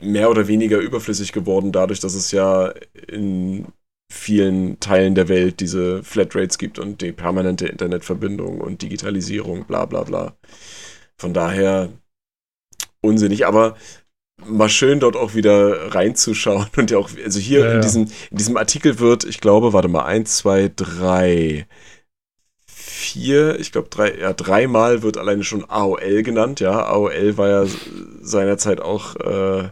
mehr 0.00 0.30
oder 0.30 0.48
weniger 0.48 0.78
überflüssig 0.78 1.32
geworden, 1.32 1.72
dadurch, 1.72 2.00
dass 2.00 2.14
es 2.14 2.30
ja 2.32 2.72
in 3.08 3.66
vielen 4.10 4.80
Teilen 4.80 5.14
der 5.14 5.28
Welt 5.28 5.60
diese 5.60 6.02
Flatrates 6.02 6.58
gibt 6.58 6.78
und 6.78 7.02
die 7.02 7.12
permanente 7.12 7.66
Internetverbindung 7.66 8.60
und 8.60 8.82
Digitalisierung, 8.82 9.64
bla 9.66 9.84
bla 9.84 10.04
bla. 10.04 10.36
Von 11.18 11.34
daher 11.34 11.90
unsinnig, 13.00 13.46
aber 13.46 13.76
mal 14.44 14.68
schön 14.68 15.00
dort 15.00 15.16
auch 15.16 15.34
wieder 15.34 15.94
reinzuschauen 15.94 16.68
und 16.76 16.90
ja 16.90 16.98
auch, 16.98 17.10
also 17.24 17.40
hier 17.40 17.60
ja, 17.60 17.72
in, 17.74 17.80
diesem, 17.80 18.08
in 18.30 18.36
diesem 18.36 18.56
Artikel 18.56 18.98
wird, 19.00 19.24
ich 19.24 19.40
glaube, 19.40 19.72
warte 19.72 19.88
mal, 19.88 20.04
eins, 20.04 20.36
zwei, 20.36 20.70
drei, 20.74 21.66
vier, 22.66 23.58
ich 23.58 23.72
glaube 23.72 23.88
drei, 23.88 24.16
ja, 24.16 24.32
dreimal 24.32 25.02
wird 25.02 25.16
alleine 25.16 25.42
schon 25.42 25.68
AOL 25.68 26.22
genannt, 26.22 26.60
ja, 26.60 26.84
AOL 26.84 27.36
war 27.36 27.48
ja 27.48 27.66
seinerzeit 28.20 28.80
auch 28.80 29.16
äh, 29.16 29.70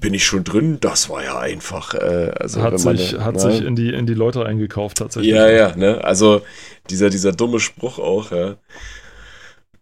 bin 0.00 0.12
ich 0.12 0.24
schon 0.24 0.44
drin? 0.44 0.78
Das 0.80 1.08
war 1.08 1.24
ja 1.24 1.38
einfach. 1.38 1.94
Äh, 1.94 2.32
also 2.38 2.62
hat 2.62 2.78
sich, 2.78 3.18
hat 3.18 3.36
ne? 3.36 3.40
sich 3.40 3.62
in 3.62 3.76
die, 3.76 3.92
in 3.92 4.06
die 4.06 4.14
Leute 4.14 4.44
eingekauft 4.44 4.98
tatsächlich. 4.98 5.32
Ja, 5.32 5.48
ja, 5.48 5.74
ne? 5.76 6.02
Also 6.04 6.42
dieser, 6.90 7.10
dieser 7.10 7.32
dumme 7.32 7.60
Spruch 7.60 7.98
auch, 7.98 8.30
ja. 8.30 8.56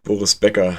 Boris 0.03 0.35
Becker, 0.35 0.77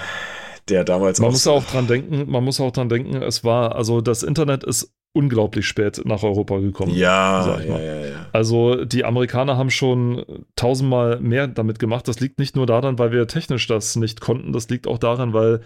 der 0.68 0.84
damals 0.84 1.20
Man 1.20 1.30
muss 1.30 1.46
auch 1.46 1.64
dran 1.64 1.86
denken, 1.86 2.30
man 2.30 2.44
muss 2.44 2.60
auch 2.60 2.72
dran 2.72 2.88
denken, 2.88 3.22
es 3.22 3.44
war, 3.44 3.74
also 3.74 4.00
das 4.00 4.22
Internet 4.22 4.64
ist 4.64 4.94
unglaublich 5.14 5.66
spät 5.66 6.02
nach 6.04 6.22
Europa 6.24 6.58
gekommen. 6.58 6.92
Ja, 6.92 7.42
sag 7.44 7.60
ich 7.60 7.66
ja, 7.66 7.72
mal. 7.72 7.84
ja, 7.84 8.06
ja. 8.06 8.26
Also 8.32 8.84
die 8.84 9.04
Amerikaner 9.04 9.56
haben 9.56 9.70
schon 9.70 10.24
tausendmal 10.56 11.20
mehr 11.20 11.46
damit 11.46 11.78
gemacht. 11.78 12.08
Das 12.08 12.18
liegt 12.18 12.40
nicht 12.40 12.56
nur 12.56 12.66
daran, 12.66 12.98
weil 12.98 13.12
wir 13.12 13.28
technisch 13.28 13.66
das 13.68 13.94
nicht 13.94 14.20
konnten, 14.20 14.52
das 14.52 14.68
liegt 14.68 14.88
auch 14.88 14.98
daran, 14.98 15.32
weil 15.32 15.60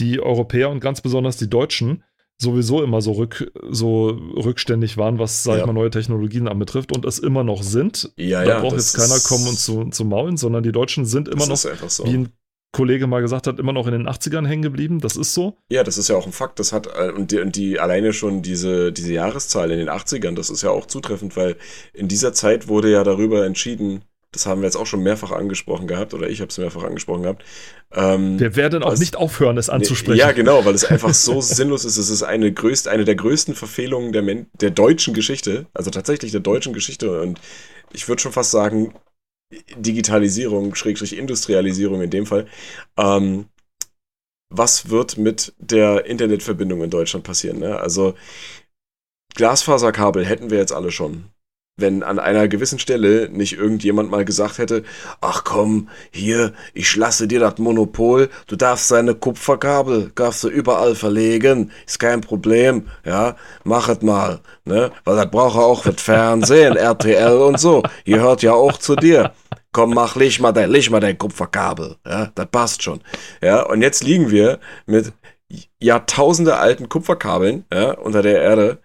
die 0.00 0.20
Europäer 0.20 0.70
und 0.70 0.80
ganz 0.80 1.00
besonders 1.00 1.36
die 1.36 1.48
Deutschen 1.48 2.02
sowieso 2.40 2.82
immer 2.82 3.00
so, 3.00 3.12
rück, 3.12 3.52
so 3.68 4.08
rückständig 4.36 4.96
waren, 4.96 5.18
was, 5.18 5.42
sag 5.42 5.54
Ja. 5.54 5.60
ich 5.60 5.66
mal, 5.66 5.72
neue 5.72 5.90
Technologien 5.90 6.46
anbetrifft 6.46 6.94
und 6.94 7.04
es 7.04 7.18
immer 7.18 7.42
noch 7.42 7.62
sind. 7.62 8.12
Ja, 8.16 8.44
da 8.44 8.50
ja, 8.50 8.60
braucht 8.60 8.76
jetzt 8.76 8.94
keiner 8.94 9.18
kommen 9.20 9.48
und 9.48 9.58
zu, 9.58 9.90
zu 9.90 10.04
maulen, 10.04 10.36
sondern 10.36 10.62
die 10.62 10.72
Deutschen 10.72 11.04
sind 11.04 11.28
immer 11.28 11.46
noch, 11.46 11.56
so. 11.56 12.04
wie 12.04 12.14
ein 12.14 12.32
Kollege 12.72 13.06
mal 13.06 13.22
gesagt 13.22 13.46
hat, 13.46 13.58
immer 13.58 13.72
noch 13.72 13.86
in 13.86 13.92
den 13.92 14.08
80ern 14.08 14.46
hängen 14.46 14.62
geblieben. 14.62 15.00
Das 15.00 15.16
ist 15.16 15.34
so. 15.34 15.56
Ja, 15.70 15.84
das 15.84 15.96
ist 15.96 16.08
ja 16.08 16.16
auch 16.16 16.26
ein 16.26 16.32
Fakt. 16.32 16.58
Das 16.58 16.72
hat, 16.72 16.86
äh, 16.86 17.10
und 17.10 17.30
die, 17.30 17.38
und 17.40 17.56
die 17.56 17.80
alleine 17.80 18.12
schon 18.12 18.42
diese, 18.42 18.92
diese 18.92 19.12
Jahreszahl 19.12 19.70
in 19.70 19.78
den 19.78 19.88
80ern, 19.88 20.34
das 20.34 20.50
ist 20.50 20.62
ja 20.62 20.70
auch 20.70 20.86
zutreffend, 20.86 21.36
weil 21.36 21.56
in 21.94 22.08
dieser 22.08 22.32
Zeit 22.32 22.68
wurde 22.68 22.90
ja 22.90 23.04
darüber 23.04 23.46
entschieden, 23.46 24.02
das 24.32 24.44
haben 24.44 24.60
wir 24.60 24.66
jetzt 24.66 24.76
auch 24.76 24.86
schon 24.86 25.02
mehrfach 25.02 25.32
angesprochen 25.32 25.86
gehabt, 25.86 26.12
oder 26.12 26.28
ich 26.28 26.40
habe 26.42 26.50
es 26.50 26.58
mehrfach 26.58 26.84
angesprochen 26.84 27.22
gehabt. 27.22 27.44
Ähm, 27.92 28.38
Wir 28.38 28.56
werden 28.56 28.82
auch 28.82 28.92
Was? 28.92 29.00
nicht 29.00 29.16
aufhören, 29.16 29.56
es 29.56 29.70
anzusprechen. 29.70 30.18
Ja, 30.18 30.32
genau, 30.32 30.66
weil 30.66 30.74
es 30.74 30.84
einfach 30.84 31.14
so 31.14 31.40
sinnlos 31.40 31.86
ist. 31.86 31.96
Es 31.96 32.10
ist 32.10 32.22
eine, 32.22 32.52
größt, 32.52 32.88
eine 32.88 33.06
der 33.06 33.14
größten 33.14 33.54
Verfehlungen 33.54 34.12
der, 34.12 34.22
Men 34.22 34.46
der 34.60 34.70
deutschen 34.70 35.14
Geschichte, 35.14 35.66
also 35.72 35.90
tatsächlich 35.90 36.32
der 36.32 36.42
deutschen 36.42 36.74
Geschichte. 36.74 37.22
Und 37.22 37.40
ich 37.94 38.06
würde 38.06 38.20
schon 38.20 38.32
fast 38.32 38.50
sagen, 38.50 38.92
Digitalisierung, 39.76 40.74
Schrägstrich 40.74 41.16
Industrialisierung 41.16 42.02
in 42.02 42.10
dem 42.10 42.26
Fall. 42.26 42.46
Ähm, 42.96 43.48
was 44.50 44.88
wird 44.90 45.18
mit 45.18 45.54
der 45.58 46.06
Internetverbindung 46.06 46.82
in 46.82 46.90
Deutschland 46.90 47.24
passieren? 47.24 47.58
Ne? 47.58 47.78
Also 47.78 48.14
Glasfaserkabel 49.34 50.24
hätten 50.24 50.50
wir 50.50 50.58
jetzt 50.58 50.72
alle 50.72 50.90
schon. 50.90 51.30
Wenn 51.78 52.02
an 52.02 52.18
einer 52.18 52.48
gewissen 52.48 52.80
Stelle 52.80 53.28
nicht 53.30 53.56
irgendjemand 53.56 54.10
mal 54.10 54.24
gesagt 54.24 54.58
hätte, 54.58 54.82
ach 55.20 55.44
komm, 55.44 55.88
hier, 56.10 56.52
ich 56.74 56.96
lasse 56.96 57.28
dir 57.28 57.38
das 57.38 57.58
Monopol, 57.58 58.30
du 58.48 58.56
darfst 58.56 58.88
seine 58.88 59.14
Kupferkabel, 59.14 60.10
darfst 60.16 60.42
du 60.42 60.48
überall 60.48 60.96
verlegen, 60.96 61.70
ist 61.86 62.00
kein 62.00 62.20
Problem, 62.20 62.88
ja, 63.04 63.36
mach 63.62 63.88
es 63.88 64.02
mal, 64.02 64.40
ne, 64.64 64.90
weil 65.04 65.14
das 65.14 65.30
braucht 65.30 65.56
er 65.56 65.64
auch 65.66 65.84
mit 65.84 66.00
Fernsehen, 66.00 66.76
RTL 66.76 67.38
und 67.38 67.60
so, 67.60 67.84
ihr 68.04 68.20
hört 68.20 68.42
ja 68.42 68.54
auch 68.54 68.76
zu 68.78 68.96
dir. 68.96 69.32
Komm, 69.70 69.94
mach, 69.94 70.16
leg 70.16 70.40
mal 70.40 70.50
dein, 70.50 70.70
leg 70.70 70.90
mal 70.90 70.98
dein 70.98 71.16
Kupferkabel, 71.16 71.94
ja, 72.04 72.32
das 72.34 72.46
passt 72.46 72.82
schon, 72.82 73.00
ja, 73.40 73.62
und 73.62 73.82
jetzt 73.82 74.02
liegen 74.02 74.32
wir 74.32 74.58
mit 74.86 75.12
Jahrtausende 75.78 76.56
alten 76.56 76.88
Kupferkabeln, 76.88 77.66
ja, 77.72 77.92
unter 77.92 78.22
der 78.22 78.42
Erde, 78.42 78.78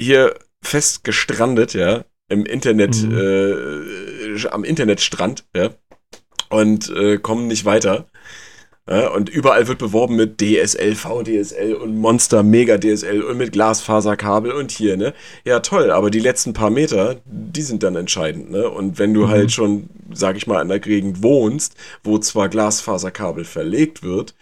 hier 0.00 0.34
fest 0.62 1.04
gestrandet, 1.04 1.74
ja, 1.74 2.04
im 2.28 2.44
Internet, 2.46 2.96
Mhm. 3.02 3.16
äh, 3.16 4.46
am 4.48 4.64
Internetstrand, 4.64 5.44
ja, 5.56 5.70
und 6.48 6.90
äh, 6.90 7.18
kommen 7.18 7.48
nicht 7.48 7.64
weiter. 7.64 8.06
Ja, 8.88 9.08
und 9.10 9.28
überall 9.28 9.68
wird 9.68 9.78
beworben 9.78 10.16
mit 10.16 10.40
DSL, 10.40 10.96
VDSL 10.96 11.74
und 11.74 11.96
Monster 11.98 12.42
Mega 12.42 12.76
DSL 12.76 13.22
und 13.22 13.36
mit 13.36 13.52
Glasfaserkabel 13.52 14.50
und 14.50 14.72
hier, 14.72 14.96
ne? 14.96 15.14
Ja, 15.44 15.60
toll, 15.60 15.92
aber 15.92 16.10
die 16.10 16.18
letzten 16.18 16.54
paar 16.54 16.70
Meter, 16.70 17.20
die 17.24 17.62
sind 17.62 17.84
dann 17.84 17.94
entscheidend, 17.94 18.50
ne? 18.50 18.68
Und 18.68 18.98
wenn 18.98 19.14
du 19.14 19.26
Mhm. 19.26 19.28
halt 19.28 19.52
schon, 19.52 19.90
sag 20.12 20.36
ich 20.36 20.48
mal, 20.48 20.60
in 20.60 20.68
der 20.68 20.80
Gegend 20.80 21.22
wohnst, 21.22 21.74
wo 22.02 22.18
zwar 22.18 22.48
Glasfaserkabel 22.48 23.44
verlegt 23.44 24.02
wird, 24.02 24.34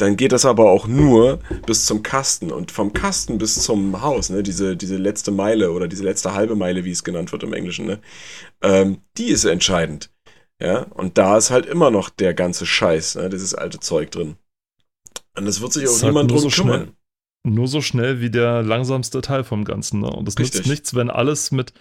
dann 0.00 0.16
geht 0.16 0.32
das 0.32 0.44
aber 0.44 0.70
auch 0.70 0.86
nur 0.86 1.40
bis 1.66 1.86
zum 1.86 2.02
Kasten 2.02 2.50
und 2.50 2.70
vom 2.70 2.92
Kasten 2.92 3.38
bis 3.38 3.62
zum 3.62 4.00
Haus, 4.02 4.30
ne, 4.30 4.42
diese, 4.42 4.76
diese 4.76 4.96
letzte 4.96 5.30
Meile 5.30 5.72
oder 5.72 5.88
diese 5.88 6.04
letzte 6.04 6.34
halbe 6.34 6.56
Meile, 6.56 6.84
wie 6.84 6.90
es 6.90 7.04
genannt 7.04 7.32
wird 7.32 7.42
im 7.42 7.52
Englischen, 7.52 7.86
ne, 7.86 8.00
ähm, 8.62 8.98
die 9.16 9.28
ist 9.28 9.44
entscheidend. 9.44 10.10
Ja, 10.62 10.82
und 10.90 11.16
da 11.16 11.38
ist 11.38 11.50
halt 11.50 11.64
immer 11.64 11.90
noch 11.90 12.10
der 12.10 12.34
ganze 12.34 12.66
Scheiß, 12.66 13.16
ne, 13.16 13.30
dieses 13.30 13.54
alte 13.54 13.80
Zeug 13.80 14.10
drin. 14.10 14.36
Und 15.36 15.46
es 15.46 15.60
wird 15.60 15.72
sich 15.72 15.88
auch 15.88 15.92
halt 15.92 16.02
niemand 16.04 16.30
drum 16.30 16.38
so 16.38 16.48
kümmern. 16.48 16.82
schnell. 16.82 16.94
Nur 17.42 17.68
so 17.68 17.80
schnell 17.80 18.20
wie 18.20 18.30
der 18.30 18.62
langsamste 18.62 19.22
Teil 19.22 19.44
vom 19.44 19.64
Ganzen. 19.64 20.00
Ne? 20.00 20.10
Und 20.10 20.28
es 20.28 20.36
nützt 20.36 20.66
nichts, 20.66 20.94
wenn 20.94 21.08
alles 21.08 21.50
mit. 21.50 21.72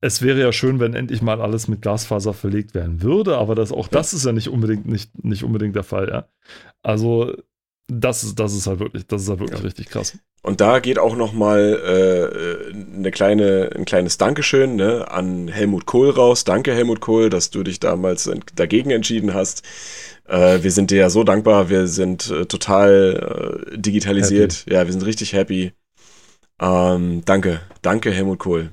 Es 0.00 0.22
wäre 0.22 0.40
ja 0.40 0.52
schön, 0.52 0.78
wenn 0.78 0.94
endlich 0.94 1.22
mal 1.22 1.40
alles 1.40 1.68
mit 1.68 1.82
Glasfaser 1.82 2.34
verlegt 2.34 2.74
werden 2.74 3.02
würde, 3.02 3.38
aber 3.38 3.54
das, 3.54 3.72
auch 3.72 3.88
das 3.88 4.12
ist 4.12 4.26
ja 4.26 4.32
nicht 4.32 4.48
unbedingt, 4.48 4.86
nicht, 4.86 5.24
nicht 5.24 5.42
unbedingt 5.42 5.74
der 5.74 5.84
Fall, 5.84 6.08
ja. 6.08 6.28
Also, 6.82 7.34
das 7.88 8.24
ist, 8.24 8.38
das 8.38 8.54
ist 8.54 8.66
halt 8.66 8.80
wirklich, 8.80 9.06
das 9.06 9.22
ist 9.22 9.28
halt 9.28 9.40
wirklich 9.40 9.60
Ja. 9.60 9.64
richtig 9.64 9.88
krass. 9.88 10.18
Und 10.42 10.60
da 10.60 10.78
geht 10.78 10.98
auch 10.98 11.16
noch 11.16 11.32
mal 11.32 11.60
äh, 11.60 12.96
eine 12.96 13.10
kleine, 13.10 13.70
ein 13.74 13.84
kleines 13.84 14.16
Dankeschön 14.18 14.76
ne, 14.76 15.10
an 15.10 15.48
Helmut 15.48 15.86
Kohl 15.86 16.10
raus. 16.10 16.44
Danke, 16.44 16.72
Helmut 16.72 17.00
Kohl, 17.00 17.30
dass 17.30 17.50
du 17.50 17.64
dich 17.64 17.80
damals 17.80 18.30
dagegen 18.54 18.90
entschieden 18.90 19.34
hast. 19.34 19.64
Äh, 20.28 20.62
wir 20.62 20.70
sind 20.70 20.90
dir 20.90 20.98
ja 20.98 21.10
so 21.10 21.24
dankbar. 21.24 21.68
Wir 21.68 21.88
sind 21.88 22.30
äh, 22.30 22.46
total 22.46 23.64
äh, 23.72 23.78
digitalisiert. 23.78 24.66
Ja, 24.68 24.84
wir 24.84 24.92
sind 24.92 25.04
richtig 25.04 25.32
happy. 25.32 25.72
Ähm, 26.60 27.22
danke, 27.24 27.60
danke, 27.82 28.12
Helmut 28.12 28.38
Kohl. 28.38 28.70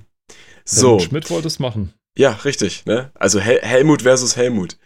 So, 0.65 0.87
Helmut 0.87 1.01
Schmidt 1.03 1.29
wollte 1.29 1.47
es 1.47 1.59
machen. 1.59 1.93
ja, 2.17 2.31
richtig. 2.45 2.85
Ne? 2.85 3.11
Also 3.15 3.39
Hel 3.39 3.59
Helmut 3.61 4.03
versus 4.03 4.35
Helmut. 4.37 4.77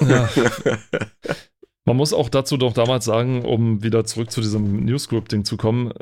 Ja. 0.00 0.28
Man 1.84 1.96
muss 1.96 2.12
auch 2.12 2.28
dazu 2.28 2.56
doch 2.56 2.72
damals 2.72 3.04
sagen, 3.04 3.44
um 3.44 3.82
wieder 3.84 4.04
zurück 4.04 4.30
zu 4.32 4.40
diesem 4.40 4.84
Newsgroup-Ding 4.84 5.44
zu 5.44 5.56
kommen, 5.56 5.92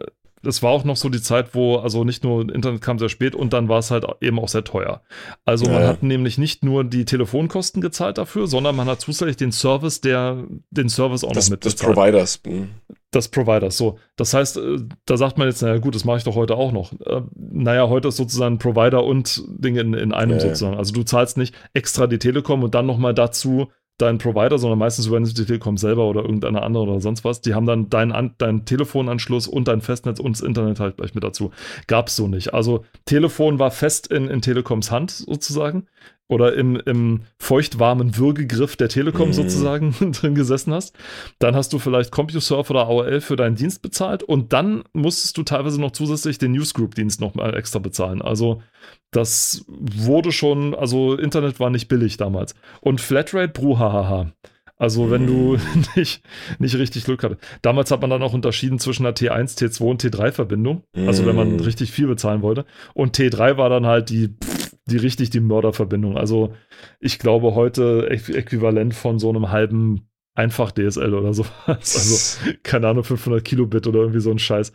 das 0.42 0.62
war 0.62 0.70
auch 0.70 0.84
noch 0.84 0.96
so 0.96 1.08
die 1.08 1.20
Zeit, 1.22 1.54
wo 1.54 1.76
also 1.76 2.04
nicht 2.04 2.22
nur 2.24 2.42
Internet 2.54 2.80
kam 2.82 2.98
sehr 2.98 3.08
spät 3.08 3.34
und 3.34 3.52
dann 3.52 3.68
war 3.68 3.78
es 3.78 3.90
halt 3.90 4.04
eben 4.20 4.38
auch 4.38 4.48
sehr 4.48 4.64
teuer. 4.64 5.02
Also 5.44 5.66
man 5.66 5.82
Ja. 5.82 5.88
hat 5.88 6.02
nämlich 6.02 6.38
nicht 6.38 6.62
nur 6.64 6.84
die 6.84 7.04
Telefonkosten 7.04 7.80
gezahlt 7.82 8.18
dafür, 8.18 8.46
sondern 8.46 8.76
man 8.76 8.86
hat 8.88 9.00
zusätzlich 9.00 9.36
den 9.36 9.52
Service, 9.52 10.00
der 10.00 10.44
den 10.70 10.88
Service 10.88 11.24
auch 11.24 11.32
des, 11.32 11.46
noch 11.48 11.52
mit 11.56 11.64
des. 11.64 11.76
Providers. 11.76 12.40
Des 13.14 13.28
Providers. 13.28 13.76
So, 13.76 13.98
das 14.16 14.34
heißt, 14.34 14.56
äh, 14.56 14.78
da 15.06 15.16
sagt 15.16 15.38
man 15.38 15.48
jetzt, 15.48 15.62
naja 15.62 15.78
gut, 15.78 15.94
das 15.94 16.04
mache 16.04 16.18
ich 16.18 16.24
doch 16.24 16.34
heute 16.34 16.56
auch 16.56 16.72
noch. 16.72 16.92
Äh, 16.92 17.22
naja, 17.34 17.88
heute 17.88 18.08
ist 18.08 18.16
sozusagen 18.16 18.58
Provider 18.58 19.04
und 19.04 19.42
Ding 19.46 19.76
in, 19.76 19.94
in 19.94 20.12
einem 20.12 20.32
Ja, 20.32 20.40
sozusagen. 20.40 20.76
Also 20.76 20.92
du 20.92 21.02
zahlst 21.02 21.36
nicht 21.36 21.54
extra 21.72 22.06
die 22.06 22.18
Telekom 22.18 22.62
und 22.62 22.74
dann 22.74 22.86
nochmal 22.86 23.14
dazu 23.14 23.68
deinen 23.98 24.18
Provider, 24.18 24.58
sondern 24.58 24.78
meistens 24.78 25.06
übernimmt 25.06 25.38
die 25.38 25.44
Telekom 25.44 25.76
selber 25.76 26.06
oder 26.08 26.22
irgendeine 26.22 26.62
andere 26.62 26.82
oder 26.82 27.00
sonst 27.00 27.24
was. 27.24 27.40
Die 27.42 27.54
haben 27.54 27.66
dann 27.66 27.90
deinen 27.90 28.10
An 28.10 28.34
deinen 28.38 28.64
Telefonanschluss 28.64 29.46
und 29.46 29.68
dein 29.68 29.80
Festnetz 29.80 30.18
und 30.18 30.36
das 30.36 30.40
Internet 30.40 30.80
halt 30.80 30.96
gleich 30.96 31.14
mit 31.14 31.22
dazu. 31.22 31.52
Gab's 31.86 32.16
so 32.16 32.26
nicht. 32.26 32.54
Also 32.54 32.84
Telefon 33.04 33.60
war 33.60 33.70
fest 33.70 34.08
in, 34.08 34.26
in 34.26 34.40
Telekoms 34.42 34.90
Hand 34.90 35.12
sozusagen 35.12 35.86
oder 36.28 36.54
im, 36.54 36.76
im 36.76 37.20
feuchtwarmen 37.38 38.16
Würgegriff 38.16 38.76
der 38.76 38.88
Telekom 38.88 39.28
Mhm. 39.28 39.32
sozusagen 39.34 39.92
drin 40.12 40.34
gesessen 40.34 40.72
hast. 40.72 40.96
Dann 41.38 41.54
hast 41.54 41.72
du 41.72 41.78
vielleicht 41.78 42.10
CompuServe 42.12 42.70
oder 42.70 42.86
AOL 42.86 43.20
für 43.20 43.36
deinen 43.36 43.56
Dienst 43.56 43.82
bezahlt 43.82 44.22
und 44.22 44.52
dann 44.52 44.84
musstest 44.94 45.36
du 45.36 45.42
teilweise 45.42 45.80
noch 45.80 45.90
zusätzlich 45.92 46.38
den 46.38 46.52
Newsgroup-Dienst 46.52 47.20
noch 47.20 47.34
mal 47.34 47.54
extra 47.56 47.78
bezahlen. 47.78 48.22
Also 48.22 48.62
das 49.10 49.64
wurde 49.68 50.32
schon, 50.32 50.74
also 50.74 51.14
Internet 51.14 51.60
war 51.60 51.70
nicht 51.70 51.88
billig 51.88 52.16
damals. 52.16 52.54
Und 52.80 53.00
Flatrate, 53.00 53.48
bruhahaha. 53.48 54.32
Also 54.76 55.08
wenn 55.10 55.26
du 55.26 55.56
nicht, 55.96 56.20
nicht 56.58 56.74
richtig 56.76 57.04
Glück 57.04 57.22
hattest. 57.22 57.40
Damals 57.62 57.90
hat 57.92 58.00
man 58.00 58.10
dann 58.10 58.22
auch 58.22 58.32
unterschieden 58.34 58.80
zwischen 58.80 59.06
einer 59.06 59.14
T1, 59.14 59.56
T2 59.56 59.82
und 59.82 60.02
T3-Verbindung. 60.02 60.82
Also 61.06 61.26
wenn 61.26 61.36
man 61.36 61.56
Mm. 61.56 61.60
richtig 61.60 61.92
viel 61.92 62.08
bezahlen 62.08 62.42
wollte. 62.42 62.64
Und 62.92 63.16
T3 63.16 63.56
war 63.56 63.68
dann 63.70 63.86
halt 63.86 64.10
die, 64.10 64.30
die 64.86 64.96
richtig 64.96 65.30
die 65.30 65.40
Mörderverbindung. 65.40 66.16
Also 66.18 66.54
ich 67.00 67.18
glaube 67.18 67.54
heute 67.54 68.08
äqu- 68.10 68.34
äquivalent 68.34 68.94
von 68.94 69.18
so 69.18 69.30
einem 69.30 69.50
halben 69.50 70.08
einfach 70.34 70.72
DSL 70.72 71.14
oder 71.14 71.32
sowas. 71.32 71.52
Also 71.66 72.50
keine 72.62 72.88
Ahnung, 72.88 73.04
500 73.04 73.44
Kilobit 73.44 73.86
oder 73.86 74.00
irgendwie 74.00 74.20
so 74.20 74.30
ein 74.30 74.38
Scheiß. 74.38 74.72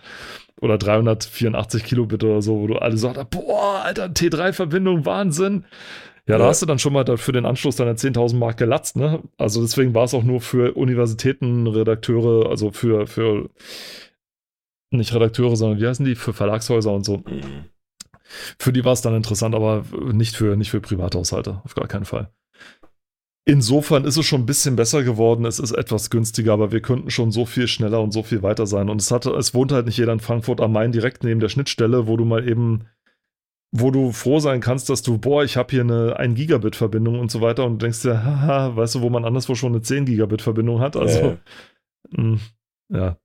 Oder 0.61 0.77
384 0.77 1.83
Kilobit 1.83 2.23
oder 2.23 2.41
so, 2.41 2.59
wo 2.59 2.67
du 2.67 2.75
alle 2.77 2.97
sagst, 2.97 3.29
boah, 3.29 3.81
Alter, 3.83 4.07
T3-Verbindung, 4.07 5.05
Wahnsinn. 5.05 5.65
Ja, 6.27 6.37
da 6.37 6.45
hast 6.45 6.61
du 6.61 6.67
dann 6.67 6.77
schon 6.77 6.93
mal 6.93 7.05
für 7.17 7.31
den 7.31 7.45
Anschluss 7.45 7.77
deiner 7.77 7.95
10.000 7.95 8.35
Mark 8.37 8.57
gelatzt, 8.57 8.95
ne? 8.95 9.23
Also 9.37 9.61
deswegen 9.61 9.95
war 9.95 10.03
es 10.03 10.13
auch 10.13 10.23
nur 10.23 10.41
für 10.41 10.73
Universitäten, 10.75 11.65
Redakteure, 11.65 12.49
also 12.49 12.71
für, 12.71 13.07
für 13.07 13.49
nicht 14.91 15.13
Redakteure, 15.13 15.55
sondern 15.55 15.79
wie 15.79 15.87
heißen 15.87 16.05
die? 16.05 16.15
Für 16.15 16.33
Verlagshäuser 16.33 16.91
und 16.91 17.03
so. 17.03 17.23
Hm. 17.25 17.65
Für 18.59 18.71
die 18.73 18.85
war 18.85 18.93
es 18.93 19.01
dann 19.01 19.15
interessant, 19.15 19.55
aber 19.55 19.85
nicht 20.11 20.35
für, 20.35 20.55
nicht 20.55 20.71
für 20.71 20.81
Privathaushalte, 20.81 21.61
auf 21.63 21.75
gar 21.75 21.87
keinen 21.87 22.05
Fall. 22.05 22.31
Insofern 23.45 24.05
ist 24.05 24.17
es 24.17 24.25
schon 24.27 24.41
ein 24.41 24.45
bisschen 24.45 24.75
besser 24.75 25.01
geworden. 25.03 25.45
Es 25.45 25.57
ist 25.57 25.71
etwas 25.71 26.11
günstiger, 26.11 26.53
aber 26.53 26.71
wir 26.71 26.81
könnten 26.81 27.09
schon 27.09 27.31
so 27.31 27.47
viel 27.47 27.67
schneller 27.67 27.99
und 27.99 28.11
so 28.11 28.21
viel 28.21 28.43
weiter 28.43 28.67
sein. 28.67 28.89
Und 28.89 29.01
es 29.01 29.09
hatte, 29.09 29.31
es 29.31 29.55
wohnt 29.55 29.71
halt 29.71 29.87
nicht 29.87 29.97
jeder 29.97 30.13
in 30.13 30.19
Frankfurt 30.19 30.61
am 30.61 30.71
Main 30.71 30.91
direkt 30.91 31.23
neben 31.23 31.39
der 31.39 31.49
Schnittstelle, 31.49 32.05
wo 32.05 32.15
du 32.15 32.25
mal 32.25 32.47
eben, 32.47 32.85
wo 33.71 33.89
du 33.89 34.11
froh 34.11 34.39
sein 34.39 34.61
kannst, 34.61 34.89
dass 34.91 35.01
du, 35.01 35.17
boah, 35.17 35.43
ich 35.43 35.57
habe 35.57 35.71
hier 35.71 35.81
eine 35.81 36.17
1 36.17 36.35
Gigabit 36.35 36.75
Verbindung 36.75 37.19
und 37.19 37.31
so 37.31 37.41
weiter 37.41 37.65
und 37.65 37.81
denkst 37.81 38.03
dir, 38.03 38.23
haha, 38.23 38.75
weißt 38.75 38.95
du, 38.95 39.01
wo 39.01 39.09
man 39.09 39.25
anderswo 39.25 39.55
schon 39.55 39.73
eine 39.73 39.81
10 39.81 40.05
Gigabit 40.05 40.43
Verbindung 40.43 40.79
hat. 40.79 40.95
Also, 40.95 41.19
Ja. 41.19 41.37
mh, 42.11 42.39
ja. 42.93 43.17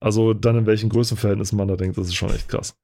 Also 0.00 0.32
dann 0.34 0.58
in 0.58 0.66
welchen 0.66 0.90
Größenverhältnissen 0.90 1.56
man 1.58 1.68
da 1.68 1.76
denkt, 1.76 1.98
das 1.98 2.06
ist 2.06 2.14
schon 2.14 2.30
echt 2.30 2.48
krass. 2.48 2.76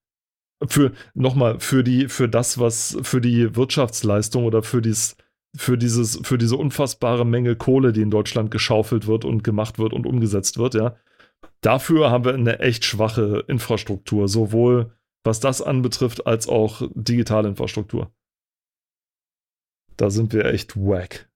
Für, 0.67 0.93
nochmal, 1.15 1.61
für 1.61 1.85
die, 1.85 2.09
für 2.09 2.29
das, 2.29 2.59
was, 2.59 2.99
für 3.03 3.21
die 3.21 3.55
Wirtschaftsleistung 3.55 4.45
oder 4.45 4.63
für 4.63 4.83
dies, 4.83 5.17
für 5.57 5.79
dieses, 5.79 6.21
für 6.25 6.37
diese 6.37 6.57
unfassbare 6.57 7.25
Menge 7.25 7.55
Kohle, 7.55 7.93
die 7.93 8.03
in 8.03 8.11
Deutschland 8.11 8.51
geschaufelt 8.51 9.07
wird 9.07 9.25
und 9.25 9.45
gemacht 9.45 9.79
wird 9.79 9.93
und 9.93 10.07
umgesetzt 10.07 10.59
wird, 10.59 10.75
ja. 10.75 10.97
Dafür 11.61 12.11
haben 12.11 12.25
wir 12.25 12.35
eine 12.35 12.59
echt 12.61 12.85
schwache 12.85 13.45
Infrastruktur, 13.47 14.29
sowohl 14.29 14.93
was 15.25 15.41
das 15.41 15.63
anbetrifft, 15.63 16.27
als 16.27 16.49
auch 16.49 16.83
digitale 16.95 17.49
Infrastruktur. 17.49 18.13
Da 19.97 20.11
sind 20.11 20.33
wir 20.33 20.47
echt 20.47 20.77
wack. 20.77 21.29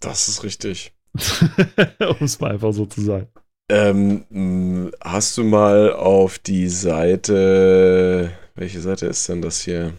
Das 0.00 0.28
ist 0.28 0.42
richtig. 0.42 0.92
um 2.00 2.16
es 2.20 2.40
mal 2.40 2.52
einfach 2.52 2.72
so 2.72 2.86
zu 2.86 3.00
sagen. 3.00 3.28
Ähm, 3.68 4.92
hast 5.00 5.38
du 5.38 5.44
mal 5.44 5.92
auf 5.92 6.38
die 6.38 6.68
Seite, 6.68 8.32
welche 8.54 8.80
Seite 8.80 9.06
ist 9.06 9.28
denn 9.28 9.42
das 9.42 9.60
hier? 9.62 9.92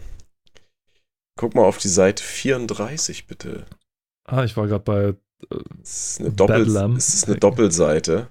Guck 1.36 1.54
mal 1.54 1.64
auf 1.64 1.78
die 1.78 1.88
Seite 1.88 2.22
34, 2.22 3.26
bitte. 3.26 3.66
Ah, 4.24 4.44
ich 4.44 4.56
war 4.56 4.66
gerade 4.66 4.84
bei. 4.84 5.14
Es 5.82 6.12
ist 6.18 6.20
eine, 6.20 6.30
Doppel 6.32 6.76
es 6.96 7.14
ist 7.14 7.28
eine 7.28 7.36
Doppelseite. 7.38 8.30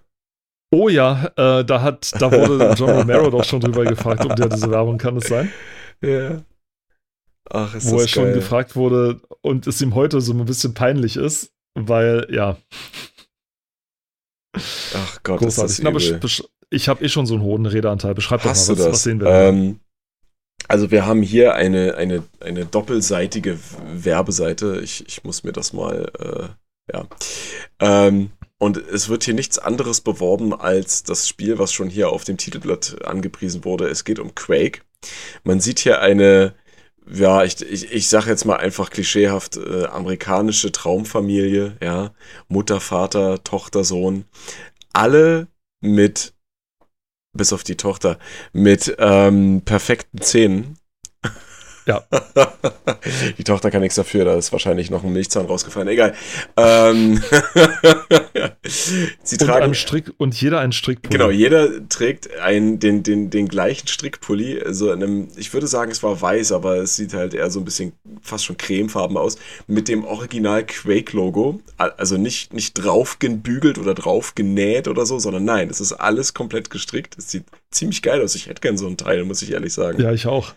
Oh 0.73 0.89
ja, 0.89 1.25
äh, 1.35 1.63
da 1.63 1.81
hat, 1.81 2.11
da 2.19 2.31
wurde 2.31 2.73
John 2.77 2.89
Romero 2.89 3.29
doch 3.29 3.43
schon 3.43 3.59
drüber 3.59 3.83
gefragt, 3.83 4.25
ob 4.25 4.35
der 4.35 4.49
diese 4.49 4.71
Werbung 4.71 4.97
kann 4.97 5.17
es 5.17 5.27
sein. 5.27 5.51
Ja. 6.01 6.41
Ach, 7.49 7.75
ist 7.75 7.91
wo 7.91 7.95
das 7.97 8.03
er 8.03 8.07
schon 8.07 8.23
geil. 8.23 8.33
gefragt 8.33 8.75
wurde 8.75 9.21
und 9.41 9.67
es 9.67 9.81
ihm 9.81 9.93
heute 9.93 10.21
so 10.21 10.33
ein 10.33 10.45
bisschen 10.45 10.73
peinlich 10.73 11.17
ist, 11.17 11.51
weil, 11.75 12.25
ja, 12.31 12.57
Ach 14.95 15.19
Gott, 15.23 15.39
großartig. 15.39 15.71
ist 15.79 15.83
das 15.85 16.03
übel. 16.07 16.17
besch- 16.19 16.47
ich 16.69 16.87
habe 16.89 17.03
eh 17.03 17.09
schon 17.09 17.25
so 17.25 17.35
einen 17.35 17.43
hohen 17.43 17.65
Redeanteil. 17.65 18.15
Beschreib 18.15 18.39
doch 18.39 18.45
mal, 18.45 18.51
Hast 18.51 18.69
was, 18.69 18.77
du 18.77 18.83
das? 18.83 18.93
was 18.93 19.03
sehen 19.03 19.19
wir 19.19 19.27
ähm, 19.27 19.79
also 20.73 20.89
wir 20.89 21.05
haben 21.05 21.21
hier 21.21 21.53
eine, 21.53 21.97
eine, 21.97 22.23
eine 22.39 22.65
doppelseitige 22.65 23.59
Werbeseite. 23.93 24.81
Ich, 24.83 25.07
ich 25.07 25.23
muss 25.23 25.43
mir 25.43 25.51
das 25.51 25.71
mal, 25.71 26.11
äh, 26.17 26.91
ja. 26.91 27.05
Ähm, 27.79 28.31
und 28.57 28.77
es 28.77 29.07
wird 29.07 29.23
hier 29.23 29.35
nichts 29.35 29.59
anderes 29.59 30.01
beworben 30.01 30.51
als 30.51 31.03
das 31.03 31.27
Spiel, 31.27 31.59
was 31.59 31.73
schon 31.73 31.91
hier 31.91 32.09
auf 32.09 32.23
dem 32.23 32.37
Titelblatt 32.37 33.05
angepriesen 33.05 33.65
wurde. 33.65 33.87
Es 33.87 34.03
geht 34.03 34.17
um 34.17 34.33
Quake. 34.33 34.81
Man 35.43 35.59
sieht 35.59 35.77
hier 35.77 36.01
eine, 36.01 36.55
ja, 37.07 37.43
ich, 37.43 37.61
ich, 37.61 37.91
ich 37.91 38.09
sage 38.09 38.31
jetzt 38.31 38.45
mal 38.45 38.57
einfach 38.57 38.89
klischeehaft, 38.89 39.57
äh, 39.57 39.85
amerikanische 39.85 40.71
Traumfamilie, 40.71 41.77
ja. 41.83 42.15
Mutter, 42.47 42.79
Vater, 42.79 43.43
Tochter, 43.43 43.83
Sohn. 43.83 44.25
Alle 44.91 45.49
mit, 45.81 46.33
bis 47.33 47.53
auf 47.53 47.63
die 47.63 47.77
Tochter, 47.77 48.17
mit 48.53 48.95
ähm, 48.99 49.61
perfekten 49.65 50.21
Zähnen. 50.21 50.77
Ja. 51.85 52.03
Die 53.37 53.43
Tochter 53.43 53.71
kann 53.71 53.81
nichts 53.81 53.95
dafür, 53.95 54.25
da 54.25 54.35
ist 54.35 54.51
wahrscheinlich 54.51 54.89
noch 54.89 55.03
ein 55.03 55.11
Milchzahn 55.11 55.45
rausgefallen. 55.45 55.87
Egal. 55.89 56.13
Ähm, 56.57 57.21
Sie 58.63 59.35
und, 59.35 59.45
tragen 59.45 59.63
einem 59.63 59.73
Strick, 59.73 60.13
und 60.17 60.39
jeder 60.39 60.59
einen 60.59 60.71
Strickpulli. 60.71 61.17
Genau, 61.17 61.29
jeder 61.29 61.87
trägt 61.89 62.37
einen, 62.39 62.79
den, 62.79 63.03
den, 63.03 63.29
den 63.29 63.47
gleichen 63.47 63.87
Strickpulli, 63.87 64.61
also 64.61 64.91
in 64.91 65.03
einem, 65.03 65.27
ich 65.35 65.53
würde 65.53 65.67
sagen, 65.67 65.91
es 65.91 66.01
war 66.03 66.21
weiß, 66.21 66.53
aber 66.53 66.77
es 66.77 66.95
sieht 66.95 67.13
halt 67.13 67.33
eher 67.33 67.49
so 67.49 67.59
ein 67.59 67.65
bisschen 67.65 67.93
fast 68.21 68.45
schon 68.45 68.57
cremefarben 68.57 69.17
aus, 69.17 69.37
mit 69.67 69.87
dem 69.87 70.05
Original 70.05 70.65
Quake-Logo, 70.65 71.59
also 71.77 72.17
nicht, 72.17 72.53
nicht 72.53 72.73
drauf 72.73 73.19
gebügelt 73.19 73.77
oder 73.77 73.93
drauf 73.93 74.35
genäht 74.35 74.87
oder 74.87 75.05
so, 75.05 75.19
sondern 75.19 75.45
nein, 75.45 75.69
es 75.69 75.81
ist 75.81 75.93
alles 75.93 76.33
komplett 76.33 76.69
gestrickt. 76.69 77.17
Es 77.17 77.31
sieht 77.31 77.45
ziemlich 77.71 78.01
geil 78.01 78.21
aus. 78.21 78.35
Ich 78.35 78.47
hätte 78.47 78.61
gern 78.61 78.77
so 78.77 78.87
ein 78.87 78.97
Teil, 78.97 79.23
muss 79.25 79.41
ich 79.41 79.51
ehrlich 79.51 79.73
sagen. 79.73 80.01
Ja, 80.01 80.11
ich 80.11 80.27
auch. 80.27 80.53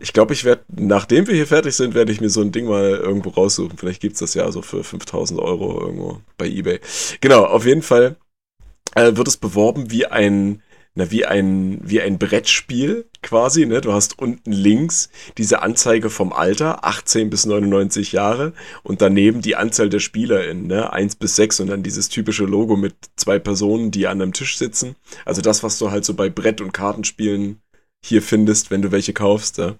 Ich 0.00 0.12
glaube, 0.12 0.32
ich 0.32 0.44
werde, 0.44 0.64
nachdem 0.74 1.28
wir 1.28 1.34
hier 1.34 1.46
fertig 1.46 1.74
sind, 1.76 1.94
werde 1.94 2.10
ich 2.10 2.20
mir 2.20 2.28
so 2.28 2.40
ein 2.40 2.50
Ding 2.50 2.66
mal 2.66 2.90
irgendwo 2.90 3.30
raussuchen. 3.30 3.78
Vielleicht 3.78 4.00
gibt 4.00 4.14
es 4.14 4.20
das 4.20 4.34
ja 4.34 4.50
so 4.50 4.60
für 4.60 4.82
5000 4.82 5.40
Euro 5.40 5.80
irgendwo 5.80 6.20
bei 6.36 6.46
eBay. 6.46 6.80
Genau, 7.20 7.44
auf 7.44 7.64
jeden 7.64 7.82
Fall 7.82 8.16
äh, 8.96 9.16
wird 9.16 9.28
es 9.28 9.36
beworben 9.36 9.92
wie 9.92 10.06
ein, 10.06 10.62
na, 10.94 11.10
wie 11.12 11.24
ein, 11.26 11.80
wie 11.82 12.00
ein 12.00 12.18
Brettspiel 12.18 13.06
quasi, 13.22 13.66
ne? 13.66 13.80
Du 13.80 13.92
hast 13.92 14.18
unten 14.18 14.50
links 14.50 15.10
diese 15.38 15.62
Anzeige 15.62 16.10
vom 16.10 16.32
Alter, 16.32 16.84
18 16.84 17.30
bis 17.30 17.46
99 17.46 18.12
Jahre, 18.12 18.52
und 18.82 19.00
daneben 19.00 19.42
die 19.42 19.56
Anzahl 19.56 19.88
der 19.90 20.00
SpielerInnen, 20.00 20.66
ne? 20.66 20.92
1 20.92 21.16
bis 21.16 21.36
6 21.36 21.60
und 21.60 21.68
dann 21.68 21.84
dieses 21.84 22.08
typische 22.08 22.44
Logo 22.44 22.76
mit 22.76 22.94
zwei 23.16 23.38
Personen, 23.38 23.92
die 23.92 24.08
an 24.08 24.20
einem 24.20 24.32
Tisch 24.32 24.58
sitzen. 24.58 24.96
Also 25.24 25.40
das, 25.40 25.62
was 25.62 25.78
du 25.78 25.92
halt 25.92 26.04
so 26.04 26.14
bei 26.14 26.30
Brett- 26.30 26.60
und 26.60 26.72
Kartenspielen 26.72 27.60
hier 28.06 28.20
findest, 28.20 28.70
wenn 28.70 28.82
du 28.82 28.92
welche 28.92 29.14
kaufst. 29.14 29.56
Ja. 29.56 29.76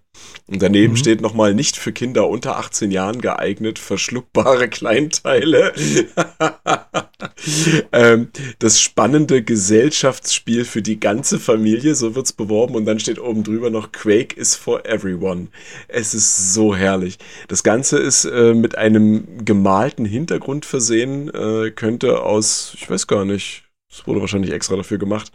Und 0.47 0.63
daneben 0.63 0.95
Mhm. 0.95 0.97
steht 0.97 1.21
nochmal 1.21 1.55
nicht 1.55 1.77
für 1.77 1.93
Kinder 1.93 2.27
unter 2.27 2.57
18 2.57 2.91
Jahren 2.91 3.21
geeignet, 3.21 3.79
verschluckbare 3.79 4.69
Kleinteile. 4.71 5.75
ähm, 7.93 8.29
das 8.61 8.81
spannende 8.81 9.43
Gesellschaftsspiel 9.43 10.65
für 10.65 10.81
die 10.81 10.99
ganze 10.99 11.39
Familie, 11.39 11.95
so 11.95 12.15
wird's 12.15 12.33
beworben. 12.33 12.77
Und 12.77 12.87
dann 12.87 12.99
steht 12.99 13.19
oben 13.19 13.45
drüber 13.45 13.69
noch 13.69 13.93
Quake 13.93 14.35
is 14.35 14.55
for 14.55 14.87
everyone. 14.87 15.49
Es 15.89 16.15
ist 16.15 16.55
so 16.55 16.75
herrlich. 16.75 17.19
Das 17.49 17.63
Ganze 17.63 17.99
ist 17.99 18.25
äh, 18.25 18.55
mit 18.55 18.79
einem 18.79 19.45
gemalten 19.45 20.07
Hintergrund 20.07 20.65
versehen, 20.65 21.29
äh, 21.29 21.73
könnte 21.73 22.23
aus, 22.23 22.73
ich 22.75 22.89
weiß 22.89 23.07
gar 23.07 23.27
nicht, 23.27 23.65
es 23.93 24.07
wurde 24.07 24.23
wahrscheinlich 24.23 24.53
extra 24.53 24.77
dafür 24.77 24.97
gemacht. 24.97 25.31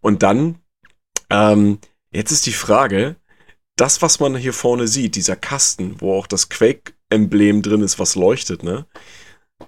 Und 0.00 0.24
dann 0.24 0.56
ähm, 1.30 1.78
Jetzt 2.16 2.30
ist 2.32 2.46
die 2.46 2.52
Frage, 2.52 3.16
das, 3.76 4.00
was 4.00 4.20
man 4.20 4.36
hier 4.36 4.54
vorne 4.54 4.88
sieht, 4.88 5.16
dieser 5.16 5.36
Kasten, 5.36 6.00
wo 6.00 6.14
auch 6.18 6.26
das 6.26 6.48
Quake-Emblem 6.48 7.60
drin 7.62 7.82
ist, 7.82 7.98
was 7.98 8.14
leuchtet, 8.14 8.62
ne? 8.62 8.86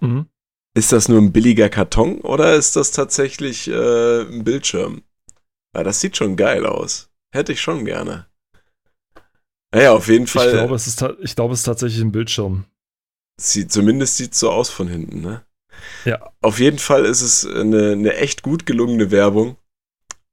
Mhm. 0.00 0.26
Ist 0.74 0.92
das 0.92 1.08
nur 1.08 1.20
ein 1.20 1.32
billiger 1.32 1.68
Karton 1.68 2.20
oder 2.22 2.54
ist 2.54 2.76
das 2.76 2.90
tatsächlich 2.90 3.68
äh, 3.68 4.22
ein 4.22 4.44
Bildschirm? 4.44 5.02
Ja, 5.76 5.82
das 5.82 6.00
sieht 6.00 6.16
schon 6.16 6.36
geil 6.36 6.64
aus. 6.64 7.10
Hätte 7.34 7.52
ich 7.52 7.60
schon 7.60 7.84
gerne. 7.84 8.26
Naja, 9.74 9.92
auf 9.92 10.08
jeden 10.08 10.26
Fall. 10.26 10.46
Ich 10.46 10.52
glaube, 10.54 10.74
es 10.74 10.86
ist, 10.86 11.00
ta- 11.00 11.16
ich 11.20 11.34
glaube, 11.36 11.52
es 11.52 11.60
ist 11.60 11.66
tatsächlich 11.66 12.00
ein 12.00 12.12
Bildschirm. 12.12 12.64
Sieht, 13.38 13.70
zumindest 13.70 14.16
sieht 14.16 14.32
es 14.32 14.40
so 14.40 14.50
aus 14.50 14.70
von 14.70 14.88
hinten, 14.88 15.20
ne? 15.20 15.44
Ja. 16.06 16.32
Auf 16.40 16.58
jeden 16.60 16.78
Fall 16.78 17.04
ist 17.04 17.20
es 17.20 17.46
eine, 17.46 17.92
eine 17.92 18.14
echt 18.16 18.42
gut 18.42 18.64
gelungene 18.64 19.10
Werbung. 19.10 19.56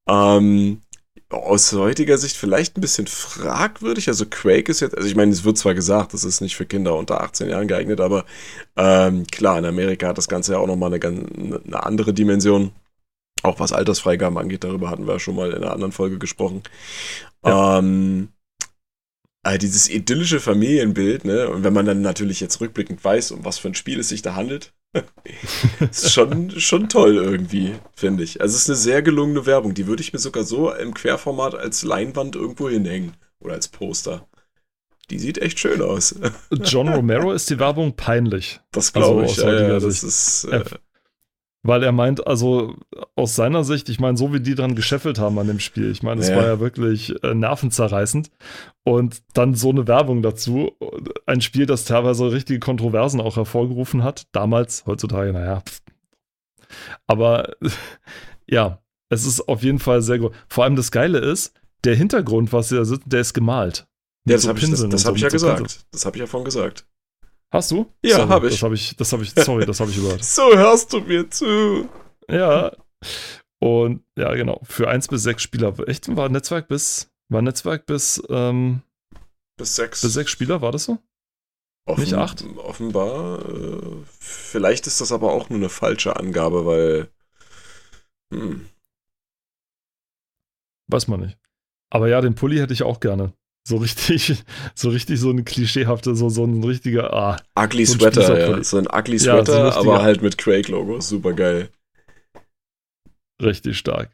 Ähm, 0.07 0.81
aus 1.29 1.73
heutiger 1.73 2.17
Sicht 2.17 2.37
vielleicht 2.37 2.77
ein 2.77 2.81
bisschen 2.81 3.07
fragwürdig. 3.07 4.07
Also 4.07 4.25
Quake 4.29 4.71
ist 4.71 4.79
jetzt, 4.79 4.95
also 4.95 5.07
ich 5.07 5.15
meine, 5.15 5.31
es 5.31 5.43
wird 5.43 5.57
zwar 5.57 5.73
gesagt, 5.73 6.13
das 6.13 6.23
ist 6.23 6.41
nicht 6.41 6.55
für 6.55 6.65
Kinder 6.65 6.95
unter 6.95 7.21
18 7.21 7.49
Jahren 7.49 7.67
geeignet, 7.67 7.99
aber 7.99 8.25
ähm, 8.75 9.25
klar, 9.27 9.57
in 9.57 9.65
Amerika 9.65 10.07
hat 10.07 10.17
das 10.17 10.27
Ganze 10.27 10.53
ja 10.53 10.59
auch 10.59 10.67
nochmal 10.67 10.93
eine, 10.93 11.05
eine 11.65 11.83
andere 11.83 12.13
Dimension. 12.13 12.71
Auch 13.43 13.59
was 13.59 13.73
Altersfreigaben 13.73 14.37
angeht, 14.37 14.63
darüber 14.63 14.89
hatten 14.89 15.07
wir 15.07 15.13
ja 15.13 15.19
schon 15.19 15.35
mal 15.35 15.51
in 15.51 15.63
einer 15.63 15.73
anderen 15.73 15.91
Folge 15.91 16.17
gesprochen. 16.17 16.63
Ähm, 17.43 18.29
äh, 19.43 19.59
dieses 19.59 19.89
idyllische 19.89 20.39
Familienbild, 20.39 21.25
ne? 21.25 21.49
Und 21.49 21.63
wenn 21.63 21.73
man 21.73 21.85
dann 21.85 22.01
natürlich 22.01 22.39
jetzt 22.39 22.59
rückblickend 22.61 23.03
weiß, 23.03 23.31
um 23.31 23.45
was 23.45 23.59
für 23.59 23.67
ein 23.67 23.75
Spiel 23.75 23.99
es 23.99 24.09
sich 24.09 24.23
da 24.23 24.35
handelt, 24.35 24.73
ist 25.79 26.11
schon, 26.11 26.51
schon 26.59 26.89
toll 26.89 27.15
irgendwie, 27.15 27.75
finde 27.95 28.23
ich. 28.23 28.41
Also 28.41 28.55
es 28.55 28.63
ist 28.63 28.69
eine 28.69 28.77
sehr 28.77 29.01
gelungene 29.01 29.45
Werbung. 29.45 29.73
Die 29.73 29.87
würde 29.87 30.01
ich 30.01 30.13
mir 30.13 30.19
sogar 30.19 30.43
so 30.43 30.71
im 30.73 30.93
Querformat 30.93 31.55
als 31.55 31.83
Leinwand 31.83 32.35
irgendwo 32.35 32.69
hinhängen. 32.69 33.13
Oder 33.39 33.53
als 33.53 33.67
Poster. 33.67 34.27
Die 35.09 35.19
sieht 35.19 35.37
echt 35.37 35.59
schön 35.59 35.81
aus. 35.81 36.15
John 36.51 36.89
Romero 36.89 37.31
ist 37.31 37.49
die 37.49 37.59
Werbung 37.59 37.95
peinlich. 37.95 38.59
Das 38.71 38.91
glaube 38.91 39.23
Also 39.23 39.41
ich. 39.41 39.47
Ja, 39.47 39.79
das 39.79 40.03
ist. 40.03 40.45
Äh, 40.45 40.63
Weil 41.67 41.81
er 41.81 41.91
meint, 41.91 42.27
also 42.27 42.75
aus 43.15 43.35
seiner 43.35 43.63
Sicht, 43.63 43.89
ich 43.89 43.99
meine, 43.99 44.17
so 44.17 44.31
wie 44.33 44.39
die 44.39 44.53
dran 44.53 44.75
gescheffelt 44.75 45.17
haben 45.17 45.39
an 45.39 45.47
dem 45.47 45.59
Spiel, 45.59 45.89
ich 45.89 46.03
meine, 46.03 46.21
es 46.21 46.29
Ja. 46.29 46.35
war 46.35 46.45
ja 46.45 46.59
wirklich 46.59 47.15
äh, 47.23 47.33
nervenzerreißend. 47.33 48.29
Und 48.83 49.23
dann 49.33 49.55
so 49.55 49.71
eine 49.71 49.87
Werbung 49.87 50.21
dazu, 50.21 50.73
ein 51.25 51.41
Spiel, 51.41 51.65
das 51.65 51.85
teilweise 51.85 52.31
richtige 52.31 52.59
Kontroversen 52.59 53.19
auch 53.19 53.35
hervorgerufen 53.37 54.03
hat, 54.03 54.27
damals, 54.31 54.85
heutzutage, 54.85 55.33
naja. 55.33 55.61
pff. 55.61 55.81
Aber 57.07 57.55
ja, 58.47 58.79
es 59.09 59.25
ist 59.25 59.47
auf 59.47 59.63
jeden 59.63 59.79
Fall 59.79 60.01
sehr 60.03 60.19
gut. 60.19 60.33
Vor 60.47 60.65
allem 60.65 60.75
das 60.75 60.91
Geile 60.91 61.17
ist, 61.17 61.53
der 61.83 61.95
Hintergrund, 61.95 62.53
was 62.53 62.69
sie 62.69 62.75
da 62.75 62.85
sitzt, 62.85 63.03
der 63.07 63.21
ist 63.21 63.33
gemalt. 63.33 63.87
Ja, 64.27 64.35
das 64.35 64.43
so 64.43 64.49
habe 64.49 64.59
ich, 64.59 64.69
das, 64.69 64.87
das 64.89 65.05
hab 65.05 65.15
ich 65.15 65.21
ja 65.21 65.29
so 65.29 65.33
gesagt. 65.33 65.59
Pinsel. 65.59 65.79
Das 65.91 66.05
habe 66.05 66.17
ich 66.17 66.21
ja 66.21 66.27
vorhin 66.27 66.45
gesagt. 66.45 66.85
Hast 67.51 67.71
du? 67.71 67.91
Ja, 68.03 68.17
Sorry, 68.17 68.29
hab 68.29 68.43
ich. 68.43 68.51
Das 68.51 68.63
habe 68.63 68.75
ich, 68.75 68.95
das 68.95 69.13
habe 69.13 69.23
ich, 69.23 69.31
sorry, 69.33 69.65
das 69.65 69.79
habe 69.79 69.91
ich 69.91 69.97
überhört. 69.97 70.23
So 70.23 70.55
hörst 70.55 70.91
du 70.93 70.99
mir 71.01 71.29
zu. 71.29 71.87
Ja. 72.29 72.71
Und 73.59 74.03
ja, 74.17 74.33
genau. 74.35 74.61
Für 74.63 74.89
1 74.89 75.07
bis 75.07 75.23
6 75.23 75.41
Spieler. 75.41 75.73
Echt? 75.87 76.13
War 76.15 76.29
Netzwerk 76.29 76.67
bis, 76.67 77.11
war 77.29 77.41
Netzwerk 77.41 77.85
bis, 77.85 78.21
ähm, 78.29 78.81
Bis 79.57 79.75
sechs. 79.75 80.01
bis 80.01 80.13
6 80.13 80.29
Spieler, 80.29 80.61
war 80.61 80.71
das 80.71 80.85
so? 80.85 80.97
Offen, 81.87 82.01
nicht 82.01 82.13
acht? 82.15 82.43
Offenbar. 82.57 83.39
Äh, 83.47 84.03
vielleicht 84.19 84.87
ist 84.87 85.01
das 85.01 85.11
aber 85.11 85.31
auch 85.31 85.49
nur 85.49 85.59
eine 85.59 85.69
falsche 85.69 86.15
Angabe, 86.15 86.65
weil. 86.65 87.09
Hm. 88.33 88.67
Weiß 90.87 91.07
man 91.07 91.19
nicht. 91.21 91.37
Aber 91.91 92.09
ja, 92.09 92.21
den 92.21 92.35
Pulli 92.35 92.57
hätte 92.57 92.73
ich 92.73 92.83
auch 92.83 92.99
gerne. 92.99 93.33
So 93.67 93.77
richtig, 93.77 94.43
so 94.75 94.89
richtig 94.89 95.19
so 95.19 95.31
ein 95.31 95.43
klischeehafte, 95.43 96.15
so, 96.15 96.29
so 96.29 96.43
ein 96.45 96.63
richtiger, 96.63 97.11
ah, 97.11 97.37
Ugly 97.57 97.87
So 97.87 97.93
ein 97.95 97.99
Sweater, 97.99 98.39
ja. 98.39 98.63
So 98.63 98.77
ein 98.77 98.85
Ugly 98.87 99.17
Ja, 99.17 99.19
so 99.19 99.31
ein 99.31 99.45
Sweater, 99.45 99.75
aber 99.77 100.03
halt 100.03 100.21
mit 100.21 100.37
Quake-Logo. 100.37 101.01
Super 101.01 101.33
geil. 101.33 101.69
richtig 103.41 103.79
stark. 103.79 104.11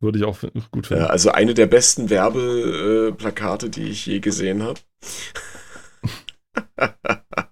Würde 0.00 0.18
ich 0.18 0.24
auch 0.24 0.38
gut 0.70 0.86
finden. 0.86 1.02
Ja, 1.02 1.10
also 1.10 1.30
eine 1.30 1.52
der 1.52 1.66
besten 1.66 2.08
Werbeplakate, 2.08 3.68
die 3.68 3.88
ich 3.88 4.06
je 4.06 4.20
gesehen 4.20 4.62
habe. 4.62 4.80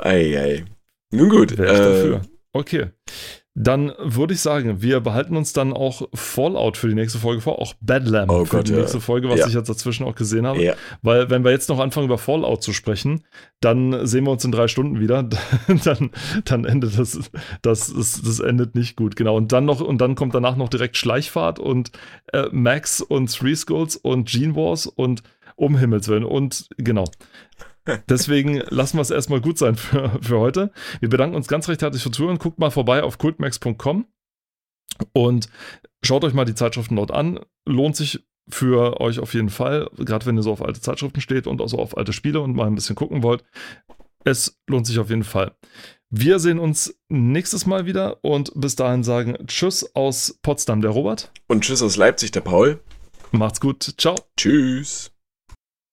Eieiei. 0.00 0.64
Nun 1.12 1.28
gut. 1.28 1.52
Äh, 1.52 1.56
dafür. 1.56 2.22
Okay. 2.52 2.90
Dann 3.56 3.92
würde 3.98 4.32
ich 4.32 4.40
sagen, 4.40 4.80
wir 4.80 5.00
behalten 5.00 5.36
uns 5.36 5.52
dann 5.52 5.72
auch 5.72 6.08
Fallout 6.14 6.76
für 6.76 6.88
die 6.88 6.94
nächste 6.94 7.18
Folge 7.18 7.40
vor, 7.40 7.60
auch 7.60 7.74
Badlam 7.80 8.30
Oh 8.30 8.44
für 8.44 8.58
Gott, 8.58 8.68
die 8.68 8.72
ja. 8.72 8.78
nächste 8.78 9.00
Folge, 9.00 9.28
was 9.28 9.40
Ja. 9.40 9.48
ich 9.48 9.54
jetzt 9.54 9.68
dazwischen 9.68 10.04
auch 10.06 10.14
gesehen 10.14 10.46
habe. 10.46 10.62
Ja, 10.62 10.74
Weil, 11.02 11.30
wenn 11.30 11.42
wir 11.42 11.50
jetzt 11.50 11.68
noch 11.68 11.80
anfangen, 11.80 12.06
über 12.06 12.16
Fallout 12.16 12.62
zu 12.62 12.72
sprechen, 12.72 13.24
dann 13.60 14.06
sehen 14.06 14.24
wir 14.24 14.30
uns 14.30 14.44
in 14.44 14.52
drei 14.52 14.68
Stunden 14.68 15.00
wieder. 15.00 15.24
dann, 15.84 16.10
dann 16.44 16.64
endet 16.64 16.96
das, 16.96 17.30
das, 17.62 17.92
das, 17.92 18.22
das 18.22 18.38
endet 18.40 18.76
nicht 18.76 18.94
gut, 18.96 19.16
genau. 19.16 19.36
Und 19.36 19.50
dann 19.50 19.64
noch, 19.64 19.80
und 19.80 20.00
dann 20.00 20.14
kommt 20.14 20.32
danach 20.34 20.54
noch 20.56 20.68
direkt 20.68 20.96
Schleichfahrt 20.96 21.58
und 21.58 21.90
äh, 22.32 22.46
Max 22.52 23.00
und 23.00 23.36
Three 23.36 23.56
Skulls 23.56 23.96
und 23.96 24.28
Gene 24.28 24.54
Wars 24.54 24.86
und 24.86 25.22
um 25.56 25.76
Himmels 25.76 26.06
Willen 26.08 26.24
und 26.24 26.68
genau. 26.78 27.04
Deswegen 28.08 28.58
lassen 28.68 28.98
wir 28.98 29.02
es 29.02 29.10
erstmal 29.10 29.40
gut 29.40 29.58
sein 29.58 29.74
für, 29.74 30.18
für 30.22 30.38
heute. 30.38 30.72
Wir 31.00 31.08
bedanken 31.08 31.36
uns 31.36 31.48
ganz 31.48 31.68
recht 31.68 31.82
herzlich 31.82 32.02
fürs 32.02 32.14
Zuhören. 32.14 32.38
Guckt 32.38 32.58
mal 32.58 32.70
vorbei 32.70 33.02
auf 33.02 33.18
cultmax.com 33.18 34.06
und 35.12 35.48
schaut 36.04 36.24
euch 36.24 36.34
mal 36.34 36.44
die 36.44 36.54
Zeitschriften 36.54 36.96
dort 36.96 37.10
an. 37.10 37.40
Lohnt 37.66 37.96
sich 37.96 38.26
für 38.48 39.00
euch 39.00 39.18
auf 39.18 39.34
jeden 39.34 39.50
Fall, 39.50 39.88
gerade 39.96 40.26
wenn 40.26 40.36
ihr 40.36 40.42
so 40.42 40.52
auf 40.52 40.62
alte 40.64 40.80
Zeitschriften 40.80 41.20
steht 41.20 41.46
und 41.46 41.60
auch 41.60 41.68
so 41.68 41.78
auf 41.78 41.96
alte 41.96 42.12
Spiele 42.12 42.40
und 42.40 42.54
mal 42.54 42.66
ein 42.66 42.74
bisschen 42.74 42.96
gucken 42.96 43.22
wollt. 43.22 43.44
Es 44.24 44.60
lohnt 44.68 44.86
sich 44.86 44.98
auf 44.98 45.08
jeden 45.08 45.24
Fall. 45.24 45.54
Wir 46.10 46.40
sehen 46.40 46.58
uns 46.58 46.98
nächstes 47.08 47.66
Mal 47.66 47.86
wieder 47.86 48.22
und 48.24 48.52
bis 48.54 48.76
dahin 48.76 49.04
sagen 49.04 49.38
Tschüss 49.46 49.94
aus 49.94 50.38
Potsdam, 50.42 50.80
der 50.82 50.90
Robert. 50.90 51.30
und 51.46 51.62
tschüss 51.62 51.82
aus 51.82 51.96
Leipzig, 51.96 52.32
der 52.32 52.40
Paul. 52.40 52.80
Macht's 53.30 53.60
gut. 53.60 53.94
Ciao. 53.96 54.16
Tschüss. 54.36 55.12